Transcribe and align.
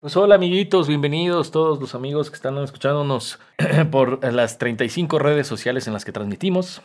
Pues 0.00 0.16
hola 0.16 0.36
amiguitos, 0.36 0.88
bienvenidos 0.88 1.50
todos 1.50 1.78
los 1.78 1.94
amigos 1.94 2.30
que 2.30 2.36
están 2.36 2.56
escuchándonos 2.56 3.38
por 3.90 4.24
las 4.32 4.56
35 4.56 5.18
redes 5.18 5.46
sociales 5.46 5.86
en 5.88 5.92
las 5.92 6.06
que 6.06 6.12
transmitimos. 6.12 6.80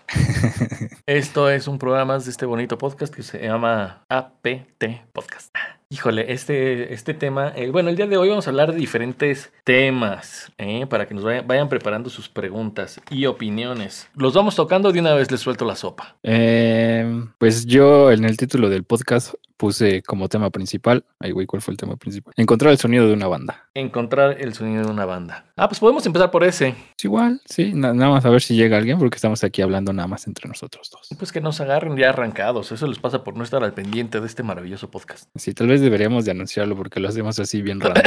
Esto 1.06 1.50
es 1.50 1.70
un 1.70 1.80
programa 1.80 2.20
de 2.20 2.30
este 2.30 2.46
bonito 2.46 2.78
podcast 2.78 3.16
que 3.16 3.24
se 3.24 3.42
llama 3.42 4.04
APT 4.10 4.84
Podcast. 5.14 5.56
Híjole, 5.88 6.34
este, 6.34 6.94
este 6.94 7.14
tema, 7.14 7.54
eh, 7.56 7.70
bueno, 7.70 7.90
el 7.90 7.96
día 7.96 8.08
de 8.08 8.18
hoy 8.18 8.28
vamos 8.28 8.48
a 8.48 8.50
hablar 8.50 8.74
de 8.74 8.80
diferentes 8.80 9.54
temas, 9.64 10.52
eh, 10.58 10.86
para 10.86 11.08
que 11.08 11.14
nos 11.14 11.24
vayan, 11.24 11.48
vayan, 11.48 11.70
preparando 11.70 12.10
sus 12.10 12.28
preguntas 12.28 13.00
y 13.12 13.28
opiniones. 13.28 14.10
Los 14.16 14.34
vamos 14.34 14.56
tocando, 14.56 14.92
de 14.92 15.00
una 15.00 15.14
vez 15.14 15.32
les 15.32 15.40
suelto 15.40 15.64
la 15.64 15.78
sopa. 15.78 16.18
Eh, 16.24 17.24
pues 17.38 17.66
yo 17.66 18.12
en 18.12 18.26
el 18.26 18.36
título 18.36 18.70
del 18.70 18.84
podcast 18.84 19.36
puse 19.58 20.02
como 20.04 20.28
tema 20.30 20.50
principal, 20.50 21.06
ay 21.20 21.32
güey, 21.32 21.46
¿cuál 21.46 21.62
fue 21.62 21.74
el 21.74 21.78
tema 21.78 21.96
principal? 21.96 22.34
Encontrar 22.38 22.72
el 22.72 22.78
sonido 22.78 23.08
de 23.08 23.14
una 23.14 23.28
banda. 23.28 23.68
Encontrar 23.74 24.38
el 24.40 24.54
sonido 24.54 24.86
de 24.86 24.92
una 24.92 25.06
banda. 25.06 25.46
Ah, 25.56 25.68
pues 25.68 25.80
podemos 25.80 26.06
empezar 26.06 26.32
por 26.32 26.44
ese. 26.44 26.76
Es 26.98 27.06
igual, 27.06 27.42
sí, 27.46 27.74
nada 27.74 27.94
más 27.94 28.26
a 28.26 28.30
ver 28.30 28.42
si 28.42 28.56
llega 28.56 28.78
alguien 28.78 29.00
porque 29.00 29.16
estamos 29.16 29.44
aquí 29.44 29.62
hablando 29.62 29.94
nada 29.94 30.08
más 30.08 30.28
entre 30.28 30.48
nosotros 30.48 30.90
dos. 30.90 31.10
Pues 31.18 31.32
que 31.32 31.42
nos 31.42 31.62
agarren 31.62 31.96
ya 31.98 32.10
arrancados, 32.10 32.72
eso 32.72 32.88
les 32.88 33.00
pasa 33.00 33.24
por 33.24 33.38
no 33.38 33.44
estar 33.44 33.64
al 33.64 33.74
pendiente 33.74 34.20
de 34.20 34.28
este 34.28 34.44
maravilloso 34.44 34.90
podcast. 34.90 35.30
Sí, 35.36 35.54
tal 35.54 35.68
vez 35.68 35.82
deberíamos 35.82 36.26
de 36.26 36.32
anunciarlo 36.32 36.76
porque 36.76 37.00
lo 37.00 37.10
hacemos 37.10 37.40
así 37.40 37.62
bien 37.62 37.80
raro. 37.80 38.02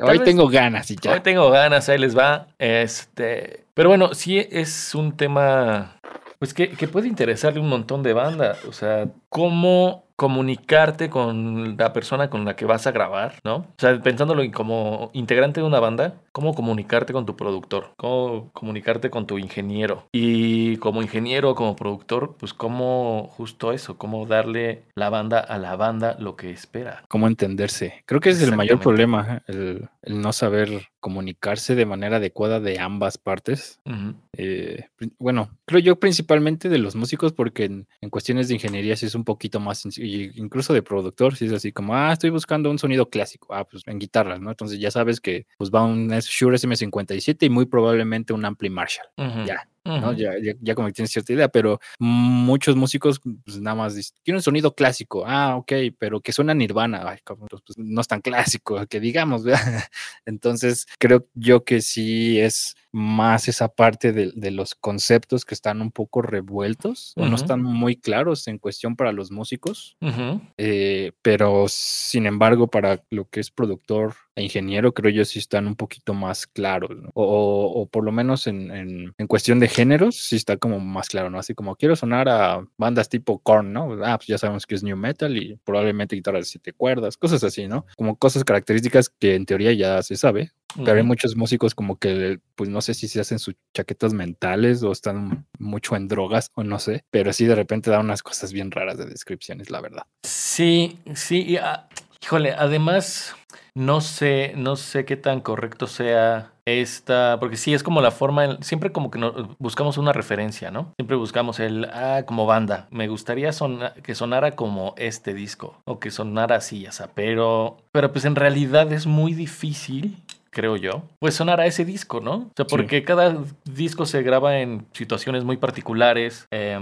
Hoy 0.00 0.20
tengo 0.20 0.48
ganas 0.48 0.90
y 0.90 0.96
ya. 0.96 1.12
Hoy 1.12 1.20
tengo 1.20 1.50
ganas, 1.50 1.88
ahí 1.88 1.98
les 1.98 2.16
va. 2.16 2.48
Este, 2.58 3.64
pero 3.74 3.88
bueno, 3.88 4.14
sí 4.14 4.38
es 4.38 4.94
un 4.94 5.16
tema 5.16 5.97
pues 6.38 6.54
que, 6.54 6.70
que 6.70 6.88
puede 6.88 7.08
interesarle 7.08 7.60
un 7.60 7.68
montón 7.68 8.02
de 8.02 8.12
bandas. 8.12 8.64
O 8.64 8.72
sea, 8.72 9.08
cómo 9.28 10.08
comunicarte 10.18 11.10
con 11.10 11.76
la 11.76 11.92
persona 11.92 12.28
con 12.28 12.44
la 12.44 12.56
que 12.56 12.64
vas 12.64 12.88
a 12.88 12.90
grabar, 12.90 13.36
¿no? 13.44 13.56
O 13.58 13.74
sea, 13.78 14.00
pensándolo 14.00 14.42
como 14.52 15.10
integrante 15.12 15.60
de 15.60 15.66
una 15.66 15.78
banda, 15.78 16.14
cómo 16.38 16.54
comunicarte 16.54 17.12
con 17.12 17.26
tu 17.26 17.34
productor, 17.34 17.90
cómo 17.96 18.52
comunicarte 18.52 19.10
con 19.10 19.26
tu 19.26 19.38
ingeniero. 19.38 20.06
Y 20.12 20.76
como 20.76 21.02
ingeniero, 21.02 21.56
como 21.56 21.74
productor, 21.74 22.36
pues 22.38 22.54
cómo 22.54 23.28
justo 23.36 23.72
eso, 23.72 23.98
cómo 23.98 24.24
darle 24.24 24.84
la 24.94 25.10
banda 25.10 25.40
a 25.40 25.58
la 25.58 25.74
banda 25.74 26.16
lo 26.20 26.36
que 26.36 26.52
espera. 26.52 27.02
Cómo 27.08 27.26
entenderse. 27.26 28.04
Creo 28.06 28.20
que 28.20 28.30
es 28.30 28.40
el 28.40 28.54
mayor 28.54 28.78
problema, 28.78 29.42
el, 29.48 29.88
el, 30.02 30.20
no 30.20 30.32
saber 30.32 30.90
comunicarse 31.00 31.74
de 31.74 31.86
manera 31.86 32.16
adecuada 32.16 32.60
de 32.60 32.78
ambas 32.78 33.18
partes. 33.18 33.80
Uh 33.84 33.90
-huh. 33.90 34.14
eh, 34.32 34.86
bueno, 35.18 35.50
creo 35.64 35.80
yo 35.80 35.96
principalmente 35.96 36.68
de 36.68 36.78
los 36.78 36.94
músicos 36.96 37.32
porque 37.32 37.64
en, 37.64 37.86
en 38.00 38.10
cuestiones 38.10 38.48
de 38.48 38.54
ingeniería 38.54 38.96
sí 38.96 39.06
es 39.06 39.14
un 39.14 39.24
poquito 39.24 39.58
más 39.60 39.78
sencillo, 39.78 40.32
incluso 40.34 40.72
de 40.72 40.82
productor, 40.82 41.36
si 41.36 41.46
es 41.46 41.52
así 41.52 41.72
como, 41.72 41.94
ah, 41.94 42.12
estoy 42.12 42.30
buscando 42.30 42.70
un 42.70 42.78
sonido 42.78 43.10
clásico, 43.10 43.54
ah, 43.54 43.64
pues 43.64 43.82
en 43.86 43.98
guitarras, 43.98 44.40
¿no? 44.40 44.50
Entonces 44.50 44.78
ya 44.78 44.90
sabes 44.90 45.20
que 45.20 45.46
pues 45.56 45.70
va 45.70 45.84
un 45.84 46.12
Shure 46.28 46.56
SM57 46.56 47.46
y 47.46 47.48
muy 47.50 47.66
probablemente 47.66 48.32
un 48.32 48.44
Ampli 48.44 48.70
Marshall, 48.70 49.06
uh 49.16 49.22
-huh. 49.22 49.46
ya. 49.46 49.68
Uh 49.84 49.90
-huh. 49.92 50.00
¿no? 50.00 50.12
ya, 50.12 50.32
ya, 50.42 50.52
ya, 50.60 50.74
como 50.74 50.88
que 50.88 50.92
tienes 50.92 51.10
cierta 51.10 51.32
idea, 51.32 51.48
pero 51.48 51.80
muchos 51.98 52.76
músicos 52.76 53.20
pues 53.20 53.60
nada 53.60 53.74
más 53.74 53.94
dicen, 53.94 54.16
quiero 54.22 54.38
un 54.38 54.42
sonido 54.42 54.74
clásico, 54.74 55.24
ah, 55.26 55.56
ok, 55.56 55.72
pero 55.98 56.20
que 56.20 56.32
suena 56.32 56.52
Nirvana, 56.52 57.08
Ay, 57.08 57.18
pues, 57.24 57.78
no 57.78 58.00
es 58.00 58.08
tan 58.08 58.20
clásico, 58.20 58.84
que 58.90 59.00
digamos, 59.00 59.44
¿verdad? 59.44 59.84
Entonces 60.26 60.86
creo 60.98 61.26
yo 61.34 61.64
que 61.64 61.80
sí 61.80 62.38
es 62.38 62.76
más 62.92 63.48
esa 63.48 63.68
parte 63.68 64.12
de, 64.12 64.32
de, 64.34 64.50
los 64.50 64.74
conceptos 64.74 65.44
que 65.44 65.54
están 65.54 65.80
un 65.82 65.90
poco 65.90 66.22
revueltos 66.22 67.12
uh 67.16 67.20
-huh. 67.20 67.26
o 67.26 67.28
no 67.28 67.36
están 67.36 67.62
muy 67.62 67.96
claros 67.96 68.48
en 68.48 68.58
cuestión 68.58 68.96
para 68.96 69.12
los 69.12 69.30
músicos, 69.30 69.96
uh 70.00 70.06
-huh. 70.06 70.40
eh, 70.56 71.12
pero 71.22 71.66
sin 71.68 72.26
embargo 72.26 72.68
para 72.68 73.04
lo 73.10 73.28
que 73.28 73.40
es 73.40 73.50
productor 73.50 74.14
e 74.38 74.42
ingeniero 74.44 74.94
creo 74.94 75.10
yo 75.10 75.24
sí 75.24 75.40
están 75.40 75.66
un 75.66 75.74
poquito 75.74 76.14
más 76.14 76.46
claros, 76.46 76.90
¿no? 76.96 77.10
o, 77.14 77.72
o, 77.82 77.86
por 77.86 78.04
lo 78.04 78.12
menos 78.12 78.46
en, 78.46 78.70
en, 78.70 79.14
en, 79.18 79.26
cuestión 79.26 79.58
de 79.58 79.68
géneros 79.68 80.16
sí 80.16 80.36
está 80.36 80.56
como 80.56 80.78
más 80.78 81.08
claro, 81.08 81.28
¿no? 81.28 81.38
Así 81.38 81.54
como 81.54 81.74
quiero 81.74 81.96
sonar 81.96 82.28
a 82.28 82.64
bandas 82.76 83.08
tipo 83.08 83.40
Korn, 83.40 83.72
¿no? 83.72 83.98
Ah, 84.04 84.16
pues 84.16 84.28
ya 84.28 84.38
sabemos 84.38 84.64
que 84.64 84.76
es 84.76 84.84
New 84.84 84.96
Metal 84.96 85.36
y 85.36 85.56
probablemente 85.64 86.14
guitarra 86.14 86.38
de 86.38 86.44
siete 86.44 86.72
cuerdas, 86.72 87.16
cosas 87.16 87.42
así, 87.42 87.66
¿no? 87.66 87.84
Como 87.96 88.16
cosas 88.16 88.44
características 88.44 89.08
que 89.08 89.34
en 89.34 89.44
teoría 89.44 89.72
ya 89.72 90.02
se 90.02 90.16
sabe, 90.16 90.52
pero 90.76 90.98
hay 90.98 91.02
muchos 91.02 91.34
músicos 91.34 91.74
como 91.74 91.98
que, 91.98 92.38
pues 92.54 92.70
no 92.70 92.80
sé 92.80 92.94
si 92.94 93.08
se 93.08 93.20
hacen 93.20 93.40
sus 93.40 93.56
chaquetas 93.74 94.12
mentales 94.12 94.84
o 94.84 94.92
están 94.92 95.46
mucho 95.58 95.96
en 95.96 96.06
drogas 96.06 96.52
o 96.54 96.62
no 96.62 96.78
sé, 96.78 97.04
pero 97.10 97.32
sí 97.32 97.46
de 97.46 97.56
repente 97.56 97.90
da 97.90 97.98
unas 97.98 98.22
cosas 98.22 98.52
bien 98.52 98.70
raras 98.70 98.98
de 98.98 99.06
descripciones, 99.06 99.70
la 99.70 99.80
verdad. 99.80 100.04
Sí, 100.22 100.98
sí, 101.14 101.42
y, 101.42 101.56
ah, 101.56 101.88
híjole, 102.22 102.52
además 102.52 103.34
no 103.78 104.00
sé, 104.00 104.54
no 104.56 104.74
sé 104.74 105.04
qué 105.04 105.16
tan 105.16 105.40
correcto 105.40 105.86
sea 105.86 106.50
esta, 106.64 107.36
porque 107.38 107.56
sí 107.56 107.72
es 107.72 107.84
como 107.84 108.00
la 108.00 108.10
forma, 108.10 108.58
siempre 108.60 108.90
como 108.90 109.10
que 109.10 109.20
buscamos 109.60 109.98
una 109.98 110.12
referencia, 110.12 110.72
¿no? 110.72 110.92
Siempre 110.98 111.16
buscamos 111.16 111.60
el, 111.60 111.84
ah, 111.84 112.24
como 112.26 112.44
banda, 112.44 112.88
me 112.90 113.06
gustaría 113.06 113.52
sona, 113.52 113.94
que 113.94 114.16
sonara 114.16 114.56
como 114.56 114.94
este 114.98 115.32
disco, 115.32 115.80
o 115.84 116.00
que 116.00 116.10
sonara 116.10 116.56
así, 116.56 116.80
ya 116.82 116.92
sea, 116.92 117.10
pero, 117.14 117.76
pero 117.92 118.12
pues 118.12 118.24
en 118.24 118.34
realidad 118.34 118.92
es 118.92 119.06
muy 119.06 119.32
difícil 119.32 120.24
creo 120.58 120.74
yo, 120.74 121.04
pues 121.20 121.36
sonar 121.36 121.60
a 121.60 121.66
ese 121.66 121.84
disco, 121.84 122.18
¿no? 122.18 122.32
O 122.32 122.52
sea, 122.56 122.66
porque 122.66 122.98
sí. 122.98 123.04
cada 123.04 123.44
disco 123.64 124.06
se 124.06 124.24
graba 124.24 124.58
en 124.58 124.88
situaciones 124.92 125.44
muy 125.44 125.56
particulares, 125.56 126.48
eh, 126.50 126.76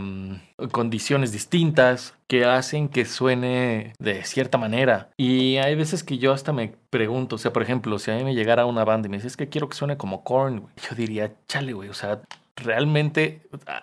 condiciones 0.73 1.31
distintas, 1.31 2.15
que 2.27 2.47
hacen 2.47 2.89
que 2.89 3.05
suene 3.05 3.93
de 3.99 4.25
cierta 4.25 4.57
manera. 4.57 5.11
Y 5.19 5.59
hay 5.59 5.75
veces 5.75 6.03
que 6.05 6.17
yo 6.17 6.33
hasta 6.33 6.55
me 6.55 6.73
pregunto, 6.89 7.37
o 7.37 7.39
sea, 7.39 7.53
por 7.53 7.63
ejemplo, 7.63 7.99
si 7.99 8.11
a 8.11 8.17
mí 8.17 8.25
me 8.25 8.35
llegara 8.35 8.65
una 8.65 8.83
banda 8.83 9.09
y 9.09 9.11
me 9.11 9.19
dice, 9.19 9.27
es 9.27 9.37
que 9.37 9.51
quiero 9.51 9.69
que 9.69 9.77
suene 9.77 9.99
como 9.99 10.25
Korn, 10.25 10.69
yo 10.77 10.97
diría, 10.97 11.35
chale, 11.47 11.75
güey, 11.75 11.91
o 11.91 11.95
sea, 11.95 12.23
realmente 12.57 13.43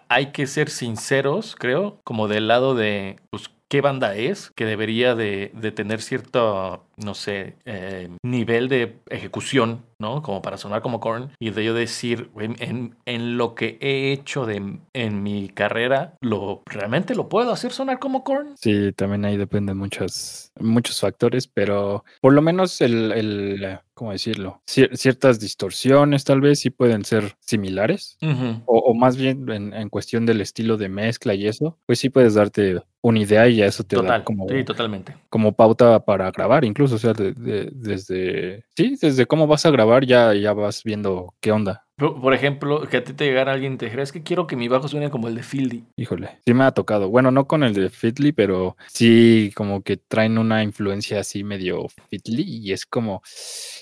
hay 0.09 0.31
que 0.31 0.47
ser 0.47 0.71
sinceros, 0.71 1.55
creo, 1.55 1.99
como 2.03 2.27
del 2.27 2.47
lado 2.47 2.73
de, 2.73 3.17
pues, 3.29 3.51
qué 3.73 3.81
banda 3.81 4.13
es, 4.15 4.51
que 4.51 4.65
debería 4.65 5.15
de, 5.15 5.49
de 5.55 5.71
tener 5.71 5.99
cierto, 6.03 6.85
no 6.95 7.15
sé, 7.15 7.55
eh, 7.65 8.07
nivel 8.21 8.69
de 8.69 8.99
ejecución, 9.09 9.83
¿no? 10.03 10.21
Como 10.21 10.43
para 10.43 10.57
sonar 10.57 10.83
como 10.83 10.99
Korn. 10.99 11.31
Y 11.39 11.49
de 11.49 11.63
yo 11.65 11.73
decir, 11.73 12.29
en, 12.37 12.55
en, 12.59 12.95
en, 13.05 13.37
lo 13.37 13.55
que 13.55 13.77
he 13.81 14.11
hecho 14.11 14.45
de, 14.45 14.79
en 14.93 15.23
mi 15.23 15.49
carrera, 15.49 16.15
lo 16.21 16.61
realmente 16.67 17.15
lo 17.15 17.29
puedo 17.29 17.51
hacer 17.51 17.71
sonar 17.71 17.97
como 17.97 18.23
Korn. 18.23 18.55
Sí, 18.57 18.91
también 18.91 19.25
ahí 19.25 19.37
dependen 19.37 19.77
muchos, 19.77 20.51
muchos 20.59 20.99
factores, 20.99 21.47
pero 21.47 22.03
por 22.21 22.33
lo 22.33 22.41
menos 22.41 22.81
el, 22.81 23.11
el 23.13 23.79
¿cómo 23.93 24.11
decirlo? 24.11 24.61
Cier 24.67 24.95
ciertas 24.97 25.39
distorsiones 25.39 26.23
tal 26.23 26.41
vez 26.41 26.59
sí 26.59 26.69
pueden 26.69 27.05
ser 27.05 27.35
similares, 27.39 28.17
uh 28.21 28.27
-huh. 28.27 28.63
o, 28.65 28.79
o, 28.79 28.93
más 28.93 29.17
bien 29.17 29.49
en, 29.49 29.73
en, 29.73 29.89
cuestión 29.89 30.25
del 30.25 30.41
estilo 30.41 30.77
de 30.77 30.89
mezcla 30.89 31.33
y 31.35 31.47
eso, 31.47 31.77
pues 31.85 31.99
sí 31.99 32.09
puedes 32.09 32.33
darte 32.33 32.81
una 33.01 33.19
idea 33.19 33.47
y 33.49 33.57
ya 33.57 33.65
eso 33.65 33.83
te 33.83 33.97
Total, 33.97 34.19
da 34.19 34.23
como, 34.23 34.47
sí, 34.47 34.63
totalmente. 34.63 35.15
como 35.29 35.53
pauta 35.53 35.99
para 36.05 36.31
grabar, 36.31 36.63
incluso, 36.63 36.95
o 36.95 36.97
sea, 36.97 37.13
de, 37.13 37.33
de, 37.33 37.69
desde, 37.73 38.63
sí, 38.75 38.95
desde 38.99 39.25
cómo 39.25 39.45
vas 39.45 39.65
a 39.65 39.71
grabar 39.71 39.92
ya, 40.01 40.33
ya 40.33 40.53
vas 40.53 40.83
viendo 40.83 41.33
qué 41.39 41.51
onda. 41.51 41.85
Por 41.97 42.33
ejemplo, 42.33 42.81
que 42.89 42.97
a 42.97 43.03
ti 43.03 43.13
te 43.13 43.25
llegara 43.25 43.53
alguien 43.53 43.73
y 43.73 43.77
te 43.77 43.85
dijera, 43.85 44.01
es 44.01 44.11
que 44.11 44.23
quiero 44.23 44.47
que 44.47 44.55
mi 44.55 44.67
bajo 44.67 44.87
suene 44.87 45.11
como 45.11 45.27
el 45.27 45.35
de 45.35 45.43
Fieldy. 45.43 45.83
Híjole, 45.95 46.39
sí 46.43 46.53
me 46.53 46.63
ha 46.63 46.71
tocado. 46.71 47.07
Bueno, 47.09 47.29
no 47.29 47.45
con 47.45 47.63
el 47.63 47.73
de 47.73 47.89
Fiddly, 47.89 48.31
pero 48.31 48.75
sí 48.87 49.51
como 49.55 49.83
que 49.83 49.97
traen 49.97 50.39
una 50.39 50.63
influencia 50.63 51.19
así 51.19 51.43
medio 51.43 51.85
Fiddly 52.09 52.43
y 52.43 52.73
es 52.73 52.87
como, 52.87 53.21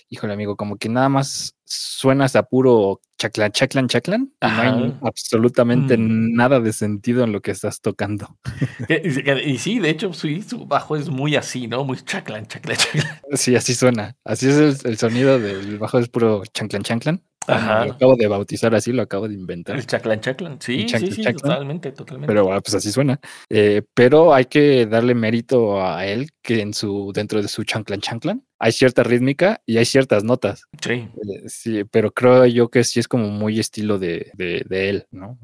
híjole 0.10 0.34
amigo, 0.34 0.58
como 0.58 0.76
que 0.76 0.90
nada 0.90 1.08
más 1.08 1.56
suenas 1.64 2.36
a 2.36 2.44
puro 2.44 3.00
chaclan, 3.22 3.52
chaclan, 3.52 3.88
chaclan 3.88 4.34
y 4.42 4.46
no 4.48 4.62
hay 4.62 4.94
absolutamente 5.04 5.96
mm. 5.96 6.34
nada 6.34 6.60
de 6.60 6.74
sentido 6.74 7.24
en 7.24 7.32
lo 7.32 7.42
que 7.42 7.52
estás 7.52 7.82
tocando. 7.82 8.38
Y, 9.46 9.58
sí, 9.58 9.80
de 9.80 9.90
hecho, 9.90 10.14
sí, 10.14 10.42
su 10.42 10.66
bajo 10.66 10.96
es 10.96 11.10
muy 11.10 11.36
así, 11.36 11.68
¿no? 11.68 11.84
Muy 11.84 11.98
chaclan, 11.98 12.48
chaclan, 12.48 12.78
chaclan. 12.78 13.20
Sí, 13.34 13.56
así 13.56 13.74
suena. 13.74 14.16
Así 14.26 14.50
es 14.50 14.58
el, 14.58 14.92
el 14.92 14.98
sonido 14.98 15.40
del 15.40 15.78
bajo, 15.78 16.00
es 16.00 16.10
puro 16.10 16.44
chanclan, 16.54 16.84
chanclan. 16.84 17.22
Ajá. 17.48 17.86
Lo 17.86 17.94
acabo 17.94 18.16
de 18.16 18.28
bautizar 18.28 18.76
así, 18.76 18.92
lo 18.92 19.02
acabo 19.02 19.28
de 19.28 19.34
inventar. 19.34 19.76
El 19.76 19.88
chaclan 19.88 20.20
chaclan, 20.20 20.62
sí, 20.62 20.88
sí, 20.88 21.12
sí, 21.12 21.24
totalmente, 21.24 21.92
totalmente. 21.92 22.28
Pero 22.28 22.46
bueno, 22.46 22.62
pues 22.62 22.76
así 22.76 22.92
suena. 22.92 23.20
Eh, 23.50 23.82
pero 23.94 24.34
hay 24.34 24.46
que 24.46 24.86
darle 24.86 25.16
mérito 25.16 25.84
a 25.84 26.06
él 26.06 26.30
que 26.44 26.62
en 26.62 26.74
su, 26.74 27.12
dentro 27.14 27.42
de 27.42 27.48
su 27.48 27.64
chanclan 27.64 28.00
chanclan, 28.00 28.44
hay 28.60 28.72
cierta 28.72 29.02
rítmica 29.04 29.62
y 29.66 29.78
hay 29.78 29.86
ciertas 29.86 30.24
notas. 30.24 30.66
Sí. 30.82 30.92
Eh, 30.94 31.10
sí, 31.48 31.84
pero 31.86 32.12
creo 32.12 32.46
yo 32.46 32.70
que 32.70 32.84
sí 32.84 33.00
es 33.00 33.08
como 33.12 33.28
muy 33.28 33.60
estilo 33.60 34.00
de, 34.00 34.32
de, 34.36 34.90
él, 34.90 35.06
¿no? 35.12 35.38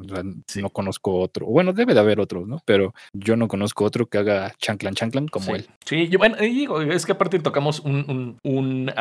No 0.56 0.69
conozco 0.69 1.19
otro. 1.19 1.48
Bueno, 1.48 1.74
debe 1.74 1.94
de 1.94 2.00
haber 2.00 2.22
otros, 2.22 2.48
¿no? 2.48 2.62
Pero 2.64 2.94
yo 3.12 3.36
no 3.36 3.50
conozco 3.50 3.84
otro 3.84 4.06
que 4.06 4.19
haga 4.19 4.56
chanclan 4.58 4.96
chanclan 4.96 5.28
como 5.28 5.54
él. 5.54 5.68
Sí, 5.84 6.08
yo, 6.08 6.18
bueno, 6.18 6.38
digo, 6.38 6.81
es 6.81 7.06
que 7.06 7.12
aparte 7.12 7.40
tocamos 7.40 7.81
un, 7.81 8.38
un, 8.42 8.94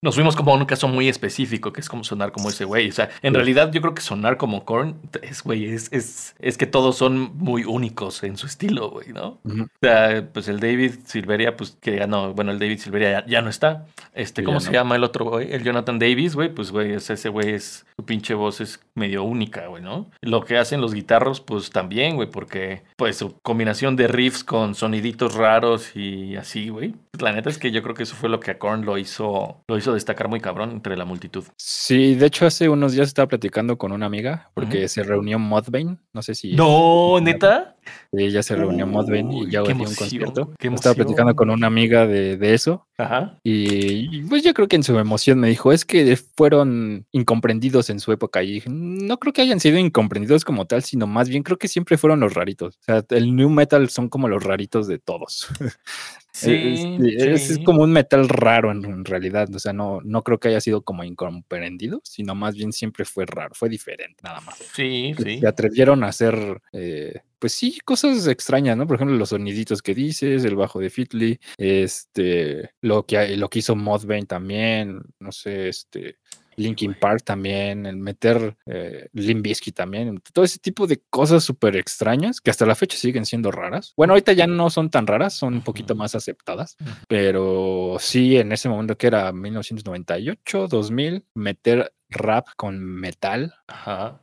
nos 0.00 0.14
fuimos 0.14 0.36
como 0.36 0.52
a 0.52 0.56
un 0.56 0.66
caso 0.66 0.86
muy 0.86 1.08
específico, 1.08 1.72
que 1.72 1.80
es 1.80 1.88
como 1.88 2.04
sonar 2.04 2.30
como 2.30 2.48
ese 2.48 2.64
güey. 2.64 2.88
O 2.88 2.92
sea, 2.92 3.08
en 3.22 3.34
realidad 3.34 3.72
yo 3.72 3.80
creo 3.80 3.92
que 3.92 4.02
sonar 4.02 4.36
como 4.36 4.64
Korn 4.64 5.00
es, 5.22 5.42
güey, 5.42 5.64
es, 5.64 5.92
es, 5.92 6.36
es 6.38 6.56
que 6.58 6.66
todos 6.66 6.96
son 6.96 7.36
muy 7.36 7.64
únicos 7.64 8.22
en 8.22 8.36
su 8.36 8.46
estilo, 8.46 8.88
güey, 8.88 9.08
¿no? 9.08 9.40
O 9.44 9.66
sea, 9.82 10.28
pues 10.32 10.46
el 10.46 10.60
David 10.60 10.92
Silveria, 11.06 11.56
pues 11.56 11.76
que 11.80 11.96
ya 11.96 12.06
no, 12.06 12.34
bueno, 12.34 12.52
el 12.52 12.60
David 12.60 12.78
Silveria 12.78 13.26
ya, 13.26 13.42
no 13.42 13.50
está. 13.50 13.86
Este, 14.14 14.44
¿cómo 14.44 14.60
se 14.60 14.70
llama 14.70 14.94
el 14.94 15.02
otro 15.02 15.24
güey? 15.24 15.52
El 15.52 15.64
Jonathan 15.64 15.98
Davis, 15.98 16.36
güey, 16.36 16.54
pues 16.54 16.70
güey, 16.70 16.92
ese 16.92 17.28
güey 17.28 17.50
es, 17.50 17.84
su 17.98 18.04
pinche 18.04 18.34
voz 18.34 18.60
es 18.60 18.80
medio 18.94 19.24
única, 19.24 19.68
güey, 19.68 19.82
¿no? 19.82 20.10
Lo 20.20 20.44
que 20.44 20.58
hacen 20.58 20.82
los 20.82 20.92
guitarros, 20.92 21.40
pues 21.40 21.70
también, 21.70 22.16
güey, 22.16 22.30
porque 22.30 22.82
pues 22.96 23.16
su 23.16 23.38
combinación 23.42 23.96
de 23.96 24.06
riffs 24.06 24.44
con 24.44 24.74
soniditos 24.74 25.34
raros 25.34 25.96
y 25.96 26.36
así, 26.36 26.68
güey. 26.68 26.94
La 27.18 27.32
neta 27.32 27.48
es 27.48 27.58
que 27.58 27.70
yo 27.70 27.82
creo 27.82 27.94
que 27.94 28.02
eso 28.02 28.14
fue 28.14 28.28
lo 28.28 28.38
que 28.38 28.50
a 28.50 28.58
Korn 28.58 28.84
lo 28.84 28.98
hizo, 28.98 29.62
lo 29.66 29.78
hizo 29.78 29.94
destacar 29.94 30.28
muy 30.28 30.40
cabrón 30.40 30.72
entre 30.72 30.96
la 30.96 31.06
multitud. 31.06 31.44
Sí, 31.56 32.14
de 32.14 32.26
hecho 32.26 32.46
hace 32.46 32.68
unos 32.68 32.92
días 32.92 33.08
estaba 33.08 33.28
platicando 33.28 33.78
con 33.78 33.92
una 33.92 34.06
amiga 34.06 34.50
porque 34.52 34.88
se 34.88 35.02
reunió 35.02 35.38
Modbane, 35.38 35.96
no 36.12 36.22
sé 36.22 36.34
si... 36.34 36.54
No, 36.54 37.18
neta. 37.20 37.76
Sí, 38.12 38.24
ella 38.24 38.42
se 38.42 38.56
reunió 38.56 38.86
Modbane 38.86 39.42
y 39.42 39.50
ya 39.50 39.62
dio 39.62 39.74
un 39.74 39.84
concierto. 39.84 40.52
Estaba 40.58 40.94
platicando 40.94 41.34
con 41.34 41.48
una 41.50 41.66
amiga 41.66 42.06
de, 42.06 42.36
de 42.36 42.52
eso. 42.54 42.86
Ajá. 42.98 43.38
Y 43.42 44.22
pues 44.24 44.42
yo 44.42 44.52
creo 44.52 44.68
que 44.68 44.76
en 44.76 44.82
su 44.82 44.98
emoción 44.98 45.38
me 45.38 45.48
dijo, 45.48 45.72
es 45.72 45.84
que 45.84 46.16
fueron 46.16 47.06
incomprendidos 47.12 47.85
en 47.90 48.00
su 48.00 48.12
época. 48.12 48.42
Y 48.42 48.62
no 48.66 49.18
creo 49.18 49.32
que 49.32 49.42
hayan 49.42 49.60
sido 49.60 49.78
incomprendidos 49.78 50.44
como 50.44 50.66
tal, 50.66 50.82
sino 50.82 51.06
más 51.06 51.28
bien 51.28 51.42
creo 51.42 51.58
que 51.58 51.68
siempre 51.68 51.98
fueron 51.98 52.20
los 52.20 52.34
raritos. 52.34 52.76
O 52.76 52.84
sea, 52.84 53.04
el 53.10 53.34
new 53.34 53.50
metal 53.50 53.88
son 53.88 54.08
como 54.08 54.28
los 54.28 54.42
raritos 54.42 54.86
de 54.86 54.98
todos. 54.98 55.48
Sí, 56.36 56.98
es, 57.16 57.58
como 57.64 57.82
un 57.82 57.92
metal 57.92 58.28
raro 58.28 58.70
en, 58.70 59.06
realidad. 59.06 59.48
O 59.54 59.58
sea, 59.58 59.72
no, 59.72 60.00
no 60.04 60.22
creo 60.22 60.38
que 60.38 60.48
haya 60.48 60.60
sido 60.60 60.82
como 60.82 61.02
incomprendido, 61.02 62.02
sino 62.04 62.34
más 62.34 62.54
bien 62.54 62.74
siempre 62.74 63.06
fue 63.06 63.24
raro, 63.24 63.54
fue 63.54 63.70
diferente, 63.70 64.16
nada 64.22 64.42
más. 64.42 64.58
Sí, 64.74 65.14
sí. 65.16 65.40
Se 65.40 65.46
atrevieron 65.46 66.04
a 66.04 66.08
hacer, 66.08 66.60
eh, 66.72 67.22
pues 67.38 67.52
sí, 67.52 67.78
cosas 67.86 68.26
extrañas, 68.26 68.76
¿no? 68.76 68.86
Por 68.86 68.96
ejemplo, 68.96 69.16
los 69.16 69.30
soniditos 69.30 69.80
que 69.80 69.94
dices, 69.94 70.44
el 70.44 70.56
bajo 70.56 70.78
de 70.78 70.90
Fitly, 70.90 71.40
este, 71.56 72.70
lo 72.82 73.06
que, 73.06 73.34
lo 73.38 73.48
que 73.48 73.60
hizo 73.60 73.74
Modbane 73.74 74.26
también, 74.26 75.00
no 75.18 75.32
sé, 75.32 75.70
este 75.70 76.18
Linkin 76.56 76.94
Park 76.94 77.22
también, 77.24 77.86
el 77.86 77.96
meter 77.96 78.56
eh, 78.66 79.08
Limbisky 79.12 79.72
también, 79.72 80.20
todo 80.32 80.44
ese 80.44 80.58
tipo 80.58 80.86
de 80.86 81.02
cosas 81.10 81.44
súper 81.44 81.76
extrañas 81.76 82.40
que 82.40 82.50
hasta 82.50 82.66
la 82.66 82.74
fecha 82.74 82.96
siguen 82.96 83.26
siendo 83.26 83.50
raras. 83.50 83.92
Bueno, 83.96 84.12
ahorita 84.12 84.32
ya 84.32 84.46
no 84.46 84.70
son 84.70 84.90
tan 84.90 85.06
raras, 85.06 85.34
son 85.34 85.54
un 85.54 85.62
poquito 85.62 85.94
más 85.94 86.14
aceptadas, 86.14 86.76
pero 87.08 87.96
sí 87.98 88.36
en 88.36 88.52
ese 88.52 88.68
momento 88.68 88.96
que 88.96 89.06
era 89.06 89.32
1998, 89.32 90.68
2000, 90.68 91.24
meter 91.34 91.92
rap 92.08 92.46
con 92.56 92.80
metal, 92.80 93.54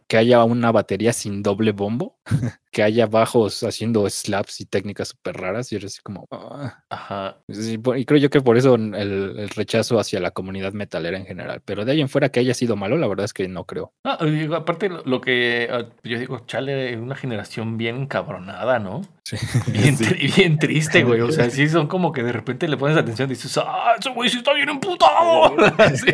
que 0.08 0.18
haya 0.18 0.44
una 0.44 0.72
batería 0.72 1.12
sin 1.12 1.44
doble 1.44 1.72
bombo, 1.72 2.18
que 2.72 2.82
haya 2.82 3.08
bajos 3.08 3.64
haciendo 3.64 4.10
slaps 4.10 4.62
y 4.62 4.66
técnicas 4.66 5.10
súper 5.10 5.36
raras 5.38 5.72
y 5.72 5.76
eres 5.76 5.94
así 5.94 6.02
como... 6.02 6.28
Ah". 6.32 6.84
Ajá. 6.90 7.38
y 7.48 8.06
creo 8.06 8.20
yo 8.20 8.30
que 8.30 8.42
por 8.42 8.58
eso 8.58 8.76
el, 8.76 9.50
rechazo 9.50 10.00
hacia 10.00 10.20
la 10.20 10.32
comunidad 10.32 10.74
metalera 10.74 11.18
en 11.18 11.26
general, 11.26 11.62
pero 11.66 11.84
de 11.86 11.92
ahí 11.92 12.02
en 12.02 12.10
fuera 12.10 12.30
que 12.30 12.40
haya 12.40 12.54
sido 12.54 12.76
malo, 12.76 12.98
la 12.98 13.08
verdad 13.08 13.26
es 13.26 13.34
que 13.34 13.48
no 13.48 13.66
creo. 13.66 13.94
Ah, 14.06 14.18
digo, 14.24 14.56
aparte 14.56 14.90
lo 14.90 15.22
que 15.22 15.68
ah, 15.72 15.86
yo 16.04 16.18
digo, 16.18 16.40
chale, 16.46 16.98
una 16.98 17.16
generación 17.16 17.78
bien 17.78 18.08
cabronada, 18.08 18.80
¿no? 18.80 19.02
Sí. 19.24 19.38
Bien, 19.68 19.98
bien 20.36 20.60
triste, 20.60 21.04
güey. 21.04 21.22
O 21.22 21.32
sea, 21.32 21.50
sí 21.50 21.70
son 21.70 21.88
como 21.88 22.12
que 22.12 22.24
de 22.24 22.32
repente 22.32 22.68
le 22.68 22.78
pones 22.78 22.98
atención 22.98 23.30
y 23.30 23.34
dices, 23.34 23.58
ah, 23.58 23.96
ese 23.98 24.10
güey 24.10 24.30
sí 24.30 24.38
está 24.38 24.54
bien 24.54 24.70
emputado. 24.70 25.56
sí. 25.96 26.14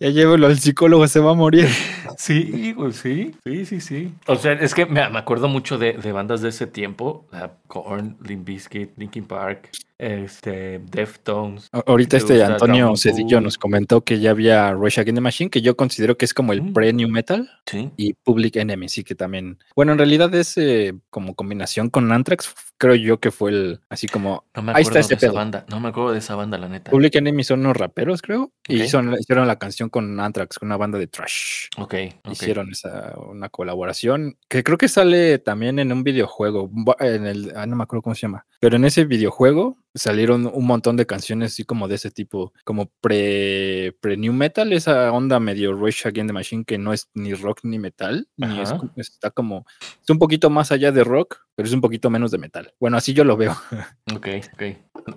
Ya 0.00 0.10
llévelo 0.10 0.46
al 0.46 0.58
psicólogo, 0.58 1.06
se 1.08 1.20
va 1.20 1.32
a 1.32 1.34
morir. 1.34 1.67
Sí, 2.16 2.74
pues 2.76 2.96
sí, 2.96 3.34
sí, 3.44 3.66
sí, 3.66 3.80
sí. 3.80 4.14
O 4.26 4.36
sea, 4.36 4.52
es 4.52 4.74
que 4.74 4.86
me, 4.86 5.00
acuerdo 5.00 5.48
mucho 5.48 5.78
de, 5.78 5.92
bandas 6.12 6.40
de 6.40 6.48
ese 6.48 6.66
tiempo, 6.66 7.26
Korn, 7.66 8.16
Limp 8.22 8.46
Bizkit, 8.46 8.96
Linkin 8.96 9.24
Park, 9.24 9.70
este, 9.98 10.78
Deftones. 10.78 11.68
Ahorita 11.72 12.16
este 12.16 12.42
Antonio 12.42 12.94
Cedillo 12.96 13.40
nos 13.40 13.58
comentó 13.58 14.02
que 14.02 14.20
ya 14.20 14.30
había 14.30 14.72
Rush 14.72 15.00
Against 15.00 15.16
the 15.16 15.20
Machine, 15.20 15.50
que 15.50 15.60
yo 15.60 15.76
considero 15.76 16.16
que 16.16 16.24
es 16.24 16.32
como 16.32 16.52
el 16.52 16.62
mm. 16.62 16.72
pre-new 16.72 17.08
metal. 17.08 17.50
Sí. 17.66 17.90
Y 17.96 18.14
Public 18.14 18.56
Enemy, 18.56 18.88
sí 18.88 19.04
que 19.04 19.14
también. 19.14 19.58
Bueno, 19.74 19.92
en 19.92 19.98
realidad 19.98 20.34
es 20.34 20.56
eh, 20.56 20.94
como 21.10 21.34
combinación 21.34 21.90
con 21.90 22.10
Anthrax, 22.12 22.54
creo 22.78 22.94
yo 22.94 23.18
que 23.18 23.30
fue 23.30 23.50
el, 23.50 23.80
así 23.88 24.06
como... 24.06 24.44
No 24.54 24.62
me 24.62 24.72
acuerdo 24.72 24.92
de 24.94 25.14
esa 25.14 25.32
banda, 25.32 25.66
no 25.68 25.80
me 25.80 25.88
acuerdo 25.88 26.12
de 26.12 26.18
esa 26.18 26.36
banda, 26.36 26.58
la 26.58 26.68
neta. 26.68 26.90
Public 26.90 27.16
Enemy 27.16 27.44
son 27.44 27.60
unos 27.60 27.76
raperos, 27.76 28.22
creo, 28.22 28.52
y 28.66 28.82
hicieron 28.82 29.46
la 29.46 29.58
canción 29.58 29.88
con 29.88 30.18
Anthrax, 30.20 30.58
con 30.58 30.68
una 30.68 30.76
banda 30.76 30.98
de 30.98 31.08
trash. 31.08 31.68
Ok. 31.76 31.94
Hicieron 32.30 32.70
esa, 32.70 33.14
una 33.18 33.48
colaboración, 33.48 34.38
que 34.48 34.62
creo 34.62 34.78
que 34.78 34.88
sale 34.88 35.38
también 35.38 35.78
en 35.78 35.92
un 35.92 36.04
videojuego, 36.04 36.70
en 37.00 37.26
el, 37.26 37.52
ah, 37.56 37.66
no 37.66 37.76
me 37.76 37.82
acuerdo 37.82 38.02
cómo 38.02 38.14
se 38.14 38.22
llama, 38.22 38.46
pero 38.60 38.76
en 38.76 38.84
ese 38.84 39.04
videojuego 39.04 39.76
salieron 39.98 40.50
un 40.52 40.66
montón 40.66 40.96
de 40.96 41.06
canciones 41.06 41.52
así 41.52 41.64
como 41.64 41.88
de 41.88 41.96
ese 41.96 42.10
tipo, 42.10 42.52
como 42.64 42.90
pre, 43.00 43.96
pre 44.00 44.16
new 44.16 44.32
metal, 44.32 44.72
esa 44.72 45.12
onda 45.12 45.40
medio 45.40 45.72
Rush 45.72 46.06
Against 46.06 46.28
the 46.28 46.32
Machine 46.32 46.64
que 46.64 46.78
no 46.78 46.92
es 46.92 47.08
ni 47.14 47.34
rock 47.34 47.60
ni 47.62 47.78
metal, 47.78 48.28
ni 48.36 48.60
es, 48.60 48.72
está 48.96 49.30
como, 49.30 49.66
es 50.02 50.08
un 50.08 50.18
poquito 50.18 50.50
más 50.50 50.72
allá 50.72 50.92
de 50.92 51.04
rock, 51.04 51.40
pero 51.58 51.66
es 51.66 51.74
un 51.74 51.80
poquito 51.80 52.08
menos 52.08 52.30
de 52.30 52.38
metal. 52.38 52.72
Bueno, 52.78 52.96
así 52.96 53.14
yo 53.14 53.24
lo 53.24 53.36
veo. 53.36 53.56
Ok, 54.14 54.26
ok. 54.54 54.62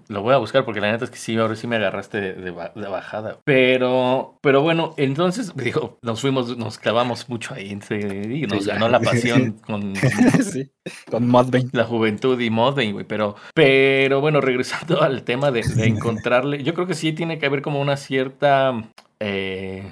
Lo 0.09 0.21
voy 0.21 0.33
a 0.33 0.37
buscar 0.37 0.65
porque 0.65 0.81
la 0.81 0.91
neta 0.91 1.05
es 1.05 1.11
que 1.11 1.17
sí, 1.17 1.37
ahora 1.37 1.55
sí 1.55 1.65
me 1.65 1.77
agarraste 1.77 2.33
de, 2.33 2.51
bajada. 2.51 3.39
Pero, 3.45 4.37
pero 4.41 4.61
bueno, 4.61 4.93
entonces, 4.97 5.53
digo, 5.55 5.97
nos 6.01 6.21
fuimos, 6.21 6.57
nos 6.57 6.77
clavamos 6.77 7.29
mucho 7.29 7.53
ahí 7.53 7.71
y 7.71 8.47
nos 8.47 8.67
ganó 8.67 8.89
la 8.89 8.99
pasión 9.01 9.53
con, 9.65 9.95
sí, 9.95 10.71
con 11.09 11.27
Modbane. 11.27 11.69
La 11.71 11.85
juventud 11.85 12.39
y 12.39 12.49
Modbane, 12.49 12.93
güey. 12.93 13.05
Pero, 13.05 13.35
pero 13.53 14.19
bueno, 14.19 14.41
regresando 14.71 15.01
al 15.01 15.23
tema 15.23 15.51
de, 15.51 15.62
de 15.62 15.85
encontrarle, 15.88 16.63
yo 16.63 16.73
creo 16.73 16.88
que 16.88 16.94
sí 16.94 17.13
tiene 17.13 17.39
que 17.39 17.45
haber 17.45 17.62
como 17.62 17.81
una 17.81 17.97
cierta... 17.97 18.73
Eh, 19.19 19.83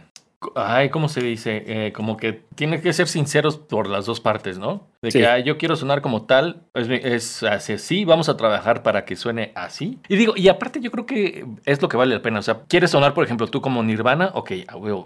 Ay, 0.56 0.90
¿cómo 0.90 1.10
se 1.10 1.22
dice? 1.22 1.64
Eh, 1.68 1.92
como 1.92 2.16
que 2.16 2.34
tiene 2.56 2.82
que 2.82 2.94
ser 2.94 3.08
sinceros 3.08 3.58
por 3.58 3.88
las 3.88 4.06
dos 4.06 4.22
partes, 4.22 4.58
¿no? 4.58 4.88
De 5.02 5.12
que 5.12 5.44
yo 5.46 5.58
quiero 5.58 5.76
sonar 5.76 6.02
como 6.02 6.26
tal, 6.26 6.64
es, 6.74 7.44
así, 7.44 8.06
vamos 8.06 8.30
a 8.30 8.38
trabajar 8.38 8.84
para 8.84 9.06
que 9.06 9.16
suene 9.16 9.52
así. 9.56 10.00
Y 10.08 10.16
digo, 10.16 10.34
y 10.36 10.48
aparte 10.48 10.82
yo 10.82 10.92
creo 10.92 11.06
que 11.06 11.46
es 11.66 11.82
lo 11.82 11.90
que 11.90 11.98
vale 11.98 12.16
la 12.16 12.22
pena. 12.22 12.40
O 12.40 12.42
sea, 12.42 12.64
quieres 12.68 12.92
sonar, 12.92 13.14
por 13.14 13.24
ejemplo, 13.24 13.48
tú 13.48 13.62
como 13.62 13.84
Nirvana, 13.84 14.32
ok, 14.34 14.52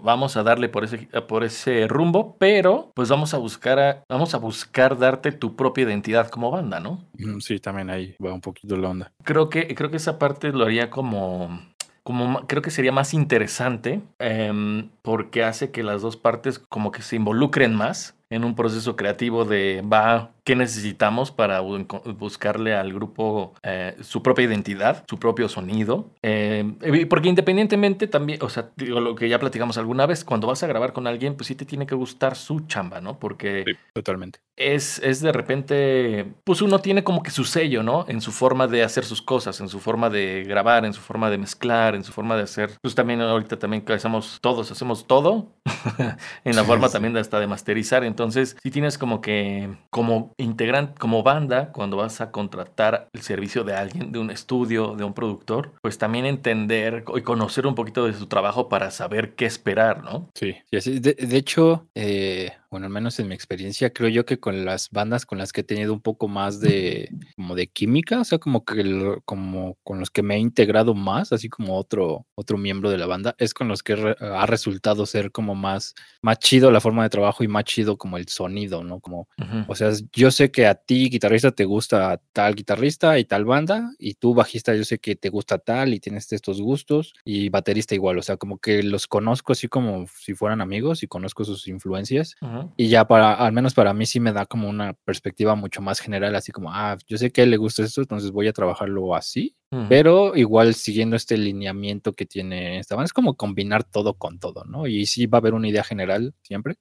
vamos 0.02 0.36
a 0.36 0.42
darle 0.42 0.68
por 0.68 0.84
ese, 0.84 0.98
por 1.28 1.44
ese 1.44 1.86
rumbo, 1.88 2.36
pero 2.38 2.92
pues 2.94 3.08
vamos 3.08 3.34
a 3.34 3.38
buscar, 3.38 4.04
vamos 4.08 4.34
a 4.34 4.38
buscar 4.38 4.98
darte 4.98 5.32
tu 5.32 5.56
propia 5.56 5.84
identidad 5.84 6.28
como 6.28 6.50
banda, 6.50 6.80
¿no? 6.80 7.04
Sí, 7.40 7.58
también 7.58 7.90
ahí 7.90 8.16
va 8.24 8.32
un 8.32 8.40
poquito 8.40 8.76
la 8.76 8.90
onda. 8.90 9.12
Creo 9.22 9.48
que, 9.48 9.74
creo 9.74 9.90
que 9.90 9.96
esa 9.96 10.18
parte 10.18 10.52
lo 10.52 10.64
haría 10.64 10.90
como 10.90 11.60
como 12.04 12.46
creo 12.46 12.62
que 12.62 12.70
sería 12.70 12.92
más 12.92 13.14
interesante 13.14 14.02
em, 14.18 14.90
porque 15.02 15.42
hace 15.42 15.72
que 15.72 15.82
las 15.82 16.02
dos 16.02 16.16
partes 16.16 16.58
como 16.58 16.92
que 16.92 17.02
se 17.02 17.16
involucren 17.16 17.74
más 17.74 18.16
en 18.30 18.44
un 18.44 18.54
proceso 18.54 18.94
creativo 18.94 19.44
de 19.44 19.82
va, 19.82 20.33
¿qué 20.44 20.54
necesitamos 20.54 21.30
para 21.30 21.60
buscarle 21.60 22.74
al 22.74 22.92
grupo 22.92 23.54
eh, 23.62 23.96
su 24.02 24.22
propia 24.22 24.44
identidad, 24.44 25.04
su 25.08 25.18
propio 25.18 25.48
sonido? 25.48 26.10
Eh, 26.22 27.06
porque 27.08 27.30
independientemente 27.30 28.06
también, 28.06 28.38
o 28.42 28.50
sea, 28.50 28.70
digo, 28.76 29.00
lo 29.00 29.14
que 29.14 29.28
ya 29.28 29.38
platicamos 29.38 29.78
alguna 29.78 30.06
vez, 30.06 30.24
cuando 30.24 30.46
vas 30.46 30.62
a 30.62 30.66
grabar 30.66 30.92
con 30.92 31.06
alguien, 31.06 31.34
pues 31.34 31.48
sí 31.48 31.54
te 31.54 31.64
tiene 31.64 31.86
que 31.86 31.94
gustar 31.94 32.36
su 32.36 32.60
chamba, 32.60 33.00
¿no? 33.00 33.18
Porque... 33.18 33.64
Sí, 33.66 33.72
totalmente. 33.94 34.38
Es, 34.56 35.00
es 35.00 35.20
de 35.20 35.32
repente, 35.32 36.32
pues 36.44 36.62
uno 36.62 36.78
tiene 36.78 37.02
como 37.02 37.22
que 37.22 37.30
su 37.30 37.44
sello, 37.44 37.82
¿no? 37.82 38.04
En 38.06 38.20
su 38.20 38.30
forma 38.30 38.68
de 38.68 38.84
hacer 38.84 39.04
sus 39.04 39.20
cosas, 39.20 39.60
en 39.60 39.68
su 39.68 39.80
forma 39.80 40.10
de 40.10 40.44
grabar, 40.46 40.84
en 40.84 40.92
su 40.92 41.00
forma 41.00 41.30
de 41.30 41.38
mezclar, 41.38 41.94
en 41.94 42.04
su 42.04 42.12
forma 42.12 42.36
de 42.36 42.42
hacer, 42.42 42.70
pues 42.80 42.94
también 42.94 43.20
ahorita 43.20 43.58
también 43.58 43.84
que 43.84 43.94
hacemos 43.94 44.38
todos, 44.40 44.70
hacemos 44.70 45.06
todo, 45.06 45.54
en 46.44 46.54
la 46.54 46.62
forma 46.64 46.88
también 46.88 47.14
de 47.14 47.20
hasta 47.20 47.40
de 47.40 47.46
masterizar, 47.48 48.04
entonces, 48.04 48.56
si 48.62 48.70
tienes 48.70 48.96
como 48.96 49.20
que, 49.20 49.76
como 49.90 50.33
integrante, 50.38 50.94
como 50.98 51.22
banda, 51.22 51.72
cuando 51.72 51.96
vas 51.96 52.20
a 52.20 52.30
contratar 52.30 53.08
el 53.12 53.22
servicio 53.22 53.64
de 53.64 53.74
alguien, 53.74 54.12
de 54.12 54.18
un 54.18 54.30
estudio, 54.30 54.94
de 54.94 55.04
un 55.04 55.14
productor, 55.14 55.72
pues 55.82 55.98
también 55.98 56.26
entender 56.26 57.04
y 57.14 57.20
conocer 57.22 57.66
un 57.66 57.74
poquito 57.74 58.06
de 58.06 58.14
su 58.14 58.26
trabajo 58.26 58.68
para 58.68 58.90
saber 58.90 59.34
qué 59.34 59.46
esperar, 59.46 60.02
¿no? 60.02 60.28
Sí, 60.34 60.56
sí 60.80 60.98
de, 60.98 61.14
de 61.14 61.36
hecho, 61.36 61.86
eh, 61.94 62.52
bueno, 62.74 62.86
al 62.88 62.92
menos 62.92 63.20
en 63.20 63.28
mi 63.28 63.36
experiencia, 63.36 63.92
creo 63.92 64.08
yo 64.08 64.26
que 64.26 64.40
con 64.40 64.64
las 64.64 64.90
bandas 64.90 65.26
con 65.26 65.38
las 65.38 65.52
que 65.52 65.60
he 65.60 65.64
tenido 65.64 65.92
un 65.92 66.00
poco 66.00 66.26
más 66.26 66.58
de, 66.58 67.08
como 67.36 67.54
de 67.54 67.68
química, 67.68 68.18
o 68.18 68.24
sea, 68.24 68.38
como 68.38 68.64
que 68.64 69.20
como 69.24 69.78
con 69.84 70.00
los 70.00 70.10
que 70.10 70.24
me 70.24 70.34
he 70.34 70.38
integrado 70.40 70.92
más, 70.92 71.32
así 71.32 71.48
como 71.48 71.76
otro, 71.76 72.26
otro 72.34 72.58
miembro 72.58 72.90
de 72.90 72.98
la 72.98 73.06
banda, 73.06 73.36
es 73.38 73.54
con 73.54 73.68
los 73.68 73.84
que 73.84 74.16
ha 74.18 74.46
resultado 74.46 75.06
ser 75.06 75.30
como 75.30 75.54
más, 75.54 75.94
más 76.20 76.40
chido 76.40 76.72
la 76.72 76.80
forma 76.80 77.04
de 77.04 77.10
trabajo 77.10 77.44
y 77.44 77.46
más 77.46 77.62
chido 77.62 77.96
como 77.96 78.18
el 78.18 78.26
sonido, 78.26 78.82
¿no? 78.82 78.98
Como, 78.98 79.28
o 79.68 79.74
sea, 79.76 79.92
yo 80.12 80.32
sé 80.32 80.50
que 80.50 80.66
a 80.66 80.74
ti, 80.74 81.08
guitarrista, 81.10 81.52
te 81.52 81.66
gusta 81.66 82.20
tal 82.32 82.56
guitarrista 82.56 83.20
y 83.20 83.24
tal 83.24 83.44
banda, 83.44 83.92
y 84.00 84.14
tú, 84.14 84.34
bajista, 84.34 84.74
yo 84.74 84.82
sé 84.82 84.98
que 84.98 85.14
te 85.14 85.28
gusta 85.28 85.58
tal 85.58 85.94
y 85.94 86.00
tienes 86.00 86.32
estos 86.32 86.60
gustos, 86.60 87.14
y 87.24 87.50
baterista 87.50 87.94
igual, 87.94 88.18
o 88.18 88.22
sea, 88.22 88.36
como 88.36 88.58
que 88.58 88.82
los 88.82 89.06
conozco 89.06 89.52
así 89.52 89.68
como 89.68 90.06
si 90.08 90.34
fueran 90.34 90.60
amigos 90.60 91.04
y 91.04 91.06
conozco 91.06 91.44
sus 91.44 91.68
influencias, 91.68 92.34
y 92.76 92.88
ya 92.88 93.06
para, 93.06 93.34
al 93.34 93.52
menos 93.52 93.74
para 93.74 93.92
mí 93.94 94.06
sí 94.06 94.20
me 94.20 94.32
da 94.32 94.46
como 94.46 94.68
una 94.68 94.94
perspectiva 95.04 95.54
mucho 95.54 95.82
más 95.82 96.00
general, 96.00 96.34
así 96.34 96.52
como, 96.52 96.72
ah, 96.72 96.96
yo 97.06 97.18
sé 97.18 97.30
que 97.30 97.40
a 97.40 97.44
él 97.44 97.50
le 97.50 97.56
gusta 97.56 97.82
esto, 97.82 98.00
entonces 98.00 98.30
voy 98.30 98.48
a 98.48 98.52
trabajarlo 98.52 99.14
así, 99.14 99.56
pero 99.88 100.36
igual 100.36 100.74
siguiendo 100.74 101.16
este 101.16 101.36
lineamiento 101.36 102.12
que 102.12 102.26
tiene 102.26 102.78
esta 102.78 102.94
banda, 102.94 103.06
es 103.06 103.12
como 103.12 103.34
combinar 103.34 103.84
todo 103.84 104.14
con 104.14 104.38
todo, 104.38 104.64
¿no? 104.64 104.86
Y 104.86 105.06
sí 105.06 105.26
va 105.26 105.38
a 105.38 105.40
haber 105.40 105.54
una 105.54 105.68
idea 105.68 105.84
general 105.84 106.34
siempre, 106.42 106.76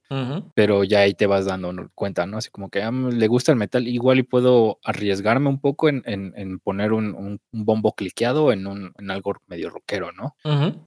pero 0.53 0.83
ya 0.83 0.99
ahí 0.99 1.13
te 1.13 1.27
vas 1.27 1.45
dando 1.45 1.73
cuenta, 1.95 2.25
¿no? 2.25 2.37
Así 2.37 2.49
como 2.49 2.69
que 2.69 2.81
ah, 2.81 2.91
le 2.91 3.27
gusta 3.27 3.51
el 3.51 3.57
metal, 3.57 3.87
igual 3.87 4.19
y 4.19 4.23
puedo 4.23 4.79
arriesgarme 4.83 5.49
un 5.49 5.59
poco 5.59 5.89
en, 5.89 6.03
en, 6.05 6.59
poner 6.59 6.93
un, 6.93 7.13
un, 7.15 7.39
bombo 7.51 7.93
cliqueado 7.93 8.51
en, 8.51 8.67
un, 8.67 8.91
en 8.97 9.11
algo 9.11 9.33
medio 9.47 9.69
rockero, 9.69 10.11
¿no? 10.11 10.35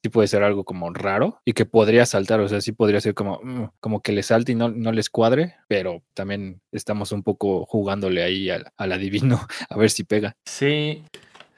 Sí 0.03 0.09
puede 0.09 0.29
ser 0.29 0.43
algo 0.43 0.65
como 0.65 0.93
raro 0.93 1.41
y 1.45 1.53
que 1.53 1.67
podría 1.67 2.07
saltar, 2.07 2.41
o 2.41 2.49
sea, 2.49 2.61
sí 2.61 2.73
podría 2.73 3.01
ser 3.01 3.15
como, 3.15 3.41
mm, 3.43 3.65
como 3.81 4.01
que 4.03 4.13
le 4.13 4.23
salte 4.23 4.53
y 4.53 4.55
no, 4.55 4.69
no 4.69 4.93
les 4.93 5.11
cuadre, 5.11 5.57
pero 5.69 6.03
también 6.15 6.61
estamos 6.73 7.13
un 7.13 7.23
poco 7.23 7.65
jugándole 7.67 8.23
ahí 8.23 8.51
al, 8.51 8.67
al 8.77 8.93
adivino 8.93 9.41
a 9.71 9.77
ver 9.77 9.91
si 9.91 10.05
pega. 10.05 10.37
Sí, 10.45 11.03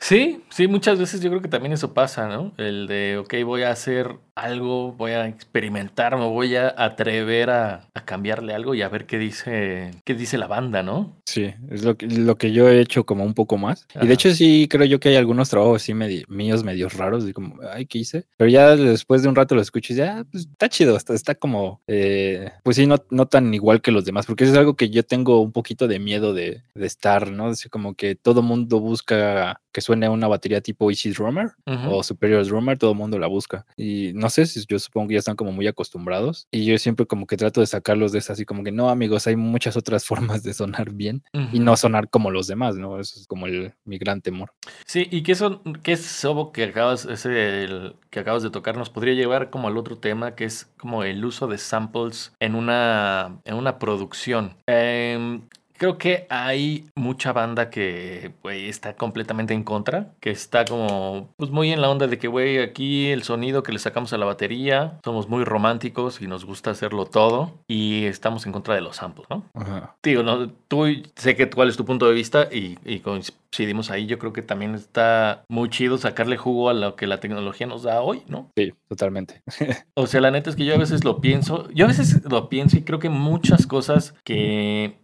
Sí, 0.01 0.43
sí, 0.49 0.69
muchas 0.69 0.99
veces 0.99 1.21
yo 1.21 1.29
creo 1.29 1.43
que 1.43 1.49
también 1.49 1.73
eso 1.73 1.93
pasa, 1.93 2.29
¿no? 2.29 2.53
El 2.57 2.87
de, 2.87 3.19
ok, 3.19 3.35
voy 3.45 3.63
a 3.63 3.71
hacer 3.71 4.17
algo, 4.37 4.93
voy 4.93 5.11
a 5.13 5.27
experimentar, 5.27 6.17
me 6.17 6.27
voy 6.27 6.55
a 6.55 6.73
atrever 6.77 7.51
a, 7.51 7.89
cambiarle 8.05 8.55
algo 8.55 8.75
y 8.75 8.81
a 8.81 8.89
ver 8.89 9.05
qué 9.05 9.19
dice, 9.19 9.91
qué 10.05 10.15
dice 10.15 10.39
la 10.39 10.47
banda, 10.47 10.83
¿no? 10.83 11.21
Sí, 11.27 11.53
es 11.71 11.85
lo 11.85 11.97
que, 11.97 12.07
lo 12.07 12.39
que 12.39 12.53
yo 12.53 12.69
he 12.69 12.81
hecho 12.81 13.05
como 13.05 13.25
un 13.25 13.35
poco 13.35 13.59
más. 13.59 13.87
Y 14.01 14.07
de 14.07 14.15
hecho 14.15 14.33
sí 14.33 14.67
creo 14.71 14.87
yo 14.87 15.01
que 15.01 15.11
hay 15.11 15.17
algunos 15.17 15.51
trabajos 15.51 15.83
así 15.83 15.93
míos 15.93 16.65
medios 16.65 16.95
raros, 16.95 17.27
de 17.27 17.35
como, 17.35 17.57
ay, 17.71 17.85
¿qué 17.87 17.99
hice? 17.99 18.25
Pero 18.39 18.49
ya 18.49 18.77
después 18.77 19.23
de 19.23 19.29
un 19.29 19.35
rato 19.35 19.55
lo 19.55 19.61
escucho 19.61 19.93
y 19.93 19.97
ya, 19.97 20.21
ah, 20.21 20.25
pues 20.31 20.47
está 20.47 20.69
chido, 20.69 20.97
está, 20.97 21.13
está 21.13 21.35
como, 21.35 21.83
eh, 21.87 22.51
pues 22.63 22.77
sí, 22.77 22.87
no, 22.87 23.05
no 23.11 23.27
tan 23.27 23.53
igual 23.53 23.83
que 23.83 23.91
los 23.91 24.05
demás, 24.05 24.27
porque 24.27 24.45
eso 24.45 24.53
es 24.55 24.59
algo 24.59 24.77
que 24.77 24.89
yo 24.89 25.03
tengo 25.03 25.41
un 25.41 25.53
poquito 25.53 25.89
de 25.89 25.99
miedo 25.99 26.33
de, 26.33 26.63
de 26.75 26.87
estar, 26.87 27.31
¿no? 27.31 27.51
Es 27.51 27.69
como 27.69 27.95
que 27.95 28.15
todo 28.15 28.41
mundo 28.41 28.81
busca 28.81 29.61
que 29.73 29.81
suene 29.89 30.07
una 30.11 30.29
batería 30.29 30.61
tipo 30.61 30.91
Easy 30.91 31.13
Drummer 31.13 31.53
o 31.89 32.03
Superior 32.03 32.45
Drummer, 32.45 32.77
todo 32.77 32.91
el 32.91 32.99
mundo 32.99 33.19
la 33.19 33.27
busca. 33.27 33.65
Y 33.75 34.13
no 34.15 34.29
sé 34.29 34.45
si 34.45 34.63
yo 34.69 34.79
supongo 34.79 35.09
que 35.09 35.15
ya 35.15 35.21
están 35.21 35.35
como 35.35 35.51
muy 35.51 35.67
acostumbrados. 35.67 36.47
Y 36.51 36.67
yo 36.67 36.77
siempre 36.77 37.07
como 37.07 37.27
que 37.27 37.39
trato 37.39 37.63
de 37.63 37.67
sacarlos 37.67 38.13
de 38.13 38.19
eso, 38.19 38.35
así 38.35 38.45
como 38.45 38.63
que 38.65 38.71
no, 38.71 38.91
amigos, 38.91 39.27
hay 39.27 39.37
muchas 39.37 39.79
otras 39.79 40.05
formas 40.11 40.43
de 40.43 40.53
sonar 40.53 40.91
bien 40.93 41.23
y 41.53 41.59
no 41.61 41.75
sonar 41.79 42.11
como 42.11 42.31
los 42.31 42.47
demás, 42.49 42.77
¿no? 42.77 43.01
Eso 43.01 43.19
es 43.19 43.27
como 43.27 43.47
el, 43.47 43.73
mi 43.87 43.97
gran 43.97 44.21
temor. 44.21 44.53
Sí, 44.85 45.09
y 45.11 45.23
que 45.23 45.33
eso, 45.33 45.63
que 45.83 45.93
es 45.93 46.05
eso 46.05 46.53
que 46.53 46.65
acabas, 46.65 47.07
ese 47.07 47.65
el, 47.65 47.95
que 48.11 48.21
acabas 48.21 48.43
de 48.43 48.51
tocar, 48.51 48.77
nos 48.77 48.91
podría 48.91 49.15
llevar 49.15 49.49
como 49.49 49.69
al 49.69 49.79
otro 49.79 49.97
tema, 49.97 50.35
que 50.35 50.45
es 50.45 50.67
como 50.77 51.03
el 51.03 51.25
uso 51.25 51.47
de 51.47 51.57
samples 51.57 52.35
en 52.41 52.55
una, 52.55 53.41
en 53.47 53.55
una 53.55 53.79
producción. 53.79 54.55
Eh, 54.67 55.41
Creo 55.79 55.97
que 55.97 56.27
hay 56.29 56.91
mucha 56.97 57.33
banda 57.33 57.71
que, 57.71 58.33
güey, 58.43 58.69
está 58.69 58.97
completamente 58.97 59.55
en 59.55 59.63
contra, 59.63 60.13
que 60.21 60.31
está 60.31 60.65
como, 60.65 61.29
pues 61.37 61.51
muy 61.51 61.73
en 61.73 61.81
la 61.81 61.89
onda 61.89 62.09
de 62.09 62.19
que, 62.19 62.27
güey, 62.27 62.59
aquí 62.59 63.07
el 63.11 63.23
sonido 63.23 63.63
que 63.63 63.71
le 63.71 63.79
sacamos 63.79 64.13
a 64.13 64.19
la 64.19 64.27
batería, 64.27 64.99
somos 65.05 65.29
muy 65.29 65.45
románticos 65.45 66.21
y 66.21 66.27
nos 66.27 66.45
gusta 66.45 66.73
hacerlo 66.73 67.07
todo 67.07 67.53
y 67.69 68.07
estamos 68.07 68.45
en 68.45 68.53
contra 68.53 68.75
de 68.75 68.81
los 68.81 68.97
samples, 68.97 69.29
¿no? 69.31 69.45
Ajá. 69.55 69.95
Digo, 70.03 70.25
no, 70.25 70.51
tú 70.67 70.87
sé 71.15 71.37
que 71.37 71.49
cuál 71.49 71.69
es 71.69 71.77
tu 71.77 71.85
punto 71.85 72.09
de 72.09 72.15
vista 72.15 72.49
y, 72.51 72.77
y 72.85 72.99
coincidimos 72.99 73.93
ahí. 73.93 74.07
Yo 74.07 74.19
creo 74.19 74.33
que 74.33 74.43
también 74.43 74.75
está 74.75 75.45
muy 75.49 75.71
chido 75.71 75.97
sacarle 75.97 76.37
jugo 76.37 76.71
a 76.71 76.75
lo 76.75 76.97
que 76.97 77.07
la 77.07 77.21
tecnología 77.21 77.69
nos 77.69 77.85
da 77.85 78.01
hoy, 78.01 78.23
¿no? 78.27 78.51
Sí, 78.57 78.75
totalmente. 78.89 79.43
o 79.95 80.09
sea, 80.09 80.21
la 80.21 80.33
neta 80.33 80.51
es 80.51 80.57
que 80.57 80.65
yo 80.65 80.75
a 80.75 80.79
veces 80.79 81.05
lo 81.05 81.21
pienso, 81.21 81.71
yo 81.71 81.85
a 81.85 81.89
veces 81.89 82.25
lo 82.25 82.49
pienso 82.49 82.77
y 82.77 82.83
creo 82.83 82.99
que 82.99 83.11
muchas 83.11 83.67
cosas 83.69 84.15
que 84.25 84.99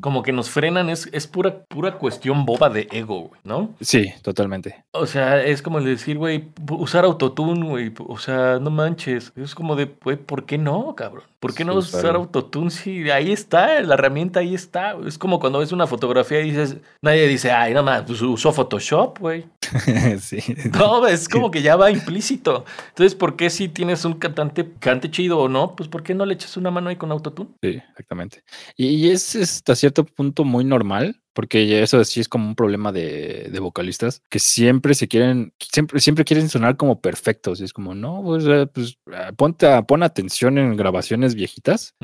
como 0.00 0.22
que 0.22 0.32
nos 0.32 0.50
frenan, 0.50 0.90
es, 0.90 1.08
es 1.12 1.26
pura, 1.26 1.64
pura 1.64 1.98
cuestión 1.98 2.44
boba 2.44 2.68
de 2.68 2.86
ego, 2.92 3.28
güey, 3.28 3.40
¿no? 3.44 3.74
Sí, 3.80 4.12
totalmente. 4.22 4.84
O 4.92 5.06
sea, 5.06 5.42
es 5.42 5.62
como 5.62 5.78
el 5.78 5.84
decir, 5.84 6.18
güey, 6.18 6.48
usar 6.70 7.04
autotune, 7.04 7.66
güey, 7.66 7.92
o 8.06 8.18
sea, 8.18 8.58
no 8.58 8.70
manches. 8.70 9.32
Es 9.36 9.54
como 9.54 9.74
de, 9.74 9.90
güey, 10.02 10.16
¿por 10.16 10.44
qué 10.44 10.58
no, 10.58 10.94
cabrón? 10.94 11.24
¿Por 11.40 11.54
qué 11.54 11.64
no 11.64 11.74
usar 11.74 12.16
autotune 12.16 12.70
si 12.70 13.10
ahí 13.10 13.32
está, 13.32 13.80
la 13.80 13.94
herramienta 13.94 14.40
ahí 14.40 14.54
está? 14.54 14.96
Es 15.06 15.16
como 15.16 15.38
cuando 15.38 15.60
ves 15.60 15.72
una 15.72 15.86
fotografía 15.86 16.40
y 16.40 16.50
dices, 16.50 16.76
nadie 17.00 17.26
dice, 17.28 17.52
ay, 17.52 17.72
nada 17.72 17.84
más, 17.84 18.02
pues 18.02 18.20
usó 18.20 18.52
Photoshop, 18.52 19.18
güey. 19.18 19.46
sí. 20.20 20.38
No, 20.72 21.06
es 21.06 21.28
como 21.28 21.50
que 21.50 21.62
ya 21.62 21.76
va 21.76 21.90
implícito. 21.90 22.64
Entonces, 22.88 23.14
¿por 23.14 23.36
qué 23.36 23.50
si 23.50 23.68
tienes 23.68 24.04
un 24.04 24.14
cantante, 24.14 24.72
cante 24.78 25.10
chido 25.10 25.38
o 25.38 25.48
no? 25.48 25.76
Pues, 25.76 25.88
¿por 25.88 26.02
qué 26.02 26.14
no 26.14 26.26
le 26.26 26.34
echas 26.34 26.56
una 26.56 26.70
mano 26.70 26.88
ahí 26.88 26.96
con 26.96 27.12
autotune? 27.12 27.50
Sí, 27.62 27.80
exactamente. 27.90 28.42
Y 28.76 29.10
es 29.10 29.36
hasta 29.36 29.76
cierto 29.86 30.04
punto 30.04 30.44
muy 30.44 30.64
normal 30.64 31.20
porque 31.36 31.82
eso 31.82 32.02
sí 32.02 32.20
es 32.20 32.30
como 32.30 32.48
un 32.48 32.54
problema 32.54 32.92
de, 32.92 33.54
vocalistas, 33.60 34.22
que 34.30 34.38
siempre 34.38 34.94
se 34.94 35.06
quieren, 35.06 35.52
siempre, 35.60 36.00
siempre 36.00 36.24
quieren 36.24 36.48
sonar 36.48 36.78
como 36.78 37.02
perfectos. 37.02 37.60
Y 37.60 37.64
es 37.64 37.74
como, 37.74 37.94
no, 37.94 38.22
pues, 38.24 38.46
eh, 38.48 38.66
pues 38.72 38.96
ah, 39.12 39.32
ponte 39.36 39.66
pon 39.82 40.02
atención 40.02 40.56
en 40.56 40.76
grabaciones 40.76 41.34
viejitas 41.34 41.94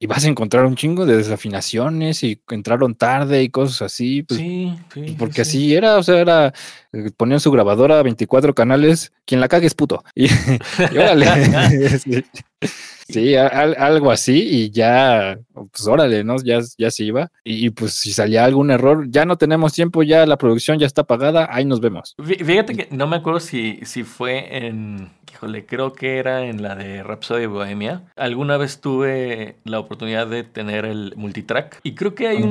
y 0.00 0.06
vas 0.06 0.24
a 0.24 0.28
encontrar 0.28 0.66
un 0.66 0.74
chingo 0.74 1.06
de 1.06 1.18
desafinaciones 1.18 2.24
y 2.24 2.42
entraron 2.50 2.96
tarde 2.96 3.44
y 3.44 3.48
cosas 3.48 3.82
así. 3.82 4.24
Pues, 4.24 4.40
sí, 4.40 4.74
sí. 4.92 5.14
Porque 5.16 5.42
así 5.42 5.72
era, 5.72 5.96
o 5.96 6.02
sea, 6.02 6.18
era, 6.18 6.52
eh, 6.92 7.10
ponían 7.16 7.38
su 7.38 7.52
grabadora 7.52 8.02
24 8.02 8.56
canales, 8.56 9.12
quien 9.24 9.40
la 9.40 9.46
cague 9.46 9.68
es 9.68 9.74
puto. 9.74 10.02
Y, 10.16 10.26
y 10.26 10.98
órale. 10.98 11.26
Sí, 13.12 13.34
algo 13.34 14.10
así 14.10 14.38
y 14.38 14.70
ya, 14.70 15.38
pues 15.52 15.86
órale, 15.86 16.22
¿no? 16.24 16.36
Ya, 16.42 16.60
ya 16.78 16.90
se 16.90 17.04
iba. 17.04 17.30
Y, 17.44 17.70
pues 17.70 17.94
si 17.94 18.12
salía 18.12 18.44
algún 18.44 18.70
error, 18.80 19.06
ya 19.08 19.24
no 19.24 19.36
tenemos 19.36 19.72
tiempo, 19.72 20.02
ya 20.02 20.26
la 20.26 20.36
producción 20.36 20.78
ya 20.78 20.86
está 20.86 21.04
pagada, 21.04 21.48
ahí 21.50 21.64
nos 21.64 21.80
vemos. 21.80 22.14
Fíjate 22.22 22.74
que 22.74 22.88
no 22.90 23.06
me 23.06 23.16
acuerdo 23.16 23.40
si, 23.40 23.80
si 23.84 24.04
fue 24.04 24.66
en 24.66 25.10
híjole, 25.40 25.64
creo 25.64 25.92
que 25.92 26.18
era 26.18 26.44
en 26.46 26.62
la 26.62 26.74
de 26.74 27.02
Rhapsody 27.02 27.46
Bohemia. 27.46 28.02
Alguna 28.16 28.56
vez 28.56 28.80
tuve 28.80 29.56
la 29.64 29.78
oportunidad 29.78 30.26
de 30.26 30.44
tener 30.44 30.84
el 30.84 31.14
multitrack 31.16 31.80
y 31.82 31.94
creo 31.94 32.14
que 32.14 32.28
hay 32.28 32.42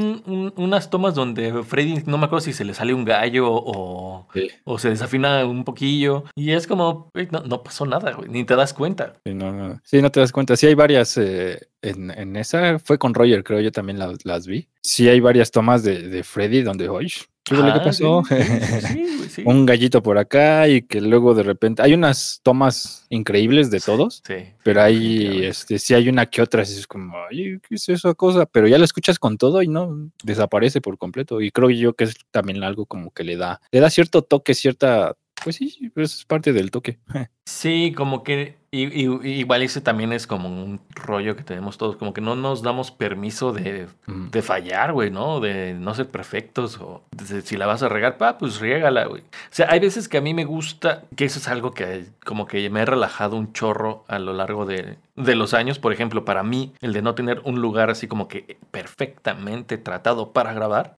unas 0.56 0.90
tomas 0.90 1.14
donde 1.14 1.64
Freddy, 1.64 2.04
no 2.06 2.18
me 2.18 2.26
acuerdo 2.26 2.46
si 2.46 2.54
se 2.54 2.66
le 2.66 2.74
sale 2.74 2.94
un 2.94 3.06
gallo 3.06 3.48
o, 3.52 4.28
o 4.64 4.80
se 4.80 4.90
desafina 4.90 5.46
un 5.46 5.64
poquillo 5.64 6.24
y 6.36 6.52
es 6.52 6.68
como, 6.68 7.12
no, 7.46 7.64
pasó 7.64 7.86
nada, 7.86 8.18
ni 8.28 8.44
te 8.44 8.56
das 8.56 8.74
cuenta. 8.74 9.14
Sí, 9.26 9.34
no, 9.34 9.80
sí, 9.84 10.02
no 10.02 10.12
te 10.12 10.20
das 10.20 10.32
cuenta. 10.32 10.56
Sí, 10.56 10.68
hay 10.68 10.76
varias 10.76 11.18
eh, 11.18 11.60
en, 11.82 12.36
esa, 12.36 12.80
fue 12.80 12.98
con 12.98 13.14
Roger, 13.14 13.44
creo 13.44 13.60
yo 13.62 13.72
también 13.72 14.00
las, 14.00 14.48
vi. 14.48 14.68
Sí, 14.82 15.08
hay 15.08 15.20
varias 15.20 15.52
tomas 15.52 15.84
de, 15.84 16.08
de 16.08 16.24
Freddy 16.24 16.62
donde, 16.62 16.90
oye, 16.90 17.14
¿Qué, 17.50 17.56
ah, 17.56 17.82
pasó? 17.84 18.24
un 19.46 19.66
gallito 19.66 20.04
por 20.04 20.18
acá 20.18 20.68
y 20.68 20.84
que 20.84 21.02
luego 21.02 21.34
de 21.34 21.44
repente 21.44 21.82
hay 21.82 21.94
unas 21.94 22.42
tomas 22.44 23.08
increíbles 23.10 23.72
de 23.72 23.80
todos, 23.80 24.22
pero 24.64 24.82
hay, 24.82 25.46
este, 25.46 25.80
sí 25.80 25.94
hay 25.96 26.10
una 26.10 26.28
que 26.28 26.42
otra, 26.42 26.62
es 26.62 26.86
como, 26.86 27.18
ay, 27.30 27.60
¿qué 27.68 27.76
es 27.76 27.90
esa 27.90 28.14
cosa? 28.14 28.46
Pero 28.46 28.68
ya 28.68 28.78
la 28.78 28.86
escuchas 28.86 29.18
con 29.18 29.38
todo 29.38 29.64
y 29.64 29.68
no 29.68 30.12
desaparece 30.24 30.80
por 30.82 30.98
completo. 30.98 31.42
Y 31.42 31.52
creo 31.52 31.70
yo 31.72 31.94
que 31.94 32.04
es 32.06 32.16
también 32.32 32.64
algo 32.64 32.86
como 32.86 33.12
que 33.12 33.24
le 33.24 33.36
da, 33.36 33.62
le 33.72 33.80
da 33.80 33.90
cierto 33.90 34.22
toque, 34.22 34.54
cierta, 34.54 35.16
pues 35.44 35.56
sí, 35.56 35.92
es 35.96 36.26
parte 36.26 36.54
del 36.54 36.72
toque. 36.72 37.00
Sí, 37.46 37.94
como 37.98 38.24
que 38.24 38.59
y, 38.72 39.30
igual 39.40 39.64
ese 39.64 39.82
también 39.82 40.14
es 40.14 40.28
como 40.28 40.48
un 40.48 40.80
rollo 40.92 41.36
que 41.36 41.44
tenemos 41.44 41.78
todos, 41.78 41.96
como 41.96 42.14
que 42.14 42.22
no 42.22 42.36
nos 42.36 42.62
damos 42.62 42.92
permiso 42.92 43.52
de, 43.52 43.88
de 44.08 44.42
fallar, 44.42 44.94
güey, 44.94 45.10
¿no? 45.10 45.40
De 45.40 45.74
no 45.74 45.94
ser 45.96 46.10
perfectos 46.10 46.78
o 46.80 47.04
si 47.44 47.58
la 47.58 47.66
vas 47.66 47.84
a 47.84 47.90
regar, 47.90 48.18
pa, 48.18 48.38
pues 48.38 48.60
riégala, 48.60 49.06
güey. 49.06 49.22
O 49.22 49.52
sea, 49.52 49.68
hay 49.70 49.80
veces 49.80 50.08
que 50.08 50.18
a 50.18 50.22
mí 50.22 50.34
me 50.34 50.46
gusta, 50.46 51.04
que 51.16 51.26
eso 51.26 51.40
es 51.40 51.48
algo 51.48 51.72
que 51.72 52.06
como 52.24 52.46
que 52.46 52.70
me 52.70 52.82
he 52.82 52.86
relajado 52.86 53.36
un 53.38 53.54
chorro 53.54 54.06
a 54.08 54.20
lo 54.20 54.34
largo 54.34 54.66
de, 54.66 54.98
de 55.16 55.36
los 55.36 55.54
años, 55.54 55.80
por 55.80 55.92
ejemplo, 55.92 56.24
para 56.24 56.44
mí, 56.44 56.74
el 56.82 56.94
de 56.94 57.02
no 57.02 57.16
tener 57.16 57.42
un 57.44 57.62
lugar 57.62 57.90
así 57.90 58.08
como 58.08 58.28
que 58.28 58.58
perfectamente 58.72 59.78
tratado 59.78 60.32
para 60.32 60.54
grabar, 60.54 60.96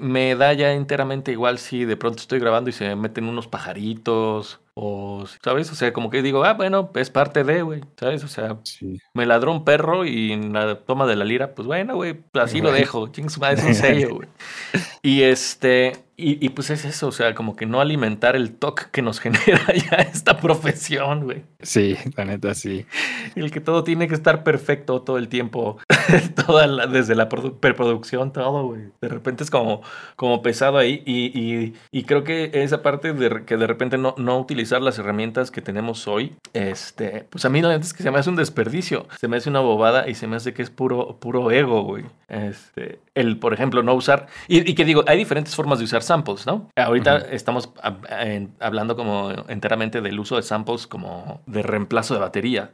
me 0.00 0.34
da 0.34 0.52
ya 0.52 0.72
enteramente 0.72 1.32
igual 1.32 1.58
si 1.58 1.84
de 1.84 1.96
pronto 1.96 2.20
estoy 2.20 2.40
grabando 2.40 2.70
y 2.70 2.72
se 2.72 2.88
me 2.88 2.96
meten 2.96 3.24
unos 3.24 3.46
pajaritos 3.46 4.60
o, 4.74 5.24
¿sabes? 5.44 5.70
O 5.70 5.74
sea, 5.74 5.92
como 5.92 6.08
que 6.10 6.22
digo, 6.22 6.44
ah, 6.44 6.54
bueno, 6.54 6.90
es 6.94 7.10
parte 7.10 7.44
de, 7.44 7.62
güey, 7.62 7.82
¿sabes? 7.98 8.24
O 8.24 8.28
sea, 8.28 8.58
me 9.12 9.26
ladró 9.26 9.52
un 9.52 9.64
perro 9.64 10.04
y 10.04 10.32
en 10.32 10.52
la 10.52 10.76
toma 10.80 11.06
de 11.06 11.16
la 11.16 11.24
lira, 11.24 11.54
pues 11.54 11.66
bueno, 11.66 11.96
güey, 11.96 12.20
así 12.34 12.60
lo 12.60 12.72
dejo, 12.72 13.08
chingos, 13.08 13.36
es 13.36 13.64
un 13.64 13.74
sello, 13.74 14.14
güey. 14.14 14.28
Y 15.02 15.22
este, 15.22 16.04
y, 16.14 16.50
pues 16.50 16.68
es 16.68 16.84
eso, 16.84 17.08
o 17.08 17.12
sea, 17.12 17.34
como 17.34 17.56
que 17.56 17.64
no 17.64 17.80
alimentar 17.80 18.36
el 18.36 18.52
toque 18.52 18.84
que 18.92 19.00
nos 19.00 19.18
genera 19.20 19.64
ya 19.74 19.96
esta 19.96 20.36
profesión, 20.36 21.24
güey. 21.24 21.42
Sí, 21.62 21.96
la 22.16 22.24
neta, 22.26 22.54
sí. 22.54 22.84
El 23.34 23.50
que 23.50 23.60
todo 23.60 23.82
tiene 23.82 24.08
que 24.08 24.14
estar 24.14 24.44
perfecto 24.44 25.00
todo 25.02 25.16
el 25.16 25.28
tiempo, 25.28 25.78
toda 26.46 26.86
desde 26.86 27.14
la 27.14 27.28
preproducción, 27.28 28.32
todo, 28.32 28.66
güey. 28.66 28.82
De 29.00 29.08
repente 29.08 29.42
es 29.42 29.50
como, 29.50 29.80
como 30.16 30.42
pesado 30.42 30.76
ahí 30.76 31.02
y, 31.06 31.72
y, 31.90 32.02
creo 32.04 32.24
que 32.24 32.50
esa 32.52 32.82
parte 32.82 33.14
de 33.14 33.44
que 33.46 33.56
de 33.56 33.66
repente 33.66 33.96
no, 33.96 34.14
no 34.18 34.38
utilizar 34.38 34.82
las 34.82 34.98
herramientas 34.98 35.50
que 35.50 35.62
tenemos 35.62 36.06
hoy, 36.08 36.36
este, 36.52 37.26
pues 37.30 37.44
a 37.46 37.48
mí 37.48 37.62
la 37.62 37.70
neta 37.70 37.84
es 37.84 37.94
que 37.94 38.02
se 38.02 38.10
me 38.10 38.18
hace 38.18 38.28
un 38.28 38.36
desperdicio, 38.36 39.06
se 39.18 39.28
me 39.28 39.38
hace 39.38 39.48
una 39.48 39.60
bobada 39.60 40.08
y 40.08 40.14
se 40.14 40.26
me 40.26 40.36
hace 40.36 40.52
que 40.52 40.62
es 40.62 40.70
puro, 40.70 41.16
puro 41.18 41.50
ego, 41.50 41.82
güey. 41.82 42.04
Este, 42.28 43.00
el, 43.14 43.38
por 43.38 43.54
ejemplo, 43.54 43.82
no 43.82 43.94
usar, 43.94 44.26
y, 44.48 44.68
y 44.70 44.74
que 44.74 44.84
digo, 44.84 45.04
hay 45.06 45.18
diferentes 45.18 45.54
formas 45.54 45.78
de 45.78 45.84
usar 45.84 46.01
samples, 46.02 46.46
¿no? 46.46 46.68
Ahorita 46.76 47.18
estamos 47.30 47.72
hablando 48.60 48.96
como 48.96 49.30
enteramente 49.48 50.00
del 50.00 50.18
uso 50.18 50.36
de 50.36 50.42
samples 50.42 50.86
como 50.86 51.40
de 51.46 51.62
reemplazo 51.62 52.14
de 52.14 52.20
batería. 52.20 52.72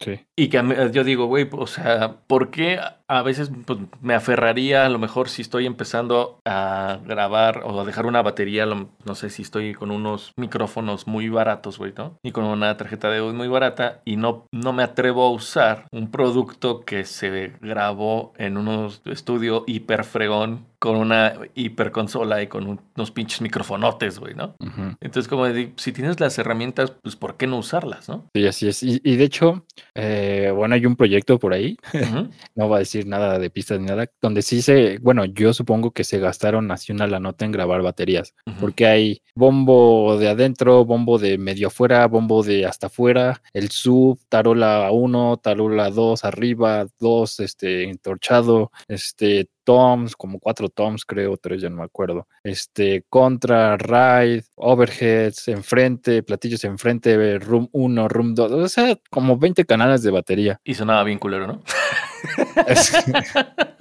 sí. 0.00 0.20
Y 0.36 0.48
que 0.48 0.90
yo 0.92 1.04
digo, 1.04 1.26
güey, 1.26 1.48
o 1.52 1.66
sea, 1.66 2.16
¿por 2.26 2.50
qué 2.50 2.78
a 3.08 3.22
veces 3.22 3.50
pues, 3.64 3.78
me 4.00 4.14
aferraría, 4.14 4.86
a 4.86 4.88
lo 4.88 4.98
mejor 4.98 5.28
si 5.28 5.42
estoy 5.42 5.66
empezando 5.66 6.40
a 6.44 6.98
grabar 7.04 7.62
o 7.64 7.80
a 7.80 7.84
dejar 7.84 8.06
una 8.06 8.22
batería, 8.22 8.66
no 8.66 9.14
sé 9.14 9.30
si 9.30 9.42
estoy 9.42 9.74
con 9.74 9.90
unos 9.90 10.32
micrófonos 10.36 11.06
muy 11.06 11.28
baratos, 11.28 11.78
güey, 11.78 11.92
¿no? 11.96 12.18
Y 12.22 12.32
con 12.32 12.44
una 12.44 12.76
tarjeta 12.76 13.10
de 13.10 13.18
audio 13.18 13.34
muy 13.34 13.48
barata 13.48 14.00
y 14.04 14.16
no, 14.16 14.46
no 14.52 14.72
me 14.72 14.82
atrevo 14.82 15.24
a 15.24 15.30
usar 15.30 15.86
un 15.92 16.10
producto 16.10 16.80
que 16.80 17.04
se 17.04 17.52
grabó 17.60 18.32
en 18.38 18.56
un 18.56 18.90
estudio 19.04 19.64
hiper 19.66 20.04
fregón 20.04 20.66
con 20.78 20.96
una 20.96 21.34
hiperconsola 21.54 22.42
y 22.42 22.48
con 22.48 22.78
unos 22.96 23.10
pinches 23.10 23.40
microfonotes, 23.40 24.18
güey, 24.18 24.34
¿no? 24.34 24.54
Entonces, 25.00 25.26
como 25.26 25.46
si 25.76 25.92
tienes 25.92 26.20
las 26.20 26.38
herramientas, 26.38 26.92
pues 27.02 27.16
¿por 27.16 27.36
qué 27.36 27.46
no 27.46 27.58
usarlas, 27.58 28.08
no? 28.08 28.28
Sí, 28.34 28.46
así 28.46 28.68
es. 28.68 28.82
Y, 28.82 28.98
de 28.98 29.24
hecho, 29.24 29.64
eh, 29.94 30.52
bueno, 30.54 30.74
hay 30.74 30.84
un 30.86 30.96
proyecto 30.96 31.38
por 31.38 31.54
ahí, 31.54 31.76
no 32.54 32.68
va 32.68 32.76
a 32.76 32.80
decir 32.80 32.95
nada 33.04 33.38
de 33.38 33.50
pistas 33.50 33.80
ni 33.80 33.86
nada, 33.86 34.06
donde 34.20 34.42
sí 34.42 34.62
se, 34.62 34.98
bueno, 34.98 35.24
yo 35.24 35.52
supongo 35.52 35.90
que 35.90 36.04
se 36.04 36.18
gastaron 36.18 36.70
así 36.70 36.92
una 36.92 37.06
la 37.06 37.20
nota 37.20 37.44
en 37.44 37.52
grabar 37.52 37.82
baterías, 37.82 38.34
porque 38.60 38.86
hay 38.86 39.22
bombo 39.34 40.16
de 40.18 40.28
adentro, 40.28 40.84
bombo 40.84 41.18
de 41.18 41.38
medio 41.38 41.68
afuera, 41.68 42.06
bombo 42.06 42.42
de 42.42 42.66
hasta 42.66 42.86
afuera, 42.86 43.42
el 43.52 43.70
sub, 43.70 44.18
tarola 44.28 44.90
1, 44.92 45.36
tarola 45.38 45.90
2, 45.90 46.24
arriba, 46.24 46.86
2, 46.98 47.40
este, 47.40 47.84
entorchado, 47.84 48.70
este, 48.88 49.48
toms, 49.66 50.16
como 50.16 50.38
cuatro 50.38 50.68
toms, 50.68 51.04
creo, 51.04 51.36
tres, 51.36 51.60
ya 51.60 51.68
no 51.68 51.76
me 51.76 51.84
acuerdo. 51.84 52.28
Este, 52.44 53.04
contra, 53.10 53.76
ride, 53.76 54.44
overheads, 54.54 55.48
enfrente, 55.48 56.22
platillos 56.22 56.62
enfrente, 56.64 57.38
room 57.40 57.68
1, 57.72 58.08
room 58.08 58.34
2, 58.34 58.52
o 58.52 58.68
sea, 58.68 58.96
como 59.10 59.36
20 59.36 59.64
canales 59.64 60.02
de 60.02 60.12
batería. 60.12 60.60
Y 60.64 60.74
sonaba 60.74 61.02
bien 61.02 61.18
culero, 61.18 61.48
¿no? 61.48 61.62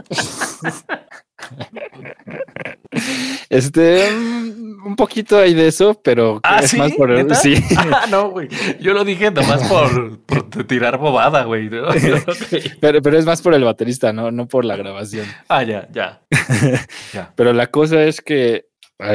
Este, 3.49 4.11
mm, 4.11 4.85
un 4.85 4.95
poquito 4.95 5.37
hay 5.39 5.53
de 5.53 5.67
eso, 5.67 5.99
pero 6.03 6.39
¿Ah, 6.43 6.59
es 6.61 6.77
más 6.77 6.91
por 6.93 7.11
el, 7.11 7.33
sí. 7.35 7.55
Ah, 7.77 8.05
no, 8.09 8.29
güey. 8.29 8.47
Yo 8.79 8.93
lo 8.93 9.03
dije 9.03 9.31
nomás 9.31 9.67
por, 9.67 10.19
por 10.19 10.63
tirar 10.65 10.97
bobada, 10.97 11.43
güey. 11.43 11.69
pero, 12.79 13.01
pero 13.01 13.17
es 13.17 13.25
más 13.25 13.41
por 13.41 13.53
el 13.53 13.63
baterista, 13.63 14.13
no, 14.13 14.31
no 14.31 14.47
por 14.47 14.65
la 14.65 14.75
grabación. 14.75 15.25
Ah, 15.47 15.63
ya, 15.63 15.87
ya. 15.91 16.21
ya. 17.13 17.33
Pero 17.35 17.53
la 17.53 17.67
cosa 17.67 18.03
es 18.03 18.21
que 18.21 18.67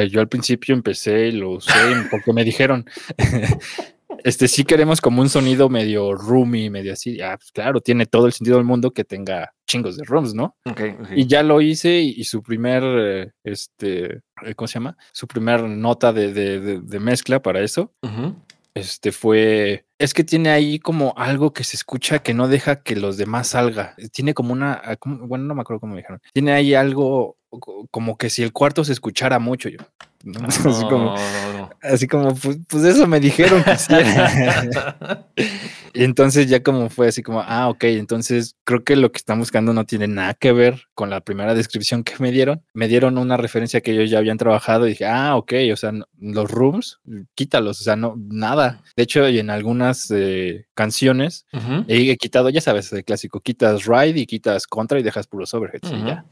yo 0.09 0.19
al 0.19 0.27
principio 0.27 0.75
empecé 0.75 1.27
y 1.27 1.31
lo 1.31 1.51
usé 1.51 1.73
porque 2.11 2.33
me 2.33 2.43
dijeron, 2.43 2.85
este 4.23 4.47
sí 4.47 4.63
queremos 4.63 5.01
como 5.01 5.21
un 5.21 5.29
sonido 5.29 5.69
medio 5.69 6.13
roomy, 6.15 6.69
medio 6.69 6.93
así. 6.93 7.21
Ah, 7.21 7.37
pues 7.37 7.51
claro, 7.51 7.81
tiene 7.81 8.05
todo 8.05 8.25
el 8.25 8.33
sentido 8.33 8.57
del 8.57 8.65
mundo 8.65 8.91
que 8.91 9.03
tenga 9.03 9.53
chingos 9.67 9.97
de 9.97 10.03
rooms, 10.03 10.33
¿no? 10.33 10.55
Y 11.15 11.27
ya 11.27 11.43
lo 11.43 11.61
hice 11.61 11.99
y, 12.01 12.23
su 12.23 12.43
primer, 12.43 12.83
eh, 12.83 13.31
este, 13.43 14.21
eh, 14.43 14.55
¿cómo 14.55 14.67
se 14.67 14.75
llama? 14.75 14.97
Su 15.11 15.27
primer 15.27 15.63
nota 15.63 16.11
de, 16.13 16.81
mezcla 16.99 17.41
para 17.41 17.61
eso. 17.61 17.93
Este 18.73 19.11
fue. 19.11 19.85
Es 19.97 20.13
que 20.13 20.23
tiene 20.23 20.49
ahí 20.49 20.79
como 20.79 21.13
algo 21.17 21.53
que 21.53 21.63
se 21.63 21.75
escucha 21.75 22.19
que 22.19 22.33
no 22.33 22.47
deja 22.47 22.83
que 22.83 22.95
los 22.95 23.17
demás 23.17 23.49
salga. 23.49 23.95
Tiene 24.13 24.33
como 24.33 24.53
una. 24.53 24.73
Ah, 24.73 24.97
bueno, 25.03 25.45
no 25.45 25.55
me 25.55 25.61
acuerdo 25.61 25.81
cómo 25.81 25.93
me 25.93 25.99
dijeron. 25.99 26.21
Tiene 26.33 26.53
ahí 26.53 26.73
algo 26.73 27.37
como 27.91 28.17
que 28.17 28.29
si 28.29 28.43
el 28.43 28.53
cuarto 28.53 28.83
se 28.83 28.93
escuchara 28.93 29.39
mucho. 29.39 29.67
Yo. 29.67 29.79
así 30.65 30.85
como, 30.87 31.15
así 31.81 32.07
como 32.07 32.35
pues, 32.35 32.57
pues, 32.67 32.83
eso 32.83 33.07
me 33.07 33.19
dijeron 33.19 33.63
que 33.63 33.71
y 35.93 36.03
entonces 36.03 36.47
ya 36.47 36.63
como 36.63 36.89
fue 36.89 37.07
así 37.07 37.23
como, 37.23 37.41
ah, 37.41 37.69
ok, 37.69 37.83
entonces 37.85 38.55
creo 38.63 38.83
que 38.83 38.95
lo 38.95 39.11
que 39.11 39.17
están 39.17 39.39
buscando 39.39 39.73
no 39.73 39.85
tiene 39.85 40.07
nada 40.07 40.33
que 40.33 40.51
ver 40.51 40.83
con 40.93 41.09
la 41.09 41.21
primera 41.21 41.53
descripción 41.53 42.03
que 42.03 42.13
me 42.19 42.31
dieron. 42.31 42.63
Me 42.73 42.87
dieron 42.87 43.17
una 43.17 43.37
referencia 43.37 43.81
que 43.81 43.91
ellos 43.91 44.09
ya 44.09 44.19
habían 44.19 44.37
trabajado 44.37 44.85
y 44.85 44.91
dije, 44.91 45.05
ah, 45.05 45.35
ok, 45.35 45.53
o 45.73 45.75
sea, 45.75 45.91
los 46.19 46.51
rooms, 46.51 46.99
quítalos, 47.35 47.81
o 47.81 47.83
sea, 47.83 47.95
no, 47.95 48.15
nada. 48.17 48.81
De 48.95 49.03
hecho, 49.03 49.27
y 49.27 49.39
en 49.39 49.49
algunas 49.49 50.09
eh, 50.11 50.65
canciones 50.81 51.45
he, 51.87 52.17
quitado, 52.17 52.49
ya 52.49 52.59
sabes, 52.59 52.91
el 52.91 53.03
clásico, 53.03 53.39
quitas 53.39 53.85
ride 53.85 54.19
y 54.19 54.25
quitas 54.25 54.65
contra 54.65 54.99
y 54.99 55.03
dejas 55.03 55.27
puros 55.27 55.53
overheads 55.53 55.91
y 55.91 56.05
ya. 56.05 56.25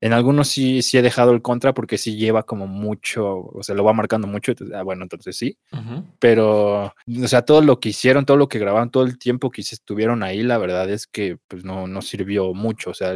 En 0.00 0.12
algunos 0.12 0.48
sí, 0.48 0.82
sí 0.82 0.98
he 0.98 1.02
dejado 1.02 1.32
el 1.32 1.40
contra 1.40 1.72
porque 1.72 1.96
sí 1.96 2.16
lleva 2.16 2.42
como 2.42 2.66
mucho 2.66 3.46
o 3.52 3.62
sea, 3.62 3.74
lo 3.74 3.84
va 3.84 3.92
marcando 3.92 4.26
mucho, 4.26 4.52
ah, 4.74 4.82
bueno, 4.82 5.02
entonces 5.02 5.36
sí, 5.36 5.56
pero, 6.18 6.86
o 6.86 7.28
sea, 7.28 7.42
todo 7.42 7.62
lo 7.62 7.80
que 7.80 7.88
hicieron, 7.88 8.26
todo 8.26 8.36
lo 8.36 8.48
que 8.48 8.58
grabaron, 8.58 8.90
todo 8.90 9.04
el 9.04 9.18
tiempo 9.18 9.50
que 9.50 9.62
estuvieron 9.62 10.22
ahí, 10.22 10.42
la 10.42 10.58
verdad 10.58 10.90
es 10.90 11.06
que 11.06 11.38
pues 11.48 11.64
no, 11.64 11.86
no 11.86 12.02
sirvió 12.02 12.52
mucho, 12.52 12.90
o 12.90 12.94
sea, 12.94 13.14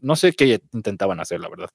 no 0.00 0.16
sé 0.16 0.32
qué 0.32 0.60
intentaban 0.72 1.20
hacer, 1.20 1.40
la 1.40 1.48
verdad. 1.48 1.70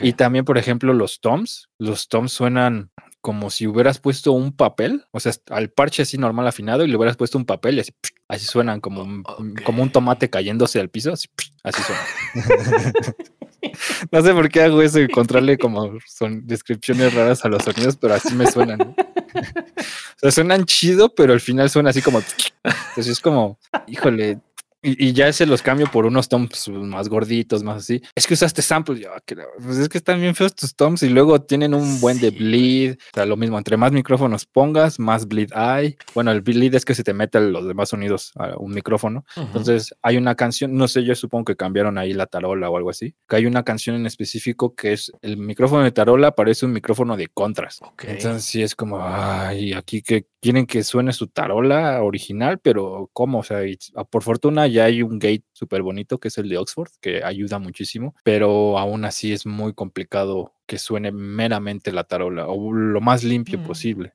Y 0.00 0.14
también, 0.14 0.44
por 0.44 0.58
ejemplo, 0.58 0.92
los 0.92 1.20
toms, 1.20 1.68
los 1.78 2.08
toms 2.08 2.32
suenan 2.32 2.90
como 3.20 3.50
si 3.50 3.66
hubieras 3.66 3.98
puesto 3.98 4.32
un 4.32 4.52
papel, 4.52 5.04
o 5.10 5.20
sea, 5.20 5.32
al 5.50 5.70
parche 5.70 6.02
así 6.02 6.18
normal 6.18 6.46
afinado 6.46 6.84
y 6.84 6.88
le 6.88 6.96
hubieras 6.96 7.16
puesto 7.16 7.36
un 7.36 7.44
papel 7.44 7.76
y 7.76 7.80
así, 7.80 7.92
así 8.28 8.46
suenan 8.46 8.80
como, 8.80 9.02
un, 9.02 9.24
como 9.64 9.82
un 9.82 9.90
tomate 9.90 10.30
cayéndose 10.30 10.80
al 10.80 10.88
piso, 10.88 11.12
así, 11.12 11.28
así 11.62 11.82
suena. 11.82 13.14
no 14.12 14.22
sé 14.22 14.32
por 14.32 14.48
qué 14.48 14.62
hago 14.62 14.82
eso 14.82 15.00
y 15.00 15.04
encontrarle 15.04 15.58
como 15.58 15.98
son 16.06 16.46
descripciones 16.46 17.14
raras 17.14 17.44
a 17.44 17.48
los 17.48 17.62
sonidos, 17.64 17.96
pero 17.96 18.14
así 18.14 18.34
me 18.34 18.46
suenan. 18.46 18.80
o 18.80 20.18
sea, 20.18 20.30
suenan 20.30 20.64
chido, 20.64 21.14
pero 21.14 21.32
al 21.32 21.40
final 21.40 21.68
suena 21.70 21.90
así 21.90 22.02
como. 22.02 22.20
Entonces 22.62 23.08
es 23.08 23.20
como, 23.20 23.58
híjole, 23.86 24.38
y, 24.80 25.12
ya 25.12 25.32
se 25.32 25.44
los 25.44 25.60
cambio 25.60 25.86
por 25.90 26.06
unos 26.06 26.28
toms 26.28 26.68
más 26.68 27.08
gorditos, 27.08 27.64
más 27.64 27.78
así. 27.78 28.00
Es 28.14 28.26
que 28.26 28.34
usaste 28.34 28.62
samples. 28.62 29.00
Yo, 29.00 29.10
ah, 29.12 29.20
pues 29.60 29.78
es 29.78 29.88
que 29.88 29.98
están 29.98 30.20
bien 30.20 30.36
feos 30.36 30.54
tus 30.54 30.74
toms 30.76 31.02
y 31.02 31.08
luego 31.08 31.40
tienen 31.40 31.74
un 31.74 32.00
buen 32.00 32.20
de 32.20 32.30
bleed. 32.30 32.92
O 32.92 33.14
sea, 33.14 33.26
lo 33.26 33.36
mismo, 33.36 33.58
entre 33.58 33.76
más 33.76 33.90
micrófonos 33.90 34.46
pongas, 34.46 35.00
más 35.00 35.26
bleed 35.26 35.50
hay. 35.52 35.96
Bueno, 36.14 36.30
el 36.30 36.42
bleed 36.42 36.74
es 36.74 36.84
que 36.84 36.94
se 36.94 37.02
te 37.02 37.12
mete 37.12 37.40
los 37.40 37.66
demás 37.66 37.88
sonidos 37.88 38.32
a 38.36 38.56
un 38.56 38.72
micrófono. 38.72 39.24
Entonces, 39.36 39.94
hay 40.02 40.16
una 40.16 40.36
canción, 40.36 40.76
no 40.76 40.86
sé, 40.86 41.02
yo 41.02 41.14
supongo 41.16 41.46
que 41.46 41.56
cambiaron 41.56 41.98
ahí 41.98 42.12
la 42.12 42.26
tarola 42.26 42.70
o 42.70 42.76
algo 42.76 42.90
así. 42.90 43.14
Que 43.28 43.36
hay 43.36 43.46
una 43.46 43.64
canción 43.64 43.96
en 43.96 44.06
específico 44.06 44.76
que 44.76 44.92
es 44.92 45.10
el 45.22 45.38
micrófono 45.38 45.82
de 45.82 45.90
tarola 45.90 46.32
parece 46.32 46.66
un 46.66 46.72
micrófono 46.72 47.16
de 47.16 47.26
contras. 47.26 47.80
Entonces, 48.04 48.44
sí 48.44 48.62
es 48.62 48.76
como, 48.76 49.00
ay, 49.02 49.72
aquí 49.72 50.02
que 50.02 50.26
quieren 50.40 50.66
que 50.66 50.84
suene 50.84 51.12
su 51.12 51.26
tarola 51.26 52.00
original, 52.02 52.60
pero 52.60 53.10
¿cómo? 53.12 53.40
O 53.40 53.42
sea, 53.42 53.58
ah, 53.96 54.04
por 54.04 54.22
fortuna 54.22 54.67
ya 54.68 54.84
hay 54.84 55.02
un 55.02 55.18
gate 55.18 55.44
súper 55.52 55.82
bonito 55.82 56.18
que 56.18 56.28
es 56.28 56.38
el 56.38 56.48
de 56.48 56.58
Oxford, 56.58 56.90
que 57.00 57.24
ayuda 57.24 57.58
muchísimo, 57.58 58.14
pero 58.24 58.78
aún 58.78 59.04
así 59.04 59.32
es 59.32 59.46
muy 59.46 59.74
complicado 59.74 60.52
que 60.68 60.78
suene 60.78 61.10
meramente 61.10 61.92
la 61.92 62.04
tarola 62.04 62.46
o 62.46 62.72
lo 62.72 63.00
más 63.00 63.24
limpio 63.24 63.58
mm, 63.58 63.62
posible. 63.62 64.12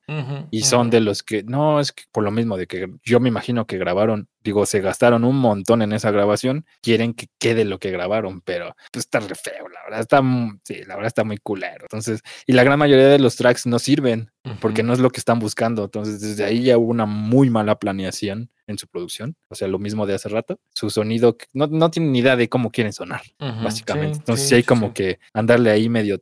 y 0.52 0.62
son 0.62 0.88
de 0.88 1.00
los 1.00 1.24
que, 1.24 1.42
no, 1.42 1.80
es 1.80 1.90
que 1.90 2.04
por 2.12 2.22
lo 2.22 2.30
mismo 2.30 2.56
de 2.56 2.68
que 2.68 2.88
yo 3.04 3.18
me 3.18 3.28
imagino 3.28 3.66
que 3.66 3.76
grabaron, 3.76 4.28
digo, 4.44 4.64
se 4.64 4.80
gastaron 4.80 5.24
un 5.24 5.36
montón 5.36 5.82
en 5.82 5.92
esa 5.92 6.12
grabación, 6.12 6.64
quieren 6.80 7.12
que 7.12 7.26
quede 7.40 7.64
lo 7.64 7.80
que 7.80 7.90
grabaron, 7.90 8.40
pero 8.40 8.76
pues 8.92 9.04
está 9.04 9.18
re 9.18 9.34
feo, 9.34 9.68
la 9.68 9.82
verdad 9.82 10.00
está, 10.00 10.22
sí, 10.62 10.84
la 10.86 10.94
verdad 10.94 11.08
está 11.08 11.24
muy 11.24 11.38
culero. 11.38 11.82
Entonces, 11.82 12.22
y 12.46 12.52
la 12.52 12.62
gran 12.62 12.78
mayoría 12.78 13.08
de 13.08 13.18
los 13.18 13.34
tracks 13.34 13.66
no 13.66 13.80
sirven 13.80 14.30
porque 14.60 14.82
no 14.82 14.92
es 14.92 14.98
lo 14.98 15.10
que 15.10 15.18
están 15.18 15.38
buscando. 15.38 15.84
Entonces, 15.84 16.20
desde 16.20 16.44
ahí 16.44 16.62
ya 16.62 16.76
hubo 16.76 16.90
una 16.90 17.06
muy 17.06 17.48
mala 17.48 17.78
planeación 17.78 18.50
en 18.66 18.78
su 18.78 18.86
producción. 18.86 19.36
O 19.48 19.54
sea, 19.54 19.68
lo 19.68 19.78
mismo 19.78 20.06
de 20.06 20.14
hace 20.14 20.28
rato. 20.28 20.60
Su 20.72 20.90
sonido, 20.90 21.36
no, 21.52 21.66
no 21.66 21.90
tienen 21.90 22.12
ni 22.12 22.18
idea 22.18 22.36
de 22.36 22.48
cómo 22.48 22.70
quieren 22.70 22.92
sonar, 22.92 23.22
básicamente. 23.38 24.18
Entonces, 24.18 24.48
sí, 24.48 24.54
hay 24.54 24.62
como 24.62 24.92
que 24.92 25.18
andarle 25.32 25.70
ahí 25.70 25.88
medio 25.88 26.18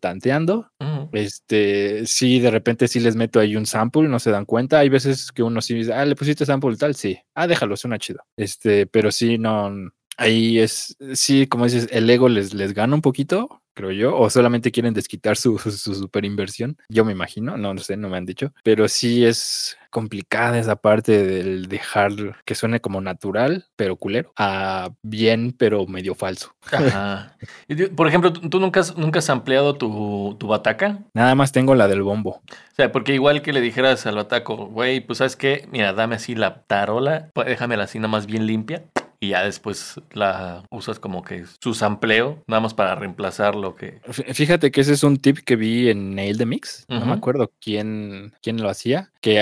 Este, 1.13 2.07
sí, 2.07 2.41
de 2.41 2.51
repente 2.51 2.89
sí 2.89 3.01
les 3.01 3.17
meto 3.17 3.41
ahí 3.41 3.57
un 3.57 3.67
sample, 3.67 4.09
no 4.09 4.19
se 4.19 4.31
dan 4.31 4.45
cuenta. 4.45 4.79
Hay 4.79 4.89
veces 4.89 5.31
que 5.33 5.43
uno 5.43 5.61
sí 5.61 5.75
dice, 5.75 5.93
ah, 5.93 6.05
le 6.05 6.17
pusiste 6.17 6.47
sample 6.47 6.77
tal, 6.77 6.95
sí. 6.95 7.19
Ah, 7.35 7.47
déjalo, 7.47 7.77
suena 7.77 7.99
chido. 7.99 8.21
Este, 8.37 8.87
pero 8.87 9.13
sí, 9.13 9.39
no, 9.39 9.71
ahí 10.17 10.59
es, 10.59 10.97
sí, 11.15 11.47
como 11.47 11.65
dices, 11.65 11.89
el 11.91 12.09
ego 12.09 12.29
les, 12.29 12.55
les 12.55 12.75
gana 12.75 12.95
un 12.95 13.03
poquito, 13.03 13.63
creo 13.75 13.91
yo, 13.91 14.17
o 14.17 14.29
solamente 14.31 14.71
quieren 14.71 14.95
desquitar 14.95 15.37
su, 15.37 15.59
su, 15.59 15.95
super 15.95 16.25
inversión, 16.25 16.77
yo 16.89 17.05
me 17.05 17.13
imagino, 17.13 17.57
no, 17.57 17.75
no 17.75 17.81
sé, 17.81 17.97
no 17.97 18.09
me 18.09 18.17
han 18.17 18.27
dicho, 18.27 18.53
pero 18.63 18.89
sí 18.89 19.25
es 19.25 19.77
complicada 19.91 20.59
esa 20.59 20.77
parte 20.77 21.23
del 21.23 21.69
dejar 21.69 22.13
que 22.47 22.55
suene 22.55 22.81
como 22.81 23.03
natural, 23.03 23.67
pero 23.77 23.97
culero, 23.97 24.33
a 24.37 24.91
bien, 25.03 25.55
pero 25.57 25.87
medio 25.87 26.15
falso. 26.15 26.55
Ajá. 26.71 27.37
Por 27.97 28.09
ejemplo, 28.09 28.33
¿tú 28.33 28.59
nunca 28.59 28.81
has, 28.81 28.97
nunca 28.97 29.19
has 29.19 29.29
ampliado 29.29 29.77
tu, 29.77 30.37
tu 30.41 30.47
bataca? 30.47 31.01
Nada 31.13 31.35
más 31.35 31.53
tengo 31.53 31.75
la 31.75 31.89
del 31.89 32.03
bombo. 32.03 32.41
O 32.51 32.75
sea, 32.75 32.91
porque 32.91 33.13
igual 33.13 33.43
que 33.43 33.53
le 33.53 33.61
dijeras 33.61 34.07
al 34.07 34.15
bataco, 34.15 34.69
güey, 34.69 35.01
pues 35.01 35.19
sabes 35.19 35.37
qué, 35.37 35.69
mira, 35.71 35.93
dame 35.93 36.17
así 36.17 36.35
la 36.35 36.63
tarola, 36.63 37.31
déjamela 37.35 37.85
así 37.85 37.99
nada 37.99 38.09
más 38.09 38.27
bien 38.27 38.47
limpia 38.47 38.85
y 39.23 39.29
ya 39.29 39.45
después 39.45 40.01
la 40.11 40.65
usas 40.69 40.99
como 40.99 41.23
que 41.23 41.45
su 41.61 41.75
sampleo, 41.75 42.43
nada 42.49 42.61
más 42.61 42.75
para 42.75 42.97
reemplazar 42.97 43.55
lo 43.55 43.77
que. 43.77 44.01
Fíjate 44.11 44.73
que 44.73 44.81
ese 44.81 44.95
es 44.95 45.05
un 45.05 45.19
tip 45.19 45.39
que 45.39 45.55
vi 45.55 45.91
en 45.91 46.17
Nail 46.17 46.39
the 46.39 46.45
Mix. 46.45 46.85
No 46.89 47.07
me 47.07 47.13
acuerdo 47.13 47.53
quién, 47.61 48.35
quién 48.43 48.61
lo 48.61 48.69
hacía. 48.69 49.13
Que 49.21 49.35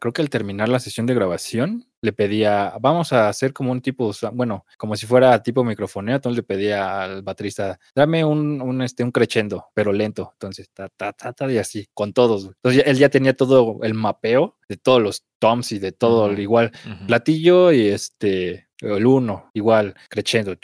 creo 0.00 0.12
que 0.14 0.22
al 0.22 0.30
terminar 0.30 0.70
la 0.70 0.80
sesión 0.80 1.04
de 1.04 1.12
grabación 1.12 1.84
le 2.00 2.12
pedía, 2.12 2.74
vamos 2.80 3.12
a 3.12 3.28
hacer 3.28 3.52
como 3.52 3.72
un 3.72 3.80
tipo, 3.80 4.12
bueno, 4.32 4.64
como 4.76 4.96
si 4.96 5.06
fuera 5.06 5.42
tipo 5.42 5.64
microfoneo, 5.64 6.16
entonces 6.16 6.36
le 6.36 6.42
pedía 6.42 7.02
al 7.02 7.22
baterista, 7.22 7.78
dame 7.94 8.24
un, 8.24 8.60
un, 8.60 8.82
este, 8.82 9.04
un 9.04 9.10
crescendo, 9.10 9.66
pero 9.74 9.92
lento, 9.92 10.30
entonces, 10.34 10.70
ta, 10.72 10.88
ta, 10.88 11.12
ta, 11.12 11.32
ta, 11.32 11.50
y 11.50 11.58
así, 11.58 11.88
con 11.94 12.12
todos. 12.12 12.44
Entonces 12.44 12.84
él 12.86 12.98
ya 12.98 13.08
tenía 13.08 13.34
todo 13.34 13.78
el 13.82 13.94
mapeo 13.94 14.56
de 14.68 14.76
todos 14.76 15.02
los 15.02 15.24
toms 15.38 15.72
y 15.72 15.78
de 15.78 15.92
todo, 15.92 16.32
igual, 16.32 16.72
platillo 17.06 17.72
y 17.72 17.88
este, 17.88 18.68
el 18.80 19.06
uno, 19.06 19.50
igual, 19.54 19.94
creciendo, 20.08 20.56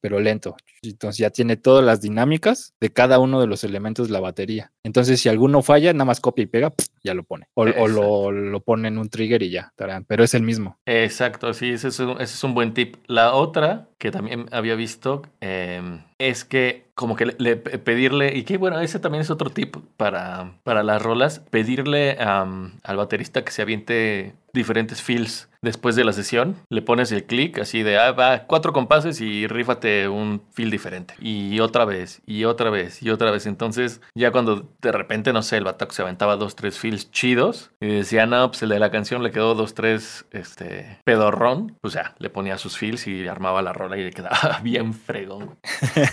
pero 0.00 0.20
lento. 0.20 0.56
Entonces 0.82 1.18
ya 1.18 1.30
tiene 1.30 1.56
todas 1.56 1.84
las 1.84 2.00
dinámicas 2.00 2.74
de 2.80 2.90
cada 2.90 3.18
uno 3.18 3.40
de 3.40 3.46
los 3.46 3.64
elementos 3.64 4.08
de 4.08 4.12
la 4.12 4.20
batería. 4.20 4.72
Entonces, 4.82 5.20
si 5.20 5.28
alguno 5.28 5.62
falla, 5.62 5.92
nada 5.92 6.04
más 6.04 6.20
copia 6.20 6.44
y 6.44 6.46
pega, 6.46 6.72
ya 7.02 7.14
lo 7.14 7.24
pone. 7.24 7.48
O, 7.54 7.66
lo, 7.66 8.30
lo, 8.30 8.60
pone 8.60 8.88
en 8.88 8.98
un 8.98 9.08
trigger 9.08 9.42
y 9.42 9.50
ya, 9.50 9.72
pero 10.06 10.24
es 10.24 10.34
el 10.34 10.42
mismo. 10.42 10.77
Exacto, 10.90 11.52
sí, 11.52 11.68
ese 11.72 11.88
es, 11.88 11.98
un, 12.00 12.12
ese 12.12 12.22
es 12.34 12.44
un 12.44 12.54
buen 12.54 12.72
tip. 12.72 12.96
La 13.08 13.34
otra 13.34 13.90
que 13.98 14.10
también 14.10 14.46
había 14.52 14.74
visto 14.74 15.20
em, 15.40 16.02
es 16.18 16.44
que 16.44 16.88
como 16.98 17.14
que 17.14 17.26
le, 17.38 17.56
pedirle, 17.56 18.36
y 18.36 18.42
que 18.42 18.56
bueno, 18.58 18.80
ese 18.80 18.98
también 18.98 19.22
es 19.22 19.30
otro 19.30 19.50
tip 19.50 19.76
para, 19.96 20.54
para 20.64 20.82
las 20.82 21.00
rolas, 21.00 21.38
pedirle 21.38 22.18
al 22.18 22.96
baterista 22.96 23.44
que 23.44 23.52
se 23.52 23.62
aviente 23.62 24.34
diferentes 24.52 25.00
fills 25.00 25.48
después 25.62 25.94
de 25.94 26.04
la 26.04 26.12
sesión. 26.12 26.56
Le 26.70 26.82
pones 26.82 27.12
el 27.12 27.24
clic 27.24 27.58
así 27.58 27.82
de, 27.82 27.98
ah, 27.98 28.12
va, 28.12 28.44
cuatro 28.46 28.72
compases 28.72 29.20
y 29.20 29.46
rífate 29.46 30.08
un 30.08 30.42
fill 30.52 30.70
diferente. 30.70 31.14
Y 31.20 31.60
otra 31.60 31.84
vez, 31.84 32.20
y 32.26 32.44
otra 32.44 32.70
vez, 32.70 33.00
y 33.02 33.10
otra 33.10 33.30
vez. 33.30 33.46
Entonces, 33.46 34.00
ya 34.14 34.32
cuando 34.32 34.68
de 34.80 34.90
repente, 34.92 35.32
no 35.32 35.42
sé, 35.42 35.58
el 35.58 35.64
bataco 35.64 35.92
se 35.92 36.02
aventaba 36.02 36.36
dos, 36.36 36.56
tres 36.56 36.78
fills 36.78 37.12
chidos 37.12 37.70
y 37.80 37.86
decía, 37.86 38.26
no, 38.26 38.50
pues 38.50 38.62
el 38.62 38.70
de 38.70 38.78
la 38.80 38.90
canción 38.90 39.22
le 39.22 39.30
quedó 39.30 39.54
dos, 39.54 39.74
tres, 39.74 40.26
este, 40.32 40.98
pedorrón, 41.04 41.76
pues 41.80 41.94
ya, 41.94 42.14
le 42.18 42.30
ponía 42.30 42.58
sus 42.58 42.76
fills 42.76 43.06
y 43.06 43.28
armaba 43.28 43.62
la 43.62 43.72
rola 43.72 43.96
y 43.96 44.02
le 44.04 44.10
quedaba 44.10 44.60
bien 44.62 44.94
fregón. 44.94 45.58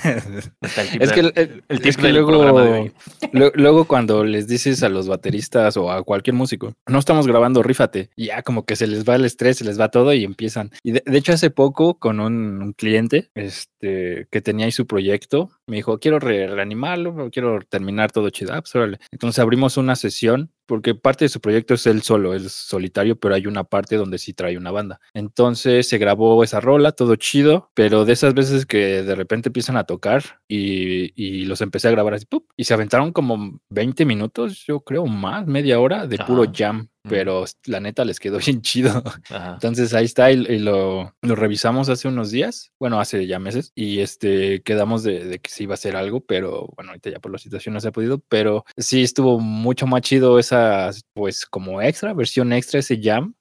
es 1.00 1.12
que, 1.12 1.20
el, 1.20 1.64
es 1.70 1.98
que 1.98 2.12
luego, 2.12 2.92
luego 3.56 3.86
cuando 3.86 4.24
les 4.24 4.48
dices 4.48 4.84
a 4.84 4.90
los 4.90 5.08
bateristas 5.08 5.78
o 5.78 5.92
a 5.92 6.04
cualquier 6.04 6.36
músico, 6.36 6.74
no 6.88 7.00
estamos 7.00 7.28
grabando, 7.28 7.64
rífate, 7.64 8.10
ya 8.18 8.42
como 8.44 8.66
que 8.66 8.76
se 8.76 8.88
les 8.88 9.08
va 9.08 9.16
el 9.16 9.26
estrés, 9.26 9.58
se 9.58 9.66
les 9.66 9.80
va 9.80 9.90
todo 9.90 10.14
y 10.14 10.24
empiezan. 10.24 10.72
Y 10.84 10.92
de, 10.92 11.04
hecho 11.08 11.34
hace 11.34 11.50
poco 11.50 12.00
con 12.00 12.20
un, 12.20 12.74
cliente 12.78 13.30
este, 13.36 14.28
que 14.32 14.42
tenía 14.42 14.66
ahí 14.66 14.72
su 14.72 14.88
proyecto, 14.88 15.50
me 15.68 15.78
dijo, 15.78 16.00
quiero 16.00 16.20
reanimarlo, 16.20 17.30
quiero 17.32 17.60
terminar 17.68 18.12
todo 18.12 18.30
chido. 18.30 18.54
Ah, 18.54 18.62
pues, 18.62 19.00
Entonces 19.12 19.40
abrimos 19.40 19.78
una 19.78 19.96
sesión 19.96 20.52
porque 20.66 20.96
parte 20.96 21.26
de 21.26 21.30
su 21.30 21.42
proyecto 21.42 21.74
es 21.74 21.86
él 21.88 22.02
solo, 22.02 22.34
es 22.34 22.52
solitario, 22.52 23.20
pero 23.20 23.36
hay 23.36 23.48
una 23.48 23.64
parte 23.64 23.96
donde 23.96 24.18
sí 24.18 24.34
trae 24.34 24.58
una 24.58 24.72
banda. 24.72 25.00
Entonces 25.14 25.88
se 25.88 25.98
grabó 25.98 26.44
esa 26.44 26.60
rola, 26.60 26.92
todo 26.92 27.16
chido, 27.16 27.72
pero 27.74 28.06
de 28.06 28.14
esas 28.14 28.34
veces 28.34 28.66
que 28.66 29.04
de 29.04 29.16
repente 29.16 29.50
empiezan 29.50 29.78
a 29.78 29.86
tocar 29.86 30.24
y, 30.48 31.14
y 31.16 31.46
los 31.46 31.62
empecé 31.62 31.88
a 31.88 31.92
grabar 31.92 32.14
así, 32.14 32.26
y 32.58 32.64
se 32.64 32.74
aventaron 32.74 33.12
como 33.12 33.60
20 33.70 34.06
minutos, 34.06 34.64
yo 34.66 34.82
creo, 34.82 35.06
más, 35.06 35.46
media 35.46 35.80
hora 35.80 36.08
de 36.08 36.18
puro 36.18 36.46
jam 36.52 36.90
pero 37.08 37.46
la 37.66 37.80
neta 37.80 38.06
les 38.06 38.20
quedó 38.20 38.38
bien 38.46 38.62
chido. 38.62 39.04
Entonces 39.30 39.94
ahí 39.94 40.06
está 40.06 40.32
y, 40.32 40.60
lo, 40.60 41.14
lo, 41.22 41.36
revisamos 41.36 41.90
hace 41.90 42.08
unos 42.08 42.32
días, 42.32 42.72
bueno, 42.80 43.00
hace 43.00 43.28
ya 43.28 43.40
meses, 43.40 43.72
y 43.76 44.00
este 44.00 44.62
quedamos 44.64 45.04
de, 45.04 45.26
de, 45.26 45.40
que 45.40 45.50
sí 45.50 45.64
iba 45.64 45.74
a 45.74 45.78
ser 45.78 45.96
algo, 45.96 46.22
pero 46.22 46.70
bueno, 46.76 46.92
ahorita 46.92 47.10
ya 47.10 47.20
por 47.20 47.32
la 47.32 47.38
situación 47.38 47.74
no 47.74 47.80
se 47.80 47.90
ha 47.90 47.92
podido, 47.92 48.20
pero 48.30 48.66
sí 48.78 49.04
estuvo 49.04 49.40
mucho 49.40 49.88
más 49.88 50.02
chido 50.02 50.40
esa 50.40 50.92
pues 51.14 51.46
como 51.46 51.82
extra, 51.82 52.14
versión 52.14 52.54
extra, 52.54 52.80
ese 52.80 53.00
jam, 53.02 53.34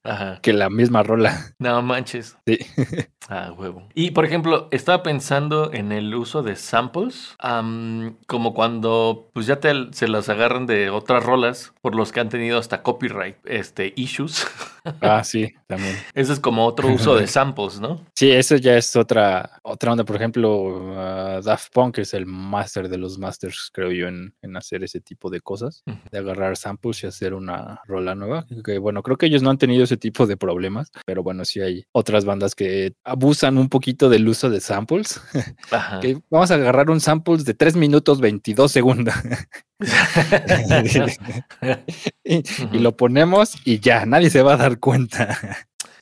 que 0.42 0.52
la 0.52 0.70
misma 0.70 1.02
rola. 1.02 1.34
No 1.58 1.82
manches. 1.82 2.36
Sí. 2.46 2.58
Ah, 3.30 3.54
huevo. 3.56 3.88
Y 3.94 4.10
por 4.10 4.26
ejemplo, 4.26 4.68
estaba 4.70 5.02
pensando 5.02 5.72
en 5.72 5.92
el 5.92 6.14
uso 6.14 6.42
de 6.42 6.56
samples, 6.56 7.34
como 7.38 8.52
cuando 8.52 9.30
pues 9.32 9.46
ya 9.46 9.60
te, 9.60 9.72
se 9.92 10.08
las 10.08 10.28
agarran 10.28 10.66
de 10.66 10.90
otras 10.90 11.24
rolas 11.24 11.72
por 11.80 11.94
los 11.94 12.12
que 12.12 12.20
han 12.20 12.28
tenido 12.28 12.58
hasta 12.58 12.82
copyright 12.82 13.36
este, 13.54 13.92
issues. 13.96 14.46
Ah, 15.00 15.24
sí, 15.24 15.50
también. 15.66 15.96
Ese 16.12 16.34
es 16.34 16.40
como 16.40 16.66
otro 16.66 16.92
uso 16.92 17.16
de 17.16 17.26
samples, 17.26 17.80
¿no? 17.80 18.04
Sí, 18.14 18.30
eso 18.30 18.56
ya 18.56 18.76
es 18.76 18.94
otra, 18.96 19.58
otra 19.62 19.92
onda. 19.92 20.04
Por 20.04 20.16
ejemplo, 20.16 21.38
uh, 21.38 21.42
Daft 21.42 21.72
Punk 21.72 22.00
es 22.00 22.12
el 22.12 22.26
máster 22.26 22.90
de 22.90 22.98
los 22.98 23.18
masters, 23.18 23.70
creo 23.72 23.90
yo, 23.92 24.08
en, 24.08 24.34
en 24.42 24.56
hacer 24.58 24.84
ese 24.84 25.00
tipo 25.00 25.30
de 25.30 25.40
cosas, 25.40 25.84
de 25.86 26.18
agarrar 26.18 26.58
samples 26.58 27.02
y 27.02 27.06
hacer 27.06 27.32
una 27.32 27.80
rola 27.86 28.14
nueva. 28.14 28.44
Que 28.62 28.76
bueno, 28.76 29.02
creo 29.02 29.16
que 29.16 29.24
ellos 29.24 29.42
no 29.42 29.48
han 29.48 29.56
tenido 29.56 29.84
ese 29.84 29.96
tipo 29.96 30.26
de 30.26 30.36
problemas, 30.36 30.92
pero 31.06 31.22
bueno, 31.22 31.46
sí 31.46 31.62
hay 31.62 31.86
otras 31.92 32.26
bandas 32.26 32.54
que 32.54 32.92
abusan 33.04 33.56
un 33.56 33.70
poquito 33.70 34.10
del 34.10 34.28
uso 34.28 34.50
de 34.50 34.60
samples. 34.60 35.18
que 36.02 36.20
vamos 36.28 36.50
a 36.50 36.56
agarrar 36.56 36.90
un 36.90 37.00
samples 37.00 37.46
de 37.46 37.54
3 37.54 37.76
minutos 37.76 38.20
22 38.20 38.70
segundos. 38.70 39.14
y, 42.24 42.78
lo 42.78 42.96
ponemos 42.96 43.56
y 43.64 43.80
ya, 43.80 44.06
nadie 44.06 44.30
se 44.30 44.42
va 44.42 44.54
a 44.54 44.56
dar 44.56 44.78
cuenta. 44.78 45.38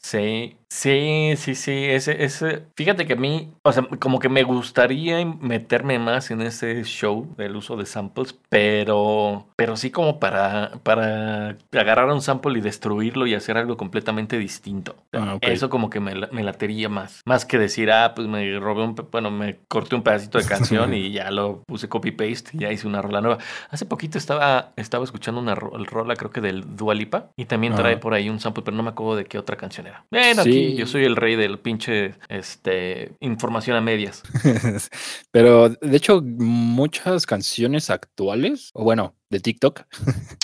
Sí, 0.00 0.56
Sí, 0.74 1.34
sí, 1.36 1.54
sí, 1.54 1.84
ese, 1.84 2.24
ese, 2.24 2.64
fíjate 2.76 3.06
que 3.06 3.12
a 3.12 3.16
mí, 3.16 3.52
o 3.62 3.72
sea, 3.72 3.86
como 4.00 4.18
que 4.18 4.30
me 4.30 4.42
gustaría 4.42 5.22
meterme 5.22 5.98
más 5.98 6.30
en 6.30 6.40
ese 6.40 6.82
show 6.84 7.28
del 7.36 7.56
uso 7.56 7.76
de 7.76 7.84
samples, 7.84 8.34
pero, 8.48 9.46
pero 9.54 9.76
sí 9.76 9.90
como 9.90 10.18
para, 10.18 10.72
para 10.82 11.58
agarrar 11.72 12.08
un 12.08 12.22
sample 12.22 12.58
y 12.58 12.62
destruirlo 12.62 13.26
y 13.26 13.34
hacer 13.34 13.58
algo 13.58 13.76
completamente 13.76 14.38
distinto. 14.38 14.96
Ah, 15.12 15.36
eso 15.42 15.68
como 15.68 15.90
que 15.90 16.00
me, 16.00 16.14
me 16.32 16.42
latería 16.42 16.88
más, 16.88 17.20
más 17.26 17.44
que 17.44 17.58
decir, 17.58 17.92
ah, 17.92 18.14
pues 18.16 18.26
me 18.26 18.58
robé 18.58 18.82
un, 18.82 18.94
bueno, 19.12 19.30
me 19.30 19.58
corté 19.68 19.94
un 19.94 20.02
pedacito 20.02 20.38
de 20.38 20.46
canción 20.46 20.94
y 20.94 21.12
ya 21.12 21.30
lo 21.30 21.62
puse 21.66 21.90
copy 21.90 22.12
paste 22.12 22.52
y 22.54 22.60
ya 22.60 22.72
hice 22.72 22.88
una 22.88 23.02
rola 23.02 23.20
nueva. 23.20 23.38
Hace 23.68 23.84
poquito 23.84 24.16
estaba, 24.16 24.72
estaba 24.76 25.04
escuchando 25.04 25.38
una 25.38 25.54
rola, 25.54 26.16
creo 26.16 26.30
que 26.30 26.40
del 26.40 26.76
Dualipa 26.76 27.28
y 27.36 27.44
también 27.44 27.74
trae 27.74 27.98
por 27.98 28.14
ahí 28.14 28.30
un 28.30 28.40
sample, 28.40 28.64
pero 28.64 28.74
no 28.74 28.82
me 28.82 28.88
acuerdo 28.88 29.16
de 29.16 29.26
qué 29.26 29.38
otra 29.38 29.56
canción 29.56 29.86
era. 29.86 30.06
Bueno, 30.10 30.42
sí 30.44 30.61
yo 30.76 30.86
soy 30.86 31.04
el 31.04 31.16
rey 31.16 31.36
del 31.36 31.58
pinche 31.58 32.14
este, 32.28 33.12
información 33.20 33.76
a 33.76 33.80
medias. 33.80 34.22
Pero 35.30 35.70
de 35.70 35.96
hecho, 35.96 36.22
muchas 36.22 37.26
canciones 37.26 37.90
actuales, 37.90 38.70
o 38.74 38.84
bueno, 38.84 39.14
de 39.30 39.40
TikTok, 39.40 39.82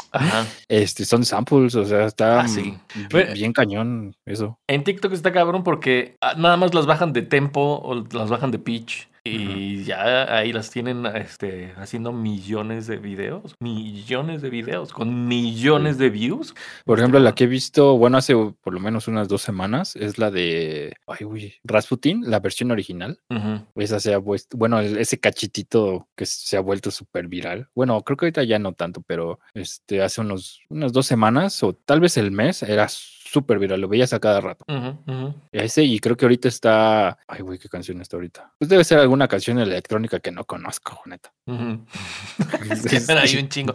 este, 0.68 1.04
son 1.04 1.24
samples, 1.24 1.74
o 1.74 1.85
sea, 1.85 2.07
está 2.07 2.40
ah, 2.40 2.46
bien, 3.35 3.52
cañón 3.52 4.16
eso. 4.24 4.59
En 4.66 4.85
TikTok 4.85 5.12
está 5.12 5.33
cabrón 5.33 5.62
porque 5.62 6.16
ah, 6.20 6.35
nada 6.37 6.57
más 6.57 6.74
las 6.74 6.87
bajan 6.87 7.12
de 7.12 7.22
tempo 7.22 7.81
o 7.83 7.94
las 8.12 8.31
bajan 8.31 8.50
de 8.50 8.59
pitch 8.59 9.09
y 9.29 9.85
ya 9.85 10.37
ahí 10.37 10.53
las 10.53 10.71
tienen 10.71 11.07
este, 11.07 11.73
haciendo 11.77 12.12
millones 12.12 12.87
de 12.87 12.97
videos, 12.97 13.55
millones 13.61 14.43
de 14.43 14.51
videos, 14.51 14.93
con 14.93 15.27
millones 15.29 15.99
de 15.99 16.11
views. 16.11 16.55
Por 16.85 16.99
ejemplo, 16.99 17.21
la 17.21 17.35
que 17.35 17.45
he 17.45 17.47
visto, 17.47 17.97
bueno, 17.97 18.19
hace 18.19 18.35
por 18.35 18.73
lo 18.73 18.81
menos 18.81 19.09
unas 19.09 19.29
dos 19.29 19.43
semanas, 19.43 19.97
es 19.97 20.19
la 20.19 20.31
de 20.31 20.95
ay, 21.07 21.25
uy, 21.25 21.55
Rasputin, 21.64 22.23
la 22.27 22.41
versión 22.41 22.71
original. 22.71 23.21
Esa 23.77 24.01
se 24.01 24.14
ha 24.14 24.19
bueno, 24.55 24.81
ese 24.81 25.19
cachitito 25.19 26.09
que 26.17 26.27
se 26.27 26.57
ha 26.57 26.61
vuelto 26.61 26.91
súper 26.91 27.29
viral. 27.29 27.69
Bueno, 27.75 28.01
creo 28.03 28.17
que 28.17 28.27
ahorita 28.27 28.45
ya 28.45 28.59
no 28.59 28.73
tanto, 28.73 29.03
pero 29.03 29.38
este, 29.55 30.03
hace 30.03 30.21
unos, 30.21 30.61
unas 30.69 30.93
dos 30.93 31.07
semanas 31.07 31.62
o 31.62 31.75
tal 31.75 32.01
vez 32.01 32.17
el 32.17 32.31
mes 32.31 32.62
era 32.62 32.88
súper 33.31 33.59
viral, 33.59 33.81
lo 33.81 33.88
veías 33.88 34.12
a 34.12 34.21
cada 34.21 34.41
rato. 34.41 34.64
Ese, 35.53 35.85
y 35.85 35.99
creo 36.01 36.17
que 36.17 36.25
ahorita 36.25 36.49
está. 36.49 37.19
Ay, 37.27 37.43
güey, 37.43 37.59
¿qué 37.59 37.69
canción 37.69 38.01
está 38.01 38.17
ahorita? 38.17 38.53
Pues 38.59 38.69
debe 38.69 38.85
ser 38.85 38.99
alguna 38.99 39.29
canción 39.29 39.59
electrónica 39.59 40.21
que 40.21 40.31
no 40.31 40.45
conozco, 40.45 41.01
neta. 41.07 41.33
hay 41.47 43.37
un 43.38 43.49
chingo. 43.49 43.75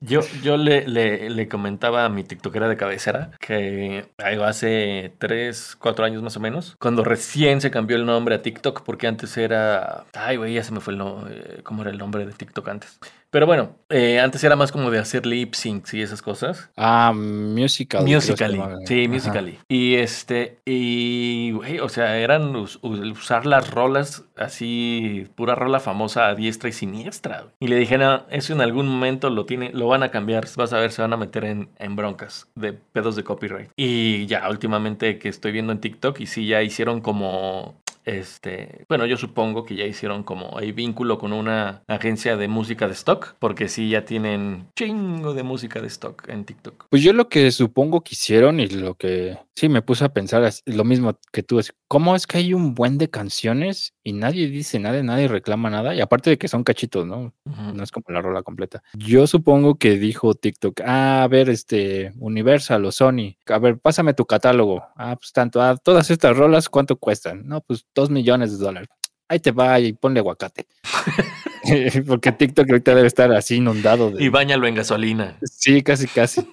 Yo, 0.00 0.20
yo 0.42 0.56
le, 0.56 0.86
le, 0.86 1.48
comentaba 1.48 2.04
a 2.04 2.08
mi 2.08 2.24
TikTokera 2.24 2.68
de 2.68 2.76
cabecera 2.76 3.30
que 3.40 4.04
hace 4.44 5.12
3, 5.18 5.76
4 5.78 6.04
años 6.04 6.22
más 6.22 6.36
o 6.36 6.40
menos, 6.40 6.76
cuando 6.78 7.02
recién 7.04 7.60
se 7.60 7.70
cambió 7.70 7.96
el 7.96 8.06
nombre 8.06 8.34
a 8.34 8.42
TikTok, 8.42 8.82
porque 8.82 9.06
antes 9.06 9.36
era. 9.36 10.04
Ay, 10.12 10.36
güey, 10.36 10.54
ya 10.54 10.62
se 10.62 10.72
me 10.72 10.80
fue 10.80 10.92
el 10.92 10.98
nombre. 10.98 11.62
¿Cómo 11.62 11.82
era 11.82 11.90
el 11.90 11.98
nombre 11.98 12.26
de 12.26 12.32
TikTok 12.32 12.68
antes? 12.68 12.98
Pero 13.36 13.44
bueno, 13.44 13.76
eh, 13.90 14.18
antes 14.18 14.42
era 14.44 14.56
más 14.56 14.72
como 14.72 14.90
de 14.90 14.98
hacer 14.98 15.26
lip 15.26 15.52
syncs 15.52 15.92
y 15.92 16.00
esas 16.00 16.22
cosas. 16.22 16.70
Ah, 16.74 17.12
Musical.ly. 17.14 18.14
Musically. 18.14 18.62
Sí, 18.86 19.08
Musically. 19.08 19.58
Y 19.68 19.96
este, 19.96 20.60
y, 20.64 21.50
güey, 21.50 21.78
o 21.80 21.90
sea, 21.90 22.16
eran 22.16 22.56
usar 22.56 23.44
las 23.44 23.70
rolas 23.70 24.24
así, 24.38 25.28
pura 25.34 25.54
rola 25.54 25.80
famosa 25.80 26.28
a 26.28 26.34
diestra 26.34 26.70
y 26.70 26.72
siniestra. 26.72 27.44
Y 27.60 27.68
le 27.68 27.76
dije, 27.76 27.98
no, 27.98 28.24
eso 28.30 28.54
en 28.54 28.62
algún 28.62 28.88
momento 28.88 29.28
lo 29.28 29.44
tiene, 29.44 29.70
lo 29.74 29.86
van 29.86 30.02
a 30.02 30.10
cambiar. 30.10 30.46
Vas 30.56 30.72
a 30.72 30.78
ver, 30.78 30.90
se 30.90 31.02
van 31.02 31.12
a 31.12 31.18
meter 31.18 31.44
en, 31.44 31.68
en 31.76 31.94
broncas 31.94 32.48
de 32.54 32.72
pedos 32.72 33.16
de 33.16 33.24
copyright. 33.24 33.68
Y 33.76 34.24
ya, 34.24 34.48
últimamente 34.48 35.18
que 35.18 35.28
estoy 35.28 35.52
viendo 35.52 35.74
en 35.74 35.80
TikTok 35.80 36.20
y 36.20 36.26
sí, 36.26 36.46
ya 36.46 36.62
hicieron 36.62 37.02
como 37.02 37.74
este, 38.06 38.86
bueno, 38.88 39.04
yo 39.04 39.16
supongo 39.16 39.64
que 39.64 39.74
ya 39.74 39.84
hicieron 39.84 40.22
como 40.22 40.56
hay 40.56 40.70
vínculo 40.72 41.18
con 41.18 41.32
una 41.32 41.82
agencia 41.88 42.36
de 42.36 42.48
música 42.48 42.86
de 42.86 42.94
stock, 42.94 43.34
porque 43.38 43.68
sí 43.68 43.90
ya 43.90 44.04
tienen 44.04 44.68
chingo 44.76 45.34
de 45.34 45.42
música 45.42 45.80
de 45.80 45.88
stock 45.88 46.28
en 46.28 46.44
TikTok. 46.44 46.86
Pues 46.88 47.02
yo 47.02 47.12
lo 47.12 47.28
que 47.28 47.50
supongo 47.50 48.02
que 48.02 48.14
hicieron 48.14 48.60
y 48.60 48.68
lo 48.68 48.94
que 48.94 49.36
sí 49.56 49.68
me 49.68 49.82
puse 49.82 50.04
a 50.04 50.12
pensar 50.12 50.44
es 50.44 50.62
lo 50.66 50.84
mismo 50.84 51.18
que 51.32 51.42
tú, 51.42 51.58
es 51.58 51.74
cómo 51.88 52.14
es 52.14 52.26
que 52.26 52.38
hay 52.38 52.54
un 52.54 52.74
buen 52.74 52.98
de 52.98 53.08
canciones 53.08 53.94
y 54.04 54.12
nadie 54.12 54.48
dice 54.48 54.78
nada, 54.78 55.02
nadie 55.02 55.28
reclama 55.28 55.70
nada, 55.70 55.94
y 55.94 56.00
aparte 56.00 56.30
de 56.30 56.38
que 56.38 56.46
son 56.46 56.62
cachitos, 56.62 57.06
¿no? 57.06 57.34
No 57.44 57.82
es 57.82 57.90
como 57.90 58.04
la 58.08 58.22
rola 58.22 58.42
completa. 58.42 58.82
Yo 58.94 59.26
supongo 59.26 59.76
que 59.76 59.98
dijo 59.98 60.34
TikTok, 60.34 60.82
ah, 60.84 61.24
a 61.24 61.28
ver, 61.28 61.48
este, 61.48 62.12
Universal 62.18 62.84
o 62.84 62.92
Sony, 62.92 63.36
a 63.46 63.58
ver, 63.58 63.78
pásame 63.78 64.14
tu 64.14 64.26
catálogo. 64.26 64.84
Ah, 64.94 65.16
pues 65.16 65.32
tanto, 65.32 65.60
ah, 65.60 65.76
todas 65.76 66.10
estas 66.10 66.36
rolas, 66.36 66.68
¿cuánto 66.68 66.96
cuestan? 66.96 67.46
No, 67.46 67.62
pues 67.62 67.86
dos 67.96 68.10
millones 68.10 68.52
de 68.52 68.64
dólares. 68.64 68.88
Ahí 69.28 69.40
te 69.40 69.50
va 69.50 69.80
y 69.80 69.92
ponle 69.92 70.20
aguacate. 70.20 70.66
Porque 72.06 72.30
TikTok 72.30 72.70
ahorita 72.70 72.94
debe 72.94 73.08
estar 73.08 73.32
así 73.32 73.56
inundado. 73.56 74.12
De... 74.12 74.22
Y 74.22 74.28
bañalo 74.28 74.68
en 74.68 74.76
gasolina. 74.76 75.36
Sí, 75.42 75.82
casi, 75.82 76.06
casi. 76.06 76.48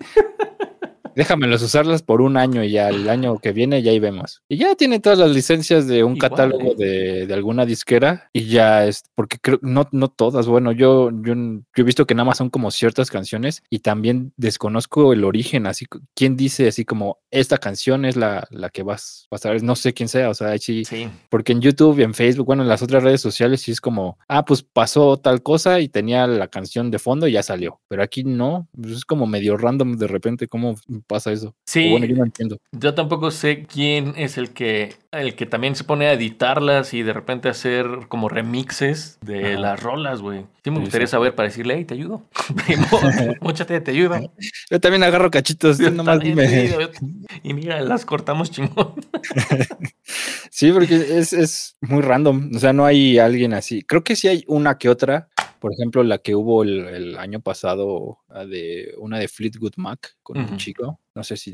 Déjamelos 1.15 1.61
usarlas 1.61 2.01
por 2.01 2.21
un 2.21 2.37
año 2.37 2.63
y 2.63 2.71
ya 2.71 2.89
el 2.89 3.09
año 3.09 3.37
que 3.39 3.51
viene 3.51 3.81
ya 3.81 3.91
ahí 3.91 3.99
vemos. 3.99 4.41
Y 4.49 4.57
ya 4.57 4.75
tiene 4.75 4.99
todas 4.99 5.19
las 5.19 5.31
licencias 5.31 5.87
de 5.87 6.03
un 6.03 6.17
catálogo 6.17 6.73
¿eh? 6.79 7.25
de, 7.27 7.33
alguna 7.33 7.65
disquera 7.65 8.29
y 8.33 8.45
ya 8.45 8.85
es, 8.85 9.03
porque 9.15 9.37
creo, 9.41 9.59
no, 9.61 9.87
no 9.91 10.09
todas, 10.09 10.47
bueno, 10.47 10.71
yo, 10.71 11.11
yo, 11.23 11.33
he 11.75 11.83
visto 11.83 12.05
que 12.05 12.15
nada 12.15 12.25
más 12.25 12.37
son 12.37 12.49
como 12.49 12.71
ciertas 12.71 13.09
canciones 13.09 13.63
y 13.69 13.79
también 13.79 14.33
desconozco 14.37 15.13
el 15.13 15.23
origen, 15.23 15.67
así, 15.67 15.85
quién 16.15 16.35
dice 16.37 16.67
así 16.67 16.85
como, 16.85 17.19
esta 17.31 17.57
canción 17.57 18.05
es 18.05 18.15
la, 18.15 18.47
la 18.51 18.69
que 18.69 18.83
vas, 18.83 19.27
vas 19.31 19.45
a 19.45 19.51
ver, 19.51 19.63
no 19.63 19.75
sé 19.75 19.93
quién 19.93 20.09
sea, 20.09 20.29
o 20.29 20.33
sea, 20.33 20.57
sí, 20.57 20.85
sí, 20.85 21.09
porque 21.29 21.51
en 21.51 21.61
YouTube 21.61 21.99
y 21.99 22.03
en 22.03 22.13
Facebook, 22.13 22.45
bueno, 22.45 22.63
en 22.63 22.69
las 22.69 22.81
otras 22.81 23.03
redes 23.03 23.21
sociales 23.21 23.61
sí 23.61 23.71
es 23.71 23.81
como, 23.81 24.17
ah, 24.27 24.45
pues 24.45 24.63
pasó 24.63 25.17
tal 25.17 25.41
cosa 25.41 25.79
y 25.79 25.89
tenía 25.89 26.27
la 26.27 26.47
canción 26.47 26.91
de 26.91 26.99
fondo 26.99 27.27
y 27.27 27.33
ya 27.33 27.43
salió, 27.43 27.81
pero 27.87 28.03
aquí 28.03 28.23
no, 28.23 28.67
pues 28.79 28.97
es 28.97 29.05
como 29.05 29.25
medio 29.25 29.57
random 29.57 29.97
de 29.97 30.07
repente, 30.07 30.47
como 30.47 30.75
pasa 31.03 31.31
eso. 31.31 31.53
Sí. 31.65 31.91
bueno, 31.91 32.05
yo 32.05 32.15
no 32.15 32.23
entiendo. 32.23 32.57
Yo 32.71 32.93
tampoco 32.93 33.31
sé 33.31 33.65
quién 33.65 34.13
es 34.17 34.37
el 34.37 34.51
que, 34.51 34.95
el 35.11 35.35
que 35.35 35.45
también 35.45 35.75
se 35.75 35.83
pone 35.83 36.07
a 36.07 36.13
editarlas 36.13 36.93
y 36.93 37.03
de 37.03 37.13
repente 37.13 37.49
hacer 37.49 37.85
como 38.07 38.29
remixes 38.29 39.17
de 39.21 39.57
las 39.57 39.81
rolas, 39.81 40.21
güey. 40.21 40.45
Sí, 40.63 40.71
me 40.71 40.79
gustaría 40.79 41.07
saber 41.07 41.35
para 41.35 41.49
decirle, 41.49 41.75
hey, 41.77 41.85
te 41.85 41.93
ayudo. 41.93 42.23
Móchate, 43.41 43.79
te 43.81 43.91
ayudo. 43.91 44.31
Yo 44.71 44.79
también 44.79 45.03
agarro 45.03 45.29
cachitos. 45.29 45.79
nomás 45.79 46.19
dime. 46.19 46.89
Y 47.43 47.53
mira, 47.53 47.81
las 47.81 48.05
cortamos 48.05 48.49
chingón. 48.49 48.93
sí, 50.49 50.71
porque 50.71 50.95
es, 50.95 51.33
es 51.33 51.75
muy 51.81 52.01
random. 52.01 52.51
O 52.55 52.59
sea, 52.59 52.71
no 52.71 52.85
hay 52.85 53.19
alguien 53.19 53.53
así. 53.53 53.83
Creo 53.83 54.03
que 54.03 54.15
sí 54.15 54.27
hay 54.29 54.43
una 54.47 54.77
que 54.77 54.89
otra 54.89 55.29
por 55.63 55.71
ejemplo, 55.71 56.03
la 56.03 56.17
que 56.17 56.35
hubo 56.35 56.63
el, 56.63 57.17
año 57.17 57.39
pasado, 57.39 58.17
de 58.45 58.93
una 58.97 59.19
de 59.19 59.27
Fleetwood 59.27 59.73
Mac 59.77 60.15
con 60.23 60.37
un 60.37 60.57
chico, 60.57 60.99
no 61.15 61.23
sé 61.23 61.37
si 61.37 61.53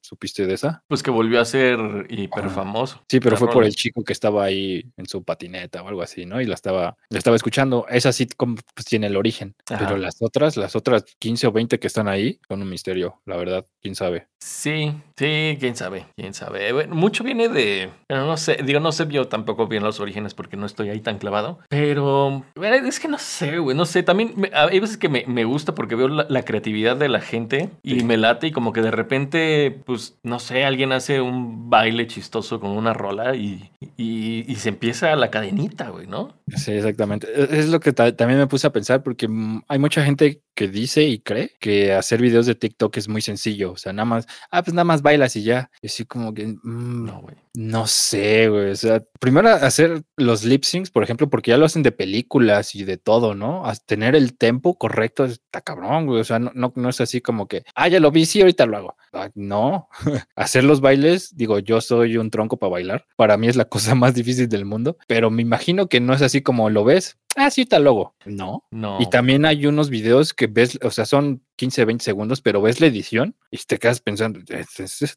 supiste 0.00 0.46
de 0.46 0.54
esa. 0.54 0.84
Pues 0.86 1.02
que 1.02 1.10
volvió 1.10 1.40
a 1.40 1.44
ser 1.44 2.06
hiper 2.08 2.48
famoso. 2.48 3.02
Sí, 3.08 3.18
pero 3.18 3.36
fue 3.36 3.50
por 3.50 3.64
el 3.64 3.74
chico 3.74 4.04
que 4.04 4.12
estaba 4.12 4.44
ahí 4.44 4.84
en 4.96 5.06
su 5.06 5.24
patineta 5.24 5.82
o 5.82 5.88
algo 5.88 6.02
así, 6.02 6.26
¿no? 6.26 6.40
Y 6.40 6.46
la 6.46 6.54
estaba, 6.54 6.96
la 7.08 7.18
estaba 7.18 7.36
escuchando. 7.36 7.86
Esa 7.88 8.12
sí 8.12 8.28
pues, 8.36 8.86
tiene 8.86 9.08
el 9.08 9.16
origen. 9.16 9.56
Pero 9.66 9.96
las 9.96 10.16
otras, 10.20 10.56
las 10.56 10.76
otras 10.76 11.04
15 11.18 11.48
o 11.48 11.52
20 11.52 11.78
que 11.78 11.86
están 11.86 12.08
ahí, 12.08 12.38
son 12.48 12.62
un 12.62 12.70
misterio, 12.70 13.20
la 13.26 13.36
verdad. 13.36 13.66
¿Quién 13.82 13.94
sabe? 13.96 14.28
Sí, 14.38 14.94
sí, 15.16 15.56
quién 15.58 15.76
sabe, 15.76 16.06
quién 16.16 16.32
sabe. 16.32 16.72
Bueno, 16.72 16.94
mucho 16.94 17.24
viene 17.24 17.48
de, 17.48 17.90
no 18.08 18.36
sé, 18.36 18.58
digo, 18.64 18.80
no 18.80 18.92
sé 18.92 19.06
yo 19.08 19.28
tampoco 19.28 19.66
bien 19.66 19.82
los 19.82 20.00
orígenes 20.00 20.34
porque 20.34 20.56
no 20.56 20.66
estoy 20.66 20.88
ahí 20.88 21.00
tan 21.00 21.18
clavado. 21.18 21.58
Pero 21.68 22.44
es 22.54 23.00
que 23.00 23.08
no 23.08 23.18
sé, 23.18 23.58
güey, 23.58 23.76
no 23.76 23.86
sé. 23.86 24.02
También 24.02 24.34
hay 24.52 24.80
veces 24.80 24.96
que 24.96 25.08
me, 25.08 25.24
me 25.26 25.44
gusta 25.44 25.74
porque 25.74 25.94
veo 25.94 26.08
la, 26.28 26.42
creatividad 26.44 26.96
de 26.96 27.08
la 27.08 27.20
gente 27.20 27.70
y 27.82 28.02
me 28.04 28.16
late 28.16 28.48
y 28.48 28.52
como 28.52 28.72
que 28.72 28.82
de 28.82 28.90
repente, 28.90 29.80
pues, 29.84 30.18
no 30.22 30.38
sé, 30.38 30.64
alguien 30.64 30.92
hace 30.92 31.20
un 31.20 31.70
baile 31.70 32.06
chistoso 32.06 32.60
con 32.60 32.70
una 32.70 32.92
rola 32.92 33.36
y, 33.36 33.70
y, 33.96 34.54
se 34.56 34.68
empieza 34.68 35.16
la 35.16 35.30
cadenita, 35.30 35.88
güey, 35.88 36.06
¿no? 36.06 36.34
Sí, 36.48 36.72
exactamente. 36.72 37.28
E, 37.34 37.60
es 37.60 37.68
lo 37.68 37.80
que 37.80 37.92
también 37.92 38.38
me 38.38 38.46
puse 38.46 38.66
a 38.66 38.72
pensar 38.72 39.02
porque 39.02 39.28
hay 39.68 39.78
mucha 39.78 40.04
gente 40.04 40.42
que 40.54 40.68
dice 40.68 41.04
y 41.04 41.20
cree 41.20 41.52
que 41.58 41.94
hacer 41.94 42.20
videos 42.20 42.44
de 42.44 42.54
TikTok 42.54 42.94
es 42.98 43.08
muy 43.08 43.22
sencillo. 43.22 43.72
O 43.72 43.76
sea, 43.78 43.94
nada 43.94 44.04
más, 44.04 44.26
ah, 44.50 44.62
pues 44.62 44.74
nada 44.74 44.84
más 44.84 45.00
bailas 45.00 45.34
y 45.36 45.42
ya. 45.42 45.70
Y 45.80 45.86
así 45.86 46.04
como 46.04 46.34
que, 46.34 46.46
mm, 46.48 47.06
no, 47.06 47.22
güey. 47.22 47.36
No 47.54 47.86
sé, 47.86 48.48
güey. 48.48 48.70
O 48.70 48.76
sea, 48.76 49.02
primero 49.18 49.48
hacer 49.48 50.02
los 50.16 50.44
lip 50.44 50.64
syncs, 50.64 50.90
por 50.90 51.02
ejemplo, 51.02 51.30
porque 51.30 51.50
ya 51.50 51.56
lo 51.56 51.64
hacen 51.64 51.82
de 51.82 51.92
películas 51.92 52.74
y 52.74 52.84
de 52.84 52.98
todo, 52.98 53.34
¿no? 53.34 53.66
A 53.66 53.74
tener 53.74 54.14
el 54.14 54.36
tempo 54.36 54.76
correcto 54.76 55.24
está 55.24 55.62
cabrón, 55.62 56.06
O 56.12 56.24
sea, 56.24 56.38
no, 56.38 56.72
no, 56.74 56.88
es 56.88 57.00
así 57.00 57.20
como 57.20 57.46
que, 57.46 57.64
ah, 57.74 57.88
ya 57.88 58.00
lo 58.00 58.10
vi, 58.10 58.26
sí, 58.26 58.40
ahorita 58.40 58.66
lo 58.66 58.76
hago. 58.76 58.96
Ah, 59.12 59.30
no. 59.34 59.88
hacer 60.36 60.64
los 60.64 60.80
bailes, 60.80 61.36
digo, 61.36 61.58
yo 61.58 61.80
soy 61.80 62.16
un 62.16 62.30
tronco 62.30 62.58
para 62.58 62.70
bailar. 62.70 63.06
Para 63.16 63.36
mí 63.36 63.48
es 63.48 63.56
la 63.56 63.66
cosa 63.66 63.94
más 63.94 64.14
difícil 64.14 64.48
del 64.48 64.64
mundo, 64.64 64.96
pero 65.06 65.30
me 65.30 65.42
imagino 65.42 65.88
que 65.88 66.00
no 66.00 66.14
es 66.14 66.22
así 66.22 66.42
como 66.42 66.70
lo 66.70 66.84
ves. 66.84 67.18
Ah, 67.36 67.50
sí, 67.50 67.62
está 67.62 67.78
logo. 67.78 68.14
No. 68.24 68.64
No. 68.70 68.98
Y 69.00 69.08
también 69.08 69.44
hay 69.44 69.66
unos 69.66 69.88
videos 69.88 70.34
que 70.34 70.46
ves, 70.46 70.78
o 70.82 70.90
sea, 70.90 71.04
son 71.04 71.42
15, 71.60 71.84
20 71.84 72.02
segundos, 72.02 72.40
pero 72.40 72.62
ves 72.62 72.80
la 72.80 72.86
edición 72.86 73.34
y 73.50 73.58
te 73.58 73.78
quedas 73.78 74.00
pensando, 74.00 74.40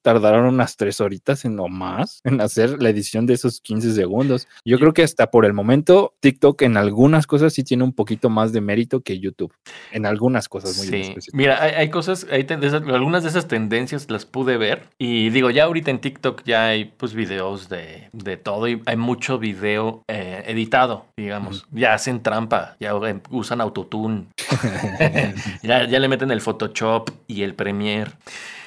tardaron 0.02 0.46
unas 0.46 0.76
tres 0.76 1.00
horitas 1.00 1.46
en 1.46 1.56
lo 1.56 1.70
más 1.70 2.20
en 2.26 2.42
hacer 2.42 2.82
la 2.82 2.90
edición 2.90 3.26
de 3.26 3.36
esos 3.36 3.62
15 3.62 3.94
segundos. 3.94 4.50
Yo 4.66 4.78
creo 4.78 4.94
que 4.94 5.04
hasta 5.04 5.32
por 5.32 5.46
el 5.46 5.54
momento 5.54 6.16
TikTok 6.20 6.64
en 6.64 6.76
algunas 6.76 7.28
cosas 7.28 7.54
sí 7.54 7.64
tiene 7.64 7.86
un 7.86 7.94
poquito 7.94 8.30
más 8.30 8.52
de 8.52 8.60
mérito 8.60 9.00
que 9.00 9.20
YouTube. 9.20 9.54
En 9.94 10.06
algunas 10.06 10.50
cosas 10.50 10.76
muy 10.78 10.88
sí. 10.88 11.16
Mira, 11.32 11.62
hay, 11.64 11.90
cosas, 11.90 12.28
hay 12.30 12.46
algunas 12.50 13.24
de 13.24 13.30
esas 13.30 13.48
tendencias 13.48 14.12
las 14.12 14.26
pude 14.26 14.58
ver 14.58 14.90
y 14.98 15.30
digo, 15.30 15.50
ya 15.50 15.64
ahorita 15.64 15.92
en 15.92 16.00
TikTok 16.00 16.44
ya 16.44 16.68
hay 16.68 16.92
pues 16.98 17.14
videos 17.14 17.70
de, 17.70 18.10
de 18.12 18.36
todo 18.36 18.68
y 18.68 18.82
hay 18.86 18.98
mucho 18.98 19.40
video 19.40 20.04
eh, 20.10 20.44
editado, 20.46 21.06
digamos. 21.16 21.66
Ya 21.72 21.98
hacen 22.04 22.22
trampa, 22.22 22.76
ya 22.80 22.94
usan 23.30 23.62
autotune. 23.62 24.26
ya, 25.64 25.88
ya 25.88 26.00
le 26.00 26.08
meten 26.08 26.32
el 26.32 26.42
Photoshop 26.42 27.10
y 27.28 27.44
el 27.44 27.56
Premiere. 27.56 28.12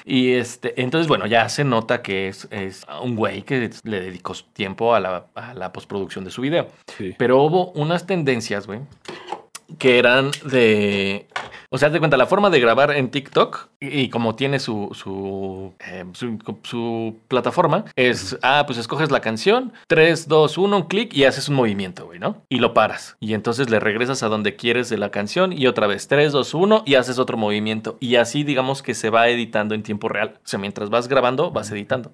Y 0.05 0.31
este, 0.33 0.81
entonces, 0.81 1.07
bueno, 1.07 1.27
ya 1.27 1.49
se 1.49 1.63
nota 1.63 2.01
que 2.01 2.29
es, 2.29 2.47
es 2.49 2.85
un 3.03 3.15
güey 3.15 3.43
que 3.43 3.69
le 3.83 3.99
dedicó 3.99 4.33
tiempo 4.53 4.95
a 4.95 4.99
la, 4.99 5.25
a 5.35 5.53
la 5.53 5.71
postproducción 5.73 6.23
de 6.23 6.31
su 6.31 6.41
video. 6.41 6.67
Pero 7.17 7.43
hubo 7.43 7.71
unas 7.71 8.07
tendencias, 8.07 8.65
güey, 8.67 8.79
que 9.77 9.99
eran 9.99 10.31
de 10.45 11.27
o 11.69 11.77
sea, 11.77 11.91
te 11.91 11.99
cuenta, 11.99 12.15
la 12.15 12.27
forma 12.27 12.49
de 12.49 12.61
grabar 12.61 12.91
en 12.91 13.11
TikTok 13.11 13.67
y, 13.81 14.07
como 14.07 14.35
tiene 14.35 14.57
su, 14.59 14.89
su, 14.93 15.73
eh, 15.85 16.05
su, 16.13 17.19
plataforma 17.27 17.83
es, 17.97 18.37
ah, 18.41 18.63
pues 18.65 18.77
escoges 18.77 19.11
la 19.11 19.19
canción, 19.19 19.73
3, 19.87 20.29
2, 20.29 20.57
1, 20.57 20.77
un 20.77 20.83
clic 20.83 21.13
y 21.13 21.25
haces 21.25 21.49
un 21.49 21.55
movimiento, 21.55 22.05
güey, 22.05 22.19
¿no? 22.19 22.41
Y 22.47 22.59
lo 22.59 22.73
paras. 22.73 23.17
Y 23.19 23.33
entonces 23.33 23.69
le 23.69 23.81
regresas 23.81 24.23
a 24.23 24.29
donde 24.29 24.55
quieres 24.55 24.87
de 24.87 24.97
la 24.97 25.11
canción 25.11 25.51
y 25.51 25.67
otra 25.67 25.87
vez 25.87 26.07
3, 26.07 26.31
2, 26.31 26.53
1 26.53 26.83
y 26.85 26.95
haces 26.95 27.19
otro 27.19 27.35
movimiento. 27.35 27.97
Y 27.99 28.15
así 28.15 28.45
digamos 28.45 28.81
que 28.81 28.93
se 28.93 29.09
va 29.09 29.27
editando 29.27 29.75
en 29.75 29.83
tiempo 29.83 30.07
real. 30.07 30.35
O 30.37 30.47
sea, 30.47 30.59
mientras 30.59 30.89
vas 30.89 31.09
grabando, 31.09 31.51
vas 31.51 31.69
editando. 31.69 32.13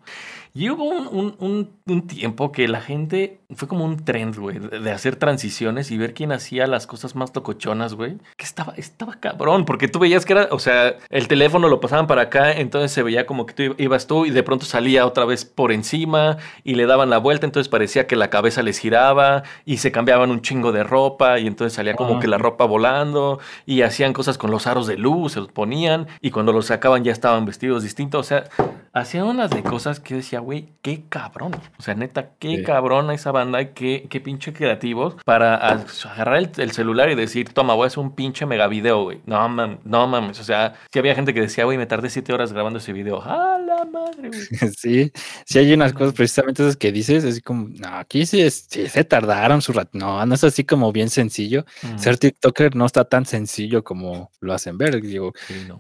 Y 0.56 0.70
hubo 0.70 0.86
un, 0.86 2.08
tiempo 2.08 2.52
que 2.52 2.68
la 2.68 2.82
gente 2.82 3.40
fue 3.56 3.68
como 3.68 3.86
un 3.86 4.04
trend, 4.04 4.38
güey, 4.38 4.60
de, 4.60 4.92
hacer 4.92 5.16
transiciones 5.16 5.92
y 5.92 5.98
ver 5.98 6.14
quién 6.14 6.32
hacía 6.32 6.68
las 6.68 6.88
cosas 6.88 7.16
más 7.16 7.32
tocochonas, 7.32 7.94
güey. 7.94 8.18
Que 8.38 8.46
estaba, 8.46 8.74
estaba 8.78 9.16
cabrón, 9.20 9.66
porque 9.66 9.88
tú 9.88 10.00
veías 10.00 10.26
que 10.26 10.34
era, 10.34 10.48
o 10.52 10.60
sea, 10.60 10.96
el 11.10 11.28
teléfono 11.28 11.44
teléfono 11.44 11.68
lo 11.68 11.82
pasaban 11.82 12.08
para 12.08 12.22
acá, 12.22 12.54
entonces 12.54 12.94
se 12.94 13.04
veía 13.04 13.26
como 13.26 13.46
que 13.46 13.54
tú 13.54 13.76
ibas 13.78 14.08
tú 14.08 14.26
y 14.26 14.30
de 14.30 14.44
pronto 14.44 14.66
salía 14.66 15.06
otra 15.06 15.26
vez 15.26 15.44
por 15.44 15.74
encima 15.74 16.38
y 16.64 16.76
le 16.76 16.86
daban 16.86 17.10
la 17.10 17.18
vuelta, 17.18 17.46
entonces 17.46 17.68
parecía 17.68 18.08
que 18.08 18.16
la 18.16 18.30
cabeza 18.30 18.64
les 18.64 18.78
giraba 18.78 19.44
y 19.66 19.80
se 19.80 19.92
cambiaban 19.92 20.32
un 20.32 20.42
chingo 20.42 20.72
de 20.72 20.86
ropa 20.86 21.38
y 21.40 21.48
entonces 21.48 21.74
salía 21.74 21.96
como 21.96 22.22
que 22.22 22.28
la 22.28 22.38
ropa 22.38 22.64
volando 22.64 23.40
y 23.66 23.82
hacían 23.82 24.14
cosas 24.14 24.38
con 24.38 24.52
los 24.52 24.66
aros 24.66 24.88
de 24.88 24.96
luz, 24.96 25.34
se 25.34 25.42
los 25.42 25.52
ponían 25.52 26.08
y 26.22 26.32
cuando 26.32 26.54
los 26.54 26.68
sacaban 26.68 27.04
ya 27.04 27.12
estaban 27.12 27.44
vestidos 27.44 27.84
distintos, 27.84 28.22
o 28.22 28.24
sea, 28.24 28.46
hacían 28.94 29.26
unas 29.26 29.50
de 29.50 29.64
cosas 29.64 30.00
que 30.00 30.14
decía, 30.16 30.40
güey, 30.40 30.70
qué 30.84 31.04
cabrón, 31.10 31.56
o 31.80 31.82
sea, 31.82 31.96
neta, 31.96 32.30
qué 32.38 32.62
cabrón 32.62 33.10
esa 33.10 33.32
banda 33.32 33.74
qué, 33.74 34.08
qué 34.10 34.22
pinche 34.22 34.54
creativos 34.54 35.16
para 35.26 35.56
agarrar 35.56 36.50
el, 36.58 36.72
celular 36.72 37.10
y 37.10 37.16
decir, 37.16 37.50
toma, 37.50 37.74
voy 37.74 37.86
a 37.86 37.88
hacer 37.88 38.00
un 38.00 38.14
pinche 38.14 38.46
mega 38.46 38.68
video, 38.68 39.04
güey. 39.04 39.22
No 39.26 39.36
mames, 39.50 39.80
no 39.84 40.08
mames, 40.08 40.40
o 40.40 40.44
sea, 40.44 40.76
si 40.92 41.00
había 41.00 41.16
gente 41.16 41.34
que 41.34 41.42
decía, 41.42 41.66
güey, 41.66 41.78
me 41.78 41.88
tardé 41.88 42.10
siete 42.10 42.34
horas 42.34 42.54
grabando 42.54 42.78
ese 42.78 42.94
video, 42.94 43.22
¡ah, 43.24 43.58
la 43.66 43.84
madre, 43.86 44.30
güey! 44.30 44.42
Sí, 44.78 45.12
sí 45.46 45.60
hay 45.60 45.74
unas 45.74 45.94
cosas 45.94 46.14
precisamente 46.14 46.62
esas 46.62 46.76
que 46.76 46.92
dices, 46.92 47.24
así 47.24 47.42
como, 47.42 47.70
no, 47.70 47.88
aquí 47.96 48.26
sí, 48.26 48.48
se 48.50 49.04
tardaron 49.04 49.62
su 49.62 49.74
rato, 49.74 49.92
no, 49.94 50.24
no 50.26 50.36
es 50.36 50.44
así 50.44 50.64
como 50.66 50.92
bien 50.92 51.10
sencillo. 51.10 51.66
Ser 51.96 52.18
TikToker 52.18 52.76
no 52.76 52.86
está 52.86 53.06
tan 53.06 53.26
sencillo 53.26 53.84
como 53.84 54.30
lo 54.40 54.54
hacen 54.54 54.78
ver, 54.78 55.02
digo, 55.02 55.34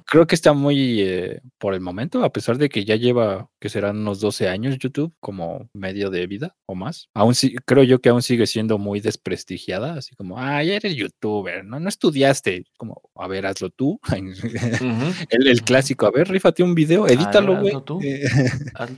creo 0.06 0.26
que 0.26 0.36
está 0.36 0.54
muy, 0.54 1.02
eh, 1.02 1.41
por 1.60 1.73
el 1.73 1.82
momento, 1.82 2.23
a 2.23 2.32
pesar 2.32 2.58
de 2.58 2.69
que 2.69 2.86
ya 2.86 2.95
lleva, 3.03 3.49
que 3.59 3.69
serán 3.69 3.97
unos 3.97 4.19
12 4.19 4.47
años 4.47 4.79
YouTube 4.79 5.13
como 5.19 5.69
medio 5.73 6.09
de 6.09 6.25
vida 6.25 6.55
o 6.65 6.75
más, 6.75 7.09
aún 7.13 7.35
sí, 7.35 7.55
creo 7.65 7.83
yo 7.83 7.99
que 7.99 8.09
aún 8.09 8.21
sigue 8.21 8.47
siendo 8.47 8.77
muy 8.77 8.99
desprestigiada, 9.01 9.93
así 9.93 10.15
como, 10.15 10.39
ah, 10.39 10.63
ya 10.63 10.75
eres 10.75 10.95
youtuber, 10.95 11.63
no, 11.65 11.79
no 11.79 11.89
estudiaste, 11.89 12.65
como, 12.77 13.01
a 13.15 13.27
ver, 13.27 13.45
hazlo 13.45 13.69
tú, 13.69 13.99
el, 15.29 15.61
clásico, 15.63 16.05
a 16.07 16.11
ver, 16.11 16.29
rífate 16.29 16.63
un 16.63 16.73
video, 16.73 17.07
edítalo, 17.07 17.59
güey. 17.59 17.73
Eh, 18.03 18.23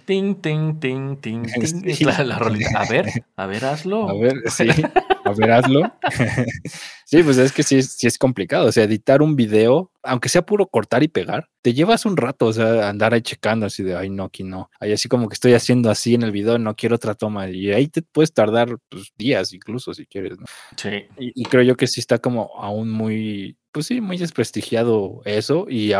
ting, 0.06 0.36
ting, 0.36 0.80
ting, 0.80 1.18
ting, 1.20 1.44
ting. 1.44 2.06
La, 2.26 2.38
A 2.38 2.90
ver, 2.90 3.06
a 3.36 3.46
ver, 3.48 3.66
hazlo. 3.66 4.10
A 4.10 4.14
ver, 4.14 4.36
sí, 4.48 4.68
a 5.26 5.34
ver, 5.34 5.52
hazlo. 5.52 5.82
sí, 7.06 7.24
pues 7.24 7.38
es 7.38 7.52
que 7.52 7.64
sí, 7.64 7.82
sí 7.82 8.08
es 8.08 8.18
complicado, 8.18 8.68
o 8.68 8.72
sea, 8.72 8.86
editar 8.86 9.22
un 9.22 9.36
video 9.36 9.92
aunque 10.06 10.30
sea 10.30 10.46
puro 10.46 10.68
cortar 10.68 11.04
y 11.04 11.08
pegar, 11.08 11.50
te 11.62 11.74
llevas 11.74 12.06
un 12.06 12.16
rato, 12.16 12.46
o 12.46 12.54
sea, 12.54 12.88
andar 12.90 13.14
ahí 13.14 13.22
checando 13.22 13.66
así 13.66 13.84
de, 13.84 13.96
ay, 13.96 14.10
no, 14.10 14.26
aquí 14.26 14.44
no. 14.44 14.70
Ahí 14.80 14.94
así 14.94 15.10
como 15.10 15.28
que 15.28 15.34
estoy 15.34 15.54
haciendo 15.54 15.90
así 15.90 16.14
en 16.14 16.22
el 16.22 16.32
video, 16.32 16.58
no 16.58 16.76
quiero 16.76 16.96
otra 16.96 17.16
toma. 17.16 17.50
Y 17.50 17.72
ahí 17.72 17.88
te 17.88 18.02
puedes 18.02 18.34
tardar 18.34 18.78
pues, 18.90 19.12
días 19.18 19.52
incluso 19.54 19.94
si 19.94 20.06
quieres, 20.06 20.40
¿no? 20.40 20.46
Sí. 20.78 21.06
y, 21.18 21.44
creo 21.46 21.64
yo 21.64 21.76
que 21.76 21.88
sí 21.88 22.00
está 22.00 22.20
como 22.20 22.52
aún 22.58 22.90
muy, 22.90 23.58
pues 23.76 23.88
sí, 23.88 24.00
muy 24.00 24.18
desprestigiado 24.18 25.22
eso 25.26 25.66
y, 25.70 25.92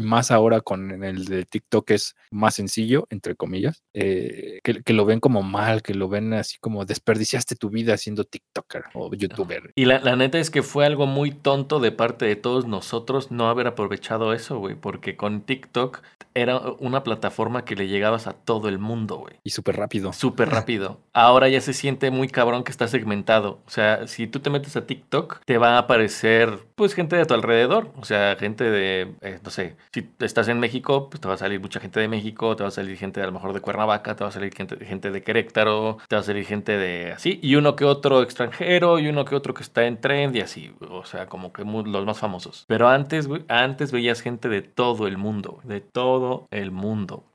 más 0.00 0.32
ahora 0.32 0.60
con 0.60 1.04
el 1.04 1.26
de 1.26 1.44
TikTok 1.44 1.92
es 1.92 2.16
más 2.32 2.56
sencillo, 2.56 3.06
entre 3.08 3.36
comillas, 3.36 3.84
eh, 3.94 4.58
que, 4.64 4.92
lo 4.92 5.04
ven 5.04 5.20
como 5.20 5.44
mal, 5.44 5.80
que 5.80 5.94
lo 5.94 6.08
ven 6.08 6.32
así 6.32 6.58
como 6.58 6.84
desperdiciaste 6.84 7.54
tu 7.54 7.70
vida 7.70 7.96
siendo 7.98 8.24
TikToker 8.24 8.86
o 8.94 9.14
YouTuber. 9.14 9.70
Y 9.76 9.84
la, 9.84 10.00
la 10.00 10.16
neta 10.16 10.40
es 10.40 10.50
que 10.50 10.64
fue 10.64 10.84
algo 10.84 11.06
muy 11.06 11.30
tonto 11.30 11.78
de 11.78 11.92
parte 11.92 12.24
de 12.24 12.34
todos 12.34 12.66
nosotros 12.66 13.30
no 13.30 13.48
haber 13.48 13.68
aprovechado 13.68 14.32
eso, 14.32 14.58
güey, 14.58 14.74
porque 14.74 15.16
con 15.16 15.42
TikTok 15.42 16.02
era 16.34 16.58
una 16.78 17.02
plataforma 17.02 17.64
que 17.64 17.76
le 17.76 17.88
llegabas 17.88 18.26
a 18.26 18.32
todo 18.32 18.68
el 18.68 18.78
mundo, 18.78 19.18
güey. 19.18 19.34
Y 19.44 19.50
súper 19.50 19.76
rápido. 19.76 20.12
Súper 20.12 20.48
rápido. 20.50 21.00
Ahora 21.12 21.48
ya 21.48 21.60
se 21.60 21.72
siente 21.72 22.10
muy 22.10 22.28
cabrón 22.28 22.64
que 22.64 22.70
está 22.70 22.88
segmentado. 22.88 23.60
O 23.66 23.70
sea, 23.70 24.06
si 24.06 24.26
tú 24.26 24.40
te 24.40 24.50
metes 24.50 24.76
a 24.76 24.86
TikTok, 24.86 25.40
te 25.44 25.58
va 25.58 25.76
a 25.76 25.78
aparecer, 25.78 26.60
pues, 26.74 26.94
gente 26.94 27.16
de 27.16 27.26
tu 27.26 27.34
alrededor. 27.34 27.90
O 28.00 28.04
sea, 28.04 28.36
gente 28.36 28.64
de, 28.64 29.14
eh, 29.20 29.40
no 29.42 29.50
sé, 29.50 29.76
si 29.92 30.08
estás 30.20 30.48
en 30.48 30.60
México, 30.60 31.08
pues 31.10 31.20
te 31.20 31.28
va 31.28 31.34
a 31.34 31.38
salir 31.38 31.60
mucha 31.60 31.80
gente 31.80 32.00
de 32.00 32.08
México, 32.08 32.56
te 32.56 32.62
va 32.62 32.68
a 32.68 32.72
salir 32.72 32.96
gente 32.96 33.20
a 33.22 33.26
lo 33.26 33.32
mejor 33.32 33.52
de 33.52 33.60
Cuernavaca, 33.60 34.16
te 34.16 34.24
va 34.24 34.30
a 34.30 34.32
salir 34.32 34.54
gente, 34.54 34.84
gente 34.84 35.10
de 35.10 35.22
Querétaro, 35.22 35.98
te 36.08 36.16
va 36.16 36.20
a 36.20 36.24
salir 36.24 36.44
gente 36.44 36.76
de 36.76 37.12
así, 37.12 37.38
y 37.42 37.56
uno 37.56 37.76
que 37.76 37.84
otro 37.84 38.22
extranjero, 38.22 38.98
y 38.98 39.08
uno 39.08 39.24
que 39.24 39.34
otro 39.34 39.54
que 39.54 39.62
está 39.62 39.86
en 39.86 40.00
trend 40.00 40.36
y 40.36 40.40
así. 40.40 40.72
O 40.90 41.04
sea, 41.04 41.26
como 41.26 41.52
que 41.52 41.64
los 41.64 42.04
más 42.06 42.18
famosos. 42.18 42.64
Pero 42.66 42.88
antes, 42.88 43.26
güey, 43.26 43.44
antes 43.48 43.92
veías 43.92 44.20
gente 44.20 44.48
de 44.48 44.62
todo 44.62 45.06
el 45.06 45.18
mundo, 45.18 45.60
de 45.64 45.80
todo 45.80 46.19
el 46.50 46.70
mundo. 46.70 47.29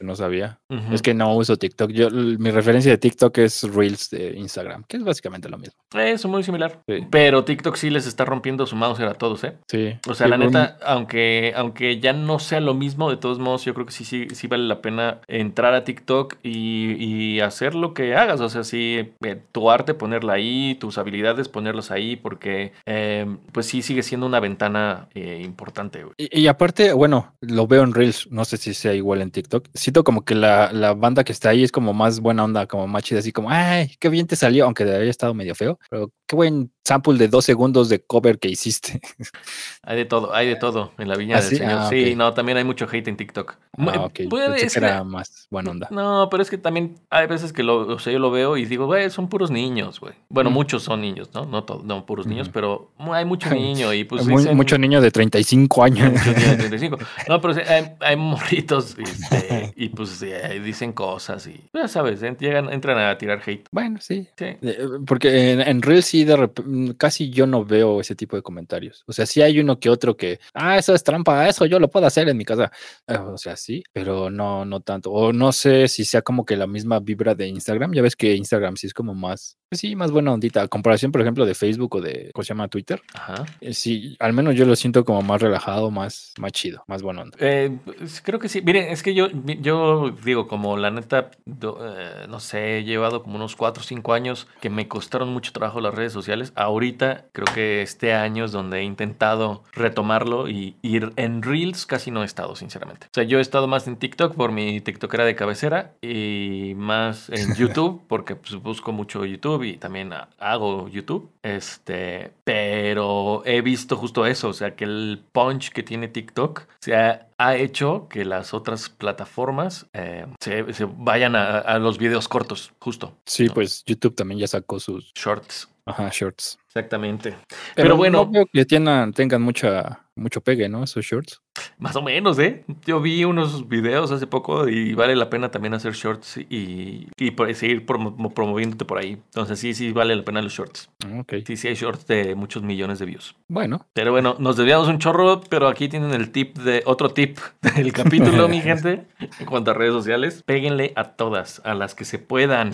No 0.00 0.16
sabía. 0.16 0.58
Es 0.90 1.02
que 1.02 1.14
no 1.14 1.34
uso 1.36 1.56
TikTok. 1.56 1.90
Yo, 1.90 2.10
mi 2.10 2.50
referencia 2.50 2.90
de 2.90 2.98
TikTok 2.98 3.38
es 3.38 3.62
Reels 3.62 4.10
de 4.10 4.36
Instagram, 4.36 4.84
que 4.88 4.96
es 4.96 5.04
básicamente 5.04 5.48
lo 5.48 5.58
mismo. 5.58 5.74
Es 5.94 6.24
muy 6.26 6.42
similar. 6.42 6.80
Pero 7.10 7.44
TikTok 7.44 7.76
sí 7.76 7.90
les 7.90 8.06
está 8.06 8.24
rompiendo 8.24 8.66
su 8.66 8.76
mouse 8.76 9.00
a 9.00 9.14
todos, 9.14 9.44
¿eh? 9.44 9.54
Sí. 9.68 9.96
O 10.08 10.14
sea, 10.14 10.28
la 10.28 10.36
neta, 10.36 10.78
aunque, 10.84 11.52
aunque 11.56 12.00
ya 12.00 12.12
no 12.12 12.38
sea 12.38 12.60
lo 12.60 12.74
mismo, 12.74 13.10
de 13.10 13.16
todos 13.16 13.38
modos, 13.38 13.64
yo 13.64 13.74
creo 13.74 13.86
que 13.86 13.92
sí, 13.92 14.04
sí, 14.04 14.28
sí 14.32 14.46
vale 14.46 14.64
la 14.64 14.80
pena 14.80 15.20
entrar 15.28 15.74
a 15.74 15.84
TikTok 15.84 16.36
y, 16.42 17.40
hacer 17.40 17.74
lo 17.74 17.94
que 17.94 18.14
hagas. 18.14 18.40
O 18.40 18.48
sea, 18.48 18.64
sí, 18.64 19.12
eh, 19.24 19.42
tu 19.52 19.70
arte 19.70 19.94
ponerla 19.94 20.34
ahí, 20.34 20.76
tus 20.76 20.98
habilidades 20.98 21.48
ponerlas 21.48 21.90
ahí, 21.90 22.16
porque 22.16 22.72
em, 22.86 23.38
pues 23.52 23.66
sí 23.66 23.82
sigue 23.82 24.02
siendo 24.02 24.26
una 24.26 24.40
ventana 24.40 25.08
eh, 25.14 25.42
importante. 25.44 26.04
Y, 26.16 26.40
y 26.40 26.46
aparte, 26.46 26.92
bueno, 26.92 27.34
lo 27.40 27.66
veo 27.66 27.82
en 27.82 27.92
Reels, 27.92 28.28
no 28.30 28.44
sé 28.44 28.56
si 28.56 28.73
sea 28.74 28.94
igual 28.94 29.22
en 29.22 29.30
TikTok. 29.30 29.68
Siento 29.74 30.04
como 30.04 30.24
que 30.24 30.34
la, 30.34 30.72
la, 30.72 30.94
banda 30.94 31.24
que 31.24 31.32
está 31.32 31.50
ahí 31.50 31.64
es 31.64 31.72
como 31.72 31.92
más 31.92 32.20
buena 32.20 32.44
onda, 32.44 32.66
como 32.66 32.86
más 32.86 33.02
chida, 33.04 33.20
así 33.20 33.32
como, 33.32 33.50
ay, 33.50 33.96
qué 33.98 34.08
bien 34.08 34.26
te 34.26 34.36
salió, 34.36 34.64
aunque 34.64 34.84
haya 34.84 35.10
estado 35.10 35.34
medio 35.34 35.54
feo, 35.54 35.78
pero 35.90 36.12
qué 36.26 36.36
buen 36.36 36.72
sample 36.84 37.16
de 37.16 37.28
dos 37.28 37.44
segundos 37.44 37.88
de 37.88 38.00
cover 38.00 38.38
que 38.38 38.48
hiciste. 38.48 39.00
Hay 39.86 39.96
de 39.98 40.04
todo, 40.06 40.34
hay 40.34 40.46
de 40.46 40.56
todo 40.56 40.92
en 40.96 41.08
la 41.08 41.16
viña 41.16 41.36
¿Ah, 41.36 41.40
del 41.42 41.50
sí? 41.50 41.56
Señor. 41.56 41.74
Ah, 41.78 41.88
sí, 41.90 42.14
no, 42.14 42.32
también 42.32 42.56
hay 42.56 42.64
mucho 42.64 42.86
hate 42.90 43.06
en 43.08 43.18
TikTok. 43.18 43.56
Ah, 43.76 44.08
Puede 44.30 44.70
ser 44.70 44.82
era 44.82 45.04
más 45.04 45.46
buena 45.50 45.72
onda. 45.72 45.88
No, 45.90 46.28
pero 46.30 46.42
es 46.42 46.48
que 46.48 46.56
también 46.56 46.94
hay 47.10 47.26
veces 47.26 47.52
que 47.52 47.62
lo, 47.62 47.86
o 47.86 47.98
sea, 47.98 48.10
yo 48.10 48.18
lo 48.18 48.30
veo 48.30 48.56
y 48.56 48.64
digo, 48.64 48.86
güey, 48.86 49.10
son 49.10 49.28
puros 49.28 49.50
niños, 49.50 50.00
güey. 50.00 50.14
Bueno, 50.30 50.48
mm. 50.48 50.54
muchos 50.54 50.84
son 50.84 51.02
niños, 51.02 51.28
¿no? 51.34 51.44
No, 51.44 51.66
no 51.84 52.06
puros 52.06 52.26
niños, 52.26 52.48
pero 52.48 52.92
hay 53.12 53.26
mucho 53.26 53.50
niño 53.50 53.92
y 53.92 54.04
pues... 54.04 54.26
mucho 54.26 54.78
niño 54.78 55.02
de 55.02 55.10
35 55.10 55.84
años. 55.84 56.12
Muchos 56.12 56.26
niños 56.28 56.50
de 56.50 56.56
35. 56.56 56.98
No, 57.28 57.40
pero 57.42 57.54
hay, 57.54 57.92
hay 58.00 58.16
morritos 58.16 58.96
este, 58.98 59.72
y 59.76 59.90
pues 59.90 60.24
dicen 60.64 60.94
cosas 60.94 61.46
y 61.46 61.60
ya 61.74 61.88
sabes, 61.88 62.22
llegan, 62.22 62.72
entran 62.72 62.96
a 62.98 63.18
tirar 63.18 63.42
hate. 63.44 63.68
Bueno, 63.70 63.98
sí. 64.00 64.26
sí. 64.38 64.46
Eh, 64.62 64.88
porque 65.06 65.52
en, 65.52 65.60
en 65.60 65.82
Real 65.82 66.02
sí 66.02 66.24
de 66.24 66.36
repente, 66.36 66.73
casi 66.96 67.30
yo 67.30 67.46
no 67.46 67.64
veo 67.64 68.00
ese 68.00 68.14
tipo 68.14 68.36
de 68.36 68.42
comentarios. 68.42 69.04
O 69.06 69.12
sea, 69.12 69.26
sí 69.26 69.42
hay 69.42 69.60
uno 69.60 69.78
que 69.78 69.90
otro 69.90 70.16
que, 70.16 70.40
ah, 70.54 70.78
eso 70.78 70.94
es 70.94 71.04
trampa, 71.04 71.48
eso 71.48 71.66
yo 71.66 71.78
lo 71.78 71.88
puedo 71.88 72.06
hacer 72.06 72.28
en 72.28 72.36
mi 72.36 72.44
casa. 72.44 72.70
Eh, 73.06 73.16
o 73.16 73.38
sea, 73.38 73.56
sí, 73.56 73.82
pero 73.92 74.30
no, 74.30 74.64
no 74.64 74.80
tanto. 74.80 75.10
O 75.10 75.32
no 75.32 75.52
sé 75.52 75.88
si 75.88 76.04
sea 76.04 76.22
como 76.22 76.44
que 76.44 76.56
la 76.56 76.66
misma 76.66 77.00
vibra 77.00 77.34
de 77.34 77.48
Instagram. 77.48 77.92
Ya 77.92 78.02
ves 78.02 78.16
que 78.16 78.34
Instagram 78.34 78.76
sí 78.76 78.86
es 78.86 78.94
como 78.94 79.14
más, 79.14 79.58
pues 79.68 79.80
sí, 79.80 79.96
más 79.96 80.10
buena 80.10 80.32
ondita. 80.32 80.62
A 80.62 80.68
comparación, 80.68 81.12
por 81.12 81.20
ejemplo, 81.20 81.46
de 81.46 81.54
Facebook 81.54 81.96
o 81.96 82.00
de, 82.00 82.30
¿cómo 82.32 82.44
se 82.44 82.48
llama? 82.48 82.68
Twitter. 82.68 83.00
Ajá. 83.14 83.44
Eh, 83.60 83.74
sí, 83.74 84.16
al 84.20 84.32
menos 84.32 84.54
yo 84.54 84.64
lo 84.66 84.76
siento 84.76 85.04
como 85.04 85.22
más 85.22 85.40
relajado, 85.40 85.90
más, 85.90 86.34
más 86.38 86.52
chido, 86.52 86.84
más 86.86 87.02
buena 87.02 87.22
onda. 87.22 87.38
Pues, 87.38 88.20
creo 88.22 88.38
que 88.38 88.48
sí. 88.48 88.62
Miren, 88.62 88.90
es 88.90 89.02
que 89.02 89.14
yo, 89.14 89.28
yo 89.60 90.10
digo, 90.24 90.46
como 90.46 90.76
la 90.76 90.90
neta, 90.90 91.30
eh, 91.46 92.26
no 92.28 92.40
sé, 92.40 92.78
he 92.78 92.84
llevado 92.84 93.22
como 93.22 93.36
unos 93.36 93.56
4 93.56 93.82
o 93.82 93.84
5 93.84 94.12
años 94.12 94.46
que 94.60 94.70
me 94.70 94.88
costaron 94.88 95.32
mucho 95.32 95.52
trabajo 95.52 95.80
las 95.80 95.94
redes 95.94 96.12
sociales. 96.12 96.52
Ahorita 96.64 97.26
creo 97.32 97.46
que 97.54 97.82
este 97.82 98.14
año 98.14 98.46
es 98.46 98.52
donde 98.52 98.78
he 98.78 98.82
intentado 98.82 99.64
retomarlo 99.72 100.48
y 100.48 100.76
ir 100.80 101.12
en 101.16 101.42
Reels 101.42 101.84
casi 101.84 102.10
no 102.10 102.22
he 102.22 102.26
estado, 102.26 102.56
sinceramente. 102.56 103.06
O 103.08 103.14
sea, 103.14 103.24
yo 103.24 103.38
he 103.38 103.42
estado 103.42 103.66
más 103.66 103.86
en 103.86 103.96
TikTok 103.96 104.34
por 104.34 104.50
mi 104.50 104.80
TikTokera 104.80 105.26
de 105.26 105.36
cabecera 105.36 105.92
y 106.00 106.72
más 106.76 107.28
en 107.28 107.54
YouTube 107.56 108.02
porque 108.08 108.36
pues, 108.36 108.54
busco 108.56 108.92
mucho 108.92 109.26
YouTube 109.26 109.64
y 109.64 109.76
también 109.76 110.12
hago 110.38 110.88
YouTube. 110.88 111.30
Este, 111.42 112.32
pero 112.44 113.42
he 113.44 113.60
visto 113.60 113.96
justo 113.96 114.24
eso, 114.24 114.48
o 114.48 114.52
sea, 114.54 114.74
que 114.74 114.84
el 114.84 115.22
punch 115.32 115.70
que 115.70 115.82
tiene 115.82 116.08
TikTok 116.08 116.62
se 116.80 116.96
ha, 116.96 117.28
hecho 117.56 118.08
que 118.08 118.24
las 118.24 118.54
otras 118.54 118.88
plataformas 118.88 119.86
eh, 119.92 120.24
se, 120.40 120.64
vayan 120.96 121.36
a, 121.36 121.78
los 121.78 121.98
videos 121.98 122.26
cortos, 122.26 122.72
justo. 122.78 123.18
Sí, 123.26 123.50
pues 123.50 123.84
YouTube 123.84 124.14
también 124.14 124.40
ya 124.40 124.46
sacó 124.46 124.80
sus 124.80 125.12
shorts. 125.14 125.68
Ajá, 125.86 126.08
shorts. 126.12 126.58
Exactamente. 126.68 127.36
Pero, 127.74 127.96
bueno. 127.96 128.24
No 128.24 128.30
veo 128.30 128.46
que 128.52 128.64
tengan, 128.64 129.12
tengan 129.12 129.42
mucha, 129.42 130.00
mucho 130.16 130.40
pegue, 130.40 130.68
¿no? 130.68 130.82
Esos 130.82 131.04
shorts. 131.04 131.40
Más 131.78 131.94
o 131.94 132.02
menos, 132.02 132.38
¿eh? 132.38 132.64
Yo 132.84 133.00
vi 133.00 133.24
unos 133.24 133.68
videos 133.68 134.10
hace 134.10 134.26
poco 134.26 134.66
y 134.68 134.94
vale 134.94 135.14
la 135.14 135.30
pena 135.30 135.50
también 135.50 135.74
hacer 135.74 135.92
shorts 135.92 136.38
y, 136.38 137.06
y 137.16 137.54
seguir 137.54 137.86
promoviéndote 137.86 138.84
por 138.84 138.98
ahí. 138.98 139.12
Entonces 139.12 139.60
sí, 139.60 139.74
sí 139.74 139.92
vale 139.92 140.16
la 140.16 140.24
pena 140.24 140.42
los 140.42 140.52
shorts. 140.52 140.90
Ok. 141.18 141.34
Sí, 141.46 141.56
sí 141.56 141.68
hay 141.68 141.74
shorts 141.74 142.06
de 142.06 142.34
muchos 142.34 142.62
millones 142.62 142.98
de 142.98 143.06
views. 143.06 143.36
Bueno. 143.48 143.86
Pero 143.92 144.10
bueno, 144.10 144.36
nos 144.38 144.56
desviamos 144.56 144.88
un 144.88 144.98
chorro, 144.98 145.42
pero 145.48 145.68
aquí 145.68 145.88
tienen 145.88 146.12
el 146.12 146.32
tip 146.32 146.58
de 146.58 146.82
otro 146.86 147.10
tip 147.10 147.38
del 147.76 147.92
capítulo, 147.92 148.48
mi 148.48 148.60
gente. 148.62 149.06
En 149.38 149.46
cuanto 149.46 149.70
a 149.70 149.74
redes 149.74 149.92
sociales, 149.92 150.42
péguenle 150.44 150.92
a 150.96 151.12
todas, 151.12 151.60
a 151.64 151.74
las 151.74 151.94
que 151.94 152.04
se 152.04 152.18
puedan. 152.18 152.72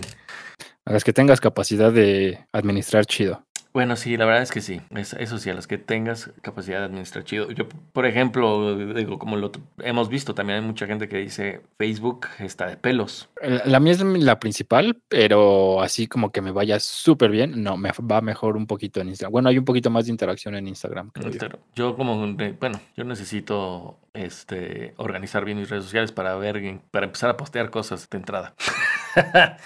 A 0.85 0.93
las 0.93 1.05
que 1.05 1.13
tengas 1.13 1.41
capacidad 1.41 1.93
de 1.93 2.45
administrar 2.53 3.07
chido. 3.07 3.45
Bueno, 3.73 3.95
sí, 3.95 4.17
la 4.17 4.25
verdad 4.25 4.43
es 4.43 4.51
que 4.51 4.61
sí. 4.61 4.81
eso 4.97 5.39
sí, 5.39 5.49
a 5.49 5.55
las 5.55 5.69
que 5.69 5.79
tengas 5.79 6.33
capacidad 6.43 6.81
de 6.81 6.87
administrar 6.87 7.23
chido. 7.23 7.53
Yo, 7.53 7.69
por 7.93 8.05
ejemplo, 8.05 8.77
digo, 8.95 9.21
como 9.21 9.37
lo 9.37 9.53
hemos 9.79 10.09
visto, 10.09 10.35
también 10.35 10.59
hay 10.59 10.67
mucha 10.67 10.87
gente 10.87 11.09
que 11.09 11.19
dice 11.19 11.61
Facebook 11.79 12.27
está 12.41 12.67
de 12.67 12.77
pelos. 12.77 13.29
La, 13.65 13.79
mía 13.79 13.93
es 13.93 14.01
la 14.01 14.41
principal, 14.41 15.01
pero 15.09 15.83
así 15.83 16.09
como 16.09 16.33
que 16.33 16.41
me 16.41 16.51
vaya 16.51 16.81
súper 16.81 17.31
bien, 17.31 17.63
no, 17.63 17.77
me 17.77 17.93
va 18.11 18.21
mejor 18.21 18.57
un 18.57 18.67
poquito 18.67 19.01
en 19.01 19.11
Instagram. 19.11 19.33
Bueno, 19.33 19.49
hay 19.51 19.59
un 19.59 19.65
poquito 19.65 19.89
más 19.89 20.07
de 20.07 20.11
interacción 20.11 20.57
en 20.57 20.67
Instagram. 20.67 21.13
yo. 21.15 21.49
yo 21.77 21.97
como, 21.97 22.17
bueno, 22.59 22.81
yo 22.97 23.05
necesito 23.05 23.99
este, 24.15 24.95
organizar 24.97 25.45
bien 25.45 25.59
mis 25.59 25.71
redes 25.71 25.85
sociales 25.85 26.13
para 26.13 26.35
ver, 26.37 26.81
para 26.91 27.07
empezar 27.07 27.31
a 27.31 27.37
postear 27.37 27.71
cosas 27.71 28.09
de 28.09 28.19
entrada. 28.19 28.55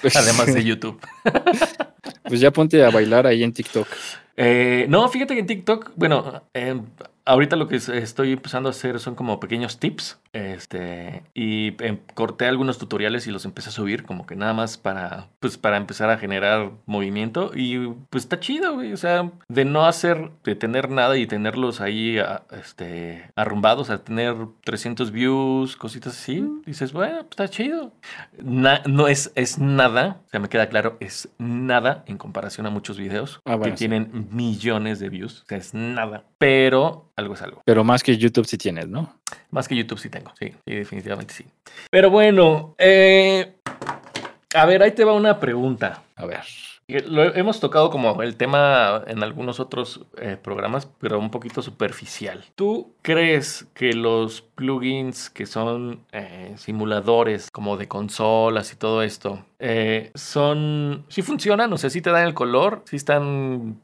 Pues 0.01 0.17
Además 0.17 0.55
de 0.55 0.65
YouTube. 0.65 0.99
pues 2.23 2.41
ya 2.41 2.51
ponte 2.51 2.83
a 2.83 2.89
bailar 2.89 3.27
ahí 3.27 3.43
en 3.43 3.53
TikTok. 3.53 3.87
Eh, 4.39 4.87
no, 4.89 5.07
fíjate 5.09 5.35
que 5.35 5.41
en 5.41 5.47
TikTok, 5.47 5.93
bueno, 5.97 6.43
eh, 6.55 6.81
ahorita 7.25 7.57
lo 7.57 7.69
que 7.69 7.77
estoy 7.77 8.33
empezando 8.33 8.69
a 8.69 8.71
hacer 8.71 8.99
son 9.01 9.15
como 9.15 9.41
pequeños 9.41 9.79
tips. 9.79 10.21
Este, 10.33 11.23
y 11.33 11.81
em, 11.85 11.99
corté 12.15 12.47
algunos 12.47 12.79
tutoriales 12.79 13.29
y 13.29 13.31
los 13.31 13.45
empecé 13.45 13.69
a 13.69 13.73
subir, 13.73 14.03
como 14.03 14.27
que 14.27 14.35
nada 14.35 14.53
más 14.53 14.77
para, 14.79 15.29
pues, 15.39 15.59
para 15.59 15.77
empezar 15.77 16.11
a 16.11 16.19
generar 16.19 16.73
movimiento. 16.87 17.53
Y 17.55 17.87
pues 18.11 18.25
está 18.25 18.41
chido, 18.41 18.75
güey. 18.75 18.93
O 18.93 18.97
sea, 18.97 19.31
de 19.49 19.65
no 19.65 19.87
hacer, 19.87 20.33
de 20.43 20.57
tener 20.57 20.91
nada 20.91 21.17
y 21.17 21.27
tenerlos 21.27 21.81
ahí, 21.81 22.19
este, 22.51 23.31
arrumbados, 23.37 23.91
a 23.91 24.03
tener 24.03 24.35
300 24.65 25.13
views, 25.13 25.77
cositas 25.77 26.15
así. 26.15 26.41
Mm. 26.41 26.63
Dices, 26.67 26.93
bueno, 26.93 27.19
pues 27.19 27.31
está 27.31 27.49
chido. 27.49 27.93
no 28.43 29.07
es, 29.07 29.33
es 29.37 29.59
nada, 29.59 30.21
o 30.27 30.29
sea, 30.31 30.41
me 30.41 30.49
queda 30.49 30.69
claro, 30.69 30.97
es 30.99 31.29
nada 31.39 32.03
en 32.07 32.19
comparación 32.19 32.67
a 32.67 32.71
muchos 32.71 32.99
videos 32.99 33.41
ah, 33.45 33.59
que 33.63 33.71
tienen 33.71 34.29
millones 34.33 34.99
de 34.99 35.09
views. 35.11 35.43
O 35.43 35.47
sea, 35.47 35.59
es 35.59 35.75
nada. 35.75 36.25
Pero 36.39 37.13
algo 37.17 37.35
es 37.35 37.43
algo. 37.43 37.63
Pero 37.65 37.85
más 37.85 38.03
que 38.03 38.17
YouTube 38.17 38.47
sí 38.47 38.59
tienes, 38.59 38.89
¿no? 38.89 39.15
Más 39.51 39.69
que 39.69 39.77
YouTube 39.77 39.99
sí 39.99 40.11
tengo, 40.11 40.33
sí, 40.39 40.53
sí 40.67 40.75
definitivamente 40.75 41.35
sí. 41.35 41.45
Pero 41.91 42.11
bueno, 42.11 42.75
eh, 42.79 43.55
a 44.55 44.67
ver, 44.67 44.83
ahí 44.83 44.93
te 44.93 45.05
va 45.05 45.13
una 45.13 45.41
pregunta. 45.41 46.03
A 46.17 46.27
ver. 46.27 46.41
Lo 46.87 47.35
hemos 47.35 47.61
tocado 47.61 47.89
como 47.89 48.23
el 48.23 48.37
tema 48.37 49.03
en 49.07 49.23
algunos 49.23 49.59
otros 49.59 50.03
eh, 50.19 50.37
programas, 50.41 50.87
pero 51.01 51.19
un 51.19 51.31
poquito 51.31 51.63
superficial. 51.63 52.45
¿Tú 52.55 52.95
crees 53.01 53.67
que 53.73 53.95
los 53.95 54.43
plugins 54.43 55.31
que 55.31 55.47
son 55.47 56.05
eh, 56.13 56.53
simuladores 56.59 57.51
como 57.51 57.79
de 57.79 57.89
consolas 57.89 58.71
y 58.73 58.77
todo 58.77 59.03
esto 59.03 59.47
eh, 59.67 60.11
son, 60.15 61.07
si 61.09 61.23
funcionan, 61.23 61.73
o 61.73 61.79
sea, 61.79 61.89
si 61.89 62.03
te 62.03 62.11
dan 62.11 62.27
el 62.27 62.35
color, 62.35 62.83
si 62.85 62.97
están, 62.97 63.81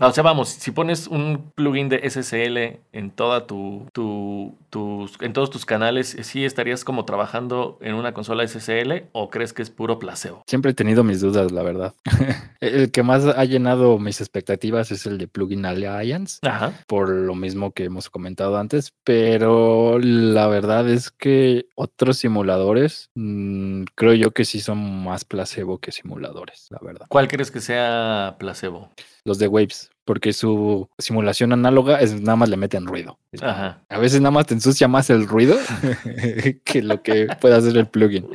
o 0.00 0.12
sea, 0.12 0.22
vamos, 0.22 0.50
si 0.50 0.70
pones 0.70 1.06
un 1.06 1.50
plugin 1.54 1.88
de 1.88 2.08
SSL 2.10 2.80
en 2.92 3.10
toda 3.10 3.46
tu, 3.46 3.86
tu 3.94 4.54
tus, 4.70 5.12
en 5.20 5.32
todos 5.32 5.50
tus 5.50 5.64
canales, 5.64 6.16
¿sí 6.22 6.44
estarías 6.44 6.84
como 6.84 7.04
trabajando 7.04 7.78
en 7.80 7.94
una 7.94 8.12
consola 8.12 8.46
SSL 8.46 9.08
o 9.12 9.30
crees 9.30 9.52
que 9.52 9.62
es 9.62 9.70
puro 9.70 9.98
placebo? 9.98 10.42
Siempre 10.46 10.72
he 10.72 10.74
tenido 10.74 11.04
mis 11.04 11.20
dudas, 11.20 11.52
la 11.52 11.62
verdad. 11.62 11.94
el 12.60 12.90
que 12.90 13.02
más 13.02 13.24
ha 13.24 13.44
llenado 13.44 13.98
mis 13.98 14.20
expectativas 14.20 14.90
es 14.90 15.06
el 15.06 15.18
de 15.18 15.28
Plugin 15.28 15.64
Alliance, 15.64 16.38
por 16.86 17.08
lo 17.08 17.34
mismo 17.34 17.72
que 17.72 17.84
hemos 17.84 18.10
comentado 18.10 18.58
antes, 18.58 18.92
pero 19.04 19.98
la 19.98 20.46
verdad 20.48 20.88
es 20.88 21.10
que 21.10 21.66
otros 21.74 22.18
simuladores 22.18 23.10
mmm, 23.14 23.84
creo 23.94 24.14
yo 24.14 24.32
que 24.32 24.44
sí 24.44 24.60
son 24.60 24.78
más 24.98 25.24
placebo 25.24 25.78
que 25.78 25.92
simuladores, 25.92 26.66
la 26.70 26.78
verdad. 26.82 27.06
¿Cuál 27.08 27.28
crees 27.28 27.50
que 27.50 27.60
sea 27.60 28.36
placebo? 28.38 28.90
Los 29.24 29.38
de 29.38 29.48
Waves 29.48 29.90
porque 30.08 30.32
su 30.32 30.88
simulación 30.96 31.52
análoga 31.52 32.00
es 32.00 32.18
nada 32.18 32.36
más 32.36 32.48
le 32.48 32.56
meten 32.56 32.86
ruido. 32.86 33.18
A 33.42 33.98
veces 33.98 34.22
nada 34.22 34.30
más 34.30 34.46
te 34.46 34.54
ensucia 34.54 34.88
más 34.88 35.10
el 35.10 35.28
ruido 35.28 35.54
que 36.64 36.80
lo 36.80 37.02
que 37.02 37.26
puede 37.38 37.54
hacer 37.54 37.76
el 37.76 37.88
plugin. 37.88 38.26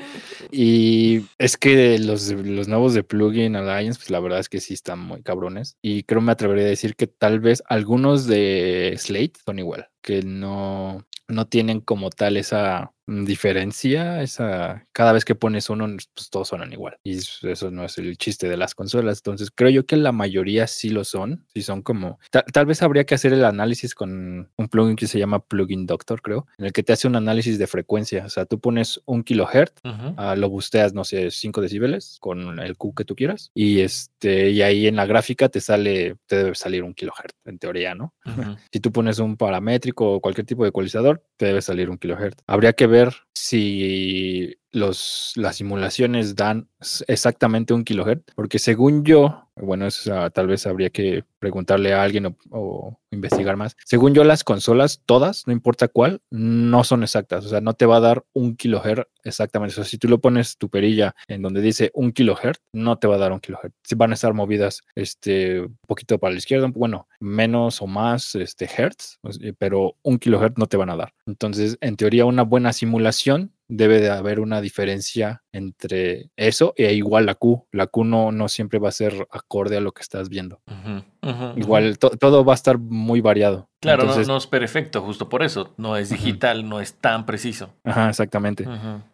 Y 0.51 1.25
es 1.39 1.57
que 1.57 1.97
los, 1.97 2.29
los 2.29 2.67
nuevos 2.67 2.93
de 2.93 3.01
Plugin 3.01 3.55
Alliance, 3.55 3.97
pues 3.97 4.11
la 4.11 4.19
verdad 4.19 4.37
es 4.37 4.49
que 4.49 4.59
sí 4.59 4.75
están 4.75 4.99
muy 4.99 5.23
cabrones. 5.23 5.75
Y 5.81 6.03
creo 6.03 6.21
me 6.21 6.31
atrevería 6.31 6.65
a 6.65 6.69
decir 6.69 6.95
que 6.95 7.07
tal 7.07 7.39
vez 7.39 7.63
algunos 7.67 8.27
de 8.27 8.93
Slate 8.99 9.33
son 9.43 9.57
igual, 9.57 9.89
que 10.03 10.21
no, 10.21 11.03
no 11.27 11.47
tienen 11.47 11.79
como 11.79 12.11
tal 12.11 12.37
esa 12.37 12.92
diferencia, 13.07 14.21
esa, 14.21 14.85
cada 14.91 15.13
vez 15.13 15.25
que 15.25 15.35
pones 15.35 15.69
uno, 15.69 15.87
pues 15.87 16.29
todos 16.29 16.47
suenan 16.47 16.71
igual. 16.71 16.97
Y 17.03 17.17
eso 17.17 17.71
no 17.71 17.85
es 17.85 17.97
el 17.97 18.17
chiste 18.17 18.47
de 18.47 18.57
las 18.57 18.75
consolas. 18.75 19.19
Entonces, 19.19 19.51
creo 19.53 19.69
yo 19.69 19.85
que 19.85 19.97
la 19.97 20.11
mayoría 20.11 20.67
sí 20.67 20.89
lo 20.89 21.03
son. 21.03 21.45
Sí 21.53 21.61
son 21.61 21.81
como, 21.81 22.19
tal, 22.31 22.65
vez 22.65 22.81
habría 22.81 23.03
que 23.05 23.15
hacer 23.15 23.33
el 23.33 23.45
análisis 23.45 23.93
con 23.95 24.49
un 24.55 24.67
plugin 24.69 24.95
que 24.95 25.07
se 25.07 25.19
llama 25.19 25.39
Plugin 25.39 25.85
Doctor, 25.85 26.21
creo, 26.21 26.47
en 26.57 26.65
el 26.65 26.73
que 26.73 26.83
te 26.83 26.93
hace 26.93 27.07
un 27.07 27.15
análisis 27.15 27.57
de 27.57 27.67
frecuencia. 27.67 28.25
O 28.25 28.29
sea, 28.29 28.45
tú 28.45 28.59
pones 28.59 29.01
un 29.05 29.23
kilohertz, 29.23 29.81
ah, 29.83 30.35
lo 30.37 30.49
busteas, 30.49 30.93
no 30.93 31.03
sé, 31.03 31.29
5 31.29 31.61
decibeles 31.61 32.17
con 32.19 32.59
el 32.59 32.77
Q 32.77 32.93
que 32.95 33.05
tú 33.05 33.15
quieras. 33.15 33.51
Y 33.53 33.81
este, 33.81 34.49
y 34.51 34.61
ahí 34.61 34.87
en 34.87 34.95
la 34.95 35.05
gráfica 35.05 35.49
te 35.49 35.59
sale, 35.59 36.15
te 36.27 36.37
debe 36.37 36.55
salir 36.55 36.83
un 36.83 36.93
kilohertz, 36.93 37.35
en 37.45 37.59
teoría, 37.59 37.95
¿no? 37.95 38.13
si 38.71 38.79
tú 38.79 38.91
pones 38.91 39.19
un 39.19 39.35
paramétrico 39.35 40.13
o 40.13 40.21
cualquier 40.21 40.45
tipo 40.45 40.63
de 40.63 40.69
ecualizador, 40.69 41.23
te 41.37 41.47
debe 41.47 41.61
salir 41.61 41.89
un 41.89 41.97
kilohertz. 41.97 42.41
Habría 42.47 42.73
que 42.73 42.87
ver 42.87 42.92
si 43.33 44.55
los, 44.73 45.33
las 45.35 45.55
simulaciones 45.57 46.35
dan 46.35 46.67
exactamente 47.07 47.73
un 47.73 47.83
kilohertz, 47.83 48.33
porque 48.35 48.59
según 48.59 49.05
yo, 49.05 49.47
bueno, 49.55 49.87
tal 50.33 50.47
vez 50.47 50.65
habría 50.65 50.89
que 50.89 51.23
preguntarle 51.39 51.93
a 51.93 52.03
alguien 52.03 52.35
o, 52.49 52.99
investigar 53.11 53.55
más. 53.55 53.77
Según 53.85 54.13
yo, 54.15 54.23
las 54.23 54.43
consolas, 54.43 55.01
todas, 55.05 55.45
no 55.45 55.53
importa 55.53 55.87
cuál, 55.87 56.21
no 56.31 56.83
son 56.83 57.03
exactas, 57.03 57.45
o 57.45 57.49
sea, 57.49 57.61
no 57.61 57.75
te 57.75 57.85
va 57.85 57.97
a 57.97 58.01
dar 58.01 58.25
un 58.33 58.55
kilohertz 58.55 59.07
exactamente. 59.23 59.73
O 59.73 59.75
sea, 59.75 59.83
si 59.83 59.97
tú 59.97 60.09
lo 60.09 60.19
pones 60.19 60.57
tu 60.57 60.69
perilla 60.69 61.15
en 61.27 61.43
donde 61.43 61.61
dice 61.61 61.91
un 61.93 62.11
kilohertz, 62.11 62.61
no 62.73 62.97
te 62.97 63.07
va 63.07 63.15
a 63.15 63.19
dar 63.19 63.31
un 63.31 63.39
kilohertz. 63.39 63.75
Si 63.83 63.95
van 63.95 64.11
a 64.11 64.15
estar 64.15 64.33
movidas 64.33 64.81
este, 64.95 65.61
un 65.61 65.77
poquito 65.87 66.17
para 66.17 66.31
la 66.31 66.39
izquierda, 66.39 66.67
bueno, 66.73 67.07
menos 67.19 67.81
o 67.81 67.87
más 67.87 68.33
este, 68.35 68.67
hertz, 68.75 69.19
pero 69.59 69.95
un 70.01 70.17
kilohertz 70.17 70.57
no 70.57 70.65
te 70.65 70.77
van 70.77 70.89
a 70.89 70.97
dar. 70.97 71.13
Entonces, 71.27 71.77
en 71.79 71.95
teoría, 71.95 72.25
una 72.25 72.43
buena 72.43 72.73
simulación 72.73 73.52
debe 73.67 73.99
de 73.99 74.09
haber 74.09 74.39
una 74.39 74.61
diferencia 74.61 75.43
entre 75.51 76.31
eso 76.35 76.73
e 76.77 76.93
igual 76.93 77.25
la 77.25 77.35
Q. 77.35 77.67
La 77.71 77.87
Q 77.87 78.03
no, 78.03 78.31
no 78.31 78.49
siempre 78.49 78.79
va 78.79 78.89
a 78.89 78.93
ser 78.93 79.27
acorde 79.31 79.77
a 79.77 79.81
lo 79.81 79.91
que 79.91 80.01
estás 80.01 80.29
viendo. 80.29 80.61
igual 81.55 81.97
todo 81.97 82.45
va 82.45 82.53
a 82.53 82.55
estar 82.55 82.77
muy 82.77 83.21
variado. 83.21 83.69
Claro, 83.79 84.05
no, 84.05 84.37
es 84.37 84.47
perfecto, 84.47 85.01
justo 85.01 85.27
por 85.27 85.43
eso. 85.43 85.73
No 85.77 85.97
es 85.97 86.09
digital, 86.09 86.67
no 86.67 86.79
es 86.79 86.93
tan 86.93 87.25
preciso. 87.25 87.73
Ajá, 87.83 88.09
exactamente. 88.09 88.65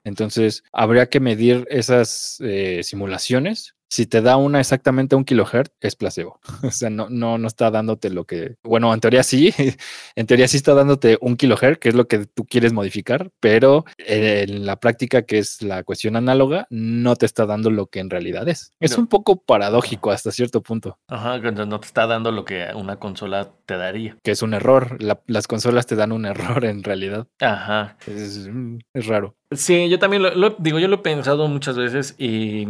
Entonces, 0.03 0.63
habría 0.71 1.09
que 1.09 1.19
medir 1.19 1.67
esas 1.69 2.37
eh, 2.41 2.81
simulaciones 2.83 3.75
si 3.89 4.05
te 4.05 4.21
da 4.21 4.37
una 4.37 4.59
exactamente 4.59 5.15
un 5.15 5.25
kilohertz, 5.25 5.73
es 5.81 5.95
placebo. 5.95 6.39
O 6.69 6.71
sea, 6.71 6.89
no, 6.89 7.09
no, 7.09 7.37
no 7.37 7.47
está 7.47 7.71
dándote 7.71 8.09
lo 8.09 8.25
que. 8.25 8.55
Bueno, 8.63 8.93
en 8.93 8.99
teoría 8.99 9.23
sí. 9.23 9.53
En 10.15 10.27
teoría 10.27 10.47
sí 10.47 10.57
está 10.57 10.73
dándote 10.73 11.17
un 11.21 11.35
kilohertz, 11.35 11.79
que 11.79 11.89
es 11.89 11.95
lo 11.95 12.07
que 12.07 12.25
tú 12.25 12.45
quieres 12.45 12.73
modificar, 12.73 13.31
pero 13.39 13.85
en 13.97 14.65
la 14.65 14.79
práctica, 14.79 15.23
que 15.23 15.39
es 15.39 15.61
la 15.61 15.83
cuestión 15.83 16.15
análoga, 16.15 16.67
no 16.69 17.15
te 17.15 17.25
está 17.25 17.45
dando 17.45 17.71
lo 17.71 17.87
que 17.87 17.99
en 17.99 18.09
realidad 18.09 18.47
es. 18.47 18.73
Es 18.79 18.97
un 18.97 19.07
poco 19.07 19.41
paradójico 19.41 20.11
hasta 20.11 20.31
cierto 20.31 20.61
punto. 20.61 20.99
Ajá, 21.07 21.39
no 21.39 21.79
te 21.79 21.87
está 21.87 22.05
dando 22.05 22.31
lo 22.31 22.45
que 22.45 22.67
una 22.75 22.97
consola 22.97 23.51
te 23.65 23.77
daría. 23.77 24.17
Que 24.23 24.31
es 24.31 24.41
un 24.41 24.53
error. 24.53 24.97
las 24.99 25.47
consolas 25.47 25.85
te 25.87 25.95
dan 25.95 26.11
un 26.11 26.25
error 26.25 26.65
en 26.65 26.83
realidad. 26.83 27.27
Ajá. 27.39 27.97
Es, 28.05 28.49
es 28.93 29.05
raro. 29.07 29.38
Sí, 29.51 29.89
yo 29.89 29.97
también 29.97 30.21
lo, 30.21 30.49
digo, 30.59 30.77
yo 30.77 30.87
lo 30.87 30.97
he 30.97 30.99
pensado 30.99 31.47
muchas 31.47 31.75
veces 31.75 32.13
y, 32.19 32.67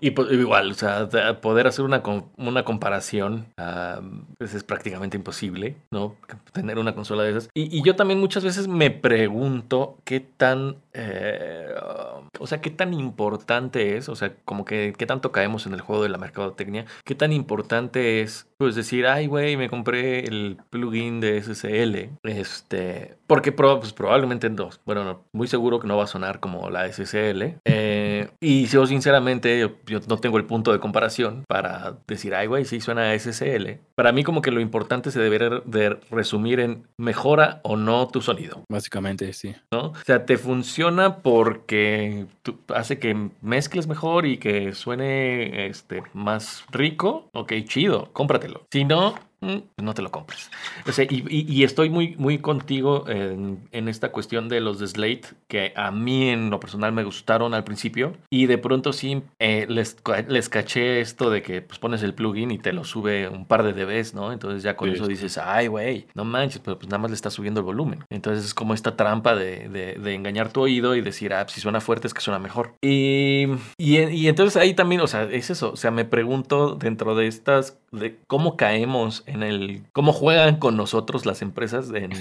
y 0.00 0.14
igual, 0.30 0.70
o 0.70 0.74
sea, 0.74 1.08
poder 1.40 1.66
hacer 1.66 1.84
una, 1.84 2.02
una 2.36 2.64
comparación 2.64 3.46
pues 4.38 4.54
es 4.54 4.62
prácticamente 4.62 5.16
imposible, 5.16 5.76
¿no? 5.90 6.14
Tener 6.52 6.78
una 6.78 6.94
consola 6.94 7.24
de 7.24 7.30
esas. 7.30 7.50
Y, 7.52 7.76
y 7.76 7.82
yo 7.82 7.96
también 7.96 8.20
muchas 8.20 8.44
veces 8.44 8.68
me 8.68 8.92
pregunto 8.92 9.98
qué 10.04 10.20
tan, 10.20 10.76
eh, 10.92 11.74
o 12.38 12.46
sea, 12.46 12.60
qué 12.60 12.70
tan 12.70 12.94
importante 12.94 13.96
es, 13.96 14.08
o 14.08 14.14
sea, 14.14 14.32
como 14.44 14.64
que 14.64 14.94
qué 14.96 15.06
tanto 15.06 15.32
caemos 15.32 15.66
en 15.66 15.74
el 15.74 15.80
juego 15.80 16.04
de 16.04 16.10
la 16.10 16.18
mercadotecnia, 16.18 16.86
qué 17.04 17.16
tan 17.16 17.32
importante 17.32 18.22
es, 18.22 18.46
pues 18.56 18.76
decir, 18.76 19.06
ay, 19.06 19.26
güey, 19.26 19.56
me 19.56 19.68
compré 19.68 20.20
el 20.20 20.58
plugin 20.70 21.20
de 21.20 21.42
SSL, 21.42 22.10
este, 22.22 23.16
porque 23.30 23.52
pues, 23.52 23.92
probablemente 23.92 24.50
no, 24.50 24.70
bueno, 24.84 25.22
muy 25.32 25.46
seguro 25.46 25.78
que 25.78 25.86
no 25.86 25.96
va 25.96 26.02
a 26.02 26.08
sonar 26.08 26.40
como 26.40 26.68
la 26.68 26.92
SSL. 26.92 27.60
Eh, 27.64 28.28
y 28.40 28.66
yo 28.66 28.88
sinceramente, 28.88 29.70
yo, 29.86 30.00
no 30.08 30.18
tengo 30.18 30.36
el 30.36 30.46
punto 30.46 30.72
de 30.72 30.80
comparación 30.80 31.44
para 31.46 31.98
decir, 32.08 32.34
ay, 32.34 32.48
güey, 32.48 32.64
sí 32.64 32.80
suena 32.80 33.12
a 33.12 33.16
SSL. 33.16 33.78
Para 33.94 34.10
mí 34.10 34.24
como 34.24 34.42
que 34.42 34.50
lo 34.50 34.60
importante 34.60 35.12
se 35.12 35.20
debería 35.20 35.62
de 35.64 35.90
resumir 36.10 36.58
en 36.58 36.88
mejora 36.98 37.60
o 37.62 37.76
no 37.76 38.08
tu 38.08 38.20
sonido. 38.20 38.64
Básicamente, 38.68 39.32
sí. 39.32 39.54
¿No? 39.70 39.90
O 39.90 40.04
sea, 40.04 40.26
te 40.26 40.36
funciona 40.36 41.18
porque 41.18 42.26
hace 42.74 42.98
que 42.98 43.30
mezcles 43.42 43.86
mejor 43.86 44.26
y 44.26 44.38
que 44.38 44.74
suene 44.74 45.68
este, 45.68 46.02
más 46.14 46.64
rico. 46.72 47.28
Ok, 47.32 47.52
chido, 47.62 48.08
cómpratelo. 48.12 48.66
Si 48.72 48.84
no, 48.84 49.14
pues 49.40 49.62
no 49.78 49.94
te 49.94 50.02
lo 50.02 50.10
compres. 50.10 50.50
O 50.86 50.92
sea, 50.92 51.06
y, 51.08 51.64
estoy 51.64 51.88
muy, 51.88 52.14
muy 52.16 52.38
contigo 52.38 53.06
en, 53.08 53.88
esta 53.88 54.12
cuestión 54.12 54.48
de 54.48 54.60
los 54.60 54.78
de 54.78 54.86
Slate, 54.86 55.22
que 55.48 55.72
a 55.74 55.90
mí 55.90 56.28
en 56.28 56.50
lo 56.50 56.60
personal 56.60 56.92
me 56.92 57.04
gustaron 57.04 57.54
al 57.54 57.64
principio. 57.64 58.12
Y 58.28 58.46
de 58.46 58.58
pronto 58.58 58.92
sí 58.92 59.22
eh, 59.38 59.66
les, 59.68 59.96
les 60.28 60.48
caché 60.48 61.00
esto 61.00 61.30
de 61.30 61.42
que 61.42 61.62
pues, 61.62 61.78
pones 61.78 62.02
el 62.02 62.14
plugin 62.14 62.50
y 62.50 62.58
te 62.58 62.72
lo 62.72 62.84
sube 62.84 63.28
un 63.28 63.46
par 63.46 63.62
de 63.62 63.72
dBs, 63.72 64.14
¿no? 64.14 64.32
Entonces 64.32 64.62
ya 64.62 64.76
con 64.76 64.90
eso 64.90 65.06
dices, 65.06 65.38
ay, 65.38 65.68
güey, 65.68 66.06
no 66.14 66.24
manches, 66.24 66.60
pero 66.62 66.78
pues 66.78 66.88
nada 66.88 66.98
más 66.98 67.10
le 67.10 67.14
está 67.14 67.30
subiendo 67.30 67.60
el 67.60 67.64
volumen. 67.64 68.04
Entonces 68.10 68.44
es 68.44 68.54
como 68.54 68.74
esta 68.74 68.96
trampa 68.96 69.34
de, 69.34 69.68
de, 69.68 70.14
engañar 70.14 70.52
tu 70.52 70.60
oído 70.60 70.96
y 70.96 71.00
decir, 71.00 71.32
ah, 71.32 71.44
pues, 71.44 71.54
si 71.54 71.60
suena 71.60 71.80
fuerte 71.80 72.06
es 72.06 72.14
que 72.14 72.20
suena 72.20 72.38
mejor. 72.38 72.74
Y, 72.82 73.46
y, 73.78 73.98
y 74.00 74.28
entonces 74.28 74.60
ahí 74.60 74.74
también, 74.74 75.00
o 75.00 75.06
sea, 75.06 75.24
es 75.24 75.50
eso. 75.50 75.72
O 75.72 75.76
sea, 75.76 75.90
me 75.90 76.04
pregunto 76.04 76.74
dentro 76.74 77.14
de 77.14 77.26
estas, 77.26 77.78
de 77.92 78.18
cómo 78.26 78.56
caemos 78.56 79.24
en 79.32 79.42
el 79.42 79.82
cómo 79.92 80.12
juegan 80.12 80.56
con 80.56 80.76
nosotros 80.76 81.26
las 81.26 81.42
empresas 81.42 81.90
en, 81.94 82.12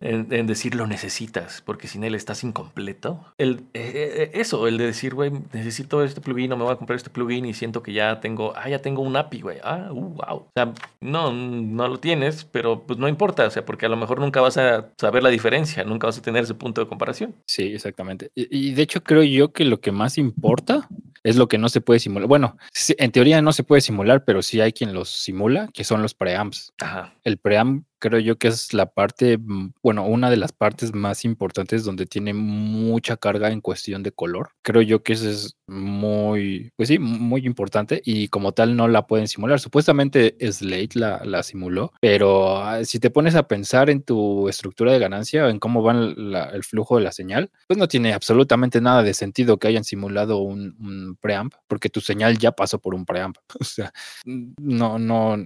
en, 0.00 0.46
decir 0.46 0.74
lo 0.74 0.86
necesitas, 0.86 1.62
porque 1.64 1.88
sin 1.88 2.04
él 2.04 2.14
estás 2.14 2.44
incompleto. 2.44 3.24
El, 3.38 3.64
eh, 3.74 3.92
eh, 3.94 4.30
eso, 4.34 4.66
el 4.66 4.78
de 4.78 4.86
decir, 4.86 5.14
güey, 5.14 5.32
necesito 5.52 6.02
este 6.02 6.20
plugin 6.20 6.52
o 6.52 6.56
me 6.56 6.64
voy 6.64 6.72
a 6.72 6.76
comprar 6.76 6.96
este 6.96 7.10
plugin 7.10 7.44
y 7.46 7.54
siento 7.54 7.82
que 7.82 7.92
ya 7.92 8.20
tengo, 8.20 8.52
ah, 8.56 8.68
ya 8.68 8.80
tengo 8.80 9.02
un 9.02 9.16
API, 9.16 9.40
güey. 9.40 9.58
Ah, 9.62 9.88
uh, 9.90 9.94
wow. 9.94 10.36
O 10.36 10.50
sea, 10.54 10.72
no, 11.00 11.32
no 11.32 11.88
lo 11.88 11.98
tienes, 11.98 12.44
pero 12.44 12.82
pues 12.82 12.98
no 12.98 13.08
importa, 13.08 13.46
o 13.46 13.50
sea, 13.50 13.64
porque 13.64 13.86
a 13.86 13.88
lo 13.88 13.96
mejor 13.96 14.20
nunca 14.20 14.40
vas 14.40 14.56
a 14.56 14.90
saber 14.98 15.22
la 15.22 15.30
diferencia, 15.30 15.84
nunca 15.84 16.06
vas 16.06 16.18
a 16.18 16.22
tener 16.22 16.44
ese 16.44 16.54
punto 16.54 16.80
de 16.80 16.88
comparación. 16.88 17.34
Sí, 17.46 17.64
exactamente. 17.74 18.30
Y, 18.34 18.68
y 18.68 18.74
de 18.74 18.82
hecho 18.82 19.02
creo 19.02 19.22
yo 19.22 19.52
que 19.52 19.64
lo 19.64 19.80
que 19.80 19.92
más 19.92 20.18
importa 20.18 20.88
es 21.22 21.36
lo 21.36 21.48
que 21.48 21.58
no 21.58 21.68
se 21.68 21.80
puede 21.80 22.00
simular. 22.00 22.28
Bueno, 22.28 22.56
en 22.88 23.12
teoría 23.12 23.42
no 23.42 23.52
se 23.52 23.64
puede 23.64 23.80
simular, 23.80 24.24
pero 24.24 24.42
sí 24.42 24.60
hay 24.60 24.72
quien 24.72 24.94
los 24.94 25.08
simula, 25.08 25.68
que 25.72 25.84
son 25.84 26.02
los 26.02 26.14
preamps. 26.14 26.72
Ajá. 26.78 27.14
El 27.24 27.38
preamp 27.38 27.84
creo 28.00 28.18
yo 28.18 28.36
que 28.38 28.48
es 28.48 28.74
la 28.74 28.86
parte, 28.86 29.38
mm, 29.38 29.74
bueno, 29.82 30.04
una 30.06 30.30
de 30.30 30.36
las 30.36 30.52
partes 30.52 30.94
más 30.94 31.24
importantes 31.24 31.84
donde 31.84 32.06
tiene 32.06 32.34
mucha 32.34 33.16
carga 33.16 33.50
en 33.50 33.60
cuestión 33.60 34.02
de 34.02 34.12
color. 34.12 34.50
Creo 34.62 34.82
yo 34.82 35.02
que 35.02 35.12
eso 35.12 35.30
es 35.30 35.56
muy, 35.68 36.72
pues 36.76 36.88
sí, 36.88 36.98
muy 36.98 37.46
importante 37.46 38.02
y 38.04 38.28
como 38.28 38.52
tal 38.52 38.76
no 38.76 38.88
la 38.88 39.06
pueden 39.06 39.28
simular. 39.28 39.60
Supuestamente 39.60 40.36
Slate 40.40 40.98
la, 40.98 41.22
la 41.24 41.42
simuló, 41.42 41.92
pero 42.00 42.58
ah, 42.58 42.84
si 42.84 42.98
te 42.98 43.10
pones 43.10 43.36
a 43.36 43.46
pensar 43.46 43.90
en 43.90 44.02
tu 44.02 44.48
estructura 44.48 44.92
de 44.92 44.98
ganancia, 44.98 45.48
en 45.48 45.58
cómo 45.58 45.82
va 45.82 45.92
el 45.92 46.64
flujo 46.64 46.96
de 46.96 47.04
la 47.04 47.12
señal, 47.12 47.50
pues 47.68 47.78
no 47.78 47.86
tiene 47.88 48.12
absolutamente 48.12 48.80
nada 48.80 49.02
de 49.02 49.14
sentido 49.14 49.58
que 49.58 49.68
hayan 49.68 49.84
simulado 49.84 50.38
un, 50.38 50.76
un 50.80 51.16
preamp, 51.20 51.54
porque 51.68 51.90
tu 51.90 52.00
señal 52.00 52.38
ya 52.38 52.52
pasó 52.52 52.78
por 52.80 52.94
un 52.94 53.04
preamp. 53.04 53.36
O 53.60 53.64
sea, 53.64 53.92
no, 54.24 54.98
no, 54.98 55.36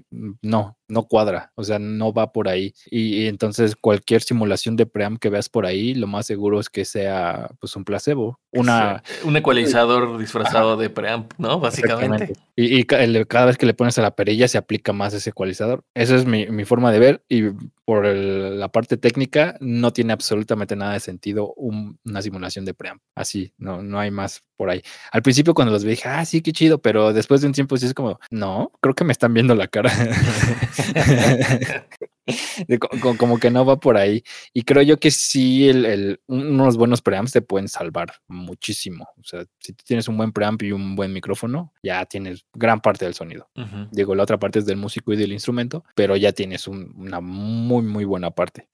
no, 0.40 0.78
no 0.94 1.02
cuadra, 1.02 1.52
o 1.56 1.64
sea, 1.64 1.78
no 1.78 2.12
va 2.12 2.32
por 2.32 2.48
ahí. 2.48 2.72
Y, 2.90 3.26
entonces 3.26 3.76
cualquier 3.76 4.22
simulación 4.22 4.76
de 4.76 4.86
preamp 4.86 5.18
que 5.18 5.28
veas 5.28 5.48
por 5.48 5.66
ahí, 5.66 5.94
lo 5.94 6.06
más 6.06 6.26
seguro 6.26 6.60
es 6.60 6.70
que 6.70 6.84
sea 6.84 7.50
pues 7.60 7.74
un 7.76 7.84
placebo, 7.84 8.40
una 8.52 9.02
un 9.24 9.36
ecualizador 9.36 10.16
disfrazado 10.18 10.76
de 10.76 10.88
preamp, 10.88 11.32
¿no? 11.36 11.58
Básicamente. 11.58 12.34
Y, 12.56 12.84
cada 12.84 13.46
vez 13.46 13.58
que 13.58 13.66
le 13.66 13.74
pones 13.74 13.98
a 13.98 14.02
la 14.02 14.14
perilla 14.14 14.46
se 14.46 14.58
aplica 14.58 14.92
más 14.92 15.12
ese 15.12 15.30
ecualizador. 15.30 15.84
Esa 15.94 16.14
es 16.14 16.24
mi, 16.24 16.64
forma 16.64 16.92
de 16.92 16.98
ver 16.98 17.24
y 17.28 17.42
por 17.84 18.06
la 18.06 18.68
parte 18.68 18.96
técnica 18.96 19.56
no 19.60 19.92
tiene 19.92 20.12
absolutamente 20.12 20.76
nada 20.76 20.94
de 20.94 21.00
sentido 21.00 21.52
una 21.56 22.22
simulación 22.22 22.64
de 22.64 22.72
preamp. 22.72 23.02
Así, 23.14 23.52
no, 23.58 23.82
no 23.82 23.98
hay 23.98 24.10
más 24.10 24.42
por 24.56 24.70
ahí. 24.70 24.82
Al 25.10 25.22
principio 25.22 25.54
cuando 25.54 25.72
los 25.72 25.84
vi 25.84 25.90
dije, 25.90 26.08
ah, 26.08 26.24
sí, 26.24 26.40
qué 26.42 26.52
chido, 26.52 26.80
pero 26.80 27.12
después 27.12 27.40
de 27.40 27.48
un 27.48 27.52
tiempo 27.52 27.76
sí 27.76 27.86
es 27.86 27.94
como, 27.94 28.18
no, 28.30 28.70
creo 28.80 28.94
que 28.94 29.04
me 29.04 29.12
están 29.12 29.34
viendo 29.34 29.54
la 29.54 29.68
cara. 29.68 29.90
como, 33.18 33.38
que 33.38 33.50
no 33.50 33.64
va 33.64 33.76
por 33.76 33.96
ahí. 33.96 34.22
Y 34.52 34.62
creo 34.62 34.82
yo 34.82 34.98
que 34.98 35.10
sí, 35.10 35.68
el, 35.68 36.20
unos 36.26 36.76
buenos 36.76 37.02
preamps 37.02 37.32
te 37.32 37.42
pueden 37.42 37.68
salvar 37.68 38.12
muchísimo. 38.28 39.08
O 39.18 39.24
sea, 39.24 39.44
si 39.58 39.72
tienes 39.72 40.08
un 40.08 40.16
buen 40.16 40.32
preamp 40.32 40.62
y 40.62 40.72
un 40.72 40.96
buen 40.96 41.12
micrófono, 41.12 41.72
ya 41.82 42.04
tienes 42.06 42.44
gran 42.54 42.80
parte 42.80 43.04
del 43.04 43.14
sonido. 43.14 43.48
Digo, 43.90 44.14
la 44.14 44.22
otra 44.22 44.38
parte 44.38 44.58
es 44.58 44.66
del 44.66 44.76
músico 44.76 45.12
y 45.12 45.16
del 45.16 45.32
instrumento, 45.32 45.84
pero 45.94 46.16
ya 46.16 46.32
tienes 46.32 46.66
una 46.68 47.20
muy, 47.20 47.82
muy 47.82 48.04
buena 48.04 48.30
parte. 48.30 48.68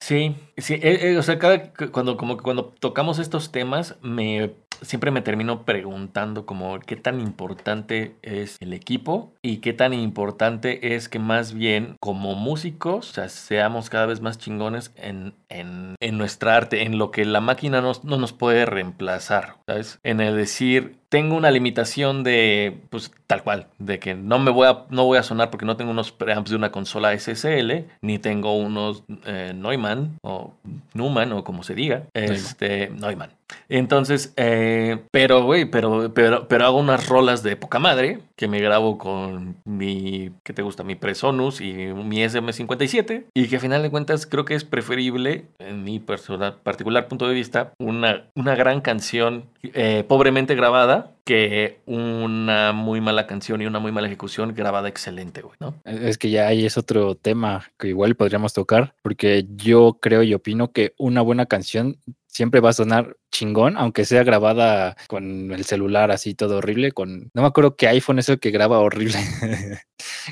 Sí, 0.00 0.34
sí, 0.56 0.74
eh, 0.74 0.98
eh, 1.02 1.18
o 1.18 1.22
sea, 1.22 1.38
cada, 1.38 1.72
cuando, 1.72 2.16
como 2.16 2.36
que 2.36 2.42
cuando 2.42 2.74
tocamos 2.78 3.18
estos 3.18 3.52
temas, 3.52 3.96
me 4.02 4.54
siempre 4.82 5.10
me 5.10 5.22
termino 5.22 5.64
preguntando 5.64 6.46
como 6.46 6.78
qué 6.80 6.96
tan 6.96 7.20
importante 7.20 8.16
es 8.22 8.56
el 8.60 8.72
equipo 8.72 9.32
y 9.42 9.58
qué 9.58 9.72
tan 9.72 9.94
importante 9.94 10.94
es 10.94 11.08
que 11.08 11.18
más 11.18 11.54
bien 11.54 11.96
como 12.00 12.34
músicos 12.34 13.12
seamos 13.28 13.90
cada 13.90 14.06
vez 14.06 14.20
más 14.20 14.38
chingones 14.38 14.92
en, 14.96 15.34
en, 15.48 15.96
en, 16.00 16.18
nuestra 16.18 16.56
arte, 16.56 16.82
en 16.82 16.98
lo 16.98 17.10
que 17.10 17.24
la 17.24 17.40
máquina 17.40 17.80
no, 17.80 17.92
no 18.02 18.16
nos 18.16 18.32
puede 18.32 18.66
reemplazar, 18.66 19.56
¿sabes? 19.66 19.98
En 20.02 20.20
el 20.20 20.36
decir, 20.36 21.01
tengo 21.12 21.36
una 21.36 21.50
limitación 21.50 22.24
de, 22.24 22.78
pues 22.88 23.12
tal 23.26 23.42
cual, 23.42 23.66
de 23.78 23.98
que 23.98 24.14
no 24.14 24.38
me 24.38 24.50
voy 24.50 24.66
a, 24.66 24.86
no 24.88 25.04
voy 25.04 25.18
a 25.18 25.22
sonar 25.22 25.50
porque 25.50 25.66
no 25.66 25.76
tengo 25.76 25.90
unos 25.90 26.10
preamps 26.10 26.48
de 26.48 26.56
una 26.56 26.72
consola 26.72 27.12
SSL, 27.12 27.84
ni 28.00 28.18
tengo 28.18 28.56
unos 28.56 29.04
eh, 29.26 29.52
Neumann 29.54 30.16
o 30.22 30.54
Neumann 30.94 31.32
o 31.32 31.44
como 31.44 31.64
se 31.64 31.74
diga, 31.74 32.04
este, 32.14 32.88
Neumann. 32.88 33.28
Entonces, 33.68 34.32
eh, 34.36 35.02
pero, 35.10 35.44
güey, 35.44 35.66
pero, 35.66 36.14
pero, 36.14 36.48
pero 36.48 36.64
hago 36.64 36.78
unas 36.78 37.06
rolas 37.06 37.42
de 37.42 37.56
poca 37.56 37.78
madre 37.78 38.20
que 38.34 38.48
me 38.48 38.60
grabo 38.60 38.96
con 38.96 39.56
mi, 39.66 40.30
¿qué 40.44 40.54
te 40.54 40.62
gusta? 40.62 40.82
Mi 40.82 40.94
Presonus 40.94 41.60
y 41.60 41.72
mi 41.74 42.24
SM57 42.24 43.24
y 43.34 43.48
que 43.48 43.56
a 43.56 43.60
final 43.60 43.82
de 43.82 43.90
cuentas 43.90 44.24
creo 44.24 44.46
que 44.46 44.54
es 44.54 44.64
preferible, 44.64 45.44
en 45.58 45.84
mi 45.84 46.00
personal, 46.00 46.56
particular 46.62 47.06
punto 47.06 47.28
de 47.28 47.34
vista, 47.34 47.74
una, 47.78 48.24
una 48.34 48.54
gran 48.54 48.80
canción 48.80 49.44
eh, 49.62 50.04
pobremente 50.08 50.54
grabada 50.56 51.12
que 51.24 51.80
una 51.86 52.72
muy 52.72 53.00
mala 53.00 53.28
canción 53.28 53.62
y 53.62 53.66
una 53.66 53.78
muy 53.78 53.92
mala 53.92 54.08
ejecución 54.08 54.54
grabada 54.54 54.88
excelente, 54.88 55.40
güey, 55.40 55.54
¿no? 55.60 55.74
Es 55.84 56.18
que 56.18 56.30
ya 56.30 56.48
ahí 56.48 56.66
es 56.66 56.76
otro 56.76 57.14
tema 57.14 57.70
que 57.78 57.88
igual 57.88 58.16
podríamos 58.16 58.52
tocar, 58.52 58.94
porque 59.02 59.46
yo 59.54 59.98
creo 60.00 60.24
y 60.24 60.34
opino 60.34 60.72
que 60.72 60.94
una 60.98 61.22
buena 61.22 61.46
canción 61.46 61.98
siempre 62.32 62.60
va 62.60 62.70
a 62.70 62.72
sonar 62.72 63.16
chingón, 63.30 63.76
aunque 63.76 64.04
sea 64.04 64.24
grabada 64.24 64.96
con 65.06 65.52
el 65.52 65.64
celular 65.64 66.10
así 66.10 66.34
todo 66.34 66.58
horrible, 66.58 66.92
con 66.92 67.30
no 67.34 67.42
me 67.42 67.48
acuerdo 67.48 67.76
qué 67.76 67.88
iPhone 67.88 68.18
es 68.18 68.28
el 68.30 68.40
que 68.40 68.50
graba 68.50 68.80
horrible. 68.80 69.18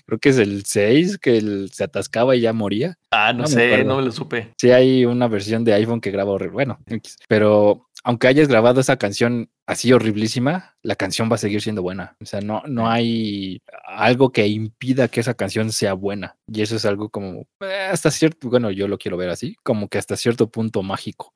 Creo 0.06 0.18
que 0.18 0.30
es 0.30 0.38
el 0.38 0.64
6 0.64 1.18
que 1.18 1.66
se 1.70 1.84
atascaba 1.84 2.34
y 2.34 2.40
ya 2.40 2.52
moría. 2.52 2.98
Ah, 3.10 3.32
no, 3.32 3.46
sé, 3.46 3.84
no 3.84 3.96
me 3.96 4.02
lo 4.02 4.12
supe. 4.12 4.52
Sí 4.56 4.70
hay 4.70 5.04
una 5.04 5.28
versión 5.28 5.62
de 5.62 5.74
iPhone 5.74 6.00
que 6.00 6.10
graba 6.10 6.32
horrible. 6.32 6.54
Bueno, 6.54 6.78
pero 7.28 7.88
aunque 8.02 8.28
hayas 8.28 8.48
grabado 8.48 8.80
esa 8.80 8.96
canción 8.96 9.50
así 9.70 9.92
horriblísima, 9.92 10.74
la 10.82 10.96
canción 10.96 11.30
va 11.30 11.36
a 11.36 11.38
seguir 11.38 11.62
siendo 11.62 11.80
buena. 11.80 12.16
O 12.20 12.26
sea, 12.26 12.40
no, 12.40 12.62
no 12.66 12.90
hay 12.90 13.62
algo 13.86 14.32
que 14.32 14.46
impida 14.48 15.06
que 15.06 15.20
esa 15.20 15.34
canción 15.34 15.70
sea 15.70 15.92
buena. 15.92 16.36
Y 16.52 16.62
eso 16.62 16.74
es 16.74 16.84
algo 16.84 17.08
como, 17.08 17.46
eh, 17.60 17.88
hasta 17.90 18.10
cierto, 18.10 18.48
bueno, 18.48 18.72
yo 18.72 18.88
lo 18.88 18.98
quiero 18.98 19.16
ver 19.16 19.30
así, 19.30 19.56
como 19.62 19.88
que 19.88 19.98
hasta 19.98 20.16
cierto 20.16 20.50
punto 20.50 20.82
mágico. 20.82 21.32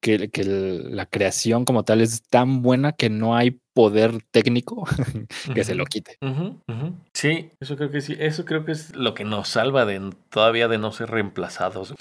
Que, 0.00 0.30
que, 0.30 0.44
la 0.44 1.06
creación 1.06 1.64
como 1.64 1.84
tal 1.84 2.00
es 2.00 2.22
tan 2.22 2.62
buena 2.62 2.92
que 2.92 3.10
no 3.10 3.36
hay 3.36 3.60
poder 3.74 4.22
técnico 4.30 4.84
que 5.54 5.64
se 5.64 5.74
lo 5.74 5.84
quite. 5.84 6.18
Sí, 7.12 7.50
eso 7.60 7.76
creo 7.76 7.90
que 7.90 8.00
sí. 8.00 8.16
Eso 8.18 8.46
creo 8.46 8.64
que 8.64 8.72
es 8.72 8.96
lo 8.96 9.12
que 9.12 9.24
nos 9.24 9.50
salva 9.50 9.84
de 9.84 10.00
todavía 10.30 10.66
de 10.66 10.78
no 10.78 10.92
ser 10.92 11.10
reemplazados. 11.10 11.94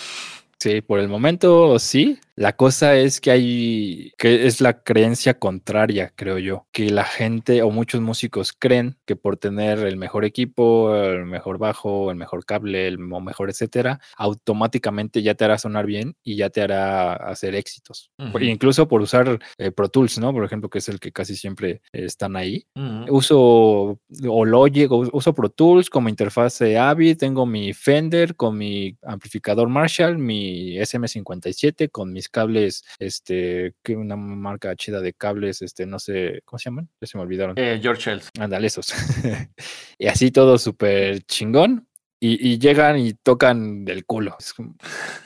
Sí, 0.62 0.82
por 0.82 0.99
el 0.99 1.07
momento 1.09 1.80
sí, 1.80 2.20
la 2.36 2.55
cosa 2.55 2.95
es 2.95 3.20
que 3.20 3.32
hay, 3.32 4.12
que 4.16 4.45
es 4.45 4.62
la 4.62 4.84
creencia 4.84 5.39
contraria, 5.39 6.14
creo 6.16 6.38
yo, 6.38 6.68
que 6.72 6.91
la 6.91 7.03
gente 7.03 7.64
o 7.64 7.72
muchos 7.72 7.99
músicos 7.99 8.53
creen 8.53 8.95
que 9.07 9.16
por 9.16 9.38
tener 9.38 9.80
el 9.80 9.97
mejor 9.97 10.24
equipo, 10.24 10.95
el 10.95 11.26
mejor 11.26 11.57
bajo, 11.57 12.12
el 12.12 12.18
mejor 12.18 12.45
cable, 12.45 12.88
el 12.88 12.99
mejor 12.99 13.49
etcétera, 13.49 14.01
automáticamente 14.18 15.24
ya 15.24 15.34
te 15.34 15.45
hará 15.45 15.57
sonar 15.57 15.88
bien 15.88 16.16
y 16.24 16.36
ya 16.36 16.51
te 16.51 16.62
hará 16.62 17.14
hacer 17.14 17.55
éxitos. 17.55 18.12
Incluso 18.39 18.88
por 18.88 19.01
usar 19.01 19.39
eh, 19.57 19.72
Pro 19.72 19.89
Tools, 19.89 20.20
¿no? 20.20 20.32
Por 20.32 20.45
ejemplo, 20.45 20.70
que 20.70 20.78
es 20.78 20.89
el 20.89 20.99
que 20.99 21.12
casi 21.12 21.36
siempre 21.36 21.82
están 21.91 22.36
ahí. 22.36 22.68
Uso 23.09 23.99
o 24.28 24.45
Logic, 24.45 24.91
uso 24.91 25.34
Pro 25.34 25.49
Tools 25.49 25.89
como 25.89 26.07
interfase 26.07 26.78
AVI, 26.78 27.16
tengo 27.16 27.47
mi 27.47 27.74
Fender 27.74 28.36
con 28.36 28.59
mi 28.59 28.95
amplificador 29.01 29.68
Marshall, 29.68 30.20
mi 30.20 30.51
mi 30.52 30.78
SM57 30.78 31.89
con 31.89 32.12
mis 32.12 32.30
cables, 32.30 32.84
este, 32.99 33.76
que 33.84 33.95
una 33.95 34.16
marca 34.16 34.76
chida 34.76 35.02
de 35.02 35.14
cables, 35.14 35.62
este, 35.62 35.86
no 35.86 35.99
sé, 35.99 36.41
¿cómo 36.45 36.60
se 36.60 36.70
llaman? 36.70 36.89
Ya 36.99 37.08
se 37.08 37.18
me 37.18 37.24
olvidaron. 37.24 37.58
Eh, 37.58 37.80
George 37.82 38.04
Shells. 38.04 38.30
Ándale, 38.39 38.68
esos. 38.68 38.93
y 39.97 40.08
así 40.08 40.32
todo 40.32 40.58
súper 40.58 41.22
chingón. 41.24 41.88
Y, 42.24 42.60
llegan 42.60 42.99
y 42.99 43.14
tocan 43.14 43.84
del 43.84 44.06
culo. 44.06 44.38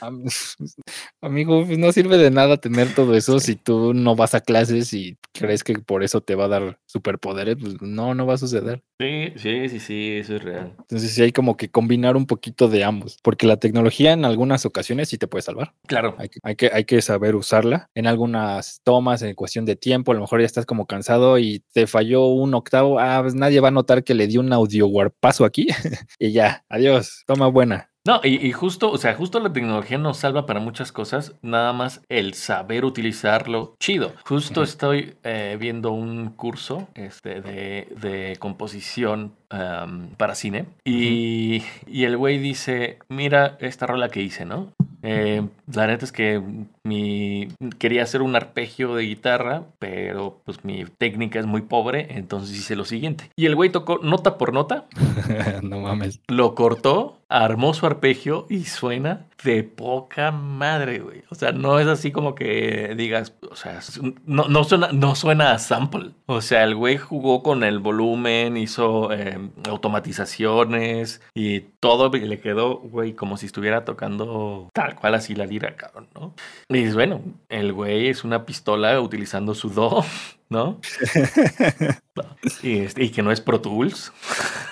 amigo, 1.20 1.66
pues, 1.66 1.78
no 1.78 1.92
sirve 1.92 2.16
de 2.16 2.30
nada 2.30 2.56
tener 2.56 2.94
todo 2.94 3.14
eso 3.16 3.38
si 3.38 3.54
tú 3.54 3.92
no 3.92 4.16
vas 4.16 4.34
a 4.34 4.40
clases 4.40 4.94
y 4.94 5.18
crees 5.32 5.62
que 5.62 5.74
por 5.78 6.02
eso 6.02 6.22
te 6.22 6.34
va 6.34 6.46
a 6.46 6.48
dar 6.48 6.80
superpoderes. 6.96 7.56
Pues 7.60 7.80
no, 7.80 8.14
no 8.14 8.26
va 8.26 8.34
a 8.34 8.38
suceder. 8.38 8.82
Sí, 8.98 9.32
sí, 9.36 9.68
sí, 9.68 9.80
sí, 9.80 10.12
eso 10.16 10.36
es 10.36 10.42
real. 10.42 10.74
Entonces 10.78 11.12
sí 11.12 11.22
hay 11.22 11.32
como 11.32 11.56
que 11.56 11.68
combinar 11.68 12.16
un 12.16 12.26
poquito 12.26 12.68
de 12.68 12.82
ambos, 12.82 13.18
porque 13.22 13.46
la 13.46 13.58
tecnología 13.58 14.12
en 14.12 14.24
algunas 14.24 14.64
ocasiones 14.64 15.10
sí 15.10 15.18
te 15.18 15.26
puede 15.26 15.42
salvar. 15.42 15.74
Claro. 15.86 16.16
Hay 16.18 16.56
que, 16.56 16.70
hay 16.72 16.84
que, 16.84 17.02
saber 17.02 17.34
usarla. 17.34 17.90
En 17.94 18.06
algunas 18.06 18.80
tomas, 18.82 19.22
en 19.22 19.34
cuestión 19.34 19.66
de 19.66 19.76
tiempo, 19.76 20.12
a 20.12 20.14
lo 20.14 20.22
mejor 20.22 20.40
ya 20.40 20.46
estás 20.46 20.64
como 20.64 20.86
cansado 20.86 21.38
y 21.38 21.62
te 21.72 21.86
falló 21.86 22.26
un 22.26 22.54
octavo. 22.54 22.98
Ah, 22.98 23.20
pues 23.22 23.34
nadie 23.34 23.60
va 23.60 23.68
a 23.68 23.72
notar 23.72 24.02
que 24.02 24.14
le 24.14 24.26
dio 24.26 24.40
un 24.40 24.52
audio 24.52 24.86
warpazo 24.86 25.44
aquí 25.44 25.66
y 26.18 26.32
ya, 26.32 26.64
adiós 26.68 27.22
toma 27.26 27.48
buena. 27.48 27.90
No, 28.06 28.20
y, 28.22 28.52
justo, 28.52 28.92
o 28.92 28.98
sea, 28.98 29.14
justo 29.14 29.40
la 29.40 29.52
tecnología 29.52 29.98
nos 29.98 30.18
salva 30.18 30.46
para 30.46 30.60
muchas 30.60 30.92
cosas, 30.92 31.34
nada 31.42 31.72
más 31.72 32.02
el 32.08 32.34
saber 32.34 32.84
utilizarlo 32.84 33.74
chido. 33.80 34.12
Justo 34.24 34.62
estoy 34.62 35.14
eh, 35.24 35.56
viendo 35.58 35.90
un 35.90 36.30
curso 36.30 36.86
este, 36.94 37.40
de, 37.40 38.36
composición 38.38 39.32
para 39.48 40.34
cine 40.34 40.66
y, 40.84 41.62
y 41.86 42.04
el 42.04 42.16
güey 42.16 42.38
dice, 42.38 42.98
mira 43.08 43.56
esta 43.60 43.86
rola 43.86 44.08
que 44.08 44.22
hice, 44.22 44.44
¿no? 44.44 44.72
Eh, 45.08 45.46
la 45.72 45.86
neta 45.86 46.04
es 46.04 46.10
que 46.10 46.42
mi 46.82 47.48
quería 47.78 48.02
hacer 48.02 48.22
un 48.22 48.34
arpegio 48.34 48.96
de 48.96 49.04
guitarra, 49.04 49.62
pero 49.78 50.40
pues 50.44 50.64
mi 50.64 50.84
técnica 50.84 51.38
es 51.38 51.46
muy 51.46 51.62
pobre, 51.62 52.08
entonces 52.16 52.56
hice 52.56 52.74
lo 52.74 52.84
siguiente. 52.84 53.30
Y 53.36 53.46
el 53.46 53.54
güey 53.54 53.70
tocó 53.70 54.00
nota 54.02 54.36
por 54.36 54.52
nota. 54.52 54.86
no 55.62 55.78
mames. 55.78 56.20
Lo 56.26 56.56
cortó, 56.56 57.18
armó 57.28 57.74
su 57.74 57.86
arpegio 57.86 58.46
y 58.48 58.64
suena 58.64 59.26
de 59.42 59.64
poca 59.64 60.30
madre, 60.30 61.00
güey. 61.00 61.22
O 61.30 61.34
sea, 61.34 61.52
no 61.52 61.78
es 61.78 61.86
así 61.86 62.10
como 62.10 62.34
que 62.34 62.94
digas, 62.96 63.34
o 63.50 63.56
sea, 63.56 63.80
no, 64.24 64.48
no, 64.48 64.64
suena, 64.64 64.88
no 64.92 65.14
suena 65.14 65.52
a 65.52 65.58
sample. 65.58 66.12
O 66.26 66.40
sea, 66.40 66.64
el 66.64 66.74
güey 66.74 66.96
jugó 66.96 67.42
con 67.42 67.62
el 67.64 67.78
volumen, 67.78 68.56
hizo 68.56 69.12
em, 69.12 69.50
automatizaciones 69.68 71.20
y 71.34 71.60
todo 71.80 72.10
le 72.10 72.40
quedó, 72.40 72.76
güey, 72.78 73.14
como 73.14 73.36
si 73.36 73.46
estuviera 73.46 73.84
tocando 73.84 74.70
tal 74.72 74.94
cual 74.96 75.14
así 75.14 75.34
la 75.34 75.46
lira, 75.46 75.76
cabrón, 75.76 76.08
¿no? 76.14 76.34
Y 76.68 76.88
bueno, 76.92 77.20
el 77.48 77.72
güey 77.72 78.08
es 78.08 78.24
una 78.24 78.44
pistola 78.46 79.00
utilizando 79.00 79.54
su 79.54 79.70
do, 79.70 80.04
¿no? 80.48 80.80
y, 82.62 82.78
este, 82.78 83.04
y 83.04 83.10
que 83.10 83.22
no 83.22 83.32
es 83.32 83.40
Pro 83.40 83.60
Tools. 83.60 84.12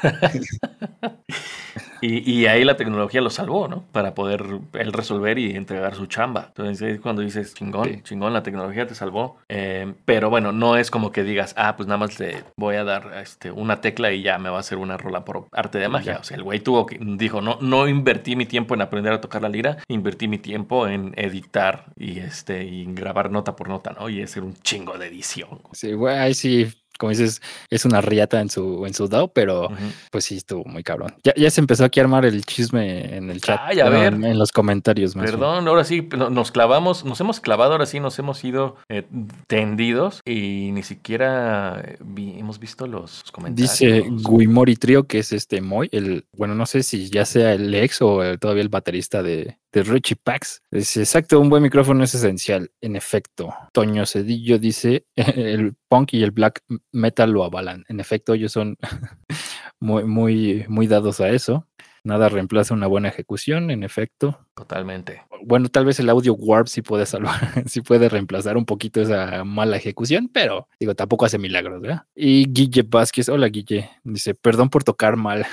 Y, 2.06 2.46
ahí 2.46 2.64
la 2.64 2.76
tecnología 2.76 3.20
lo 3.20 3.30
salvó, 3.30 3.66
¿no? 3.66 3.84
Para 3.92 4.14
poder 4.14 4.44
él 4.74 4.92
resolver 4.92 5.38
y 5.38 5.56
entregar 5.56 5.94
su 5.94 6.06
chamba. 6.06 6.46
Entonces 6.48 7.00
cuando 7.00 7.22
dices, 7.22 7.54
chingón, 7.54 8.02
chingón, 8.02 8.32
la 8.32 8.42
tecnología 8.42 8.86
te 8.86 8.94
salvó. 8.94 9.38
Eh, 9.48 9.94
pero 10.04 10.28
bueno, 10.28 10.52
no 10.52 10.76
es 10.76 10.90
como 10.90 11.12
que 11.12 11.22
digas, 11.22 11.54
ah, 11.56 11.76
pues 11.76 11.86
nada 11.86 11.98
más 11.98 12.20
le 12.20 12.44
voy 12.56 12.76
a 12.76 12.84
dar 12.84 13.12
este, 13.22 13.50
una 13.50 13.80
tecla 13.80 14.12
y 14.12 14.22
ya 14.22 14.38
me 14.38 14.50
va 14.50 14.58
a 14.58 14.60
hacer 14.60 14.78
una 14.78 14.96
rola 14.96 15.24
por 15.24 15.46
arte 15.52 15.78
de 15.78 15.88
magia. 15.88 16.18
O 16.20 16.24
sea, 16.24 16.36
el 16.36 16.42
güey 16.42 16.60
tuvo 16.60 16.84
que, 16.84 16.98
dijo, 17.00 17.40
no, 17.40 17.58
no 17.60 17.88
invertí 17.88 18.36
mi 18.36 18.44
tiempo 18.44 18.74
en 18.74 18.82
aprender 18.82 19.12
a 19.14 19.20
tocar 19.20 19.40
la 19.40 19.48
lira, 19.48 19.78
invertí 19.88 20.28
mi 20.28 20.38
tiempo 20.38 20.86
en 20.86 21.14
editar 21.16 21.86
y, 21.96 22.18
este, 22.18 22.64
y 22.64 22.84
grabar 22.86 23.30
nota 23.30 23.56
por 23.56 23.68
nota, 23.68 23.96
¿no? 23.98 24.10
Y 24.10 24.20
hacer 24.22 24.42
un 24.42 24.54
chingo 24.54 24.98
de 24.98 25.06
edición. 25.06 25.60
Sí, 25.72 25.92
güey, 25.94 26.18
ahí 26.18 26.34
sí 26.34 26.70
como 26.98 27.10
dices, 27.10 27.42
es 27.70 27.84
una 27.84 28.00
riata 28.00 28.40
en 28.40 28.50
su, 28.50 28.84
en 28.86 28.94
su 28.94 29.08
DAO, 29.08 29.28
pero 29.28 29.68
pues 30.10 30.24
sí 30.24 30.36
estuvo 30.36 30.64
muy 30.64 30.82
cabrón. 30.82 31.14
Ya, 31.22 31.34
ya 31.36 31.50
se 31.50 31.60
empezó 31.60 31.84
aquí 31.84 32.00
a 32.00 32.04
armar 32.04 32.24
el 32.24 32.44
chisme 32.44 33.16
en 33.16 33.30
el 33.30 33.40
chat. 33.40 33.60
Ay, 33.62 33.80
a 33.80 33.88
ver. 33.88 34.14
En, 34.14 34.38
los 34.38 34.52
comentarios. 34.52 35.16
Más 35.16 35.30
Perdón, 35.30 35.66
ahora 35.68 35.84
sí 35.84 36.08
nos 36.30 36.52
clavamos, 36.52 37.04
nos 37.04 37.20
hemos 37.20 37.40
clavado, 37.40 37.72
ahora 37.72 37.86
sí 37.86 38.00
nos 38.00 38.18
hemos 38.18 38.42
ido 38.44 38.76
eh, 38.88 39.06
tendidos 39.46 40.20
y 40.24 40.70
ni 40.72 40.82
siquiera 40.82 41.82
eh, 41.84 41.98
hemos 42.38 42.58
visto 42.58 42.86
los, 42.86 43.24
comentarios. 43.32 43.78
Dice 43.78 44.04
Guimori 44.08 44.76
Trio, 44.76 45.04
que 45.04 45.18
es 45.18 45.32
este 45.32 45.60
Moy, 45.60 45.88
el, 45.92 46.26
bueno, 46.36 46.54
no 46.54 46.66
sé 46.66 46.82
si 46.82 47.08
ya 47.10 47.24
sea 47.24 47.54
el 47.54 47.74
ex 47.74 48.02
o 48.02 48.38
todavía 48.38 48.62
el 48.62 48.68
baterista 48.68 49.22
de, 49.22 49.58
de 49.74 49.82
Richie 49.82 50.16
Pax. 50.16 50.62
Dice, 50.70 51.00
exacto, 51.00 51.40
un 51.40 51.50
buen 51.50 51.62
micrófono 51.62 52.04
es 52.04 52.14
esencial. 52.14 52.70
En 52.80 52.94
efecto, 52.94 53.52
Toño 53.72 54.06
Cedillo 54.06 54.58
dice, 54.58 55.06
el 55.16 55.74
punk 55.88 56.14
y 56.14 56.22
el 56.22 56.30
black 56.30 56.62
metal 56.92 57.32
lo 57.32 57.44
avalan. 57.44 57.84
En 57.88 58.00
efecto, 58.00 58.34
ellos 58.34 58.52
son 58.52 58.78
muy, 59.80 60.04
muy, 60.04 60.64
muy 60.68 60.86
dados 60.86 61.20
a 61.20 61.28
eso. 61.28 61.66
Nada 62.06 62.28
reemplaza 62.28 62.74
una 62.74 62.86
buena 62.86 63.08
ejecución, 63.08 63.70
en 63.70 63.82
efecto. 63.82 64.46
Totalmente. 64.54 65.22
Bueno, 65.42 65.70
tal 65.70 65.86
vez 65.86 65.98
el 66.00 66.10
audio 66.10 66.34
warp 66.34 66.68
sí 66.68 66.82
puede 66.82 67.06
salvar, 67.06 67.34
sí 67.66 67.80
puede 67.80 68.10
reemplazar 68.10 68.58
un 68.58 68.66
poquito 68.66 69.00
esa 69.00 69.42
mala 69.42 69.78
ejecución, 69.78 70.30
pero 70.32 70.68
digo, 70.78 70.94
tampoco 70.94 71.24
hace 71.24 71.38
milagros, 71.38 71.80
¿verdad? 71.80 72.02
Y 72.14 72.52
Guille 72.52 72.84
Vázquez, 72.86 73.30
hola 73.30 73.48
Guille, 73.48 73.90
dice, 74.04 74.34
perdón 74.34 74.68
por 74.68 74.84
tocar 74.84 75.16
mal. 75.16 75.46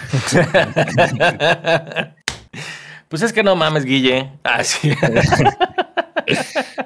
Pues 3.11 3.23
es 3.23 3.33
que 3.33 3.43
no 3.43 3.57
mames, 3.57 3.83
Guille. 3.83 4.39
Ah, 4.41 4.63
sí. 4.63 4.89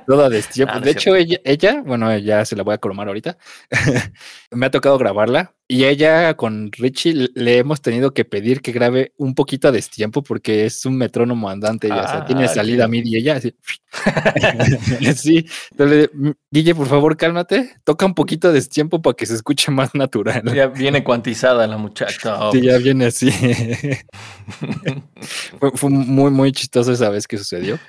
Toda 0.08 0.28
de 0.28 0.44
ah, 0.68 0.80
de 0.80 0.90
hecho, 0.90 1.16
ella, 1.16 1.38
ella, 1.44 1.84
bueno, 1.86 2.18
ya 2.18 2.44
se 2.46 2.56
la 2.56 2.64
voy 2.64 2.74
a 2.74 2.80
cromar 2.80 3.08
ahorita. 3.08 3.38
Me 4.50 4.66
ha 4.66 4.72
tocado 4.72 4.98
grabarla 4.98 5.54
y 5.68 5.86
ella 5.86 6.36
con 6.36 6.72
Richie 6.72 7.30
le 7.34 7.58
hemos 7.58 7.82
tenido 7.82 8.14
que 8.14 8.24
pedir 8.24 8.62
que 8.62 8.72
grabe 8.72 9.14
un 9.18 9.34
poquito 9.34 9.68
a 9.68 9.72
destiempo 9.72 10.22
porque 10.22 10.66
es 10.66 10.86
un 10.86 10.96
metrónomo 10.96 11.50
andante, 11.50 11.88
ya, 11.88 12.04
o 12.04 12.08
sea, 12.08 12.26
tiene 12.26 12.46
ah, 12.46 12.50
salida 12.50 12.88
MIDI 12.88 13.10
y 13.10 13.16
ella 13.18 13.38
así. 13.38 13.56
sí, 15.16 15.46
entonces, 15.72 16.10
Guille, 16.52 16.76
por 16.76 16.88
favor, 16.88 17.18
cálmate, 17.18 17.78
toca 17.84 18.06
un 18.06 18.14
poquito 18.14 18.50
a 18.50 18.52
destiempo 18.52 19.02
para 19.02 19.16
que 19.16 19.26
se 19.26 19.34
escuche 19.34 19.72
más 19.72 19.96
natural. 19.96 20.44
Ya 20.54 20.68
viene 20.68 21.04
cuantizada 21.04 21.66
la 21.66 21.78
muchacha. 21.78 22.52
Sí, 22.52 22.62
ya 22.62 22.78
viene 22.78 23.08
así. 23.08 23.32
fue, 25.74 25.90
muy, 25.90 26.30
muy 26.30 26.52
chistoso 26.52 26.92
esa 26.92 27.10
vez 27.10 27.28
que 27.28 27.38
sucedió. 27.38 27.80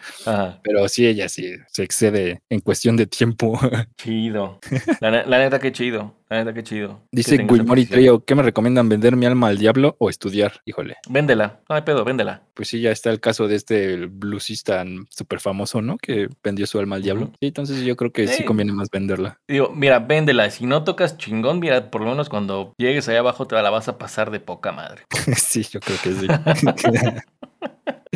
Pero 0.63 0.89
sí, 0.89 1.07
ella 1.07 1.29
sí 1.29 1.53
se 1.71 1.83
excede 1.83 2.41
en 2.49 2.61
cuestión 2.61 2.97
de 2.97 3.07
tiempo. 3.07 3.59
Chido. 3.99 4.61
La, 5.01 5.27
la 5.27 5.39
neta, 5.39 5.59
que 5.59 5.73
chido. 5.73 6.15
La 6.29 6.39
neta, 6.39 6.53
qué 6.53 6.65
chido. 6.65 7.03
Dice 7.13 7.37
Guilmori 7.37 7.87
Trio, 7.87 8.25
¿qué 8.25 8.35
me 8.35 8.43
recomiendan? 8.43 8.89
¿Vender 8.89 9.15
mi 9.15 9.27
alma 9.27 9.47
al 9.47 9.59
diablo 9.59 9.95
o 10.01 10.11
estudiar? 10.11 10.61
Híjole. 10.65 10.97
Véndela. 11.09 11.61
No 11.69 11.77
hay 11.77 11.83
pedo, 11.83 12.05
véndela. 12.05 12.43
Pues 12.53 12.69
sí, 12.69 12.81
ya 12.81 12.91
está 12.91 13.11
el 13.11 13.21
caso 13.21 13.47
de 13.47 13.55
este 13.55 14.07
bluesista 14.07 14.85
súper 15.09 15.39
famoso, 15.39 15.83
¿no? 15.83 15.99
Que 15.99 16.29
vendió 16.43 16.67
su 16.67 16.81
alma 16.81 16.97
al 16.97 17.03
diablo. 17.03 17.31
Sí, 17.41 17.47
entonces 17.47 17.85
yo 17.85 17.95
creo 17.95 18.13
que 18.13 18.27
sí. 18.27 18.45
conviene 18.45 18.73
más 18.73 18.91
venderla. 18.91 19.39
Digo, 19.47 19.71
mira, 19.73 20.01
véndela. 20.01 20.51
Si 20.51 20.67
no 20.67 20.83
tocas 20.83 21.17
chingón, 21.17 21.61
mira, 21.61 21.93
por 21.93 22.01
lo 22.01 22.11
menos 22.11 22.29
cuando 22.29 22.75
llegues 22.77 23.09
allá 23.09 23.21
abajo 23.21 23.47
te 23.47 23.55
la 23.55 23.71
vas 23.71 23.87
a 23.87 23.97
pasar 23.97 24.33
de 24.33 24.41
poca 24.41 24.73
madre. 24.73 25.03
sí, 25.37 25.63
yo 25.63 25.79
creo 25.79 25.99
que 26.03 26.13
sí. 26.13 26.27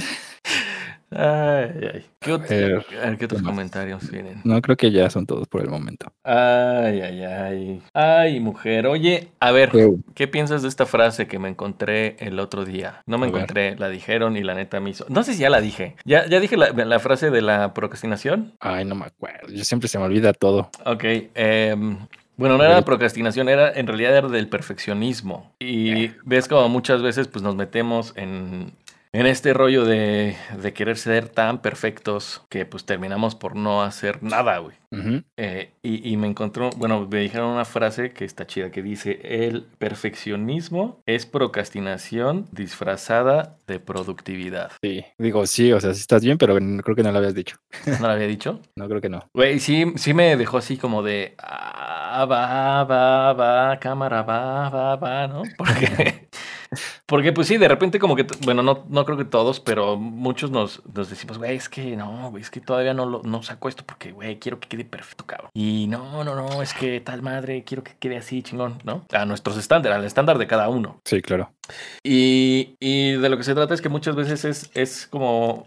Ay, 1.11 1.91
ay. 1.93 2.05
¿Qué, 2.21 2.33
otros 3.25 3.43
comentarios 3.43 4.11
vienen? 4.11 4.41
No, 4.45 4.61
creo 4.63 4.77
que 4.77 4.93
ya 4.93 5.11
son 5.11 5.27
todos 5.27 5.49
por 5.49 5.63
el 5.63 5.69
momento. 5.69 6.13
Ay, 6.23 7.01
ay, 7.01 7.25
ay. 7.25 7.83
Ay, 7.95 8.41
mujer. 8.41 8.87
Oye, 8.87 9.29
a 9.41 9.51
ver, 9.51 9.73
¿qué 10.15 10.29
piensas 10.29 10.63
de 10.63 10.69
esta 10.69 10.87
frase 10.87 11.27
que 11.27 11.39
me 11.39 11.49
encontré 11.49 12.17
el 12.21 12.39
otro 12.39 12.65
día? 12.65 13.03
No 13.07 13.19
me 13.19 13.27
encontré, 13.27 13.77
la 13.77 13.89
dijeron 13.89 14.37
y 14.37 14.43
la 14.43 14.55
neta 14.55 14.79
me 14.81 14.91
hizo. 14.91 15.05
No 15.09 15.25
sé 15.25 15.35
si 15.35 15.41
ya 15.41 15.51
la 15.51 15.61
dije. 15.61 15.97
¿Ya, 16.05 16.27
ya 16.27 16.39
dije 16.39 16.57
la, 16.57 17.01
frase 17.01 17.31
de 17.31 17.43
la 17.43 17.75
procrastinación? 17.75 18.55
Ay, 18.61 18.85
no 18.85 18.95
me 18.95 19.07
acuerdo. 19.07 19.49
Yo 19.49 19.65
siempre 19.65 19.89
se 19.89 19.99
me 19.99 20.05
olvida 20.05 20.33
todo. 20.33 20.71
Ok. 20.85 21.05
Em, 21.35 21.99
bueno, 22.41 22.57
no 22.57 22.65
era 22.65 22.81
procrastinación, 22.87 23.51
era 23.51 23.71
en 23.71 23.87
realidad 23.87 24.17
era 24.17 24.29
del 24.29 24.49
perfeccionismo. 24.49 25.53
Y 25.59 26.05
eh. 26.05 26.17
ves 26.25 26.49
como 26.49 26.71
muchas 26.71 27.03
veces 27.03 27.29
pues 27.29 27.43
nos 27.43 27.55
metemos 27.55 28.15
en 28.17 28.73
en 29.13 29.27
este 29.27 29.53
rollo 29.53 29.85
de, 29.85 30.37
de, 30.61 30.73
querer 30.73 30.97
ser 30.97 31.29
tan 31.29 31.63
perfectos 31.63 32.43
que 32.49 32.65
pues 32.65 32.85
terminamos 32.85 33.35
por 33.35 33.57
no 33.57 33.83
hacer 33.83 34.23
nada, 34.23 34.59
güey. 34.59 34.77
Eh, 35.37 35.71
y, 35.83 36.17
me 36.17 36.27
encontró, 36.27 36.71
bueno, 36.77 37.07
me 37.09 37.21
dijeron 37.21 37.51
una 37.51 37.65
frase 37.65 38.11
que 38.11 38.25
está 38.25 38.47
chida, 38.47 38.71
que 38.71 38.83
dice, 38.83 39.21
el 39.23 39.63
perfeccionismo 39.79 41.01
es 41.07 41.27
procrastinación 41.27 42.49
disfrazada 42.51 43.57
de 43.69 43.79
productividad. 43.79 44.73
Sí, 44.83 45.05
digo, 45.17 45.47
sí, 45.47 45.73
o 45.73 45.81
sea, 45.81 45.95
sí 45.95 46.01
estás 46.01 46.25
bien, 46.25 46.39
pero 46.39 46.57
creo 46.57 46.97
que 46.97 47.03
no 47.05 47.13
lo 47.13 47.19
habías 47.19 47.35
dicho. 47.35 47.57
¿No 48.01 48.07
lo 48.07 48.13
había 48.13 48.27
dicho? 48.27 48.61
no, 48.75 48.89
creo 48.89 49.01
que 49.01 49.09
no. 49.09 49.29
Güey, 49.33 49.61
sí, 49.61 49.93
sí 49.97 50.13
me 50.13 50.37
dejó 50.37 50.59
así 50.59 50.77
como 50.77 51.03
de, 51.03 51.35
ah, 51.39 52.27
va, 52.29 52.85
va, 52.85 53.33
va, 53.33 53.79
cámara, 53.79 54.23
va, 54.23 54.71
va, 54.71 54.97
va, 54.97 55.29
¿no? 55.29 55.43
Porque... 55.57 56.30
Porque 57.07 57.33
pues 57.33 57.49
sí, 57.49 57.57
de 57.57 57.69
repente 57.69 57.99
como 57.99 58.17
que, 58.17 58.27
bueno, 58.45 58.63
no, 58.63 58.85
no 58.89 59.05
creo 59.05 59.19
que 59.19 59.25
todos, 59.25 59.61
pero 59.61 59.97
muchos 59.97 60.51
nos, 60.51 60.83
nos 60.95 61.11
decimos, 61.11 61.39
güey, 61.39 61.57
es 61.57 61.69
que 61.69 61.97
no, 61.97 62.37
es 62.39 62.51
que 62.51 62.61
todavía 62.61 62.95
no, 62.95 63.07
lo, 63.07 63.23
no 63.23 63.43
saco 63.43 63.69
esto 63.69 63.85
porque, 63.87 64.13
güey, 64.13 64.39
quiero 64.39 64.61
que 64.61 64.69
quede 64.69 64.85
perfecto, 64.85 65.27
cabrón. 65.27 65.51
Y 65.55 65.87
no, 65.89 66.25
no, 66.25 66.35
no, 66.35 66.63
es 66.63 66.75
que 66.75 67.01
tal 67.01 67.23
madre, 67.23 67.65
quiero 67.65 67.83
que 67.83 67.97
quede 67.99 68.17
así, 68.17 68.43
chingón, 68.43 68.79
¿no? 68.85 69.05
A 69.13 69.25
nuestros 69.25 69.57
estándares, 69.57 69.99
al 69.99 70.05
estándar 70.05 70.39
de 70.39 70.47
cada 70.47 70.69
uno. 70.69 71.01
Sí, 71.05 71.21
claro. 71.23 71.53
Y, 72.03 72.77
y, 72.81 73.13
de 73.13 73.29
lo 73.29 73.37
que 73.37 73.45
se 73.45 73.55
trata 73.55 73.75
es 73.75 73.81
que 73.81 73.89
muchas 73.89 74.17
veces 74.17 74.45
es, 74.45 74.71
es 74.75 75.07
como 75.07 75.67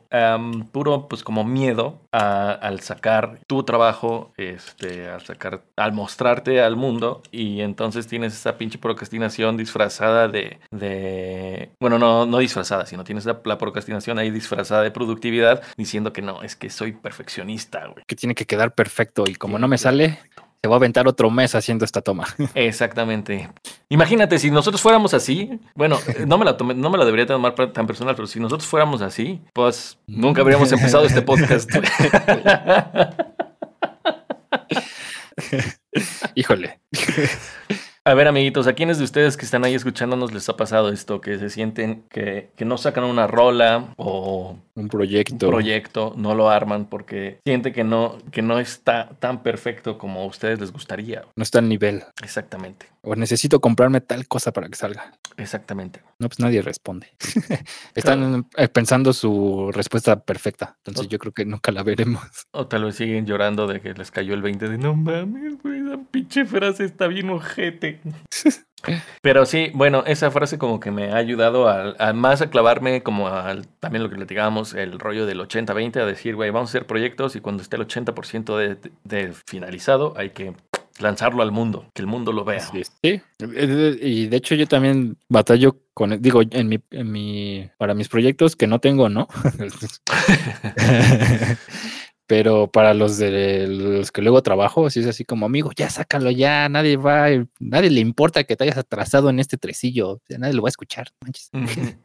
puro, 0.71 1.07
pues 1.07 1.23
como 1.23 1.43
miedo 1.43 1.99
al 2.11 2.79
sacar 2.81 3.39
tu 3.47 3.63
trabajo, 3.63 4.31
este, 4.37 5.09
al 5.09 5.21
sacar, 5.21 5.63
al 5.75 5.93
mostrarte 5.93 6.61
al 6.61 6.75
mundo 6.75 7.21
y 7.31 7.61
entonces 7.61 8.07
tienes 8.07 8.33
esa 8.33 8.57
pinche 8.57 8.77
procrastinación 8.77 9.57
disfrazada 9.57 10.27
de, 10.27 10.59
de 10.71 11.71
bueno, 11.79 11.99
no, 11.99 12.25
no 12.25 12.37
disfrazada, 12.39 12.85
sino 12.85 13.03
tienes 13.03 13.25
la, 13.25 13.41
procrastinación 13.41 14.17
ahí 14.19 14.31
disfrazada 14.31 14.81
de 14.81 14.91
productividad 14.91 15.63
diciendo 15.77 16.13
que 16.13 16.21
no, 16.21 16.43
es 16.43 16.55
que 16.55 16.69
soy 16.69 16.93
perfeccionista, 16.93 17.87
güey. 17.87 18.03
Que 18.07 18.15
tiene 18.15 18.35
que 18.35 18.45
quedar 18.45 18.73
perfecto 18.73 19.25
y 19.27 19.35
como 19.35 19.59
no 19.59 19.67
me 19.67 19.77
sale, 19.77 20.19
se 20.63 20.69
va 20.69 20.75
a 20.75 20.77
aventar 20.77 21.09
otro 21.09 21.29
mes 21.29 21.55
haciendo 21.55 21.83
esta 21.83 22.01
toma. 22.01 22.25
Exactamente. 22.55 23.49
Imagínate, 23.89 24.39
si 24.39 24.49
nosotros 24.49 24.81
fuéramos 24.81 25.13
así, 25.13 25.59
bueno, 25.75 25.99
no 26.25 26.37
me 26.37 26.45
la, 26.45 26.53
no 26.53 26.89
me 26.89 26.97
la 26.97 27.03
debería 27.03 27.25
tomar 27.25 27.53
tan 27.73 27.85
personal, 27.85 28.15
pero 28.15 28.29
si 28.29 28.39
nosotros 28.39 28.65
fuéramos 28.65 29.01
así, 29.01 29.41
pues 29.51 29.97
nunca 30.07 30.39
habríamos 30.39 30.71
empezado 30.71 31.03
este 31.03 31.21
podcast. 31.21 31.69
Híjole. 36.35 36.79
A 38.05 38.15
ver, 38.15 38.27
amiguitos, 38.27 38.67
¿a 38.67 38.73
quiénes 38.73 38.97
de 38.97 39.05
ustedes 39.05 39.37
que 39.37 39.45
están 39.45 39.63
ahí 39.63 39.75
escuchándonos 39.75 40.33
les 40.33 40.49
ha 40.49 40.57
pasado 40.57 40.89
esto? 40.89 41.21
Que 41.21 41.39
se 41.39 41.49
sienten 41.49 42.03
que, 42.09 42.49
que 42.57 42.65
no 42.65 42.77
sacan 42.77 43.05
una 43.05 43.27
rola 43.27 43.93
o 43.95 44.57
un 44.75 44.89
proyecto. 44.89 45.45
Un 45.45 45.51
proyecto, 45.51 46.13
no 46.17 46.35
lo 46.35 46.49
arman 46.49 46.87
porque 46.87 47.39
siente 47.45 47.71
que 47.71 47.85
no, 47.85 48.17
que 48.31 48.41
no 48.41 48.59
está 48.59 49.11
tan 49.19 49.41
perfecto 49.41 49.97
como 49.97 50.21
a 50.21 50.25
ustedes 50.25 50.59
les 50.59 50.73
gustaría. 50.73 51.23
No 51.37 51.43
está 51.43 51.59
al 51.59 51.69
nivel. 51.69 52.03
Exactamente. 52.21 52.87
O 53.03 53.15
necesito 53.15 53.61
comprarme 53.61 54.01
tal 54.01 54.27
cosa 54.27 54.51
para 54.51 54.67
que 54.67 54.75
salga. 54.75 55.13
Exactamente. 55.37 56.01
No, 56.23 56.29
pues 56.29 56.39
nadie 56.39 56.61
responde. 56.61 57.07
Están 57.95 58.47
eh, 58.55 58.69
pensando 58.69 59.11
su 59.11 59.71
respuesta 59.73 60.21
perfecta. 60.21 60.77
Entonces 60.85 61.09
yo 61.09 61.19
creo 61.19 61.33
que 61.33 61.43
nunca 61.43 61.73
la 61.73 61.83
veremos. 61.83 62.23
O 62.51 62.67
tal 62.67 62.85
vez 62.85 62.95
siguen 62.95 63.25
llorando 63.25 63.67
de 63.67 63.81
que 63.81 63.93
les 63.93 64.11
cayó 64.11 64.33
el 64.33 64.41
20 64.41 64.69
de 64.69 64.77
no 64.77 64.95
mames, 64.95 65.61
güey, 65.61 65.79
esa 65.79 65.97
pinche 66.11 66.45
frase 66.45 66.85
está 66.85 67.07
bien 67.07 67.29
ojete. 67.29 67.99
Pero 69.21 69.45
sí, 69.45 69.71
bueno, 69.73 70.03
esa 70.05 70.29
frase 70.29 70.57
como 70.57 70.79
que 70.79 70.91
me 70.91 71.11
ha 71.11 71.17
ayudado 71.17 71.67
a, 71.67 72.13
más 72.13 72.41
a 72.41 72.49
clavarme 72.49 73.01
como 73.01 73.27
al, 73.27 73.67
también 73.79 74.03
lo 74.03 74.09
que 74.09 74.17
le 74.17 74.25
digamos, 74.25 74.73
el 74.73 74.99
rollo 74.99 75.25
del 75.25 75.39
80-20, 75.39 75.97
a 75.97 76.05
decir, 76.05 76.35
güey, 76.35 76.51
vamos 76.51 76.69
a 76.69 76.71
hacer 76.71 76.85
proyectos 76.85 77.35
y 77.35 77.41
cuando 77.41 77.63
esté 77.63 77.75
el 77.75 77.87
80% 77.87 78.57
de, 78.57 78.91
de, 79.03 79.33
finalizado 79.47 80.13
hay 80.15 80.29
que 80.29 80.53
lanzarlo 81.03 81.43
al 81.43 81.51
mundo, 81.51 81.85
que 81.93 82.01
el 82.01 82.07
mundo 82.07 82.31
lo 82.31 82.43
vea. 82.43 82.61
Sí, 82.61 82.81
sí, 83.03 83.21
y 84.01 84.27
de 84.27 84.37
hecho 84.37 84.55
yo 84.55 84.67
también 84.67 85.17
batallo 85.29 85.77
con, 85.93 86.21
digo, 86.21 86.41
en 86.49 86.67
mi, 86.67 86.79
en 86.91 87.11
mi, 87.11 87.69
para 87.77 87.93
mis 87.93 88.09
proyectos 88.09 88.55
que 88.55 88.65
no 88.65 88.79
tengo, 88.79 89.09
¿no? 89.09 89.27
Pero 92.35 92.65
para 92.65 92.95
los 92.95 93.19
de 93.19 93.67
los 93.67 94.11
que 94.11 94.23
luego 94.23 94.41
trabajo, 94.41 94.89
si 94.89 95.01
es 95.01 95.05
así 95.05 95.23
como, 95.23 95.45
amigo, 95.45 95.69
ya 95.75 95.91
sácalo 95.91 96.31
ya, 96.31 96.67
nadie 96.67 96.97
va, 96.97 97.27
nadie 97.59 97.91
le 97.91 97.99
importa 97.99 98.43
que 98.43 98.55
te 98.55 98.63
hayas 98.63 98.79
atrasado 98.79 99.29
en 99.29 99.39
este 99.39 99.55
tresillo, 99.55 100.19
nadie 100.39 100.55
lo 100.55 100.63
va 100.63 100.69
a 100.69 100.73
escuchar. 100.73 101.09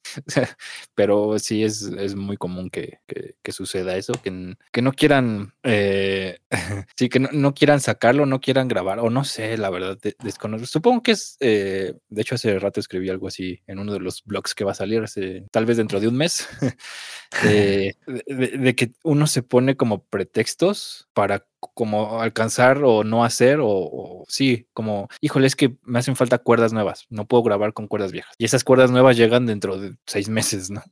pero 0.95 1.39
sí 1.39 1.65
es, 1.65 1.81
es 1.81 2.15
muy 2.15 2.37
común 2.37 2.69
que, 2.69 2.99
que, 3.07 3.53
suceda 3.53 3.97
eso, 3.97 4.13
que, 4.23 4.55
que 4.71 4.83
no 4.83 4.93
quieran, 4.93 5.55
eh, 5.63 6.41
sí, 6.95 7.09
que 7.09 7.21
no, 7.21 7.55
quieran 7.55 7.81
sacarlo, 7.81 8.27
no 8.27 8.39
quieran 8.39 8.69
grabar, 8.69 8.99
o 8.99 9.09
no 9.09 9.25
sé, 9.25 9.57
la 9.57 9.71
verdad, 9.71 9.97
desconozco. 10.23 10.67
Supongo 10.67 11.03
que 11.03 11.13
es, 11.13 11.39
eh, 11.41 11.95
de 12.11 12.21
hecho 12.21 12.35
hace 12.35 12.59
rato 12.59 12.81
escribí 12.81 13.09
algo 13.09 13.29
así 13.29 13.63
en 13.67 13.79
uno 13.79 13.95
de 13.95 14.01
los 14.01 14.23
blogs 14.27 14.55
que 14.55 14.65
va 14.65 14.73
a 14.73 14.75
salir, 14.75 15.03
tal 15.51 15.65
vez 15.65 15.79
dentro 15.79 16.01
de 16.01 16.09
un 16.09 16.19
mes, 16.19 16.47
de 17.43 18.75
que 18.77 18.93
uno 19.05 19.27
se 19.27 19.43
pone 19.43 19.75
como 19.75 20.05
pretextos 20.19 21.07
para 21.15 21.47
como 21.61 22.21
alcanzar 22.21 22.83
o 22.85 23.05
no 23.05 23.25
hacer 23.25 23.59
o, 23.63 24.25
sí, 24.29 24.67
como, 24.73 25.09
híjole, 25.21 25.47
es 25.47 25.57
que 25.57 25.77
me 25.83 25.99
hacen 25.99 26.17
falta 26.17 26.39
cuerdas 26.39 26.73
nuevas, 26.73 27.07
no 27.11 27.27
puedo 27.27 27.43
grabar 27.43 27.73
con 27.73 27.89
cuerdas 27.89 28.13
viejas. 28.13 28.35
Y 28.39 28.45
esas 28.45 28.65
cuerdas 28.65 28.91
nuevas 28.91 29.17
llegan 29.17 29.47
dentro 29.47 29.79
de 29.79 29.97
seis 30.07 30.29
meses, 30.29 30.71
¿no? 30.71 30.83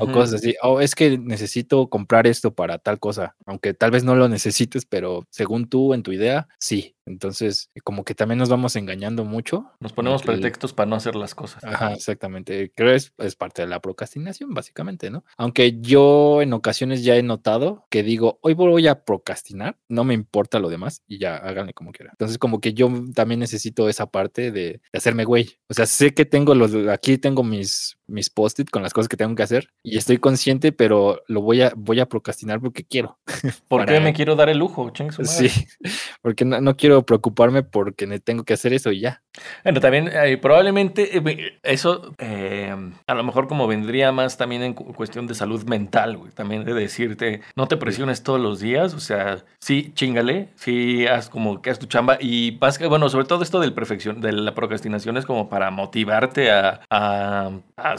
O 0.00 0.10
cosas 0.10 0.34
así. 0.34 0.54
O 0.62 0.80
es 0.80 0.94
que 0.94 1.18
necesito 1.18 1.88
comprar 1.88 2.26
esto 2.26 2.54
para 2.54 2.78
tal 2.78 2.98
cosa, 2.98 3.36
aunque 3.46 3.74
tal 3.74 3.90
vez 3.90 4.04
no 4.04 4.14
lo 4.14 4.28
necesites, 4.28 4.86
pero 4.86 5.26
según 5.30 5.68
tú, 5.68 5.94
en 5.94 6.02
tu 6.02 6.12
idea, 6.12 6.48
sí. 6.58 6.96
Entonces, 7.06 7.70
como 7.82 8.04
que 8.04 8.14
también 8.14 8.38
nos 8.38 8.50
vamos 8.50 8.76
engañando 8.76 9.24
mucho. 9.24 9.72
Nos 9.80 9.92
ponemos 9.92 10.22
pretextos 10.22 10.72
para 10.72 10.88
no 10.88 10.94
hacer 10.94 11.16
las 11.16 11.34
cosas. 11.34 11.64
Ajá, 11.64 11.92
exactamente. 11.94 12.70
Creo 12.72 12.90
que 12.90 12.96
es, 12.96 13.12
es 13.18 13.34
parte 13.34 13.62
de 13.62 13.68
la 13.68 13.80
procrastinación, 13.80 14.54
básicamente, 14.54 15.10
¿no? 15.10 15.24
Aunque 15.36 15.80
yo 15.80 16.40
en 16.40 16.52
ocasiones 16.52 17.02
ya 17.02 17.16
he 17.16 17.22
notado 17.24 17.86
que 17.90 18.04
digo, 18.04 18.38
hoy 18.42 18.54
voy 18.54 18.86
a 18.86 19.02
procrastinar 19.02 19.59
no 19.88 20.04
me 20.04 20.14
importa 20.14 20.58
lo 20.58 20.68
demás 20.68 21.02
y 21.06 21.18
ya 21.18 21.36
háganle 21.36 21.74
como 21.74 21.92
quieran. 21.92 22.12
Entonces, 22.14 22.38
como 22.38 22.60
que 22.60 22.74
yo 22.74 22.90
también 23.14 23.40
necesito 23.40 23.88
esa 23.88 24.06
parte 24.06 24.50
de, 24.50 24.80
hacerme 24.92 25.24
güey. 25.24 25.50
O 25.68 25.74
sea, 25.74 25.86
sé 25.86 26.14
que 26.14 26.24
tengo 26.24 26.54
los, 26.54 26.74
aquí 26.88 27.18
tengo 27.18 27.42
mis, 27.42 27.98
mis 28.10 28.30
post-it 28.30 28.70
con 28.70 28.82
las 28.82 28.92
cosas 28.92 29.08
que 29.08 29.16
tengo 29.16 29.34
que 29.34 29.42
hacer 29.42 29.70
y 29.82 29.96
estoy 29.96 30.18
consciente, 30.18 30.72
pero 30.72 31.22
lo 31.28 31.40
voy 31.40 31.62
a, 31.62 31.72
voy 31.76 32.00
a 32.00 32.06
procrastinar 32.06 32.60
porque 32.60 32.84
quiero. 32.84 33.18
Porque 33.68 34.00
me 34.00 34.12
quiero 34.12 34.36
dar 34.36 34.48
el 34.48 34.58
lujo? 34.58 34.92
Sí, 35.22 35.48
porque 36.22 36.44
no, 36.44 36.76
quiero 36.76 37.04
preocuparme 37.04 37.62
porque 37.62 38.06
tengo 38.20 38.44
que 38.44 38.54
hacer 38.54 38.72
eso 38.72 38.90
y 38.90 39.00
ya. 39.00 39.22
Bueno, 39.62 39.80
también 39.80 40.10
eh, 40.12 40.36
probablemente 40.38 41.16
eh, 41.16 41.58
eso 41.62 42.12
eh, 42.18 42.74
a 43.06 43.14
lo 43.14 43.22
mejor 43.22 43.48
como 43.48 43.66
vendría 43.66 44.12
más 44.12 44.36
también 44.36 44.62
en 44.62 44.74
cuestión 44.74 45.26
de 45.26 45.34
salud 45.34 45.64
mental, 45.64 46.16
güey. 46.16 46.32
También 46.32 46.64
de 46.64 46.74
decirte, 46.74 47.40
no 47.56 47.68
te 47.68 47.76
presiones 47.76 48.22
todos 48.22 48.40
los 48.40 48.60
días, 48.60 48.94
o 48.94 49.00
sea, 49.00 49.44
sí, 49.60 49.92
chingale, 49.94 50.48
sí, 50.56 51.06
haz 51.06 51.28
como 51.28 51.62
que 51.62 51.70
haz 51.70 51.78
tu 51.78 51.86
chamba 51.86 52.18
y 52.20 52.58
que 52.78 52.86
bueno, 52.86 53.08
sobre 53.08 53.26
todo 53.26 53.42
esto 53.42 53.60
del 53.60 53.72
perfección, 53.72 54.20
de 54.20 54.32
la 54.32 54.54
procrastinación 54.54 55.16
es 55.16 55.26
como 55.26 55.48
para 55.48 55.70
motivarte 55.70 56.50
a, 56.50 56.80
a, 56.90 57.50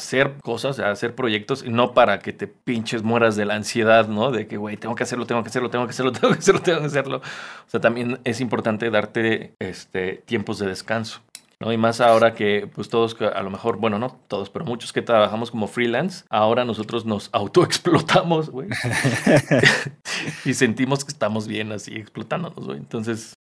hacer 0.02 0.34
cosas, 0.42 0.80
a 0.80 0.90
hacer 0.90 1.16
proyectos 1.16 1.64
no 1.66 1.94
para 1.94 2.20
que 2.20 2.34
te 2.34 2.48
pinches 2.48 3.04
mueras 3.04 3.36
de 3.36 3.46
la 3.46 3.56
ansiedad, 3.56 4.08
¿no? 4.08 4.32
De 4.32 4.48
que, 4.48 4.58
güey, 4.58 4.76
tengo 4.76 4.96
que 4.96 5.04
hacerlo, 5.04 5.26
tengo 5.26 5.44
que 5.44 5.50
hacerlo, 5.50 5.70
tengo 5.70 5.86
que 5.86 5.92
hacerlo, 5.92 6.12
tengo 6.12 6.34
que 6.34 6.40
hacerlo, 6.40 6.62
tengo 6.62 6.80
que 6.80 6.88
hacerlo. 6.88 7.18
O 7.18 7.70
sea, 7.70 7.80
también 7.80 8.20
es 8.24 8.42
importante 8.42 8.90
darte 8.90 9.54
este, 9.60 10.24
tiempos 10.26 10.60
de 10.60 10.68
descanso. 10.68 11.22
¿no? 11.60 11.72
Y 11.72 11.78
más 11.78 12.02
ahora 12.02 12.34
que, 12.34 12.68
pues 12.74 12.90
todos, 12.90 13.16
a 13.22 13.44
lo 13.44 13.52
mejor, 13.52 13.78
bueno, 13.78 14.00
no 14.00 14.10
todos, 14.28 14.50
pero 14.50 14.66
muchos 14.66 14.92
que 14.92 15.04
trabajamos 15.04 15.52
como 15.52 15.68
freelance, 15.68 16.26
ahora 16.30 16.66
nosotros 16.66 17.06
nos 17.06 17.30
autoexplotamos, 17.32 18.50
güey. 18.50 18.70
y 20.46 20.56
sentimos 20.56 21.06
que 21.06 21.12
estamos 21.12 21.48
bien 21.48 21.72
así, 21.72 21.94
explotándonos, 21.94 22.66
güey. 22.66 22.80
Entonces, 22.80 23.36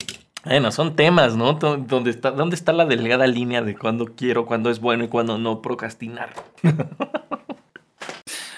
bueno, 0.45 0.71
son 0.71 0.95
temas, 0.95 1.35
¿no? 1.35 1.53
¿Dónde 1.53 2.09
está, 2.09 2.31
¿Dónde 2.31 2.55
está 2.55 2.73
la 2.73 2.85
delgada 2.85 3.27
línea 3.27 3.61
de 3.61 3.77
cuándo 3.77 4.13
quiero, 4.15 4.45
cuándo 4.45 4.69
es 4.69 4.79
bueno 4.79 5.03
y 5.03 5.07
cuándo 5.07 5.37
no 5.37 5.61
procrastinar? 5.61 6.33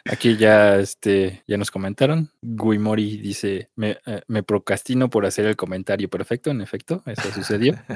Aquí 0.06 0.36
ya, 0.36 0.80
este, 0.80 1.44
ya 1.48 1.58
nos 1.58 1.72
comentaron. 1.72 2.30
Guimori 2.42 3.18
dice, 3.18 3.70
me, 3.76 3.98
eh, 4.06 4.22
me, 4.28 4.44
procrastino 4.44 5.10
por 5.10 5.26
hacer 5.26 5.46
el 5.46 5.56
comentario 5.56 6.10
perfecto. 6.10 6.52
En 6.52 6.60
efecto, 6.60 7.02
eso 7.06 7.32
sucedió. 7.32 7.76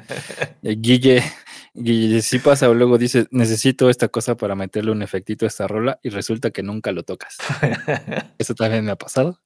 Eh, 0.64 0.76
Guille, 0.80 1.24
Guille 1.74 2.22
sí 2.22 2.40
pasa 2.40 2.70
o 2.70 2.74
luego 2.74 2.98
dice, 2.98 3.28
necesito 3.32 3.90
esta 3.90 4.08
cosa 4.08 4.36
para 4.36 4.56
meterle 4.56 4.92
un 4.92 5.02
efectito 5.02 5.46
a 5.46 5.48
esta 5.48 5.68
rola 5.68 6.00
y 6.02 6.10
resulta 6.10 6.50
que 6.50 6.64
nunca 6.64 6.92
lo 6.92 7.04
tocas. 7.04 7.38
eso 8.38 8.56
también 8.56 8.84
me 8.84 8.92
ha 8.92 8.96
pasado. 8.96 9.40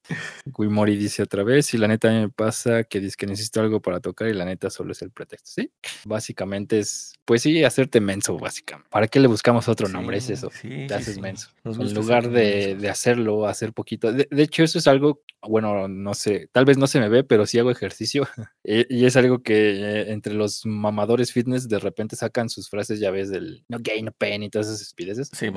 Guimori 0.46 0.96
dice 0.96 1.22
otra 1.22 1.44
vez, 1.44 1.74
y 1.74 1.78
la 1.78 1.88
neta 1.88 2.10
me 2.10 2.30
pasa 2.30 2.86
que 2.86 3.00
dice 3.00 3.18
que 3.18 3.28
necesito 3.28 3.60
algo 3.60 3.82
para 3.82 4.00
tocar 4.00 4.30
y 4.30 4.34
la 4.34 4.46
neta 4.46 4.70
solo 4.70 4.94
es 4.94 5.02
el 5.02 5.12
pretexto. 5.12 5.52
Sí, 5.52 5.72
básicamente 6.06 6.80
es, 6.80 7.14
pues 7.26 7.42
sí, 7.42 7.64
hacerte 7.64 8.00
menso, 8.00 8.38
básicamente. 8.38 8.90
¿Para 8.90 9.08
qué 9.08 9.20
le 9.20 9.28
buscamos 9.28 9.68
otro 9.68 9.90
nombre? 9.90 10.18
Es 10.18 10.30
eso, 10.30 10.50
te 10.62 10.94
haces 10.94 11.20
menso. 11.20 11.50
En 11.66 11.94
lugar 11.94 12.30
de 12.30 12.51
de, 12.76 12.90
hacerlo, 12.90 13.48
hacer 13.48 13.74
poquito. 13.74 14.12
De, 14.12 14.28
hecho, 14.38 14.64
eso 14.64 14.80
es 14.80 14.88
algo, 14.88 15.22
bueno, 15.42 15.88
no 15.88 16.14
sé, 16.14 16.50
tal 16.52 16.66
vez 16.66 16.78
no 16.78 16.88
se 16.88 17.00
me 17.00 17.10
ve, 17.10 17.24
pero 17.24 17.46
sí 17.46 17.60
hago 17.60 17.72
ejercicio. 17.72 18.28
y, 18.64 19.06
es 19.06 19.16
algo 19.16 19.42
que 19.42 19.72
eh, 19.72 20.12
entre 20.12 20.34
los 20.34 20.66
mamadores 20.66 21.32
fitness 21.32 21.68
de 21.68 21.80
repente 21.80 22.16
sacan 22.16 22.50
sus 22.50 22.70
frases, 22.70 23.00
ya 23.00 23.12
ves, 23.12 23.30
del 23.30 23.64
no 23.68 23.78
gain, 23.80 24.06
no 24.06 24.12
pain 24.12 24.44
y 24.44 24.50
todas 24.50 24.68
esas 24.68 24.82
estupideces. 24.82 25.32
Sí, 25.34 25.48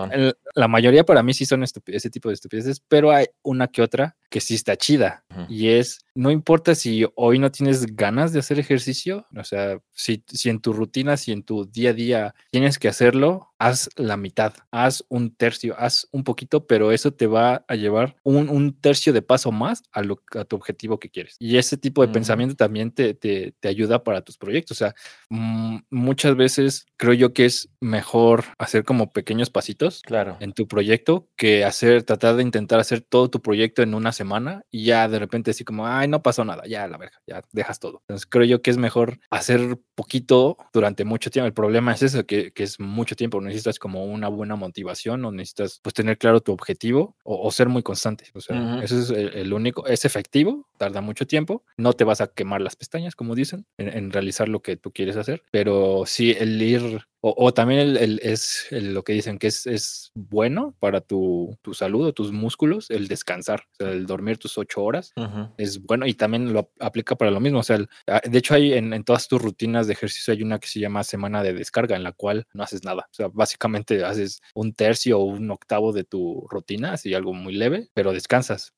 la 0.54 0.68
mayoría 0.68 1.04
para 1.04 1.22
mí 1.22 1.34
sí 1.34 1.46
son 1.46 1.62
ese 1.62 2.10
tipo 2.10 2.28
de 2.28 2.34
estupideces, 2.34 2.80
pero 2.80 3.10
hay 3.10 3.26
una 3.42 3.68
que 3.68 3.82
otra 3.82 4.16
que 4.34 4.40
sí 4.40 4.54
está 4.54 4.76
chida. 4.76 5.24
Y 5.48 5.68
es, 5.68 6.00
no 6.14 6.32
importa 6.32 6.74
si 6.74 7.06
hoy 7.14 7.38
no 7.38 7.52
tienes 7.52 7.94
ganas 7.94 8.32
de 8.32 8.40
hacer 8.40 8.58
ejercicio, 8.58 9.26
o 9.36 9.44
sea, 9.44 9.78
si, 9.92 10.24
si 10.26 10.50
en 10.50 10.60
tu 10.60 10.72
rutina, 10.72 11.16
si 11.16 11.30
en 11.30 11.44
tu 11.44 11.66
día 11.66 11.90
a 11.90 11.92
día 11.92 12.34
tienes 12.50 12.80
que 12.80 12.88
hacerlo, 12.88 13.53
haz 13.58 13.88
la 13.96 14.16
mitad, 14.16 14.54
haz 14.70 15.04
un 15.08 15.34
tercio, 15.34 15.74
haz 15.78 16.08
un 16.10 16.24
poquito, 16.24 16.66
pero 16.66 16.92
eso 16.92 17.12
te 17.12 17.26
va 17.26 17.64
a 17.68 17.74
llevar 17.76 18.16
un, 18.22 18.48
un 18.48 18.78
tercio 18.80 19.12
de 19.12 19.22
paso 19.22 19.52
más 19.52 19.82
a, 19.92 20.02
lo, 20.02 20.20
a 20.34 20.44
tu 20.44 20.56
objetivo 20.56 20.98
que 20.98 21.10
quieres. 21.10 21.36
Y 21.38 21.56
ese 21.56 21.76
tipo 21.76 22.04
de 22.04 22.12
pensamiento 22.12 22.56
también 22.56 22.90
te, 22.90 23.14
te, 23.14 23.54
te, 23.60 23.68
ayuda 23.68 24.04
para 24.04 24.22
tus 24.22 24.36
proyectos. 24.36 24.76
O 24.76 24.78
sea, 24.78 24.94
mm, 25.30 25.78
muchas 25.90 26.36
veces 26.36 26.86
creo 26.96 27.14
yo 27.14 27.32
que 27.32 27.44
es 27.44 27.68
mejor 27.80 28.44
hacer 28.58 28.84
como 28.84 29.12
pequeños 29.12 29.50
pasitos 29.50 30.02
claro. 30.02 30.36
en 30.40 30.52
tu 30.52 30.66
proyecto 30.66 31.28
que 31.36 31.64
hacer, 31.64 32.02
tratar 32.02 32.36
de 32.36 32.42
intentar 32.42 32.80
hacer 32.80 33.00
todo 33.00 33.30
tu 33.30 33.40
proyecto 33.40 33.82
en 33.82 33.94
una 33.94 34.12
semana 34.12 34.64
y 34.70 34.84
ya 34.84 35.08
de 35.08 35.18
repente 35.18 35.52
así 35.52 35.64
como, 35.64 35.86
ay, 35.86 36.08
no 36.08 36.22
pasó 36.22 36.44
nada, 36.44 36.64
ya 36.66 36.86
la 36.88 36.98
verga, 36.98 37.20
ya 37.26 37.42
dejas 37.52 37.78
todo. 37.78 38.02
Entonces 38.08 38.26
creo 38.26 38.44
yo 38.44 38.62
que 38.62 38.70
es 38.70 38.76
mejor 38.76 39.18
hacer 39.30 39.78
poquito 39.94 40.56
durante 40.72 41.04
mucho 41.04 41.30
tiempo. 41.30 41.46
El 41.46 41.54
problema 41.54 41.92
es 41.92 42.02
eso, 42.02 42.26
que, 42.26 42.52
que 42.52 42.62
es 42.62 42.80
mucho 42.80 43.16
tiempo 43.16 43.40
necesitas 43.44 43.78
como 43.78 44.04
una 44.04 44.28
buena 44.28 44.56
motivación 44.56 45.24
o 45.24 45.32
necesitas 45.32 45.80
pues 45.82 45.94
tener 45.94 46.18
claro 46.18 46.40
tu 46.40 46.52
objetivo 46.52 47.16
o, 47.22 47.50
ser 47.50 47.68
muy 47.68 47.82
constante. 47.82 48.24
O 48.34 48.40
sea, 48.40 48.80
eso 48.82 48.98
es 48.98 49.10
el, 49.10 49.52
único, 49.52 49.86
es 49.86 50.04
efectivo, 50.04 50.68
tarda 50.76 51.00
mucho 51.00 51.26
tiempo, 51.26 51.62
no 51.76 51.92
te 51.92 52.04
vas 52.04 52.20
a 52.20 52.26
quemar 52.26 52.60
las 52.60 52.76
pestañas, 52.76 53.14
como 53.14 53.34
dicen, 53.34 53.66
en, 53.78 54.10
realizar 54.10 54.48
lo 54.48 54.60
que 54.60 54.76
tú 54.76 54.92
quieres 54.92 55.16
hacer, 55.16 55.42
pero 55.50 56.04
sí 56.06 56.32
el 56.32 56.60
ir 56.60 57.06
o, 57.26 57.54
también 57.54 57.96
el, 57.96 58.20
es 58.22 58.66
lo 58.70 59.02
que 59.02 59.14
dicen 59.14 59.38
que 59.38 59.46
es, 59.46 59.66
es 59.66 60.12
bueno 60.14 60.74
para 60.78 61.00
tu, 61.00 61.56
tu, 61.62 61.72
salud 61.72 62.08
o 62.08 62.12
tus 62.12 62.32
músculos, 62.32 62.90
el 62.90 63.08
descansar, 63.08 63.62
o 63.72 63.76
sea, 63.76 63.92
el 63.92 64.04
dormir 64.04 64.36
tus 64.36 64.58
ocho 64.58 64.82
horas 64.82 65.14
es 65.56 65.82
bueno 65.82 66.06
y 66.06 66.12
también 66.12 66.52
lo 66.52 66.70
aplica 66.80 67.16
para 67.16 67.30
lo 67.30 67.40
mismo. 67.40 67.60
O 67.60 67.62
sea, 67.62 67.78
ah, 68.08 68.20
de 68.22 68.38
hecho, 68.38 68.54
hay 68.54 68.74
en, 68.74 68.92
en, 68.92 69.04
todas 69.04 69.26
tus 69.26 69.40
rutinas 69.40 69.86
de 69.86 69.94
ejercicio 69.94 70.34
hay 70.34 70.42
una 70.42 70.58
que 70.58 70.68
se 70.68 70.80
llama 70.80 71.02
semana 71.02 71.42
de 71.42 71.54
descarga 71.54 71.96
en 71.96 72.02
la 72.02 72.12
cual 72.12 72.46
no 72.52 72.62
haces 72.62 72.84
nada. 72.84 73.06
O 73.10 73.14
sea, 73.14 73.28
básicamente 73.28 74.04
haces 74.04 74.42
un 74.54 74.74
tercio 74.74 75.18
o 75.18 75.24
un 75.24 75.50
octavo 75.50 75.94
de 75.94 76.04
tu 76.04 76.46
rutina, 76.50 76.92
así 76.92 77.14
algo 77.14 77.32
muy 77.32 77.54
leve, 77.54 77.88
pero 77.94 78.12
descansas 78.12 78.74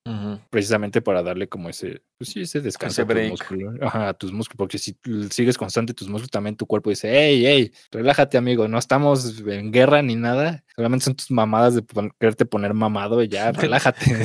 precisamente 0.51 1.03
para 1.03 1.25
darle 1.25 1.49
como 1.49 1.69
ese, 1.69 2.03
pues 2.17 2.31
sí, 2.31 2.43
ese 2.43 2.61
descanso 2.61 3.03
a, 3.03 3.07
tus 3.07 3.29
músculos, 3.29 3.75
a 3.83 4.15
tus 4.15 4.33
músculos, 4.33 4.57
porque 4.57 4.79
si 4.79 4.97
sigues 5.31 5.59
constante 5.59 5.95
tus 5.95 6.09
músculos, 6.09 6.31
también 6.31 6.57
tu 6.57 6.67
cuerpo 6.67 6.91
dice, 6.91 7.11
hey, 7.13 7.43
hey, 7.45 7.73
relájate 7.91 8.36
amigo, 8.37 8.69
no 8.69 8.79
estamos 8.79 9.43
en 9.47 9.73
guerra 9.73 10.03
ni 10.03 10.17
nada. 10.17 10.65
Solamente 10.75 11.07
son 11.07 11.17
tus 11.17 11.31
mamadas 11.31 11.75
de 11.75 11.85
quererte 12.19 12.45
poner 12.45 12.75
mamado 12.75 13.23
y 13.23 13.29
ya, 13.29 13.51
relájate. 13.53 14.17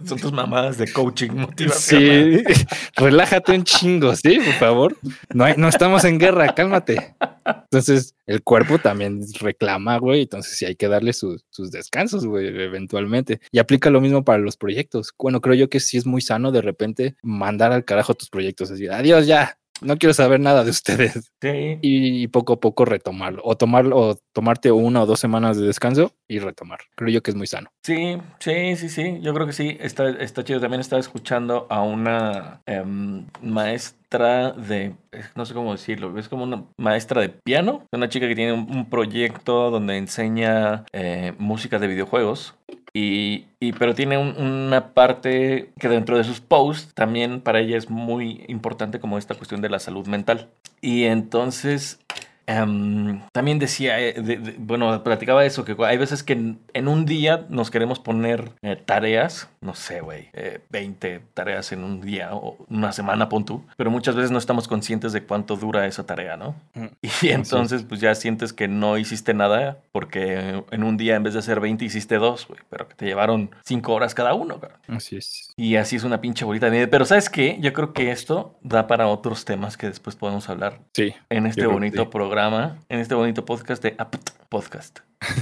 son 0.04 0.18
tus 0.18 0.32
mamadas 0.32 0.78
de 0.78 0.92
coaching 0.92 1.30
motivacional. 1.32 2.44
Sí, 2.46 2.66
relájate 2.96 3.52
un 3.52 3.64
chingo, 3.64 4.14
sí, 4.14 4.38
por 4.38 4.54
favor. 4.54 4.96
No, 5.34 5.44
hay, 5.44 5.54
no 5.56 5.68
estamos 5.68 6.04
en 6.04 6.18
guerra, 6.18 6.54
cálmate. 6.54 7.14
Entonces, 7.44 8.14
el 8.26 8.42
cuerpo 8.42 8.78
también 8.78 9.22
reclama, 9.40 9.98
güey. 9.98 10.22
Entonces, 10.22 10.56
sí 10.56 10.64
hay 10.64 10.76
que 10.76 10.88
darle 10.88 11.12
sus, 11.12 11.44
sus 11.50 11.70
descansos, 11.70 12.26
güey, 12.26 12.46
eventualmente. 12.46 13.40
Y 13.50 13.58
aplica 13.58 13.90
lo 13.90 14.00
mismo 14.00 14.24
para 14.24 14.38
los 14.38 14.56
proyectos. 14.56 15.12
Bueno, 15.18 15.40
creo 15.40 15.54
yo 15.54 15.68
que 15.68 15.80
sí 15.80 15.96
es 15.96 16.06
muy 16.06 16.20
sano 16.20 16.52
de 16.52 16.62
repente 16.62 17.16
mandar 17.22 17.72
al 17.72 17.84
carajo 17.84 18.14
tus 18.14 18.30
proyectos. 18.30 18.70
Así, 18.70 18.86
adiós 18.86 19.26
ya, 19.26 19.58
no 19.80 19.96
quiero 19.96 20.14
saber 20.14 20.40
nada 20.40 20.64
de 20.64 20.70
ustedes. 20.70 21.32
Sí. 21.42 21.78
Y, 21.82 22.26
poco 22.28 22.54
a 22.54 22.60
poco 22.60 22.84
retomarlo. 22.84 23.42
O 23.44 23.56
tomarlo, 23.56 23.96
o 23.96 24.18
tomarte 24.32 24.72
una 24.72 25.02
o 25.02 25.06
dos 25.06 25.20
semanas 25.20 25.58
de 25.58 25.66
descanso 25.66 26.12
y 26.26 26.38
retomar. 26.38 26.80
Creo 26.96 27.10
yo 27.10 27.22
que 27.22 27.30
es 27.30 27.36
muy 27.36 27.46
sano. 27.46 27.70
Sí, 27.84 28.16
sí, 28.40 28.74
sí, 28.76 28.88
sí. 28.88 29.18
Yo 29.20 29.32
creo 29.34 29.46
que 29.46 29.52
sí. 29.52 29.76
Está, 29.78 30.08
está 30.08 30.42
chido. 30.42 30.60
También 30.60 30.80
estaba 30.80 30.98
escuchando 30.98 31.66
a 31.68 31.82
una 31.82 32.62
em, 32.66 33.26
maestra 33.42 34.52
de, 34.52 34.94
no 35.34 35.44
sé 35.44 35.54
cómo 35.54 35.72
decirlo, 35.72 36.18
es 36.18 36.28
como 36.28 36.44
una 36.44 36.64
maestra 36.78 37.20
de 37.20 37.28
piano, 37.28 37.84
una 37.92 38.08
chica 38.08 38.28
que 38.28 38.34
tiene 38.34 38.52
un, 38.52 38.88
proyecto 38.88 39.70
donde 39.70 39.98
enseña 39.98 40.84
eh, 40.92 41.34
música 41.38 41.78
de 41.78 41.88
videojuegos 41.88 42.54
y, 42.98 43.72
pero 43.72 43.94
tiene 43.94 44.16
una 44.16 44.94
parte 44.94 45.70
que 45.78 45.88
dentro 45.88 46.16
de 46.16 46.24
sus 46.24 46.40
posts 46.40 46.94
también 46.94 47.42
para 47.42 47.60
ella 47.60 47.76
es 47.76 47.90
muy 47.90 48.46
importante 48.48 49.00
como 49.00 49.18
esta 49.18 49.34
cuestión 49.34 49.60
de 49.60 49.68
la 49.68 49.78
salud 49.78 50.06
mental. 50.06 50.48
Y 50.80 51.04
entonces 51.04 52.00
Em, 52.46 53.22
también 53.32 53.58
decía, 53.58 54.00
eh, 54.00 54.54
bueno, 54.58 55.02
platicaba 55.02 55.44
eso, 55.44 55.64
que 55.64 55.76
hay 55.84 55.98
veces 55.98 56.22
que 56.22 56.32
en, 56.32 56.88
un 56.88 57.04
día 57.04 57.44
nos 57.48 57.72
queremos 57.72 57.98
poner 57.98 58.52
eh, 58.62 58.76
tareas, 58.76 59.50
no 59.60 59.74
sé, 59.74 60.00
güey, 60.00 60.30
20 60.70 61.14
eh, 61.14 61.20
tareas 61.34 61.72
en 61.72 61.82
un 61.82 62.00
día 62.00 62.34
o 62.34 62.56
una 62.68 62.92
semana, 62.92 63.28
pon 63.28 63.44
tú, 63.44 63.64
pero 63.76 63.90
muchas 63.90 64.14
veces 64.14 64.30
no 64.30 64.38
estamos 64.38 64.68
conscientes 64.68 65.12
de 65.12 65.24
cuánto 65.24 65.56
dura 65.56 65.86
esa 65.86 66.06
tarea, 66.06 66.36
¿no? 66.36 66.54
Mm. 66.74 66.86
Y 67.26 67.30
entonces, 67.30 67.82
pues 67.82 68.00
ya 68.00 68.14
sientes 68.14 68.52
que 68.52 68.68
no 68.68 68.98
hiciste 68.98 69.34
nada 69.34 69.78
porque 69.90 70.62
en 70.70 70.84
un 70.84 70.96
día 70.96 71.16
en 71.16 71.24
vez 71.24 71.32
de 71.32 71.40
hacer 71.40 71.58
20 71.58 71.84
hiciste 71.84 72.16
dos, 72.16 72.46
güey, 72.46 72.60
pero 72.68 72.86
que 72.86 72.94
te 72.94 73.06
llevaron 73.06 73.50
5 73.64 73.92
horas 73.92 74.14
cada 74.14 74.34
uno, 74.34 74.60
Así 74.88 75.16
es. 75.16 75.52
Y 75.56 75.76
así 75.76 75.96
es 75.96 76.04
una 76.04 76.20
pinche 76.20 76.44
bolita 76.44 76.70
de 76.70 76.86
Pero 76.86 77.04
¿sabes 77.04 77.28
qué? 77.28 77.58
Yo 77.60 77.72
creo 77.72 77.92
que 77.92 78.10
esto 78.10 78.56
da 78.62 78.86
para 78.86 79.08
otros 79.08 79.44
temas 79.44 79.76
que 79.76 79.88
después 79.88 80.14
podemos 80.14 80.48
hablar. 80.48 80.78
Sí. 80.92 81.14
En 81.30 81.46
este 81.46 81.66
bonito 81.66 82.10
programa 82.10 82.35
en 82.36 83.00
este 83.00 83.14
bonito 83.14 83.46
podcast 83.46 83.82
de 83.82 83.94
Apt 83.96 84.28
Podcast. 84.50 84.98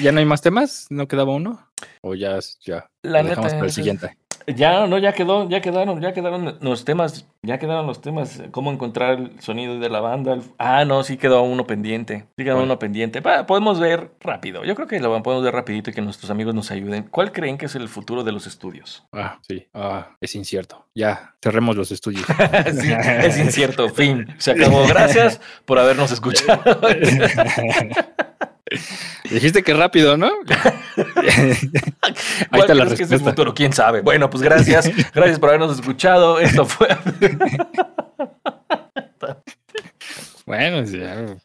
¿Ya, 0.00 0.10
no 0.10 0.20
hay 0.20 0.24
más 0.24 0.40
temas? 0.40 0.86
¿No 0.88 1.06
quedaba 1.06 1.34
uno? 1.34 1.68
¿O 2.00 2.14
ya, 2.14 2.38
ya 2.60 2.90
La 3.02 3.22
dejamos 3.22 3.52
para 3.52 3.66
el 3.66 3.72
siguiente? 3.72 4.16
Ya, 4.46 4.86
no, 4.86 4.98
ya 4.98 5.12
quedó, 5.12 5.48
ya 5.48 5.60
quedaron, 5.60 6.00
ya 6.00 6.12
quedaron 6.12 6.58
los 6.60 6.84
temas, 6.84 7.26
ya 7.42 7.58
quedaron 7.58 7.86
los 7.86 8.00
temas, 8.00 8.42
cómo 8.52 8.70
encontrar 8.70 9.18
el 9.18 9.40
sonido 9.40 9.80
de 9.80 9.88
la 9.88 10.00
banda. 10.00 10.38
Ah, 10.58 10.84
no, 10.84 11.02
sí 11.02 11.16
quedó 11.16 11.42
uno 11.42 11.66
pendiente, 11.66 12.26
sí 12.36 12.44
quedó 12.44 12.62
uno 12.62 12.78
pendiente. 12.78 13.20
podemos 13.22 13.80
ver 13.80 14.12
rápido, 14.20 14.64
yo 14.64 14.76
creo 14.76 14.86
que 14.86 15.00
lo 15.00 15.20
podemos 15.22 15.42
ver 15.42 15.52
rapidito 15.52 15.90
y 15.90 15.92
que 15.92 16.00
nuestros 16.00 16.30
amigos 16.30 16.54
nos 16.54 16.70
ayuden. 16.70 17.08
¿Cuál 17.10 17.32
creen 17.32 17.58
que 17.58 17.66
es 17.66 17.74
el 17.74 17.88
futuro 17.88 18.22
de 18.22 18.30
los 18.30 18.46
estudios? 18.46 19.04
Ah, 19.12 19.40
sí, 19.42 19.66
ah, 19.74 20.16
es 20.20 20.34
incierto. 20.36 20.86
Ya, 20.94 21.34
cerremos 21.42 21.74
los 21.76 21.90
estudios. 21.90 22.24
sí, 22.80 22.92
es 22.92 23.38
incierto, 23.38 23.88
fin, 23.88 24.26
se 24.38 24.52
acabó. 24.52 24.86
Gracias 24.86 25.40
por 25.64 25.78
habernos 25.78 26.12
escuchado. 26.12 26.62
Dijiste 29.30 29.62
que 29.62 29.74
rápido, 29.74 30.16
¿no? 30.16 30.26
Ahí 32.50 32.60
está 32.60 32.74
la 32.74 32.84
respuesta. 32.84 32.96
Que 32.96 33.02
es 33.04 33.12
el 33.12 33.20
futuro? 33.20 33.54
¿Quién 33.54 33.72
sabe? 33.72 34.00
Bueno, 34.00 34.28
pues 34.28 34.42
gracias. 34.42 34.90
Gracias 35.14 35.38
por 35.38 35.50
habernos 35.50 35.78
escuchado. 35.78 36.40
Esto 36.40 36.64
fue. 36.66 36.88
bueno, 40.46 40.82
ya. 40.84 41.36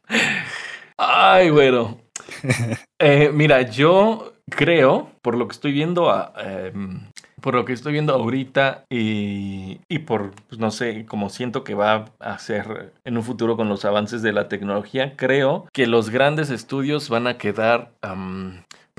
Ay, 0.97 1.49
bueno. 1.49 1.99
Eh, 2.99 3.31
mira, 3.33 3.63
yo 3.63 4.33
creo, 4.49 5.11
por 5.23 5.35
lo 5.35 5.47
que 5.47 5.53
estoy 5.53 5.71
viendo, 5.71 6.11
a, 6.11 6.33
em, 6.37 7.10
por 7.41 7.55
lo 7.55 7.65
que 7.65 7.73
estoy 7.73 7.93
viendo 7.93 8.13
ahorita 8.13 8.85
y, 8.89 9.79
por, 10.05 10.31
pues 10.47 10.59
no 10.59 10.71
sé, 10.71 11.05
como 11.05 11.29
siento 11.29 11.63
que 11.63 11.73
va 11.73 12.05
a 12.19 12.39
ser 12.39 12.93
en 13.03 13.17
un 13.17 13.23
futuro 13.23 13.57
con 13.57 13.69
los 13.69 13.85
avances 13.85 14.21
de 14.21 14.31
la 14.31 14.47
tecnología, 14.47 15.15
creo 15.17 15.67
que 15.73 15.87
los 15.87 16.09
grandes 16.09 16.49
estudios 16.49 17.09
van 17.09 17.27
a 17.27 17.37
quedar 17.37 17.91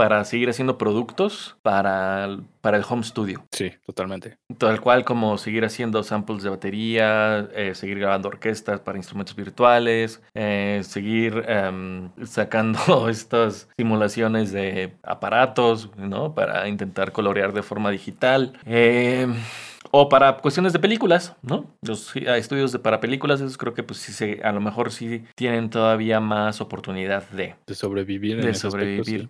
para 0.03 0.25
seguir 0.25 0.51
haciendo 0.51 0.79
productos 0.79 1.57
para, 1.63 2.37
para 2.61 2.77
el 2.77 2.83
home 2.89 3.05
studio. 3.05 3.47
Sí, 3.53 3.71
totalmente. 3.87 4.37
Tal 4.59 4.81
cual 4.81 5.05
como 5.05 5.39
seguir 5.39 5.65
haciendo 5.65 6.03
samples 6.03 6.43
de 6.43 6.51
batería, 6.51 7.49
eh, 7.55 7.77
seguir 7.77 8.01
grabando 8.01 8.27
orquestas 8.27 8.81
para 8.81 8.99
instrumentos 8.99 9.37
virtuales, 9.37 10.21
eh, 10.35 10.81
seguir 10.83 11.45
em, 11.47 12.11
sacando 12.25 13.09
estas 13.09 13.69
simulaciones 13.77 14.51
de 14.51 14.93
aparatos, 15.05 15.89
¿no? 15.97 16.35
Para 16.35 16.67
intentar 16.67 17.13
colorear 17.13 17.53
de 17.53 17.63
forma 17.63 17.93
digital. 17.93 18.59
Eh, 18.67 19.29
o 19.91 20.09
para 20.09 20.39
cuestiones 20.39 20.73
de 20.73 20.79
películas, 20.79 21.37
¿no? 21.43 21.67
Los 21.83 22.15
estudios 22.15 22.73
de, 22.73 22.79
para 22.79 23.01
películas, 23.01 23.41
esos 23.41 23.59
creo 23.59 23.75
que 23.75 23.83
pues 23.83 23.99
sí 24.01 24.13
se, 24.13 24.41
a 24.43 24.53
lo 24.53 24.61
mejor 24.61 24.93
sí 24.93 25.25
tienen 25.35 25.71
todavía 25.71 26.21
más 26.21 26.61
oportunidad 26.61 27.29
de... 27.31 27.55
De 27.67 27.75
sobrevivir. 27.75 28.43
De 28.43 28.55
sobrevivir. 28.55 29.29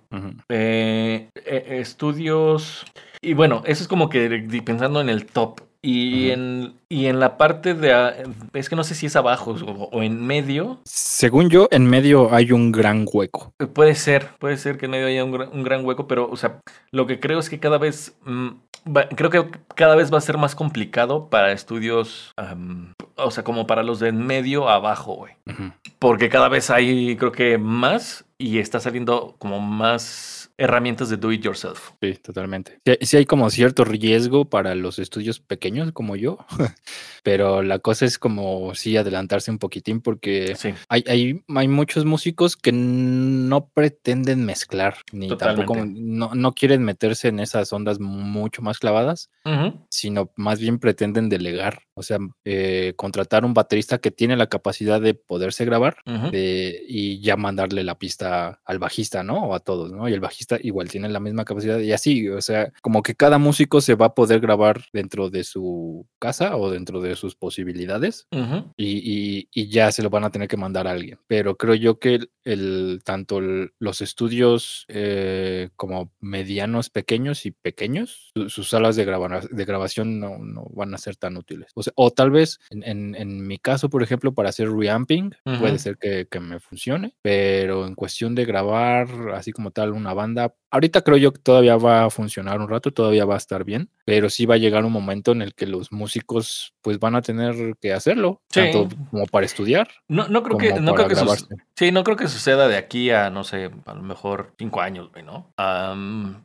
Eh, 0.49 1.29
eh, 1.35 1.65
estudios... 1.81 2.85
Y 3.21 3.35
bueno, 3.35 3.63
eso 3.67 3.83
es 3.83 3.89
como 3.89 4.09
que 4.09 4.63
pensando 4.65 5.01
en 5.01 5.09
el 5.09 5.27
top. 5.27 5.61
Y, 5.85 6.31
en, 6.31 6.75
y 6.89 7.07
en 7.07 7.19
la 7.19 7.37
parte 7.37 7.75
de... 7.75 8.25
Es 8.53 8.69
que 8.69 8.77
no 8.77 8.85
sé 8.85 8.95
si 8.95 9.07
es 9.07 9.17
abajo 9.17 9.57
o, 9.91 10.03
en 10.03 10.25
medio. 10.25 10.81
Según 10.85 11.51
yo, 11.51 11.67
en 11.73 11.87
medio 11.87 12.33
hay 12.33 12.53
un 12.53 12.71
gran 12.71 13.05
hueco. 13.11 13.53
Eh, 13.59 13.67
puede 13.67 13.97
ser, 13.97 14.29
puede 14.39 14.57
ser 14.57 14.79
que 14.79 14.85
en 14.85 14.93
medio 14.93 15.07
haya 15.07 15.25
un, 15.25 15.65
gran 15.65 15.85
hueco, 15.85 16.07
pero, 16.07 16.31
o 16.31 16.37
sea, 16.37 16.61
lo 16.93 17.07
que 17.07 17.19
creo 17.19 17.41
es 17.41 17.51
que 17.51 17.59
cada 17.59 17.79
vez... 17.79 18.17
Mm, 18.25 18.51
creo 19.17 19.31
que 19.31 19.45
cada 19.75 19.95
vez 19.97 20.13
va 20.13 20.19
a 20.19 20.23
ser 20.23 20.39
más 20.39 20.55
complicado 20.55 21.29
para 21.29 21.53
estudios, 21.53 22.33
o 23.17 23.31
sea, 23.31 23.45
como 23.45 23.67
para 23.67 23.85
los 23.85 24.01
de 24.01 24.09
en 24.09 24.27
medio 24.27 24.69
abajo, 24.69 25.15
güey. 25.15 25.35
Porque 25.99 26.29
cada 26.29 26.49
vez 26.49 26.69
hay, 26.71 27.17
creo 27.17 27.31
que 27.31 27.59
más 27.59 28.25
y 28.39 28.59
está 28.59 28.81
saliendo 28.81 29.37
como 29.39 29.61
más 29.61 30.42
herramientas 30.63 31.09
de 31.09 31.17
do 31.17 31.33
it 31.33 31.43
yourself. 31.43 31.91
Sí, 32.01 32.15
totalmente. 32.15 32.79
Sí, 33.01 33.17
hay 33.17 33.27
como 33.27 33.51
cierto 33.51 33.85
riesgo 33.85 34.45
para 34.45 34.75
los 34.75 34.99
estudios 34.99 35.41
pequeños 35.41 35.93
como 35.93 36.17
yo, 36.17 36.39
pero 37.23 37.63
la 37.63 37.81
cosa 37.81 38.05
es 38.05 38.19
como 38.19 38.75
sí 38.75 38.97
adelantarse 38.97 39.51
un 39.51 39.59
poquitín 39.59 40.01
porque 40.01 40.57
hay, 40.89 41.05
hay, 41.09 41.43
hay, 41.49 41.69
muchos 41.69 42.05
músicos 42.05 42.57
que 42.57 42.73
no 42.73 43.69
pretenden 43.75 44.45
mezclar, 44.45 44.99
ni 45.13 45.37
tampoco 45.37 45.77
no, 45.85 46.35
no, 46.35 46.53
quieren 46.53 46.83
meterse 46.85 47.29
en 47.29 47.41
esas 47.41 47.73
ondas 47.73 47.99
mucho 47.99 48.63
más 48.63 48.79
clavadas, 48.79 49.31
sino 49.89 50.31
más 50.37 50.61
bien 50.61 50.79
pretenden 50.79 51.29
delegar, 51.29 51.83
o 51.95 52.03
sea, 52.03 52.19
eh, 52.45 52.95
contratar 52.97 53.45
un 53.45 53.55
baterista 53.55 53.99
que 53.99 54.11
tiene 54.11 54.37
la 54.37 54.47
capacidad 54.47 55.01
de 55.01 55.15
poderse 55.15 55.65
grabar 55.65 55.97
y 56.33 57.21
ya 57.21 57.37
mandarle 57.37 57.83
la 57.83 57.99
pista 57.99 58.61
al 58.65 58.79
bajista, 58.79 59.23
¿no? 59.23 59.47
O 59.47 59.55
a 59.55 59.61
todos, 59.61 59.93
¿no? 59.93 60.09
Y 60.09 60.13
el 60.13 60.21
bajista 60.21 60.52
igual 60.63 60.89
tiene 60.89 61.09
la 61.09 61.21
misma 61.21 61.45
capacidad 61.45 61.79
y 61.79 61.93
así, 61.93 62.29
o 62.29 62.41
sea, 62.41 62.73
como 62.83 63.03
que 63.03 63.15
cada 63.15 63.39
músico 63.39 63.81
se 63.81 63.95
va 63.95 64.07
a 64.07 64.15
poder 64.15 64.41
grabar 64.41 64.85
dentro 64.93 65.31
de 65.31 65.45
su 65.45 66.07
casa 66.19 66.57
o 66.57 66.71
dentro 66.71 67.01
de 67.01 67.17
sus 67.17 67.35
posibilidades 67.35 68.27
y, 68.77 69.49
ya 69.73 69.91
se 69.91 70.03
lo 70.03 70.11
van 70.11 70.25
a 70.25 70.31
tener 70.31 70.49
que 70.49 70.57
mandar 70.57 70.87
a 70.87 70.91
alguien. 70.91 71.19
Pero 71.27 71.57
creo 71.57 71.75
yo 71.75 71.99
que 71.99 72.21
el, 72.45 73.01
tanto 73.05 73.41
los 73.41 74.03
estudios 74.03 74.85
eh, 74.89 75.71
como 75.77 76.13
medianos, 76.21 76.91
pequeños 76.91 77.47
y 77.47 77.53
pequeños, 77.53 78.33
sus 78.49 78.69
salas 78.69 78.97
de, 78.97 79.05
de 79.05 79.65
grabación 79.65 80.21
no, 80.21 80.39
van 80.75 80.95
a 80.95 80.99
ser 80.99 81.17
tan 81.17 81.37
útiles. 81.37 81.71
O, 81.75 81.83
o 81.95 82.11
tal 82.11 82.31
vez 82.31 82.59
en, 82.71 83.47
mi 83.47 83.59
caso, 83.59 83.89
por 83.89 84.03
ejemplo, 84.03 84.35
para 84.35 84.51
hacer 84.51 84.71
reamping, 84.71 85.31
puede 85.45 85.79
ser 85.79 85.97
que, 85.97 86.27
que 86.31 86.41
me 86.41 86.61
funcione, 86.61 87.15
pero 87.23 87.87
en 87.87 87.95
cuestión 87.95 88.35
de 88.35 88.45
grabar 88.45 89.09
así 89.35 89.53
como 89.53 89.71
tal 89.71 89.93
una 89.93 90.15
banda, 90.15 90.42
ahorita 90.71 91.03
creo 91.03 91.17
yo 91.17 91.33
que 91.33 91.41
todavía 91.41 91.77
va 91.77 92.05
a 92.05 92.11
funcionar 92.11 92.61
un 92.61 92.69
rato, 92.69 92.91
todavía 92.91 93.25
va 93.25 93.35
a 93.35 93.39
estar 93.39 93.65
bien, 93.65 93.91
pero 94.05 94.31
sí 94.31 94.47
va 94.47 94.55
a 94.55 94.59
llegar 94.59 94.85
un 94.85 94.93
momento 94.93 95.33
en 95.33 95.43
el 95.43 95.55
que 95.55 95.67
los 95.67 95.93
músicos 95.93 96.75
pues 96.81 96.99
van 96.99 97.15
a 97.15 97.23
tener 97.23 97.77
que 97.81 97.93
hacerlo, 97.93 98.43
tanto 98.49 98.89
como 99.11 99.27
para 99.27 99.47
estudiar. 99.47 99.89
No, 100.09 100.29
no 100.29 100.43
creo 100.43 100.59
que, 100.59 100.81
no 100.81 100.95
creo 100.95 101.09
que 101.09 101.17
sí, 101.77 101.93
no 101.93 102.05
creo 102.05 102.17
que 102.17 102.29
suceda 102.29 102.69
de 102.69 102.77
aquí 102.77 103.11
a, 103.11 103.31
no 103.31 103.45
sé, 103.45 103.71
a 103.85 103.95
lo 103.95 104.03
mejor 104.03 104.55
cinco 104.59 104.81
años, 104.81 105.11
¿no? 105.25 105.53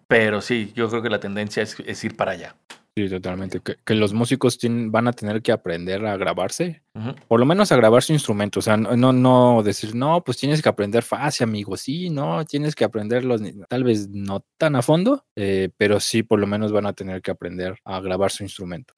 pero 0.08 0.42
sí, 0.42 0.72
yo 0.76 0.90
creo 0.90 1.02
que 1.02 1.10
la 1.10 1.20
tendencia 1.20 1.64
es 1.64 2.04
ir 2.04 2.16
para 2.16 2.32
allá. 2.32 2.56
Sí, 2.98 3.08
totalmente. 3.10 3.60
Que, 3.60 3.94
los 3.94 4.12
músicos 4.12 4.58
van 4.64 5.08
a 5.08 5.14
tener 5.14 5.44
que 5.44 5.52
aprender 5.52 6.04
a 6.04 6.18
grabarse, 6.18 6.82
por 7.28 7.40
lo 7.40 7.46
menos 7.46 7.72
a 7.72 7.76
grabar 7.76 8.04
su 8.04 8.14
instrumento. 8.14 8.60
O 8.60 8.62
sea, 8.62 8.78
no, 8.78 9.14
no 9.14 9.64
decir, 9.64 9.96
no, 9.96 10.24
pues 10.24 10.38
tienes 10.38 10.62
que 10.62 10.70
aprender 10.70 11.04
fácil, 11.04 11.46
amigo. 11.46 11.78
Sí, 11.78 12.10
no, 12.10 12.46
tienes 12.46 12.76
que 12.76 12.84
aprenderlos, 12.84 13.42
tal 13.68 13.84
vez 13.84 14.10
no 14.10 14.46
tan 14.58 14.76
a 14.76 14.82
fondo, 14.82 15.26
eh, 15.36 15.70
pero 15.78 16.00
sí, 16.00 16.24
por 16.24 16.40
lo 16.40 16.48
menos 16.48 16.72
van 16.72 16.86
a 16.86 16.94
tener 16.94 17.22
que 17.22 17.32
aprender 17.32 17.80
a 17.84 18.00
grabar 18.00 18.32
su 18.32 18.44
instrumento. 18.44 18.94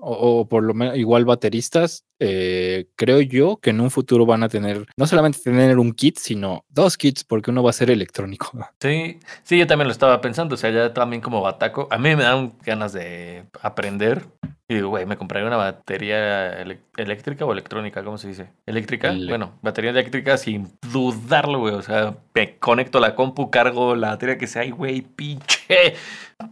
o, 0.00 0.48
por 0.48 0.62
lo 0.62 0.74
menos, 0.74 0.96
igual 0.96 1.24
bateristas, 1.24 2.04
eh, 2.24 2.86
creo 2.94 3.20
yo 3.20 3.56
que 3.56 3.70
en 3.70 3.80
un 3.80 3.90
futuro 3.90 4.24
van 4.24 4.44
a 4.44 4.48
tener, 4.48 4.86
no 4.96 5.06
solamente 5.08 5.40
tener 5.40 5.78
un 5.78 5.92
kit, 5.92 6.18
sino 6.18 6.64
dos 6.68 6.96
kits, 6.96 7.24
porque 7.24 7.50
uno 7.50 7.62
va 7.64 7.70
a 7.70 7.74
ser 7.74 7.90
electrónico. 7.90 8.50
Sí, 8.82 9.20
sí, 9.44 9.58
yo 9.58 9.66
también 9.66 9.86
lo 9.86 9.92
estaba 9.92 10.20
pensando. 10.20 10.54
O 10.54 10.58
sea, 10.58 10.70
ya 10.70 10.92
también 10.92 11.22
como 11.22 11.40
bataco, 11.40 11.86
a 11.90 11.98
mí 11.98 12.16
me 12.16 12.24
dan 12.24 12.54
ganas 12.64 12.92
de 12.92 13.44
aprender. 13.60 14.26
Y 14.72 14.76
digo, 14.76 14.88
güey, 14.88 15.04
me 15.04 15.18
compraré 15.18 15.46
una 15.46 15.58
batería 15.58 16.62
eléctrica 16.96 17.44
o 17.44 17.52
electrónica, 17.52 18.02
¿cómo 18.02 18.16
se 18.16 18.28
dice? 18.28 18.52
¿Eléctrica? 18.64 19.12
Bueno, 19.28 19.52
batería 19.60 19.90
eléctrica 19.90 20.38
sin 20.38 20.72
dudarlo, 20.90 21.58
güey. 21.58 21.74
O 21.74 21.82
sea, 21.82 22.14
me 22.34 22.56
conecto 22.56 22.98
la 22.98 23.14
compu, 23.14 23.50
cargo 23.50 23.94
la 23.94 24.08
batería 24.08 24.38
que 24.38 24.46
sea, 24.46 24.64
y 24.64 24.70
güey, 24.70 25.02
pinche 25.02 25.92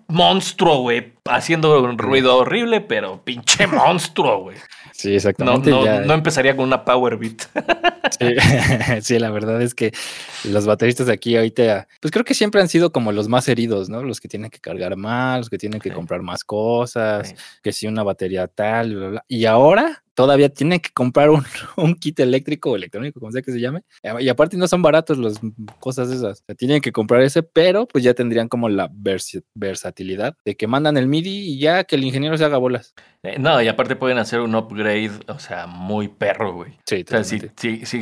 monstruo, 0.09 0.83
güey. 0.83 1.14
Haciendo 1.25 1.83
un 1.83 1.97
ruido 1.97 2.37
horrible, 2.37 2.83
pero 2.83 3.25
pinche 3.25 3.66
monstruo, 3.66 4.41
güey. 4.43 4.59
Sí, 5.01 5.14
exactamente. 5.14 5.70
No, 5.70 6.01
no, 6.03 6.12
empezaría 6.12 6.55
con 6.55 6.66
una 6.66 6.84
Power 6.84 7.16
Beat. 7.16 7.42
Sí, 9.03 9.18
la 9.18 9.30
verdad 9.30 9.62
es 9.62 9.74
que 9.74 9.92
los 10.44 10.66
bateristas 10.66 11.07
de 11.07 11.12
aquí 11.14 11.36
ahorita, 11.36 11.88
pues 12.01 12.11
creo 12.11 12.24
que 12.24 12.34
siempre 12.34 12.61
han 12.61 12.68
sido 12.68 12.92
como 12.92 13.12
los 13.12 13.28
más 13.28 13.48
heridos, 13.48 13.88
¿no? 13.88 14.03
Los 14.03 14.20
que 14.20 14.28
tienen 14.28 14.51
que 14.51 14.59
cargar 14.59 14.96
más, 14.96 15.38
los 15.38 15.48
que 15.48 15.57
tienen 15.57 15.80
que 15.80 15.90
comprar 15.90 16.20
más 16.20 16.44
cosas, 16.44 17.34
que 17.62 17.72
si 17.72 17.86
una 17.86 18.03
batería 18.03 18.46
tal, 18.46 18.94
bla, 18.94 19.09
bla. 19.09 19.24
Y 19.26 19.46
ahora 19.46 20.03
todavía 20.21 20.51
tienen 20.51 20.81
que 20.81 20.91
comprar 20.91 21.31
un, 21.31 21.45
un, 21.77 21.95
kit 21.95 22.21
eléctrico 22.21 22.71
o 22.71 22.77
electrónico, 22.77 23.21
como 23.21 23.33
sea 23.33 23.43
que 23.43 23.53
se 23.53 23.61
llame. 23.61 23.83
Y 24.21 24.29
aparte 24.29 24.57
no 24.57 24.68
son 24.68 24.83
baratos 24.83 25.18
las 25.18 25.41
cosas 25.79 26.11
esas. 26.11 26.45
O 26.49 26.55
tienen 26.55 26.81
que 26.81 26.93
comprar 26.93 27.23
ese, 27.23 27.43
pero 27.43 27.87
pues 27.87 28.05
ya 28.05 28.14
tendrían 28.14 28.49
como 28.49 28.68
la 28.68 28.91
versatilidad 29.55 30.37
de 30.45 30.57
que 30.57 30.66
mandan 30.66 30.97
el 30.97 31.07
MIDI 31.07 31.55
y 31.55 31.59
ya 31.59 31.85
que 31.85 31.97
el 31.97 32.05
ingeniero 32.05 32.37
se 32.37 32.45
haga 32.45 32.59
bolas. 32.59 32.95
Eh, 33.23 33.39
no, 33.39 33.61
y 33.61 33.68
aparte 33.68 33.97
pueden 33.97 34.18
hacer 34.18 34.41
un 34.41 34.55
upgrade, 34.55 35.11
o 35.29 35.39
sea, 35.39 35.66
muy 35.66 36.09
perro, 36.09 36.55
güey. 36.55 36.79
Sí, 36.87 37.05
o 37.07 37.11
sea, 37.11 37.25
si, 37.25 37.41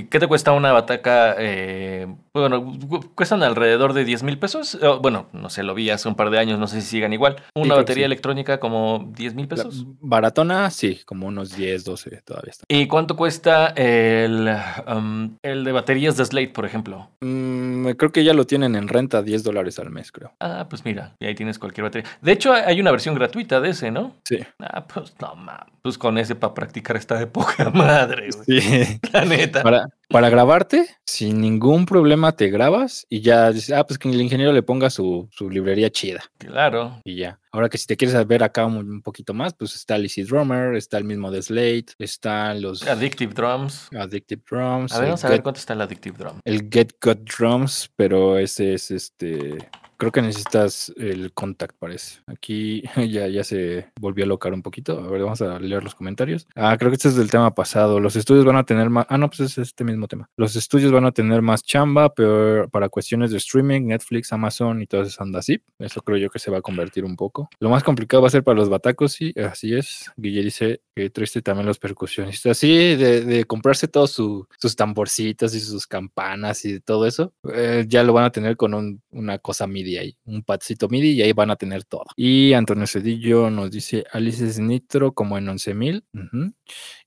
¿qué 0.07 0.19
te 0.21 0.27
cuesta 0.29 0.53
una 0.53 0.73
bataca? 0.73 1.35
Eh, 1.39 2.07
bueno, 2.33 2.73
cuestan 3.17 3.43
alrededor 3.43 3.95
de 3.95 4.05
10 4.05 4.23
mil 4.23 4.39
pesos. 4.39 4.79
bueno, 5.03 5.29
no 5.33 5.51
sé, 5.51 5.65
lo 5.65 5.75
vi 5.75 5.91
hace 5.91 6.09
un 6.09 6.15
par 6.15 6.31
de 6.31 6.39
años, 6.39 6.59
no 6.59 6.69
sé 6.69 6.81
si 6.81 6.87
sigan 6.89 7.13
igual. 7.13 7.37
Una 7.55 7.75
batería 7.75 8.07
electrónica 8.07 8.61
como 8.61 9.11
10 9.17 9.35
mil 9.35 9.49
pesos. 9.49 9.87
baratona, 10.01 10.71
sí, 10.71 11.01
como 11.05 11.27
unos 11.27 11.57
10, 11.57 11.85
12 11.85 12.08
todavía 12.25 12.51
está. 12.51 12.65
¿Y 12.69 12.87
cuánto 12.87 13.17
cuesta 13.17 13.69
el, 13.69 14.51
um, 14.87 15.37
el 15.43 15.65
de 15.65 15.73
baterías 15.73 16.17
de 16.17 16.25
Slate, 16.25 16.51
por 16.51 16.65
ejemplo? 16.65 17.11
Mm, 17.21 17.91
creo 17.91 18.13
que 18.13 18.25
ya 18.25 18.35
lo 18.35 18.47
tienen 18.47 18.75
en 18.75 18.89
renta, 18.89 19.23
10 19.23 19.43
dólares 19.45 19.79
al 19.79 19.91
mes, 19.91 20.13
creo. 20.13 20.33
Ah, 20.41 20.67
pues 20.69 20.85
mira, 20.85 21.15
y 21.19 21.27
ahí 21.27 21.35
tienes 21.35 21.59
cualquier 21.59 21.85
batería. 21.85 22.09
De 22.21 22.33
hecho, 22.33 22.53
hay 22.53 22.81
una 22.81 22.91
versión 22.91 23.15
gratuita 23.15 23.61
de 23.61 23.71
ese, 23.71 23.91
¿no? 23.91 24.15
Sí. 24.25 24.39
Ah, 24.61 24.87
pues 24.87 25.15
no 25.21 25.35
mames. 25.35 25.73
Pues 25.83 25.99
con 25.99 26.19
ese 26.19 26.35
para 26.35 26.55
practicar 26.55 26.97
está 26.97 27.19
de 27.19 27.27
poca 27.27 27.71
madre, 27.75 28.29
güey. 28.31 28.61
Sí. 28.61 29.01
La 29.13 29.25
neta. 29.25 29.63
Para, 29.63 29.89
para 30.09 30.31
grabarte, 30.31 30.89
sin 31.05 31.41
ningún 31.41 31.85
problema 31.85 32.33
te 32.33 32.49
grabas 32.49 33.07
y 33.11 33.21
ya 33.21 33.53
dices, 33.53 33.77
ah, 33.77 33.87
pues 33.87 33.99
que 33.99 34.09
el 34.09 34.21
ingeniero 34.21 34.53
le 34.53 34.63
ponga 34.63 34.91
su, 34.91 35.29
su 35.31 35.51
librería 35.51 35.91
chida. 35.91 36.25
Claro. 36.39 37.01
Y 37.05 37.17
ya. 37.17 37.39
Ahora 37.53 37.69
que 37.69 37.79
si 37.79 37.87
te 37.87 37.97
quieres 37.97 38.27
ver 38.27 38.43
acá 38.43 38.67
un, 38.67 39.03
poquito 39.03 39.35
más, 39.35 39.55
pues 39.55 39.75
está 39.75 39.97
Easy 39.97 40.23
Drummer, 40.23 40.75
está 40.75 40.99
el 40.99 41.05
mismo 41.05 41.31
de 41.31 41.43
Slate, 41.43 41.87
están 41.99 42.63
los... 42.63 42.87
Addictive 42.87 43.35
Drums. 43.35 43.89
Addictive 43.95 44.43
Drums. 44.49 44.93
A 44.93 45.01
ver, 45.01 45.09
vamos 45.09 45.25
a 45.25 45.29
ver 45.29 45.43
cuánto 45.43 45.61
está 45.61 45.75
el 45.75 45.81
Addictive 45.83 46.17
Drum. 46.17 46.41
El 46.45 46.69
Get 46.71 46.95
Cut 47.01 47.19
Drums, 47.21 47.91
pero 47.97 48.39
ese 48.39 48.75
es 48.75 48.91
este 48.91 49.59
Creo 49.99 50.13
que 50.13 50.23
necesitas 50.23 50.93
el 50.97 51.33
contact, 51.33 51.77
parece. 51.77 52.21
Aquí 52.27 52.85
ya, 53.11 53.27
ya 53.27 53.43
se 53.43 53.91
volvió 54.01 54.25
a 54.25 54.29
locar 54.29 54.53
un 54.53 54.63
poquito. 54.63 55.01
A 55.01 55.09
ver, 55.09 55.23
vamos 55.23 55.43
a 55.43 55.59
leer 55.59 55.83
los 55.83 55.97
comentarios. 55.97 56.47
Ah, 56.55 56.77
creo 56.79 56.93
que 56.93 56.95
este 56.95 57.09
es 57.09 57.17
del 57.17 57.33
tema 57.33 57.53
pasado. 57.53 57.99
Los 57.99 58.15
estudios 58.15 58.45
van 58.45 58.55
a 58.55 58.65
tener 58.65 58.91
más. 58.91 59.07
Ah, 59.09 59.19
no, 59.19 59.29
pues 59.29 59.41
es 59.41 59.59
este 59.59 59.83
mismo 59.83 60.07
tema. 60.07 60.31
Los 60.37 60.55
estudios 60.55 60.93
van 60.93 61.05
a 61.05 61.11
tener 61.11 61.43
más 61.43 61.65
chamba, 61.65 62.15
pero 62.15 62.69
para 62.69 62.89
cuestiones 62.89 63.33
de 63.33 63.39
streaming, 63.39 63.89
Netflix, 63.89 64.33
Amazon 64.33 64.81
y 64.81 64.87
todas 64.87 65.09
esas 65.09 65.21
andas 65.21 65.41
así. 65.41 65.61
Eso 65.81 66.01
creo 66.03 66.19
yo 66.19 66.31
que 66.31 66.39
se 66.39 66.53
va 66.53 66.59
a 66.59 66.63
convertir 66.63 67.05
un 67.05 67.17
poco. 67.17 67.51
Lo 67.59 67.69
más 67.69 67.83
complicado 67.83 68.23
va 68.23 68.29
a 68.29 68.31
ser 68.31 68.45
para 68.45 68.57
los 68.57 68.69
batacos, 68.69 69.13
sí, 69.13 69.35
así 69.37 69.75
es. 69.75 70.13
Guille 70.17 70.45
dice 70.45 70.81
que 70.95 71.11
triste 71.11 71.43
también 71.43 71.67
los 71.67 71.81
percusionistas. 71.81 72.57
Sí, 72.57 72.95
de, 72.95 73.45
comprarse 73.47 73.89
todos 73.89 74.13
sus 74.13 74.77
tamborcitos 74.77 75.55
y 75.55 75.61
sus 75.61 75.87
campanas 75.87 76.65
y 76.65 76.81
todo 76.81 77.07
eso, 77.07 77.33
eh, 77.53 77.85
ya 77.89 78.05
lo 78.05 78.13
van 78.13 78.25
a 78.25 78.31
tener 78.31 78.57
con 78.57 79.01
una 79.11 79.39
cosa 79.39 79.67
MIDI 79.67 79.88
ahí, 79.97 80.17
un 80.25 80.43
patcito 80.43 80.89
MIDI 80.89 81.13
y 81.13 81.23
ahí 81.23 81.33
van 81.33 81.51
a 81.51 81.57
tener 81.57 81.85
todo. 81.85 82.05
Y 82.17 82.53
Antonio 82.53 82.87
Cedillo 82.87 83.51
nos 83.51 83.71
dice 83.71 84.05
Alice 84.13 84.61
Nitro 84.61 85.13
como 85.13 85.39
en 85.39 85.49
11 85.49 85.75
mil 85.75 86.05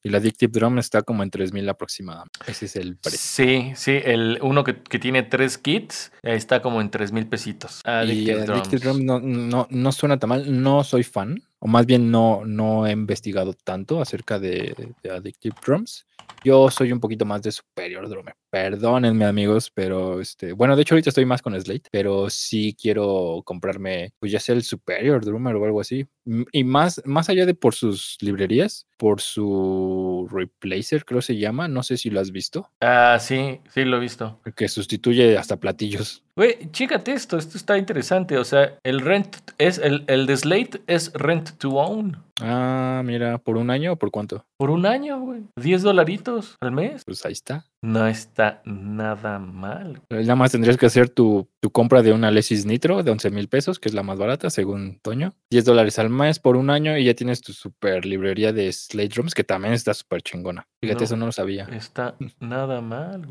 y 0.03 0.09
la 0.09 0.17
Addictive 0.17 0.51
Drum 0.51 0.79
está 0.79 1.03
como 1.03 1.23
en 1.23 1.29
3 1.29 1.53
mil 1.53 1.67
aproximadamente. 1.69 2.39
Ese 2.47 2.65
es 2.65 2.75
el 2.75 2.97
precio. 2.97 3.19
Sí, 3.19 3.71
sí, 3.75 3.99
el 4.03 4.39
uno 4.41 4.63
que, 4.63 4.73
tiene 4.73 5.23
tres 5.23 5.57
kits 5.57 6.11
está 6.23 6.61
como 6.61 6.82
en 6.82 6.89
3 6.89 7.11
mil 7.11 7.27
pesitos. 7.27 7.82
Addictive, 7.84 8.79
Drum 8.79 9.05
no, 9.05 9.19
no, 9.19 9.67
no 9.69 9.91
suena 9.91 10.17
tan 10.17 10.29
mal, 10.29 10.61
no 10.61 10.84
soy 10.84 11.03
fan, 11.03 11.41
o 11.64 11.68
más 11.68 11.86
bien 11.86 12.09
no, 12.09 12.43
no 12.43 12.88
he 12.88 12.91
investigado 12.91 13.53
tanto 13.53 14.01
acerca 14.01 14.39
de, 14.39 14.93
de 15.03 15.12
Addictive 15.12 15.55
Drums. 15.64 16.07
Yo 16.43 16.72
soy 16.72 16.91
un 16.91 16.99
poquito 16.99 17.24
más 17.24 17.43
de 17.43 17.51
Superior 17.51 18.09
Drummer. 18.09 18.36
Perdónenme, 18.49 19.26
amigos, 19.26 19.72
pero 19.74 20.20
este, 20.20 20.53
bueno, 20.53 20.76
de 20.76 20.82
hecho 20.82 20.95
ahorita 20.95 21.09
estoy 21.09 21.26
más 21.26 21.41
con 21.41 21.59
Slate, 21.59 21.89
pero 21.91 22.30
sí 22.32 22.76
quiero 22.80 23.43
comprarme, 23.45 24.12
pues 24.20 24.32
ya 24.32 24.39
sea 24.39 24.55
el 24.55 24.64
Superior 24.64 25.24
Drummer 25.24 25.55
o 25.55 25.66
algo 25.66 25.80
así. 25.80 26.07
Y 26.51 26.64
más, 26.64 27.01
más 27.05 27.30
allá 27.30 27.45
de 27.45 27.53
por 27.53 27.76
sus 27.76 28.18
librerías, 28.22 28.88
por 28.97 29.22
su 29.22 30.28
replacer, 30.32 31.05
creo 31.05 31.22
se 31.22 31.38
llama, 31.38 31.68
no 31.68 31.84
sé 31.84 31.97
si 31.97 32.09
lo 32.09 32.20
has 32.20 32.32
visto. 32.32 32.70
Ah, 32.82 33.18
sí, 33.22 33.59
sí 33.74 33.86
lo 33.86 33.97
he 33.97 33.99
visto. 33.99 34.41
Que 34.55 34.68
sustituye 34.68 35.38
hasta 35.38 35.59
platillos. 35.59 36.24
Güey, 36.41 36.71
chécate 36.71 37.13
esto, 37.13 37.37
esto 37.37 37.55
está 37.55 37.77
interesante. 37.77 38.39
O 38.39 38.43
sea, 38.43 38.79
el 38.83 39.01
rent 39.01 39.37
es, 39.59 39.77
el, 39.77 40.05
el 40.07 40.25
de 40.25 40.35
Slate 40.35 40.81
es 40.87 41.13
rent 41.13 41.51
to 41.59 41.75
own. 41.75 42.17
Ah, 42.41 43.01
mira, 43.05 43.37
¿por 43.37 43.57
un 43.57 43.69
año 43.69 43.93
o 43.93 43.95
por 43.95 44.11
cuánto? 44.11 44.45
Por 44.57 44.69
un 44.69 44.85
año, 44.85 45.19
güey. 45.19 45.41
10 45.55 45.81
dolaritos 45.81 46.57
al 46.61 46.71
mes. 46.71 47.03
Pues 47.05 47.25
ahí 47.25 47.33
está. 47.33 47.65
No 47.83 48.05
está 48.05 48.61
nada 48.63 49.39
mal. 49.39 50.01
Nada 50.09 50.35
más 50.35 50.51
tendrías 50.51 50.77
que 50.77 50.85
hacer 50.85 51.09
tu, 51.09 51.49
tu 51.59 51.71
compra 51.71 52.03
de 52.03 52.13
una 52.13 52.29
Lesis 52.29 52.65
Nitro 52.65 53.01
de 53.01 53.09
11 53.09 53.31
mil 53.31 53.47
pesos, 53.47 53.79
que 53.79 53.89
es 53.89 53.95
la 53.95 54.03
más 54.03 54.19
barata, 54.19 54.51
según 54.51 54.99
Toño. 55.01 55.33
10 55.49 55.65
dólares 55.65 55.97
al 55.97 56.11
mes 56.11 56.37
por 56.37 56.57
un 56.57 56.69
año 56.69 56.95
y 56.95 57.05
ya 57.05 57.15
tienes 57.15 57.41
tu 57.41 57.53
super 57.53 58.05
librería 58.05 58.53
de 58.53 58.71
Slate 58.71 59.09
Drums, 59.09 59.33
que 59.33 59.43
también 59.43 59.73
está 59.73 59.95
súper 59.95 60.21
chingona. 60.21 60.67
Fíjate, 60.79 61.05
eso 61.05 61.17
no 61.17 61.25
lo 61.25 61.31
sabía. 61.31 61.67
Está 61.71 62.15
nada 62.39 62.81
mal. 62.81 63.27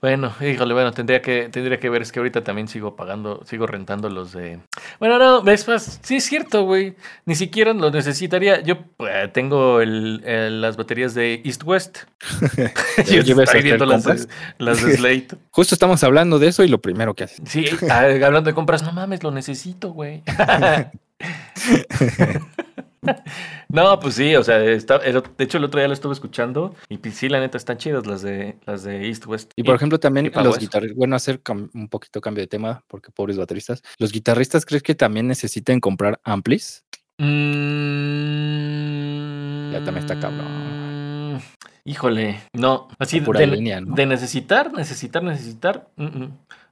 Bueno, 0.00 0.32
híjole, 0.40 0.74
bueno, 0.74 0.92
tendría 0.92 1.20
que, 1.20 1.48
tendría 1.48 1.80
que 1.80 1.90
ver, 1.90 2.02
es 2.02 2.12
que 2.12 2.20
ahorita 2.20 2.44
también 2.44 2.68
sigo 2.68 2.94
pagando, 2.94 3.42
sigo 3.46 3.66
rentando 3.66 4.08
los 4.08 4.32
de... 4.32 4.60
Bueno, 5.00 5.18
no, 5.18 5.50
es 5.50 5.66
más, 5.66 5.98
sí 6.02 6.16
es 6.16 6.24
cierto, 6.24 6.62
güey. 6.62 6.94
Ni 7.26 7.34
siquiera 7.34 7.72
lo 7.72 7.90
necesitaría. 7.90 8.47
Yo 8.64 8.78
pues, 8.96 9.32
tengo 9.32 9.80
el, 9.80 10.60
las 10.60 10.76
baterías 10.76 11.14
de 11.14 11.42
East 11.44 11.64
West. 11.64 11.98
Yo 13.06 13.42
estoy 13.42 13.62
viendo 13.62 13.86
las, 13.86 14.28
las 14.58 14.84
de 14.84 14.96
Slate. 14.96 15.28
Justo 15.50 15.74
estamos 15.74 16.02
hablando 16.04 16.38
de 16.38 16.48
eso 16.48 16.64
y 16.64 16.68
lo 16.68 16.80
primero 16.80 17.14
que 17.14 17.24
haces. 17.24 17.40
Sí, 17.46 17.64
ah, 17.90 18.06
hablando 18.24 18.42
de 18.42 18.54
compras, 18.54 18.82
no 18.82 18.92
mames, 18.92 19.22
lo 19.22 19.30
necesito, 19.30 19.92
güey. 19.92 20.22
No, 23.68 24.00
pues 24.00 24.14
sí, 24.14 24.34
o 24.34 24.42
sea, 24.42 24.64
está, 24.64 24.98
de 24.98 25.22
hecho 25.38 25.58
el 25.58 25.64
otro 25.64 25.78
día 25.78 25.88
lo 25.88 25.94
estuve 25.94 26.12
escuchando 26.12 26.74
y 26.88 26.98
sí, 27.10 27.28
la 27.28 27.40
neta 27.40 27.56
están 27.56 27.76
chidas 27.76 28.06
las 28.06 28.22
de 28.22 28.56
las 28.66 28.82
de 28.82 29.06
East 29.06 29.26
West. 29.26 29.52
Y 29.56 29.62
por 29.62 29.76
ejemplo 29.76 30.00
también 30.00 30.30
los 30.34 30.58
guitarristas, 30.58 30.96
bueno, 30.96 31.16
hacer 31.16 31.40
un 31.48 31.88
poquito 31.88 32.20
cambio 32.20 32.42
de 32.42 32.48
tema 32.48 32.84
porque 32.88 33.10
pobres 33.10 33.36
bateristas, 33.36 33.82
los 33.98 34.12
guitarristas 34.12 34.64
crees 34.64 34.82
que 34.82 34.94
también 34.94 35.28
necesiten 35.28 35.80
comprar 35.80 36.20
amplis? 36.24 36.84
Mm, 37.18 37.32
ya 39.72 39.84
también 39.84 40.04
está 40.04 40.18
cabrón. 40.20 41.40
Híjole, 41.84 42.40
no, 42.52 42.88
así 42.98 43.20
de, 43.20 43.46
línea, 43.46 43.80
de, 43.80 44.06
necesitar, 44.06 44.72
necesitar, 44.72 45.22
necesitar. 45.22 45.88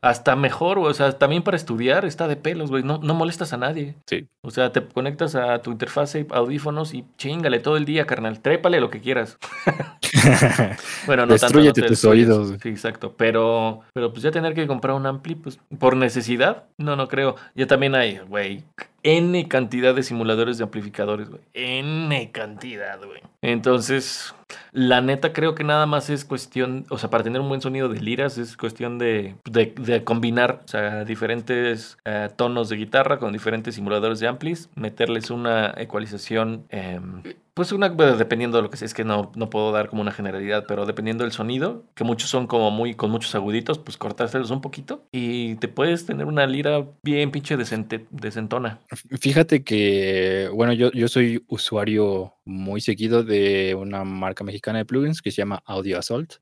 Hasta 0.02 0.36
mejor, 0.36 0.78
o 0.78 0.92
sea, 0.92 1.12
también 1.12 1.42
para 1.42 1.56
estudiar 1.56 2.04
está 2.04 2.28
de 2.28 2.36
pelos, 2.36 2.70
güey. 2.70 2.82
No, 2.82 2.98
no 2.98 3.14
molestas 3.14 3.54
a 3.54 3.56
nadie. 3.56 3.94
Sí. 4.06 4.28
O 4.42 4.50
sea, 4.50 4.70
te 4.72 4.86
conectas 4.86 5.34
a 5.34 5.62
tu 5.62 5.72
interfase, 5.72 6.26
audífonos 6.30 6.92
y 6.92 7.06
chingale 7.16 7.60
todo 7.60 7.78
el 7.78 7.86
día, 7.86 8.06
carnal. 8.06 8.40
Trépale 8.40 8.78
lo 8.78 8.90
que 8.90 9.00
quieras. 9.00 9.38
bueno, 11.06 11.24
no 11.24 11.32
Destruyete 11.32 11.80
tanto, 11.80 11.94
tus 11.94 12.04
oídos. 12.04 12.54
Sí, 12.62 12.68
exacto. 12.68 13.14
Pero, 13.16 13.80
pero 13.94 14.12
pues 14.12 14.22
ya 14.22 14.30
tener 14.30 14.52
que 14.52 14.66
comprar 14.66 14.94
un 14.94 15.06
ampli, 15.06 15.34
pues 15.34 15.58
por 15.78 15.96
necesidad, 15.96 16.64
no, 16.76 16.94
no 16.94 17.08
creo. 17.08 17.36
Ya 17.54 17.66
también 17.66 17.94
hay, 17.94 18.18
güey, 18.18 18.64
N 19.06 19.46
cantidad 19.46 19.94
de 19.94 20.02
simuladores 20.02 20.58
de 20.58 20.64
amplificadores, 20.64 21.30
güey. 21.30 21.40
N 21.54 22.32
cantidad, 22.32 22.98
güey. 22.98 23.20
Entonces, 23.40 24.34
la 24.72 25.00
neta 25.00 25.32
creo 25.32 25.54
que 25.54 25.62
nada 25.62 25.86
más 25.86 26.10
es 26.10 26.24
cuestión, 26.24 26.86
o 26.90 26.98
sea, 26.98 27.08
para 27.08 27.22
tener 27.22 27.40
un 27.40 27.48
buen 27.48 27.60
sonido 27.60 27.88
de 27.88 28.00
liras 28.00 28.36
es 28.36 28.56
cuestión 28.56 28.98
de, 28.98 29.36
de, 29.44 30.02
combinar, 30.02 30.62
o 30.64 30.68
sea, 30.68 31.04
diferentes 31.04 31.98
eh, 32.04 32.30
tonos 32.34 32.68
de 32.68 32.76
guitarra 32.78 33.20
con 33.20 33.32
diferentes 33.32 33.76
simuladores 33.76 34.18
de 34.18 34.26
amplis, 34.26 34.70
meterles 34.74 35.30
una 35.30 35.72
ecualización 35.76 36.66
em, 36.70 37.22
pues 37.56 37.72
una, 37.72 37.88
dependiendo 37.88 38.58
de 38.58 38.62
lo 38.64 38.68
que 38.68 38.76
sea, 38.76 38.84
es 38.84 38.92
que 38.92 39.02
no, 39.02 39.32
no 39.34 39.48
puedo 39.48 39.72
dar 39.72 39.88
como 39.88 40.02
una 40.02 40.12
generalidad, 40.12 40.66
pero 40.68 40.84
dependiendo 40.84 41.24
del 41.24 41.32
sonido, 41.32 41.84
que 41.94 42.04
muchos 42.04 42.28
son 42.28 42.46
como 42.46 42.70
muy 42.70 42.92
con 42.92 43.10
muchos 43.10 43.34
aguditos, 43.34 43.78
pues 43.78 43.96
cortárselos 43.96 44.50
un 44.50 44.60
poquito 44.60 45.06
y 45.10 45.54
te 45.54 45.66
puedes 45.66 46.04
tener 46.04 46.26
una 46.26 46.46
lira 46.46 46.84
bien 47.02 47.30
pinche 47.30 47.56
decente, 47.56 48.06
decentona. 48.10 48.80
Fíjate 49.22 49.64
que, 49.64 50.50
bueno, 50.52 50.74
yo, 50.74 50.92
yo 50.92 51.08
soy 51.08 51.42
usuario 51.48 52.35
muy 52.46 52.80
seguido 52.80 53.24
de 53.24 53.74
una 53.74 54.04
marca 54.04 54.44
mexicana 54.44 54.78
de 54.78 54.84
plugins 54.84 55.20
que 55.20 55.30
se 55.30 55.38
llama 55.38 55.62
Audio 55.66 55.98
Assault, 55.98 56.34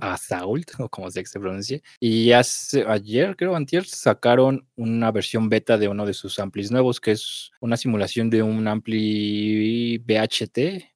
Assault, 0.00 0.70
o 0.78 0.88
como 0.88 1.10
se 1.10 1.22
pronuncie. 1.40 1.82
Y 2.00 2.30
hace, 2.32 2.84
ayer, 2.86 3.36
creo, 3.36 3.56
antier, 3.56 3.84
sacaron 3.84 4.66
una 4.76 5.10
versión 5.10 5.48
beta 5.48 5.76
de 5.76 5.88
uno 5.88 6.06
de 6.06 6.14
sus 6.14 6.38
amplis 6.38 6.70
nuevos, 6.70 7.00
que 7.00 7.10
es 7.10 7.50
una 7.60 7.76
simulación 7.76 8.30
de 8.30 8.42
un 8.42 8.66
ampli 8.68 9.98
BHT 9.98 10.93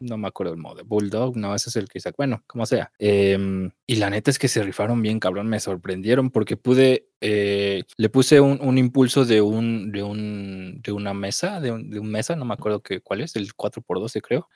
no 0.00 0.16
me 0.18 0.28
acuerdo 0.28 0.52
el 0.52 0.58
modo. 0.58 0.84
Bulldog, 0.84 1.36
no, 1.36 1.54
ese 1.54 1.70
es 1.70 1.76
el 1.76 1.88
que 1.88 2.00
saca. 2.00 2.16
Bueno, 2.18 2.42
como 2.46 2.66
sea. 2.66 2.92
Em, 2.98 3.70
y 3.86 3.96
la 3.96 4.10
neta 4.10 4.30
es 4.30 4.38
que 4.38 4.48
se 4.48 4.62
rifaron 4.62 5.02
bien, 5.02 5.20
cabrón. 5.20 5.46
Me 5.48 5.60
sorprendieron 5.60 6.30
porque 6.30 6.56
pude. 6.56 7.08
Eh, 7.22 7.82
le 7.96 8.08
puse 8.10 8.40
un, 8.40 8.78
impulso 8.78 9.24
de 9.24 9.40
un, 9.40 9.90
de 9.90 10.02
un 10.02 10.80
de 10.82 10.92
una 10.92 11.14
mesa, 11.14 11.60
de 11.60 11.72
un, 11.72 11.88
de 11.88 11.98
un 11.98 12.10
mesa, 12.10 12.36
no 12.36 12.44
me 12.44 12.52
acuerdo 12.52 12.82
que, 12.82 13.00
cuál 13.00 13.22
es, 13.22 13.36
el 13.36 13.54
4x12 13.54 14.20
creo. 14.20 14.48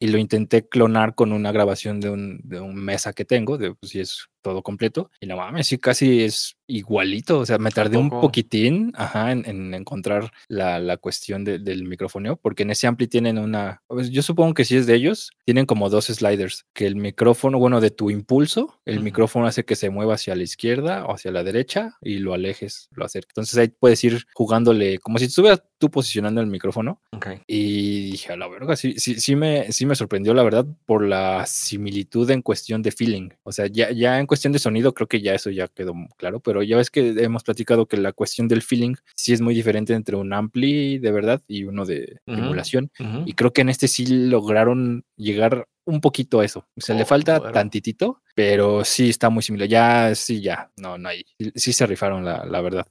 Y 0.00 0.08
lo 0.08 0.18
intenté 0.18 0.68
clonar 0.68 1.14
con 1.14 1.32
una 1.32 1.52
grabación 1.52 2.00
de 2.00 2.10
un, 2.10 2.40
de 2.42 2.60
un 2.60 2.74
mesa 2.74 3.12
que 3.12 3.24
tengo, 3.24 3.56
de 3.56 3.74
pues 3.74 3.92
si 3.92 4.00
es 4.00 4.28
todo 4.42 4.62
completo. 4.62 5.10
Y 5.20 5.26
no 5.26 5.36
mames, 5.36 5.68
sí, 5.68 5.78
casi 5.78 6.22
es 6.22 6.57
igualito. 6.68 7.40
O 7.40 7.46
sea, 7.46 7.58
me 7.58 7.70
tardé 7.70 7.96
un 7.96 8.10
poquitín 8.10 8.92
ajá, 8.94 9.32
en, 9.32 9.74
encontrar 9.74 10.30
la, 10.46 10.78
la 10.78 10.96
cuestión 10.96 11.44
del 11.44 11.84
micrófono, 11.84 12.36
porque 12.36 12.62
en 12.62 12.70
ese 12.70 12.86
ampli 12.86 13.08
tienen 13.08 13.38
una. 13.38 13.82
Pues, 13.88 14.10
yo 14.10 14.22
supongo 14.22 14.54
que 14.54 14.64
si 14.64 14.76
es 14.76 14.86
de 14.86 14.94
ellos, 14.94 15.32
tienen 15.44 15.66
como 15.66 15.90
dos 15.90 16.06
sliders, 16.06 16.66
que 16.72 16.86
el 16.86 16.94
micrófono, 16.94 17.58
bueno, 17.58 17.80
de 17.80 17.90
tu 17.90 18.10
impulso, 18.10 18.78
el 18.84 19.00
micrófono 19.00 19.46
hace 19.46 19.64
que 19.64 19.76
se 19.76 19.90
mueva 19.90 20.14
hacia 20.14 20.36
la 20.36 20.42
izquierda 20.42 21.04
o 21.06 21.14
hacia 21.14 21.32
la 21.32 21.42
derecha 21.42 21.96
y 22.00 22.18
lo 22.18 22.34
alejes, 22.34 22.88
lo 22.92 23.04
acerques. 23.04 23.30
Entonces 23.30 23.58
ahí 23.58 23.68
puedes 23.68 24.02
ir 24.04 24.26
jugándole 24.34 24.98
como 24.98 25.18
si 25.18 25.24
estuvieras 25.24 25.62
tú 25.78 25.90
posicionando 25.90 26.40
el 26.40 26.48
micrófono. 26.48 27.00
Y 27.46 28.10
dije, 28.10 28.32
a 28.32 28.36
la 28.36 28.48
verga, 28.48 28.76
sí, 28.76 28.94
sí, 28.98 29.20
sí, 29.20 29.36
me, 29.36 29.72
sí 29.72 29.86
me 29.86 29.94
sorprendió, 29.94 30.34
la 30.34 30.42
verdad, 30.42 30.66
por 30.86 31.04
la 31.04 31.46
similitud 31.46 32.30
en 32.30 32.42
cuestión 32.42 32.82
de 32.82 32.92
feeling. 32.92 33.30
O 33.44 33.52
sea, 33.52 33.66
ya, 33.66 33.90
ya 33.92 34.18
en 34.18 34.26
cuestión 34.26 34.52
de 34.52 34.58
sonido, 34.58 34.92
creo 34.92 35.08
que 35.08 35.20
ya 35.20 35.34
eso 35.34 35.50
ya 35.50 35.68
quedó 35.68 35.94
claro, 36.16 36.40
pero 36.40 36.57
ya 36.62 36.76
ves 36.76 36.90
que 36.90 37.14
hemos 37.18 37.44
platicado 37.44 37.86
que 37.86 37.96
la 37.96 38.12
cuestión 38.12 38.48
del 38.48 38.62
feeling 38.62 38.94
sí 39.14 39.32
es 39.32 39.40
muy 39.40 39.54
diferente 39.54 39.94
entre 39.94 40.16
un 40.16 40.32
ampli 40.32 40.98
de 40.98 41.12
verdad 41.12 41.42
y 41.46 41.64
uno 41.64 41.84
de 41.84 42.20
emulación. 42.26 42.90
Y 43.26 43.34
creo 43.34 43.52
que 43.52 43.62
en 43.62 43.68
este 43.68 43.88
sí 43.88 44.06
lograron 44.06 45.04
llegar 45.16 45.68
un 45.84 46.00
poquito 46.00 46.40
a 46.40 46.44
eso. 46.44 46.66
Se 46.76 46.94
le 46.94 47.02
oh, 47.02 47.06
falta 47.06 47.50
tantitito, 47.50 48.20
pero 48.38 48.84
sí 48.84 49.08
está 49.08 49.30
muy 49.30 49.42
similar. 49.42 49.68
Ya, 49.68 50.14
sí, 50.14 50.40
ya, 50.40 50.70
no, 50.76 50.96
no 50.96 51.08
hay. 51.08 51.26
Sí 51.56 51.72
se 51.72 51.86
rifaron, 51.86 52.24
la, 52.24 52.44
la 52.44 52.60
verdad. 52.60 52.86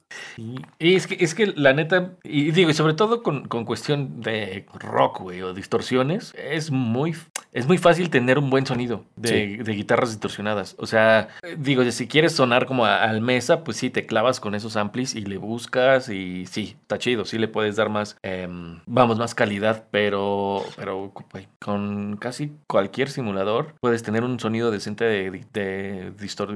Y 0.78 0.94
es 0.94 1.06
que, 1.06 1.16
es 1.24 1.34
que 1.34 1.46
la 1.46 1.72
neta, 1.72 2.16
y 2.22 2.50
digo, 2.50 2.68
y 2.68 2.74
sobre 2.74 2.92
todo 2.92 3.22
con, 3.22 3.48
con 3.48 3.64
cuestión 3.64 4.20
de 4.20 4.66
rock, 4.74 5.20
güey, 5.20 5.40
o 5.40 5.54
distorsiones, 5.54 6.34
es 6.36 6.70
muy, 6.70 7.16
es 7.52 7.66
muy 7.66 7.78
fácil 7.78 8.10
tener 8.10 8.38
un 8.38 8.50
buen 8.50 8.66
sonido 8.66 9.06
de, 9.16 9.62
de 9.64 9.72
guitarras 9.72 10.10
distorsionadas. 10.10 10.76
O 10.78 10.86
sea, 10.86 11.28
digo, 11.56 11.82
si 11.92 12.06
quieres 12.06 12.32
sonar 12.32 12.66
como 12.66 12.84
al 12.84 13.22
mesa, 13.22 13.64
pues 13.64 13.78
sí, 13.78 13.88
te 13.88 14.04
clavas 14.04 14.40
con 14.40 14.54
esos 14.54 14.76
amplis 14.76 15.14
y 15.14 15.22
le 15.22 15.38
buscas 15.38 16.10
y 16.10 16.44
sí, 16.44 16.76
está 16.82 16.98
chido, 16.98 17.24
sí 17.24 17.38
le 17.38 17.48
puedes 17.48 17.76
dar 17.76 17.88
más, 17.88 18.18
em, 18.22 18.80
vamos, 18.84 19.18
más 19.18 19.34
calidad, 19.34 19.86
pero, 19.90 20.62
pero 20.76 21.14
con 21.58 22.18
casi 22.18 22.52
cualquier 22.66 22.88
cualquier 22.88 23.10
simulador 23.10 23.74
puedes 23.80 24.02
tener 24.02 24.24
un 24.24 24.40
sonido 24.40 24.70
decente 24.70 25.04
de, 25.04 25.37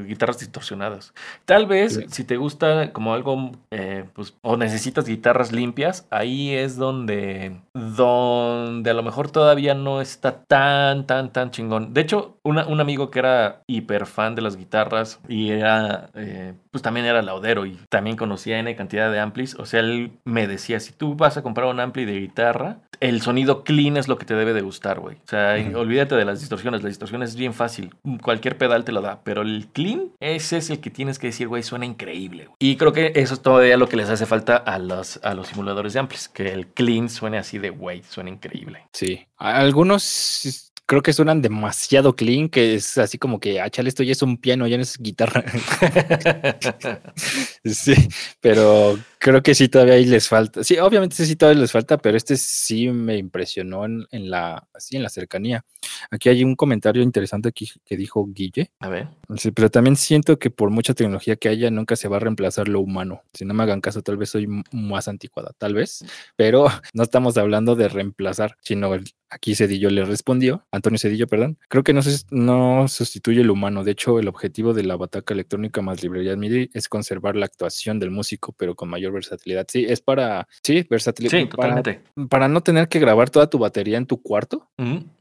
guitarras 0.07 0.39
distorsionadas. 0.39 1.15
Tal 1.45 1.67
vez 1.67 2.01
si 2.09 2.25
te 2.25 2.37
gusta 2.37 2.93
como 2.93 3.15
algo, 3.15 3.53
eh, 3.71 4.05
pues, 4.15 4.35
o 4.43 4.57
necesitas 4.57 5.07
guitarras 5.07 5.53
limpias, 5.53 6.07
ahí 6.11 6.53
es 6.55 6.77
donde, 6.77 7.61
donde 7.75 8.91
a 8.91 8.95
lo 8.95 9.03
mejor 9.03 9.31
todavía 9.31 9.75
no 9.75 10.01
está 10.01 10.45
tan, 10.45 11.07
tan, 11.07 11.33
tan 11.33 11.51
chingón. 11.51 11.95
De 11.95 12.01
hecho, 12.01 12.39
un 12.43 12.81
amigo 12.81 13.11
que 13.11 13.19
era 13.19 13.63
hiper 13.67 14.07
fan 14.07 14.35
de 14.35 14.43
las 14.43 14.57
guitarras 14.57 15.21
y 15.29 15.51
era, 15.51 16.11
eh, 16.15 16.55
pues 16.71 16.83
también 16.83 17.07
era 17.07 17.23
laudero 17.23 17.67
y 17.67 17.79
también 17.89 18.17
conocía 18.17 18.59
N 18.59 18.75
cantidad 18.77 19.11
de 19.11 19.21
amplis, 19.21 19.55
o 19.57 19.67
sea, 19.67 19.81
él 19.81 20.13
me 20.25 20.47
decía, 20.47 20.81
si 20.81 20.93
tú 20.93 21.15
vas 21.15 21.37
a 21.37 21.43
comprar 21.43 21.69
un 21.69 21.81
ampli 21.81 22.05
de 22.05 22.19
guitarra, 22.19 22.79
el 23.01 23.21
sonido 23.21 23.65
clean 23.65 23.97
es 23.97 24.07
lo 24.07 24.17
que 24.17 24.25
te 24.25 24.35
debe 24.35 24.53
de 24.53 24.61
gustar, 24.61 25.01
güey. 25.01 25.17
O 25.17 25.29
sea, 25.29 25.57
olvídate 25.75 26.15
de 26.15 26.25
las 26.25 26.39
distorsiones. 26.39 26.83
La 26.83 26.89
distorsión 26.89 27.23
es 27.25 27.35
bien 27.35 27.53
fácil. 27.53 27.93
Cualquier 28.23 28.57
te 28.85 28.93
lo 28.93 29.03
da. 29.03 29.21
Pero 29.25 29.43
el 29.43 29.69
clean, 29.73 30.13
ese 30.21 30.57
es 30.57 30.71
el 30.71 30.81
que 30.81 30.91
tienes 30.91 31.19
que 31.19 31.29
decir, 31.29 31.49
güey, 31.49 31.63
suena 31.63 31.87
increíble. 31.87 32.49
Y 32.59 32.77
creo 32.77 32.93
que 32.93 33.13
eso 33.15 33.35
es 33.35 33.43
todavía 33.43 33.77
lo 33.77 33.89
que 33.89 33.97
les 33.97 34.09
hace 34.09 34.27
falta 34.27 34.57
a 34.57 34.79
los, 34.79 35.21
a 35.23 35.35
los 35.35 35.49
simuladores 35.49 35.93
de 35.93 36.01
amplis. 36.01 36.29
Que 36.29 36.49
el 36.49 36.69
clean 36.69 37.09
suene 37.09 37.39
así 37.39 37.59
de, 37.59 37.71
güey, 37.71 38.03
suena 38.03 38.31
increíble. 38.31 38.85
Sí. 38.93 39.27
Algunos 39.37 40.73
creo 40.87 41.03
que 41.03 41.13
suenan 41.13 41.41
demasiado 41.41 42.15
clean, 42.15 42.49
que 42.49 42.75
es 42.75 42.99
así 42.99 43.17
como 43.17 43.41
que, 43.41 43.61
ah, 43.61 43.71
chale, 43.71 43.89
esto 43.89 44.03
ya 44.03 44.13
es 44.13 44.23
un 44.23 44.37
piano, 44.37 44.67
ya 44.67 44.77
no 44.77 44.83
es 44.83 44.99
guitarra. 44.99 45.43
sí, 47.65 47.95
pero 48.41 48.99
creo 49.23 49.41
que 49.41 49.55
sí 49.55 49.69
todavía 49.69 49.95
ahí 49.95 50.05
les 50.05 50.29
falta. 50.29 50.65
Sí, 50.65 50.79
obviamente 50.79 51.25
sí 51.25 51.37
todavía 51.37 51.61
les 51.61 51.71
falta, 51.71 51.97
pero 51.97 52.17
este 52.17 52.37
sí 52.37 52.89
me 52.91 53.17
impresionó 53.17 53.85
en, 53.85 54.07
la, 54.11 54.67
así 54.75 54.97
en 54.97 55.05
la 55.05 55.11
cercanía. 55.11 55.65
Aquí 56.11 56.29
hay 56.29 56.43
un 56.43 56.57
comentario 56.57 57.03
interesante 57.05 57.49
aquí 57.49 57.71
que 57.85 57.97
dijo 57.97 58.27
Guille. 58.27 58.73
A 58.81 58.89
ver. 58.89 59.09
pero 59.55 59.71
también 59.71 59.95
siento 59.95 60.41
que 60.41 60.51
por 60.51 60.71
mucha 60.71 60.93
tecnología 60.93 61.37
que 61.37 61.49
haya, 61.49 61.71
nunca 61.71 61.95
se 61.95 62.09
va 62.09 62.17
a 62.17 62.21
reemplazar 62.21 62.67
lo 62.67 62.81
humano. 62.81 63.23
Si 63.33 63.45
no 63.45 63.55
me 63.55 63.63
hagan 63.63 63.81
caso, 63.81 64.03
tal 64.03 64.17
vez 64.17 64.31
soy 64.31 64.49
más 64.73 65.07
anticuada, 65.07 65.53
tal 65.57 65.75
vez, 65.75 66.05
pero 66.35 66.67
no 66.93 67.05
estamos 67.05 67.37
hablando 67.39 67.77
de 67.77 67.89
reemplazar, 67.89 68.57
sino 68.61 68.91
aquí 69.31 69.55
Cedillo 69.55 69.89
le 69.89 70.05
respondió, 70.05 70.67
Antonio 70.73 70.99
Cedillo, 70.99 71.27
perdón, 71.27 71.59
creo 71.69 71.83
que 71.83 71.93
no, 71.93 72.03
se, 72.03 72.25
no 72.31 72.87
sustituye 72.89 73.41
el 73.41 73.51
humano. 73.51 73.85
De 73.85 73.93
hecho, 73.93 74.19
el 74.19 74.29
objetivo 74.29 74.75
de 74.75 74.83
la 74.83 74.97
bataca 74.97 75.33
electrónica 75.33 75.81
más 75.81 76.03
librería 76.03 76.37
MIDI 76.37 76.71
es 76.75 76.89
conservar 76.89 77.37
la 77.37 77.47
actuación 77.47 77.99
del 77.99 78.11
músico, 78.11 78.53
pero 78.53 78.75
con 78.75 78.91
mayor 78.91 79.12
versatilidad. 79.13 79.67
Sí, 79.69 79.85
es 79.89 80.01
para, 80.01 80.49
sí, 80.63 80.87
versatilidad. 80.89 81.39
Sí, 81.39 81.47
totalmente. 81.47 82.01
Para, 82.29 82.49
no 82.49 82.63
tener 82.63 82.89
que 82.89 82.99
grabar 82.99 83.31
toda 83.31 83.49
tu 83.49 83.59
batería 83.59 83.99
en 83.99 84.07
tu 84.07 84.21
cuarto, 84.21 84.69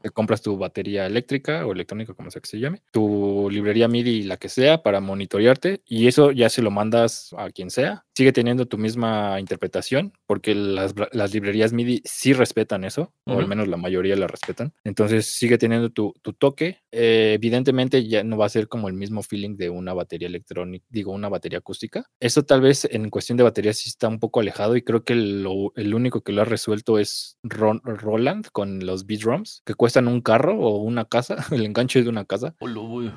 te 0.00 0.10
compras 0.10 0.42
tu 0.42 0.56
batería 0.56 1.06
eléctrica 1.06 1.66
o 1.66 1.72
electrónica, 1.72 2.14
como 2.14 2.30
sea 2.30 2.42
que 2.42 2.48
se 2.48 2.58
llame, 2.58 2.82
tu 2.90 3.48
librería 3.50 3.88
MIDI, 3.88 4.24
la 4.24 4.36
que 4.36 4.48
sea, 4.48 4.82
para 4.82 5.00
monitorearte 5.00 5.82
y 5.86 6.08
eso 6.08 6.32
ya 6.32 6.48
se 6.48 6.62
lo 6.62 6.70
mandas 6.70 7.34
a 7.36 7.50
quien 7.50 7.70
sea. 7.70 8.04
Sigue 8.14 8.32
teniendo 8.32 8.66
tu 8.66 8.78
misma 8.78 9.40
interpretación, 9.40 10.12
porque 10.26 10.54
las, 10.54 10.94
librerías 11.32 11.72
MIDI 11.72 12.02
sí 12.04 12.32
respetan 12.32 12.84
eso, 12.84 13.14
o 13.26 13.38
al 13.38 13.48
menos 13.48 13.68
la 13.68 13.76
mayoría 13.76 14.16
la 14.16 14.26
respetan. 14.26 14.74
Entonces 14.84 15.26
sigue 15.26 15.58
teniendo 15.58 15.90
tu, 15.90 16.12
toque. 16.38 16.80
Eh, 16.90 17.32
evidentemente 17.34 18.06
ya 18.06 18.22
no 18.22 18.36
va 18.36 18.46
a 18.46 18.50
ser 18.50 18.68
como 18.68 18.88
el 18.88 18.94
mismo 18.94 19.22
feeling 19.22 19.56
de 19.56 19.70
una 19.70 19.94
batería 19.94 20.28
electrónica, 20.28 20.84
digo, 20.90 21.12
una 21.12 21.28
batería 21.28 21.58
acústica. 21.58 22.04
Eso 22.20 22.44
tal 22.44 22.60
vez 22.60 22.86
en 22.90 23.08
cuestión 23.10 23.36
de 23.38 23.44
batería 23.44 23.72
sí 23.72 23.88
está 23.88 24.08
un 24.08 24.18
poco 24.18 24.40
alejado 24.40 24.76
y 24.76 24.82
creo 24.82 25.04
que 25.04 25.14
el 25.14 25.94
único 25.94 26.22
que 26.22 26.32
lo 26.32 26.42
ha 26.42 26.44
resuelto 26.44 26.98
es 26.98 27.38
Roland 27.42 28.48
con 28.52 28.84
los 28.84 29.06
B-Drums, 29.06 29.62
que 29.64 29.74
cuestan 29.74 30.08
un 30.08 30.20
carro 30.20 30.58
o 30.58 30.82
una 30.82 31.04
casa, 31.04 31.36
el 31.50 31.64
enganche 31.64 32.02
de 32.02 32.08
una 32.08 32.24
casa. 32.24 32.54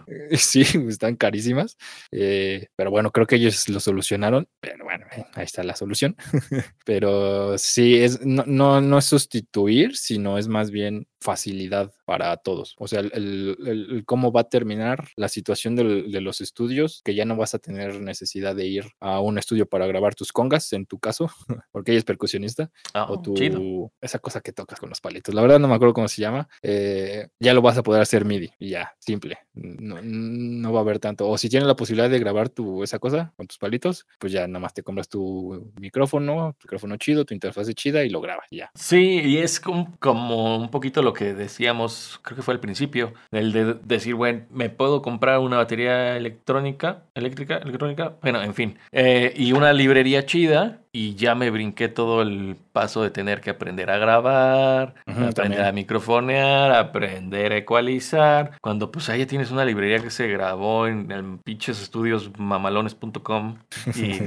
Sí, 0.32 0.62
están 0.88 1.16
carísimas. 1.16 1.78
Eh, 2.12 2.68
pero 2.76 2.92
bueno, 2.92 3.12
creo 3.12 3.28
que 3.28 3.36
ellos 3.36 3.68
lo 3.70 3.80
solucionaron. 3.80 4.48
Pero 4.60 4.85
bueno, 4.86 5.06
ahí 5.34 5.44
está 5.44 5.64
la 5.64 5.76
solución. 5.76 6.16
pero 6.86 7.58
sí, 7.58 7.96
es, 7.96 8.26
no, 8.26 8.44
no, 8.48 8.80
no 8.80 8.98
es 9.00 9.06
sustituir, 9.06 9.98
sino 9.98 10.38
es 10.38 10.48
más 10.48 10.72
bien 10.72 11.08
facilidad 11.26 11.92
para 12.06 12.38
todos. 12.38 12.76
O 12.78 12.88
sea, 12.88 13.00
el, 13.00 14.04
cómo 14.06 14.32
va 14.32 14.42
a 14.42 14.50
terminar 14.50 15.08
la 15.16 15.28
situación 15.28 15.76
de 15.76 16.22
los 16.22 16.40
estudios, 16.40 17.02
que 17.04 17.16
ya 17.16 17.26
no 17.26 17.36
vas 17.36 17.56
a 17.56 17.60
tener 17.60 18.00
necesidad 18.00 18.56
de 18.56 18.68
ir 18.68 18.86
a 19.00 19.20
un 19.20 19.40
estudio 19.40 19.66
para 19.66 19.88
grabar 19.88 20.14
tus 20.14 20.32
congas, 20.32 20.72
en 20.74 20.86
tu 20.86 21.00
caso, 21.00 21.32
porque 21.72 21.92
ella 21.92 22.00
es 22.00 22.06
percusionista, 22.06 22.70
ah, 22.94 23.08
o 23.10 23.22
tu, 23.22 23.92
esa 24.02 24.20
cosa 24.20 24.40
que 24.42 24.54
tocas 24.54 24.80
con 24.80 24.90
los 24.90 25.02
palitos. 25.02 25.34
La 25.34 25.42
verdad 25.42 25.60
no 25.60 25.68
me 25.68 25.74
acuerdo 25.74 25.96
cómo 25.96 26.08
se 26.08 26.22
llama. 26.22 26.48
Eh, 26.62 27.28
ya 27.40 27.54
lo 27.56 27.62
vas 27.64 27.78
a 27.78 27.84
poder 27.84 28.02
hacer 28.02 28.24
MIDI 28.24 28.52
y 28.60 28.70
ya, 28.70 28.94
simple. 29.00 29.40
No, 29.54 30.00
no, 30.04 30.74
va 30.74 30.80
a 30.80 30.84
haber 30.84 31.00
tanto. 31.00 31.28
O 31.28 31.38
si 31.40 31.50
tienes 31.50 31.68
la 31.68 31.76
posibilidad 31.76 32.10
de 32.10 32.20
grabar 32.20 32.50
tu, 32.50 32.84
esa 32.84 33.00
cosa 33.00 33.34
con 33.36 33.48
tus 33.48 33.58
palitos, 33.58 34.06
pues 34.20 34.32
ya 34.32 34.48
nada 34.48 34.60
más 34.60 34.76
te 34.76 34.84
compras 34.84 35.10
tu 35.10 35.74
micrófono, 35.80 36.56
tu 36.60 36.68
micrófono 36.68 36.98
chido, 36.98 37.26
tu 37.26 37.34
interfaz 37.34 37.68
chida 37.74 38.04
y 38.04 38.10
lo 38.10 38.22
grabas, 38.22 38.46
ya. 38.52 38.70
Sí, 38.76 39.22
y 39.24 39.38
es 39.38 39.60
como, 39.60 39.98
como 40.00 40.58
un 40.58 40.70
poquito 40.70 41.02
lo 41.02 41.15
que 41.16 41.34
decíamos, 41.34 42.20
creo 42.22 42.36
que 42.36 42.44
fue 42.44 42.54
al 42.54 42.60
principio, 42.60 43.14
el 43.32 43.52
de 43.52 43.74
decir, 43.74 44.16
bueno, 44.16 44.44
me 44.52 44.70
puedo 44.70 45.02
comprar 45.02 45.40
una 45.40 45.58
batería 45.58 46.16
electrónica, 46.16 47.04
eléctrica, 47.16 47.58
electrónica, 47.58 48.16
bueno, 48.22 48.42
en 48.44 48.54
fin, 48.54 48.78
eh, 48.92 49.34
y 49.36 49.54
una 49.54 49.74
librería 49.74 50.26
chida 50.26 50.82
y 50.96 51.14
ya 51.16 51.36
me 51.36 51.50
brinqué 51.50 51.90
todo 51.90 52.22
el 52.22 52.56
paso 52.72 53.04
de 53.04 53.10
tener 53.10 53.42
que 53.42 53.50
aprender 53.50 53.92
a 53.92 53.98
grabar, 53.98 54.96
aprender 55.06 55.62
a 55.62 55.74
microfonear, 55.74 56.72
aprender 56.72 57.52
a 57.52 57.58
ecualizar. 57.58 58.52
Cuando 58.62 58.92
pues 58.92 59.10
ahí 59.10 59.26
tienes 59.26 59.52
una 59.52 59.66
librería 59.66 60.00
que 60.00 60.10
se 60.10 60.30
grabó 60.30 60.88
en 60.88 61.12
el 61.12 61.38
pinches 61.44 61.82
estudios 61.82 62.32
mamalones.com 62.40 63.58
y, 63.94 64.20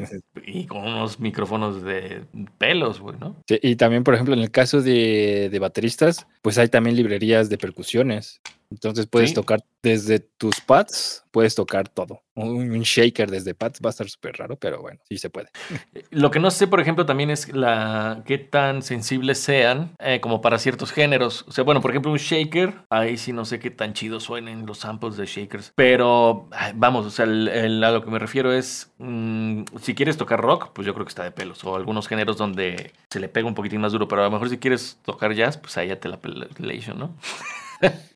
y, 0.46 0.66
con 0.66 0.82
unos 0.82 1.18
micrófonos 1.18 1.82
de 1.82 2.24
pelos, 2.58 3.00
güey, 3.00 3.16
¿no? 3.18 3.34
Sí, 3.48 3.58
y 3.62 3.76
también, 3.76 4.04
por 4.04 4.12
ejemplo, 4.12 4.34
en 4.34 4.40
el 4.40 4.50
caso 4.50 4.82
de, 4.82 5.48
de 5.50 5.58
bateristas, 5.58 6.26
pues 6.42 6.58
hay 6.58 6.68
también 6.68 6.96
librerías 6.96 7.48
de 7.48 7.56
percusiones. 7.56 8.42
Entonces 8.70 9.06
puedes 9.06 9.32
tocar 9.32 9.60
desde 9.82 10.20
tus 10.20 10.60
pads, 10.60 11.24
puedes 11.30 11.54
tocar 11.54 11.88
todo. 11.88 12.22
Un, 12.34 12.80
shaker 12.82 13.30
desde 13.30 13.54
pads 13.54 13.80
va 13.84 13.88
a 13.88 13.90
estar 13.90 14.08
súper 14.08 14.36
raro, 14.36 14.56
pero 14.56 14.82
bueno, 14.82 15.00
sí 15.08 15.18
se 15.18 15.30
puede. 15.30 15.48
Eh, 15.94 16.04
lo 16.10 16.30
que 16.30 16.38
no 16.38 16.50
sé, 16.50 16.66
por 16.66 16.80
ejemplo, 16.80 17.06
también 17.06 17.30
es 17.30 17.52
la 17.54 18.22
qué 18.26 18.38
tan 18.38 18.82
sensibles 18.82 19.38
sean 19.38 19.92
eh, 19.98 20.20
como 20.20 20.40
para 20.40 20.58
ciertos 20.58 20.92
géneros. 20.92 21.44
O 21.48 21.52
sea, 21.52 21.64
bueno, 21.64 21.80
por 21.80 21.90
ejemplo, 21.90 22.12
un 22.12 22.18
shaker, 22.18 22.74
ahí 22.90 23.16
sí 23.16 23.32
no 23.32 23.44
sé 23.44 23.58
qué 23.58 23.70
tan 23.70 23.94
chido 23.94 24.20
suenen 24.20 24.66
los 24.66 24.78
samples 24.78 25.16
de 25.16 25.26
shakers. 25.26 25.72
Pero 25.74 26.48
vamos, 26.74 27.06
o 27.06 27.10
sea, 27.10 27.24
a 27.24 27.28
lo 27.28 28.04
que 28.04 28.10
me 28.10 28.18
refiero 28.18 28.52
es, 28.52 28.92
mm, 28.98 29.62
si 29.80 29.94
quieres 29.94 30.16
tocar 30.18 30.40
rock, 30.40 30.72
pues 30.74 30.86
yo 30.86 30.92
creo 30.92 31.06
que 31.06 31.10
está 31.10 31.24
de 31.24 31.30
pelos. 31.30 31.64
O 31.64 31.74
algunos 31.74 32.06
géneros 32.06 32.36
donde 32.36 32.92
se 33.10 33.20
le 33.20 33.28
pega 33.28 33.48
un 33.48 33.54
poquitín 33.54 33.80
más 33.80 33.92
duro, 33.92 34.08
pero 34.08 34.22
a 34.22 34.26
lo 34.26 34.30
mejor 34.30 34.50
si 34.50 34.58
quieres 34.58 34.98
tocar 35.04 35.32
jazz, 35.34 35.56
pues 35.56 35.76
ahí 35.78 35.88
ya 35.88 35.98
te 35.98 36.08
la 36.08 36.20
pelation, 36.20 36.98
¿no? 36.98 37.16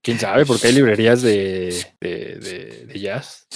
Quién 0.03 0.19
sabe, 0.19 0.45
porque 0.45 0.69
hay 0.69 0.75
librerías 0.75 1.23
de, 1.23 1.75
de, 2.01 2.87
de, 2.87 3.01
jazz. 3.01 3.47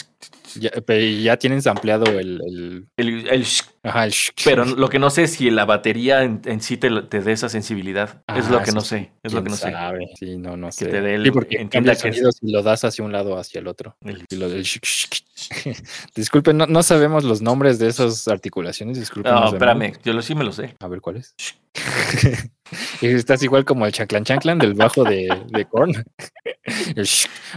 Ya, 0.55 0.71
ya 0.87 1.37
tienen 1.37 1.61
ampliado 1.67 2.07
el, 2.07 2.89
el, 2.97 3.29
el, 3.29 3.47
Ajá, 3.83 4.07
Pero 4.45 4.65
lo 4.65 4.89
que 4.89 4.99
no 4.99 5.11
sé 5.11 5.25
es 5.25 5.33
si 5.33 5.51
la 5.51 5.67
batería 5.67 6.23
en, 6.23 6.61
sí 6.61 6.77
te, 6.77 6.91
te, 7.03 7.21
dé 7.21 7.33
esa 7.33 7.49
sensibilidad. 7.49 8.23
es 8.35 8.49
lo 8.49 8.63
que 8.63 8.73
no 8.73 8.81
sé. 8.81 9.13
Es 9.23 9.33
lo 9.33 9.45
que 9.45 9.51
no 9.51 9.57
sabe? 9.57 10.07
sé. 10.15 10.27
Sí, 10.27 10.39
no, 10.39 10.57
no 10.57 10.73
sé. 10.73 10.87
Te 10.87 11.03
dé 11.03 11.17
el, 11.17 11.25
sí, 11.25 11.31
porque 11.31 11.69
cambia 11.69 11.93
el 11.93 11.99
sonido 11.99 12.33
si 12.33 12.51
lo 12.51 12.63
das 12.63 12.85
hacia 12.85 13.05
un 13.05 13.13
lado 13.13 13.35
o 13.35 13.39
hacia 13.39 13.59
el 13.59 13.67
otro. 13.67 13.97
Disculpen, 16.15 16.57
no, 16.57 16.67
no, 16.67 16.83
sabemos 16.83 17.25
los 17.25 17.43
nombres 17.43 17.79
de 17.79 17.89
esas 17.89 18.27
articulaciones. 18.29 18.99
Disculpen. 18.99 19.35
No, 19.35 19.49
espérame, 19.49 19.93
yo 20.03 20.23
sí 20.23 20.35
me 20.35 20.45
lo 20.45 20.53
sé. 20.53 20.75
A 20.81 20.89
ver, 20.89 21.01
¿cuál 21.01 21.17
es? 21.17 21.35
y 23.01 23.07
estás 23.09 23.43
igual 23.43 23.65
como 23.65 23.87
el 23.87 23.93
chanclan 23.93 24.25
chanclan 24.25 24.59
del 24.59 24.75
bajo 24.75 25.05
de, 25.05 25.29
de 25.49 25.65
Korn. 25.67 26.05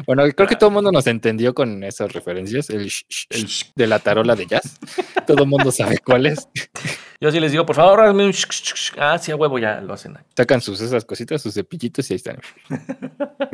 bueno, 0.06 0.24
creo 0.36 0.48
que 0.48 0.56
todo 0.56 0.70
el 0.70 0.74
mundo 0.76 0.92
nos 0.92 1.08
entendió 1.08 1.54
con 1.54 1.84
esas 1.84 2.12
referencias. 2.14 2.70
El, 2.70 2.92
el 3.30 3.50
de 3.76 3.88
la 3.88 4.00
tarola 4.00 4.36
de 4.36 4.46
jazz. 4.46 4.80
Todo 5.26 5.44
el 5.44 5.50
mundo 5.50 5.72
sabe 5.72 5.98
cuál 6.00 6.28
es. 6.28 6.48
Yo 7.22 7.32
sí 7.32 7.40
les 7.42 7.52
digo, 7.52 7.66
por 7.66 7.76
favor, 7.76 8.00
hazme 8.00 8.26
un 8.26 8.34
Ah, 8.98 9.18
sí, 9.18 9.32
a 9.34 9.36
huevo, 9.36 9.60
ya 9.60 9.82
lo 9.82 9.94
hacen. 9.94 10.18
Sacan 10.38 10.62
sus 10.62 10.80
esas 10.80 11.04
cositas, 11.04 11.42
sus 11.42 11.54
cepillitos 11.54 12.10
y 12.10 12.14
ahí 12.14 12.16
están. 12.16 12.40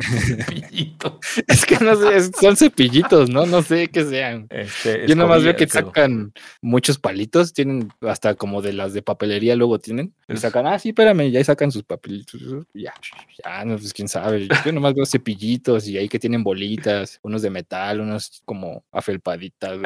Cepillito. 0.00 1.18
es 1.48 1.66
que 1.66 1.76
no 1.80 1.96
sé, 1.96 2.30
son 2.32 2.56
cepillitos, 2.56 3.28
¿no? 3.28 3.44
No 3.44 3.62
sé 3.62 3.88
qué 3.88 4.04
sean. 4.04 4.46
Este, 4.50 5.08
Yo 5.08 5.16
nomás 5.16 5.42
veo 5.42 5.56
que 5.56 5.66
sacan 5.66 6.32
muchos 6.60 7.00
palitos, 7.00 7.52
tienen 7.52 7.92
hasta 8.02 8.36
como 8.36 8.62
de 8.62 8.72
las 8.72 8.92
de 8.92 9.02
papelería 9.02 9.56
luego 9.56 9.80
tienen. 9.80 10.14
Y 10.28 10.36
sacan, 10.36 10.68
ah, 10.68 10.78
sí, 10.78 10.90
espérame, 10.90 11.22
y 11.22 11.36
ahí 11.36 11.42
sacan 11.42 11.72
sus 11.72 11.82
papelitos. 11.82 12.40
Ya, 12.72 12.94
ya, 13.44 13.64
no, 13.64 13.76
pues 13.78 13.92
quién 13.92 14.06
sabe. 14.06 14.46
Yo 14.64 14.70
nomás 14.70 14.94
veo 14.94 15.06
cepillitos 15.06 15.88
y 15.88 15.98
ahí 15.98 16.08
que 16.08 16.20
tienen 16.20 16.44
bolitas, 16.44 17.18
unos 17.22 17.42
de 17.42 17.50
metal, 17.50 18.00
unos 18.00 18.42
como 18.44 18.84
afelpaditas. 18.92 19.76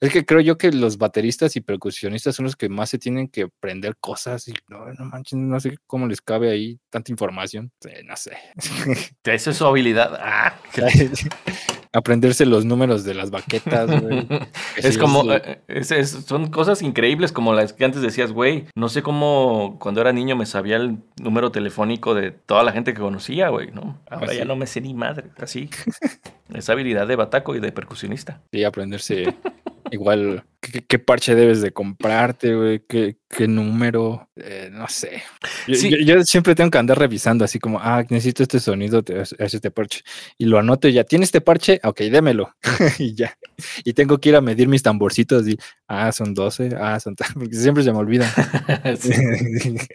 es 0.00 0.12
que 0.12 0.24
creo 0.24 0.40
yo 0.40 0.56
que 0.56 0.70
los 0.70 0.96
bateristas 0.96 1.56
y 1.56 1.60
percusionistas 1.60 2.36
son 2.36 2.44
los 2.44 2.54
que 2.54 2.68
más 2.68 2.83
se 2.86 2.98
tienen 2.98 3.28
que 3.28 3.42
aprender 3.42 3.96
cosas 3.96 4.48
y 4.48 4.54
no, 4.68 4.86
no 4.92 5.04
manches, 5.04 5.38
no 5.38 5.58
sé 5.60 5.76
cómo 5.86 6.06
les 6.06 6.20
cabe 6.20 6.50
ahí 6.50 6.78
tanta 6.90 7.12
información. 7.12 7.72
no 8.04 8.16
sé. 8.16 8.36
Esa 9.24 9.50
es 9.50 9.56
su 9.56 9.66
habilidad. 9.66 10.18
Ah, 10.20 10.54
aprenderse 11.94 12.44
los 12.44 12.64
números 12.64 13.04
de 13.04 13.14
las 13.14 13.30
baquetas, 13.30 13.88
es 14.76 14.98
como, 14.98 15.24
eh, 15.32 16.04
son 16.04 16.50
cosas 16.50 16.82
increíbles 16.82 17.30
como 17.30 17.54
las 17.54 17.72
que 17.72 17.84
antes 17.84 18.02
decías, 18.02 18.32
güey, 18.32 18.66
no 18.74 18.88
sé 18.88 19.02
cómo 19.02 19.78
cuando 19.80 20.00
era 20.00 20.12
niño 20.12 20.34
me 20.34 20.44
sabía 20.44 20.76
el 20.76 20.98
número 21.22 21.52
telefónico 21.52 22.14
de 22.14 22.32
toda 22.32 22.64
la 22.64 22.72
gente 22.72 22.94
que 22.94 23.00
conocía, 23.00 23.48
güey, 23.48 23.70
¿no? 23.70 24.00
Ahora 24.10 24.28
¿Ah, 24.30 24.34
ya 24.34 24.44
no 24.44 24.56
me 24.56 24.66
sé 24.66 24.80
ni 24.80 24.92
madre, 24.92 25.30
así. 25.38 25.70
Esa 26.52 26.72
habilidad 26.72 27.06
de 27.06 27.16
bataco 27.16 27.54
y 27.54 27.60
de 27.60 27.70
percusionista. 27.70 28.42
Sí, 28.52 28.64
aprenderse 28.64 29.34
igual 29.90 30.44
qué, 30.86 30.98
parche 30.98 31.34
debes 31.34 31.60
de 31.60 31.72
comprarte, 31.72 32.54
güey, 32.54 32.84
qué, 32.86 33.16
número, 33.48 34.28
eh, 34.36 34.68
no 34.72 34.86
sé. 34.88 35.22
Yo, 35.66 36.22
siempre 36.22 36.54
tengo 36.54 36.70
que 36.70 36.78
andar 36.78 36.98
revisando 36.98 37.44
así 37.44 37.58
como, 37.58 37.80
ah, 37.80 38.04
necesito 38.08 38.42
este 38.42 38.60
sonido, 38.60 39.02
es 39.06 39.34
este 39.38 39.70
parche. 39.70 40.02
Y 40.38 40.46
lo 40.46 40.58
anoto 40.58 40.88
y 40.88 40.92
ya, 40.92 41.04
¿tiene 41.04 41.24
este 41.24 41.40
parche? 41.40 41.80
Ok, 41.82 42.00
démelo. 42.02 42.54
y 42.98 43.14
ya. 43.14 43.36
Y 43.84 43.92
tengo 43.92 44.18
que 44.18 44.28
ir 44.30 44.36
a 44.36 44.40
medir 44.40 44.68
mis 44.68 44.82
tamborcitos 44.82 45.48
y, 45.48 45.58
ah, 45.88 46.12
son 46.12 46.34
12, 46.34 46.76
ah, 46.78 46.98
son 47.00 47.16
porque 47.34 47.56
siempre 47.56 47.82
se 47.82 47.92
me 47.92 47.98
olvida. 47.98 48.32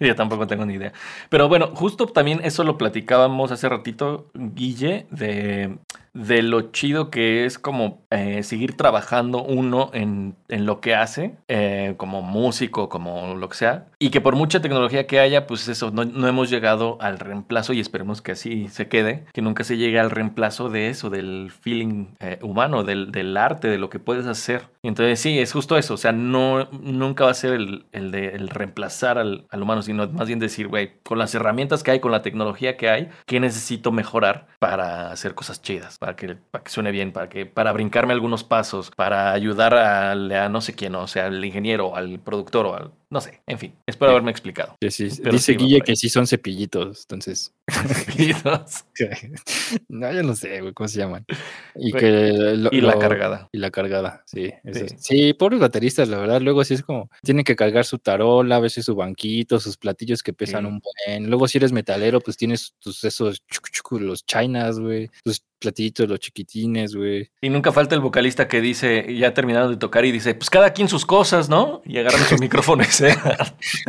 Yo 0.00 0.14
tampoco 0.14 0.46
tengo 0.46 0.66
ni 0.66 0.74
idea. 0.74 0.92
Pero 1.28 1.48
bueno, 1.48 1.68
justo 1.74 2.06
también 2.06 2.40
eso 2.42 2.64
lo 2.64 2.78
platicábamos 2.78 3.52
hace 3.52 3.68
ratito, 3.68 4.30
Guille, 4.34 5.06
de, 5.10 5.78
de 6.14 6.42
lo 6.42 6.72
chido 6.72 7.10
que 7.10 7.46
es 7.46 7.58
como 7.58 8.04
eh, 8.10 8.42
seguir 8.42 8.76
trabajando 8.76 9.42
uno 9.42 9.90
en, 9.92 10.36
en 10.48 10.66
lo 10.66 10.80
que 10.80 10.94
hace, 10.94 11.36
eh, 11.48 11.94
como 11.96 12.22
músico, 12.22 12.88
como 12.88 13.34
lo 13.34 13.48
que 13.48 13.56
sea, 13.56 13.86
y 13.98 14.10
que 14.10 14.20
por 14.20 14.36
mucha 14.36 14.60
tecnología 14.60 15.06
que 15.06 15.20
haya, 15.20 15.46
pues 15.46 15.68
eso, 15.68 15.90
no, 15.90 16.04
no, 16.04 16.28
hemos 16.28 16.50
llegado 16.50 16.98
al 17.00 17.18
reemplazo 17.18 17.72
y 17.72 17.80
esperemos 17.80 18.22
que 18.22 18.32
así 18.32 18.68
se 18.68 18.88
quede, 18.88 19.24
que 19.32 19.42
nunca 19.42 19.64
se 19.64 19.76
llegue 19.76 19.98
al 20.00 20.10
reemplazo 20.10 20.68
de 20.68 20.88
eso, 20.88 21.10
del 21.10 21.50
feeling 21.50 22.06
eh, 22.20 22.38
humano, 22.42 22.84
del, 22.84 23.12
del, 23.12 23.36
arte, 23.36 23.68
de 23.68 23.78
lo 23.78 23.90
que 23.90 23.98
puedes 23.98 24.26
hacer. 24.26 24.68
Y 24.82 24.88
entonces 24.88 25.20
sí, 25.20 25.38
es 25.38 25.52
justo 25.52 25.76
eso, 25.76 25.94
o 25.94 25.98
sea, 25.98 26.12
no, 26.12 26.64
nunca 26.72 27.24
va 27.24 27.30
a 27.30 27.34
ser 27.34 27.52
el, 27.52 27.86
el 27.92 28.10
de 28.10 28.28
el 28.28 28.48
reemplazar 28.48 29.18
al, 29.18 29.46
al 29.50 29.62
humano, 29.62 29.82
sino 29.82 30.08
más 30.08 30.26
bien 30.26 30.38
decir, 30.38 30.68
güey, 30.68 30.92
con 31.02 31.18
las 31.18 31.34
herramientas 31.34 31.82
que 31.82 31.92
hay, 31.92 32.00
con 32.00 32.12
la 32.12 32.22
tecnología 32.22 32.76
que 32.76 32.88
hay, 32.88 33.08
¿qué 33.26 33.40
necesito 33.40 33.92
mejorar 33.92 34.46
para 34.58 35.10
hacer 35.10 35.34
cosas 35.34 35.62
chidas, 35.62 35.98
para 35.98 36.16
que, 36.16 36.36
para 36.36 36.64
que 36.64 36.70
suene 36.70 36.90
bien, 36.90 37.12
para, 37.12 37.28
que, 37.28 37.46
para 37.46 37.72
brincarme 37.72 38.12
algunos 38.12 38.44
pasos, 38.44 38.90
para 38.90 39.32
ayudar 39.32 39.74
a, 39.74 39.81
a 39.82 40.48
no 40.48 40.60
sé 40.60 40.74
quién, 40.74 40.94
o 40.94 41.06
sea, 41.06 41.26
al 41.26 41.44
ingeniero, 41.44 41.96
al 41.96 42.18
productor 42.20 42.66
o 42.66 42.74
al 42.74 42.92
no 43.12 43.20
sé, 43.20 43.42
en 43.46 43.58
fin, 43.58 43.74
espero 43.86 44.12
haberme 44.12 44.30
explicado. 44.30 44.74
Sí, 44.80 45.10
sí. 45.10 45.22
Dice 45.30 45.52
Guille 45.52 45.82
que 45.82 45.94
sí 45.96 46.08
son 46.08 46.26
cepillitos, 46.26 47.02
entonces. 47.02 47.52
¿Cepillitos? 47.70 48.86
no, 49.88 50.10
yo 50.10 50.22
no 50.22 50.34
sé, 50.34 50.62
güey, 50.62 50.72
cómo 50.72 50.88
se 50.88 50.98
llaman. 50.98 51.26
Y, 51.74 51.92
que 51.92 52.56
y 52.72 52.80
la 52.80 52.98
cargada. 52.98 53.50
Y 53.52 53.58
la 53.58 53.70
cargada, 53.70 54.22
sí. 54.24 54.50
Sí. 54.72 54.86
sí, 54.96 55.34
pobres 55.34 55.60
bateristas, 55.60 56.08
la 56.08 56.16
verdad. 56.16 56.40
Luego 56.40 56.64
sí 56.64 56.72
es 56.72 56.82
como, 56.82 57.10
tienen 57.22 57.44
que 57.44 57.54
cargar 57.54 57.84
su 57.84 57.98
tarola, 57.98 58.56
a 58.56 58.60
veces 58.60 58.86
su 58.86 58.94
banquito, 58.94 59.60
sus 59.60 59.76
platillos 59.76 60.22
que 60.22 60.32
pesan 60.32 60.64
un 60.64 60.80
buen. 60.80 61.28
Luego 61.28 61.46
si 61.48 61.58
eres 61.58 61.70
metalero, 61.70 62.18
pues 62.18 62.38
tienes 62.38 62.72
tus 62.80 63.04
esos 63.04 63.42
los 63.90 64.24
chinas, 64.24 64.78
güey, 64.78 65.10
tus 65.22 65.42
platillitos, 65.58 66.08
los 66.08 66.18
chiquitines, 66.18 66.94
güey. 66.94 67.30
Y 67.40 67.48
nunca 67.48 67.72
falta 67.72 67.94
el 67.94 68.00
vocalista 68.00 68.48
que 68.48 68.60
dice, 68.60 69.14
ya 69.16 69.32
terminado 69.34 69.70
de 69.70 69.76
tocar 69.76 70.04
y 70.04 70.12
dice, 70.12 70.34
pues 70.34 70.50
cada 70.50 70.72
quien 70.72 70.88
sus 70.88 71.06
cosas, 71.06 71.48
¿no? 71.48 71.82
Y 71.84 71.98
agarran 71.98 72.24
sus 72.24 72.40
micrófonos 72.40 73.00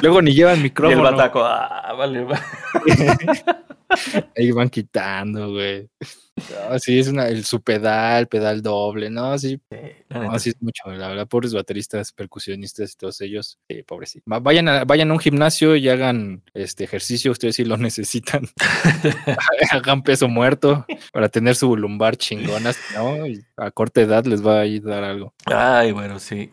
Luego 0.02 0.22
ni 0.22 0.34
llevan 0.34 0.62
micrófono. 0.62 1.04
Y 1.04 1.06
el 1.06 1.12
bataco, 1.12 1.44
ah, 1.44 1.94
vale, 1.98 2.24
vale. 2.24 2.42
Ahí 4.38 4.52
van 4.52 4.70
quitando, 4.70 5.52
güey. 5.52 5.90
No, 6.36 6.80
sí, 6.80 6.98
es 6.98 7.08
una, 7.08 7.28
el, 7.28 7.46
su 7.46 7.62
pedal, 7.62 8.28
pedal 8.28 8.64
doble, 8.64 9.12
¿no? 9.12 9.38
Sí, 9.38 9.62
no, 10.10 10.40
sí 10.40 10.50
es 10.50 10.62
mucho, 10.62 10.82
la 10.88 11.08
verdad, 11.08 11.28
pobres 11.28 11.54
bateristas, 11.54 12.12
percusionistas 12.12 12.94
y 12.94 12.98
todos 12.98 13.22
ellos, 13.22 13.60
sí, 13.70 13.84
pobrecito. 13.84 14.24
Vayan 14.26 14.68
a, 14.68 14.84
vayan 14.84 15.12
a 15.12 15.14
un 15.14 15.20
gimnasio 15.20 15.76
y 15.76 15.90
hagan 15.90 16.42
este 16.56 16.86
ejercicio, 16.86 17.32
ustedes 17.32 17.56
sí 17.58 17.66
lo 17.66 17.78
necesitan. 17.78 18.48
hagan 19.72 20.02
peso 20.02 20.28
muerto 20.28 20.86
para 21.12 21.30
tener 21.30 21.56
su 21.56 21.78
lumbar 21.78 22.18
chingonas, 22.18 22.78
¿no? 22.96 23.28
Y 23.28 23.46
a 23.56 23.70
corta 23.70 24.02
edad 24.02 24.26
les 24.26 24.46
va 24.46 24.62
a 24.62 24.80
dar 24.82 25.04
algo. 25.04 25.36
Ay, 25.46 25.92
bueno, 25.92 26.20
sí. 26.20 26.50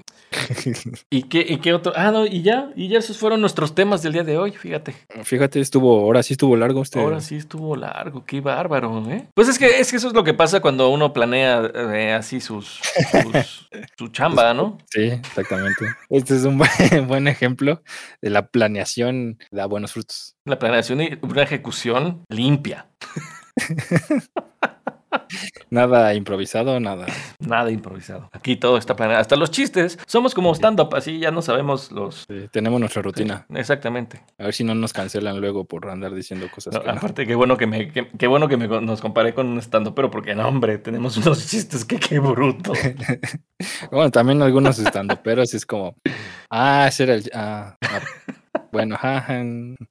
¿Y 1.08 1.24
qué, 1.24 1.44
¿Y 1.48 1.58
qué 1.58 1.72
otro? 1.72 1.92
Ah, 1.96 2.10
no, 2.10 2.26
y 2.26 2.42
ya, 2.42 2.70
y 2.76 2.88
ya 2.88 2.98
esos 2.98 3.16
fueron 3.16 3.40
nuestros 3.40 3.74
temas 3.74 4.02
del 4.02 4.12
día 4.12 4.24
de 4.24 4.36
hoy, 4.36 4.52
fíjate. 4.52 4.94
Fíjate, 5.24 5.58
estuvo, 5.58 6.00
ahora 6.00 6.22
sí 6.22 6.34
estuvo 6.34 6.54
largo 6.56 6.82
este. 6.82 7.00
Ahora 7.00 7.20
sí 7.20 7.30
estuvo 7.36 7.77
largo, 7.77 8.24
qué 8.24 8.40
bárbaro, 8.40 9.09
¿eh? 9.11 9.28
Pues 9.35 9.48
es 9.48 9.59
que, 9.59 9.81
es 9.81 9.90
que 9.90 9.97
eso 9.97 10.09
es 10.09 10.15
lo 10.15 10.24
que 10.24 10.35
pasa 10.35 10.61
cuando 10.61 10.89
uno 10.90 11.12
planea 11.12 11.70
eh, 11.74 12.12
así 12.12 12.40
sus, 12.40 12.81
su 13.98 14.09
chamba, 14.09 14.55
¿no? 14.55 14.78
Sí, 14.90 15.02
exactamente. 15.02 15.86
Este 16.09 16.36
es 16.36 16.44
un 16.44 16.59
buen, 16.59 16.70
buen 17.09 17.28
ejemplo 17.28 17.82
de 18.20 18.31
la 18.31 18.48
planeación 18.48 19.39
da 19.51 19.66
buenos 19.66 19.93
frutos. 19.93 20.36
La 20.44 20.59
planeación 20.59 21.01
y 21.01 21.19
una 21.23 21.43
ejecución 21.43 22.24
limpia. 22.28 22.89
Nada 25.70 26.15
improvisado, 26.15 26.81
nada. 26.81 27.07
Nada 27.39 27.70
improvisado. 27.70 28.28
Aquí 28.32 28.57
todo 28.57 28.77
está 28.77 28.97
planeado. 28.97 29.20
Hasta 29.20 29.37
los 29.37 29.51
chistes. 29.51 29.99
Somos 30.07 30.35
como 30.35 30.53
stand-up, 30.55 30.95
así 30.95 31.19
ya 31.19 31.31
no 31.31 31.43
sabemos 31.43 31.93
los. 31.93 32.27
tenemos 32.51 32.81
nuestra 32.81 33.03
rutina. 33.03 33.47
exactamente. 33.55 34.23
A 34.39 34.45
ver 34.45 34.55
si 34.55 34.65
no 34.65 34.74
nos 34.74 34.93
cancelan 34.93 35.41
luego 35.41 35.65
por 35.65 35.89
andar 35.89 36.15
diciendo 36.15 36.47
cosas. 36.53 36.74
aparte, 36.74 37.27
qué 37.27 37.35
bueno 37.35 37.57
que 37.57 37.66
me, 37.66 37.93
qué, 37.93 38.27
bueno 38.27 38.49
que 38.49 38.57
nos 38.57 39.01
comparé 39.01 39.35
con 39.35 39.47
un 39.47 39.59
stand-up, 39.59 39.95
pero 39.95 40.11
porque 40.11 40.35
no, 40.35 40.49
hombre, 40.49 40.78
tenemos 40.78 41.16
unos 41.16 41.47
chistes 41.47 41.85
que 41.85 41.99
qué 41.99 42.19
bruto. 42.19 42.73
bueno, 43.91 44.11
también 44.11 44.43
algunos 44.43 44.78
stand 44.78 45.19
pero 45.23 45.43
es 45.43 45.66
como. 45.66 45.97
Ah, 46.51 46.87
ese 46.89 47.05
era 47.05 47.15
el. 47.15 47.31
Ah, 47.35 47.77
ah 47.82 48.01
bueno, 48.73 48.97
jaja. 48.97 49.43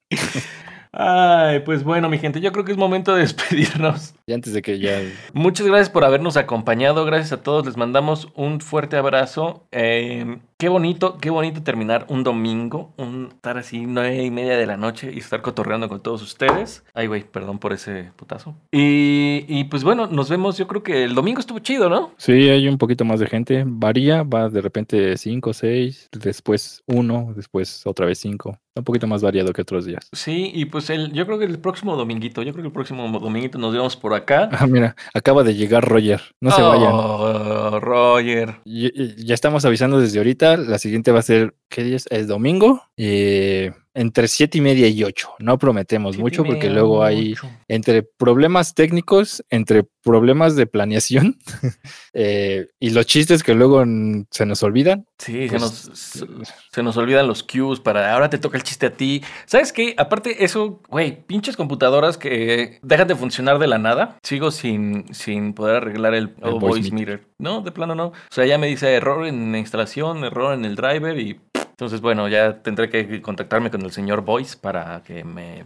Ay, 0.92 1.60
pues 1.60 1.84
bueno, 1.84 2.10
mi 2.10 2.18
gente, 2.18 2.42
yo 2.42 2.52
creo 2.52 2.66
que 2.66 2.72
es 2.72 2.78
momento 2.78 3.14
de 3.14 3.22
despedirnos. 3.24 4.16
Y 4.26 4.34
antes 4.34 4.54
de 4.54 4.62
que 4.62 4.80
ya. 4.80 5.00
Muchas 5.34 5.68
gracias 5.68 5.90
por 5.90 6.04
habernos 6.04 6.38
acompañado. 6.38 7.06
Gracias 7.06 7.32
a 7.32 7.44
todos. 7.44 7.66
Les 7.66 7.78
mandamos 7.78 8.30
un 8.36 8.60
fuerte 8.60 8.98
abrazo. 8.98 9.68
Eh, 9.72 10.40
Qué 10.62 10.68
bonito, 10.68 11.18
qué 11.22 11.30
bonito 11.30 11.64
terminar 11.64 12.06
un 12.10 12.26
domingo, 12.26 12.92
un, 12.98 13.30
estar 13.32 13.58
así 13.58 13.86
nueve 13.86 14.26
y 14.26 14.30
media 14.30 14.58
de 14.58 14.66
la 14.66 14.76
noche 14.76 15.10
y 15.16 15.20
estar 15.20 15.42
cotorreando 15.42 15.88
con 15.88 16.04
todos 16.04 16.22
ustedes. 16.22 16.84
Ay, 16.94 17.08
güey, 17.08 17.24
perdón 17.24 17.60
por 17.60 17.72
ese 17.72 18.12
putazo. 18.18 18.58
Y, 18.70 19.46
y, 19.48 19.64
pues 19.70 19.86
bueno, 19.86 20.08
nos 20.08 20.30
vemos. 20.30 20.58
Yo 20.58 20.68
creo 20.68 20.84
que 20.84 21.06
el 21.06 21.16
domingo 21.16 21.40
estuvo 21.40 21.60
chido, 21.60 21.90
¿no? 21.90 22.12
Sí, 22.18 22.34
hay 22.50 22.68
un 22.68 22.78
poquito 22.78 23.06
más 23.06 23.22
de 23.22 23.28
gente. 23.28 23.64
Varía, 23.66 24.24
va 24.24 24.50
de 24.50 24.60
repente 24.60 25.16
cinco, 25.16 25.54
seis, 25.54 26.10
después 26.12 26.84
uno, 26.88 27.32
después 27.38 27.88
otra 27.88 28.06
vez 28.06 28.20
cinco. 28.20 28.60
Un 28.76 28.84
poquito 28.84 29.08
más 29.08 29.22
variado 29.22 29.52
que 29.52 29.62
otros 29.62 29.86
días. 29.86 30.10
Sí, 30.14 30.52
y 30.54 30.66
pues 30.66 30.90
el, 30.90 31.12
yo 31.12 31.26
creo 31.26 31.40
que 31.40 31.46
el 31.46 31.60
próximo 31.60 31.98
dominguito, 31.98 32.44
yo 32.44 32.54
creo 32.54 32.64
que 32.64 32.68
el 32.68 32.74
próximo 32.74 33.20
dominguito 33.20 33.58
nos 33.58 33.74
vemos 33.74 33.96
por 33.96 34.14
acá. 34.14 34.50
Ah, 34.60 34.68
mira, 34.68 34.94
acaba 35.14 35.44
de 35.44 35.56
llegar 35.56 35.88
Roger. 35.88 36.22
No 36.42 36.52
se 36.52 36.62
vayan. 36.62 36.92
Oh, 36.92 37.80
Roger. 37.80 38.60
ya 38.66 39.34
estamos 39.34 39.64
avisando 39.64 40.02
desde 40.02 40.18
ahorita 40.18 40.49
la 40.58 40.80
siguiente 40.80 41.12
va 41.12 41.20
a 41.20 41.24
ser, 41.24 41.56
¿qué 41.70 41.84
día 41.84 41.96
es? 41.96 42.08
El 42.10 42.28
domingo. 42.28 42.84
Eh, 42.98 43.72
entre 43.94 44.28
siete 44.28 44.58
y 44.60 44.62
media 44.62 44.88
y 44.88 45.04
ocho. 45.04 45.30
No 45.40 45.58
prometemos 45.58 46.18
mucho 46.18 46.44
porque 46.44 46.70
luego 46.70 47.04
hay 47.04 47.36
entre 47.68 48.04
problemas 48.04 48.76
técnicos, 48.76 49.44
entre 49.50 49.84
problemas 49.84 50.56
de 50.56 50.68
planeación 50.68 51.38
eh, 52.14 52.68
y 52.80 52.92
los 52.92 53.06
chistes 53.06 53.44
que 53.44 53.54
luego 53.54 53.84
se 54.32 54.46
nos 54.46 54.64
olvidan. 54.64 55.06
Sí, 55.18 55.50
se, 55.50 55.58
pues, 55.58 55.62
nos, 55.62 56.52
se, 56.72 56.84
nos, 56.84 56.98
olvidan 56.98 57.28
los 57.28 57.44
cues 57.44 57.80
para 57.80 58.14
ahora 58.14 58.30
te 58.30 58.38
toca 58.38 58.58
el 58.58 58.64
chiste 58.64 58.88
a 58.88 58.94
ti. 58.94 59.24
¿Sabes 59.46 59.74
qué? 59.74 59.96
Aparte, 59.98 60.44
eso, 60.44 60.82
güey, 60.88 61.26
pinches 61.26 61.58
computadoras 61.58 62.18
que 62.18 62.80
dejan 62.82 63.08
de 63.08 63.16
funcionar 63.16 63.60
de 63.60 63.68
la 63.68 63.78
nada. 63.78 64.18
Sigo 64.24 64.52
sin, 64.52 65.14
sin 65.14 65.54
poder 65.54 65.78
arreglar 65.78 66.14
el, 66.14 66.28
voice, 66.28 66.92
meter. 66.92 67.26
No, 67.38 67.62
de 67.62 67.72
plano 67.72 67.96
no. 67.96 68.08
O 68.08 68.14
sea, 68.30 68.46
ya 68.46 68.58
me 68.58 68.68
dice 68.68 68.94
error 68.94 69.26
en 69.26 69.52
la 69.52 69.58
instalación, 69.58 70.24
error 70.24 70.54
en 70.54 70.66
el 70.66 70.76
driver 70.76 71.20
y 71.20 71.40
entonces, 71.80 72.02
bueno, 72.02 72.28
ya 72.28 72.62
tendré 72.62 72.90
que 72.90 73.22
contactarme 73.22 73.72
con 73.72 73.82
el 73.84 73.92
señor 73.92 74.26
Voice 74.26 74.58
para 74.60 75.02
que 75.06 75.24
me 75.24 75.64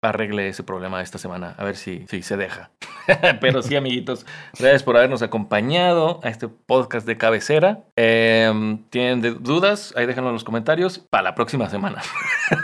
arregle 0.00 0.46
ese 0.46 0.62
problema 0.62 1.02
esta 1.02 1.18
semana, 1.18 1.56
a 1.58 1.64
ver 1.64 1.74
si, 1.74 2.06
si 2.08 2.22
se 2.22 2.36
deja. 2.36 2.70
Pero 3.40 3.60
sí, 3.60 3.74
amiguitos, 3.74 4.24
gracias 4.56 4.84
por 4.84 4.96
habernos 4.96 5.20
acompañado 5.20 6.20
a 6.22 6.28
este 6.28 6.46
podcast 6.46 7.08
de 7.08 7.16
cabecera. 7.16 7.80
Em, 7.96 8.84
¿Tienen 8.90 9.42
dudas? 9.42 9.92
Ahí 9.96 10.06
déjenlo 10.06 10.30
en 10.30 10.34
los 10.34 10.44
comentarios 10.44 11.00
para 11.00 11.24
la 11.24 11.34
próxima 11.34 11.68
semana. 11.68 12.02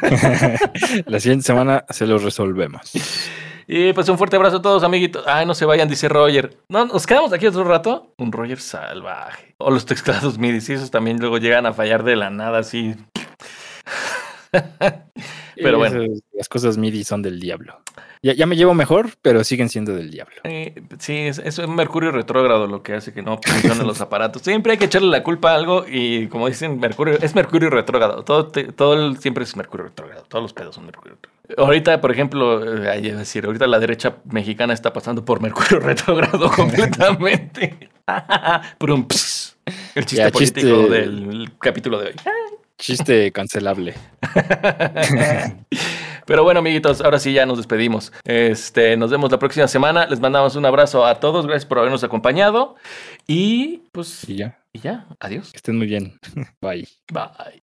la 1.06 1.18
siguiente 1.18 1.46
semana 1.46 1.84
se 1.88 2.06
los 2.06 2.22
resolvemos. 2.22 2.92
Y 3.66 3.92
pues 3.92 4.08
un 4.08 4.18
fuerte 4.18 4.36
abrazo 4.36 4.58
a 4.58 4.62
todos, 4.62 4.84
amiguitos. 4.84 5.24
Ay, 5.26 5.46
no 5.46 5.54
se 5.54 5.64
vayan, 5.64 5.88
dice 5.88 6.08
Roger. 6.08 6.58
No, 6.68 6.84
nos 6.86 7.06
quedamos 7.06 7.32
aquí 7.32 7.46
otro 7.46 7.64
rato. 7.64 8.14
Un 8.18 8.32
Roger 8.32 8.60
salvaje. 8.60 9.54
O 9.58 9.70
los 9.70 9.86
teclados 9.86 10.38
MIDI, 10.38 10.60
sí, 10.60 10.74
esos 10.74 10.90
también 10.90 11.18
luego 11.18 11.38
llegan 11.38 11.66
a 11.66 11.72
fallar 11.72 12.04
de 12.04 12.16
la 12.16 12.30
nada, 12.30 12.58
así. 12.58 12.94
pero 15.56 15.78
bueno. 15.78 16.04
las 16.32 16.48
cosas 16.48 16.76
MIDI 16.76 17.04
son 17.04 17.22
del 17.22 17.40
diablo. 17.40 17.80
Ya, 18.22 18.46
me 18.46 18.56
llevo 18.56 18.72
mejor, 18.72 19.10
pero 19.20 19.44
siguen 19.44 19.68
siendo 19.68 19.94
del 19.94 20.10
diablo. 20.10 20.36
sí, 20.98 21.14
es, 21.14 21.38
es 21.38 21.58
Mercurio 21.68 22.10
retrógrado 22.10 22.66
lo 22.66 22.82
que 22.82 22.94
hace 22.94 23.12
que 23.12 23.20
no 23.20 23.38
funcionen 23.44 23.86
los 23.86 24.00
aparatos. 24.00 24.40
Siempre 24.40 24.72
hay 24.72 24.78
que 24.78 24.86
echarle 24.86 25.10
la 25.10 25.22
culpa 25.22 25.52
a 25.52 25.56
algo 25.56 25.84
y 25.86 26.28
como 26.28 26.48
dicen, 26.48 26.80
Mercurio 26.80 27.18
es 27.20 27.34
Mercurio 27.34 27.68
retrógrado. 27.68 28.24
Todo, 28.24 28.46
todo 28.48 29.14
siempre 29.16 29.44
es 29.44 29.54
Mercurio 29.56 29.88
retrógrado. 29.88 30.24
Todos 30.26 30.42
los 30.42 30.54
pedos 30.54 30.74
son 30.74 30.86
Mercurio 30.86 31.16
retrógrado. 31.16 31.33
Ahorita, 31.58 32.00
por 32.00 32.10
ejemplo, 32.10 32.84
eh, 32.84 33.00
decir, 33.00 33.44
ahorita 33.44 33.66
la 33.66 33.78
derecha 33.78 34.16
mexicana 34.30 34.72
está 34.72 34.92
pasando 34.92 35.24
por 35.24 35.40
Mercurio 35.40 35.78
retrógrado 35.86 36.50
completamente. 36.50 37.90
el 39.94 40.04
chiste 40.06 40.30
político 40.30 40.88
del 40.88 41.50
capítulo 41.58 42.00
de 42.00 42.08
hoy. 42.08 42.14
Chiste 42.76 43.30
cancelable. 43.30 43.94
Pero 46.26 46.42
bueno, 46.42 46.60
amiguitos, 46.60 47.00
ahora 47.00 47.18
sí 47.18 47.32
ya 47.32 47.46
nos 47.46 47.58
despedimos. 47.58 48.12
Este, 48.24 48.96
nos 48.96 49.10
vemos 49.10 49.30
la 49.30 49.38
próxima 49.38 49.68
semana. 49.68 50.06
Les 50.06 50.20
mandamos 50.20 50.56
un 50.56 50.66
abrazo 50.66 51.06
a 51.06 51.20
todos. 51.20 51.46
Gracias 51.46 51.66
por 51.66 51.78
habernos 51.78 52.02
acompañado. 52.02 52.76
Y 53.26 53.82
pues. 53.92 54.28
Y 54.28 54.36
ya. 54.36 54.58
Y 54.72 54.80
ya. 54.80 55.06
Adiós. 55.20 55.52
Que 55.52 55.58
estén 55.58 55.76
muy 55.76 55.86
bien. 55.86 56.18
Bye. 56.60 56.88
Bye. 57.12 57.62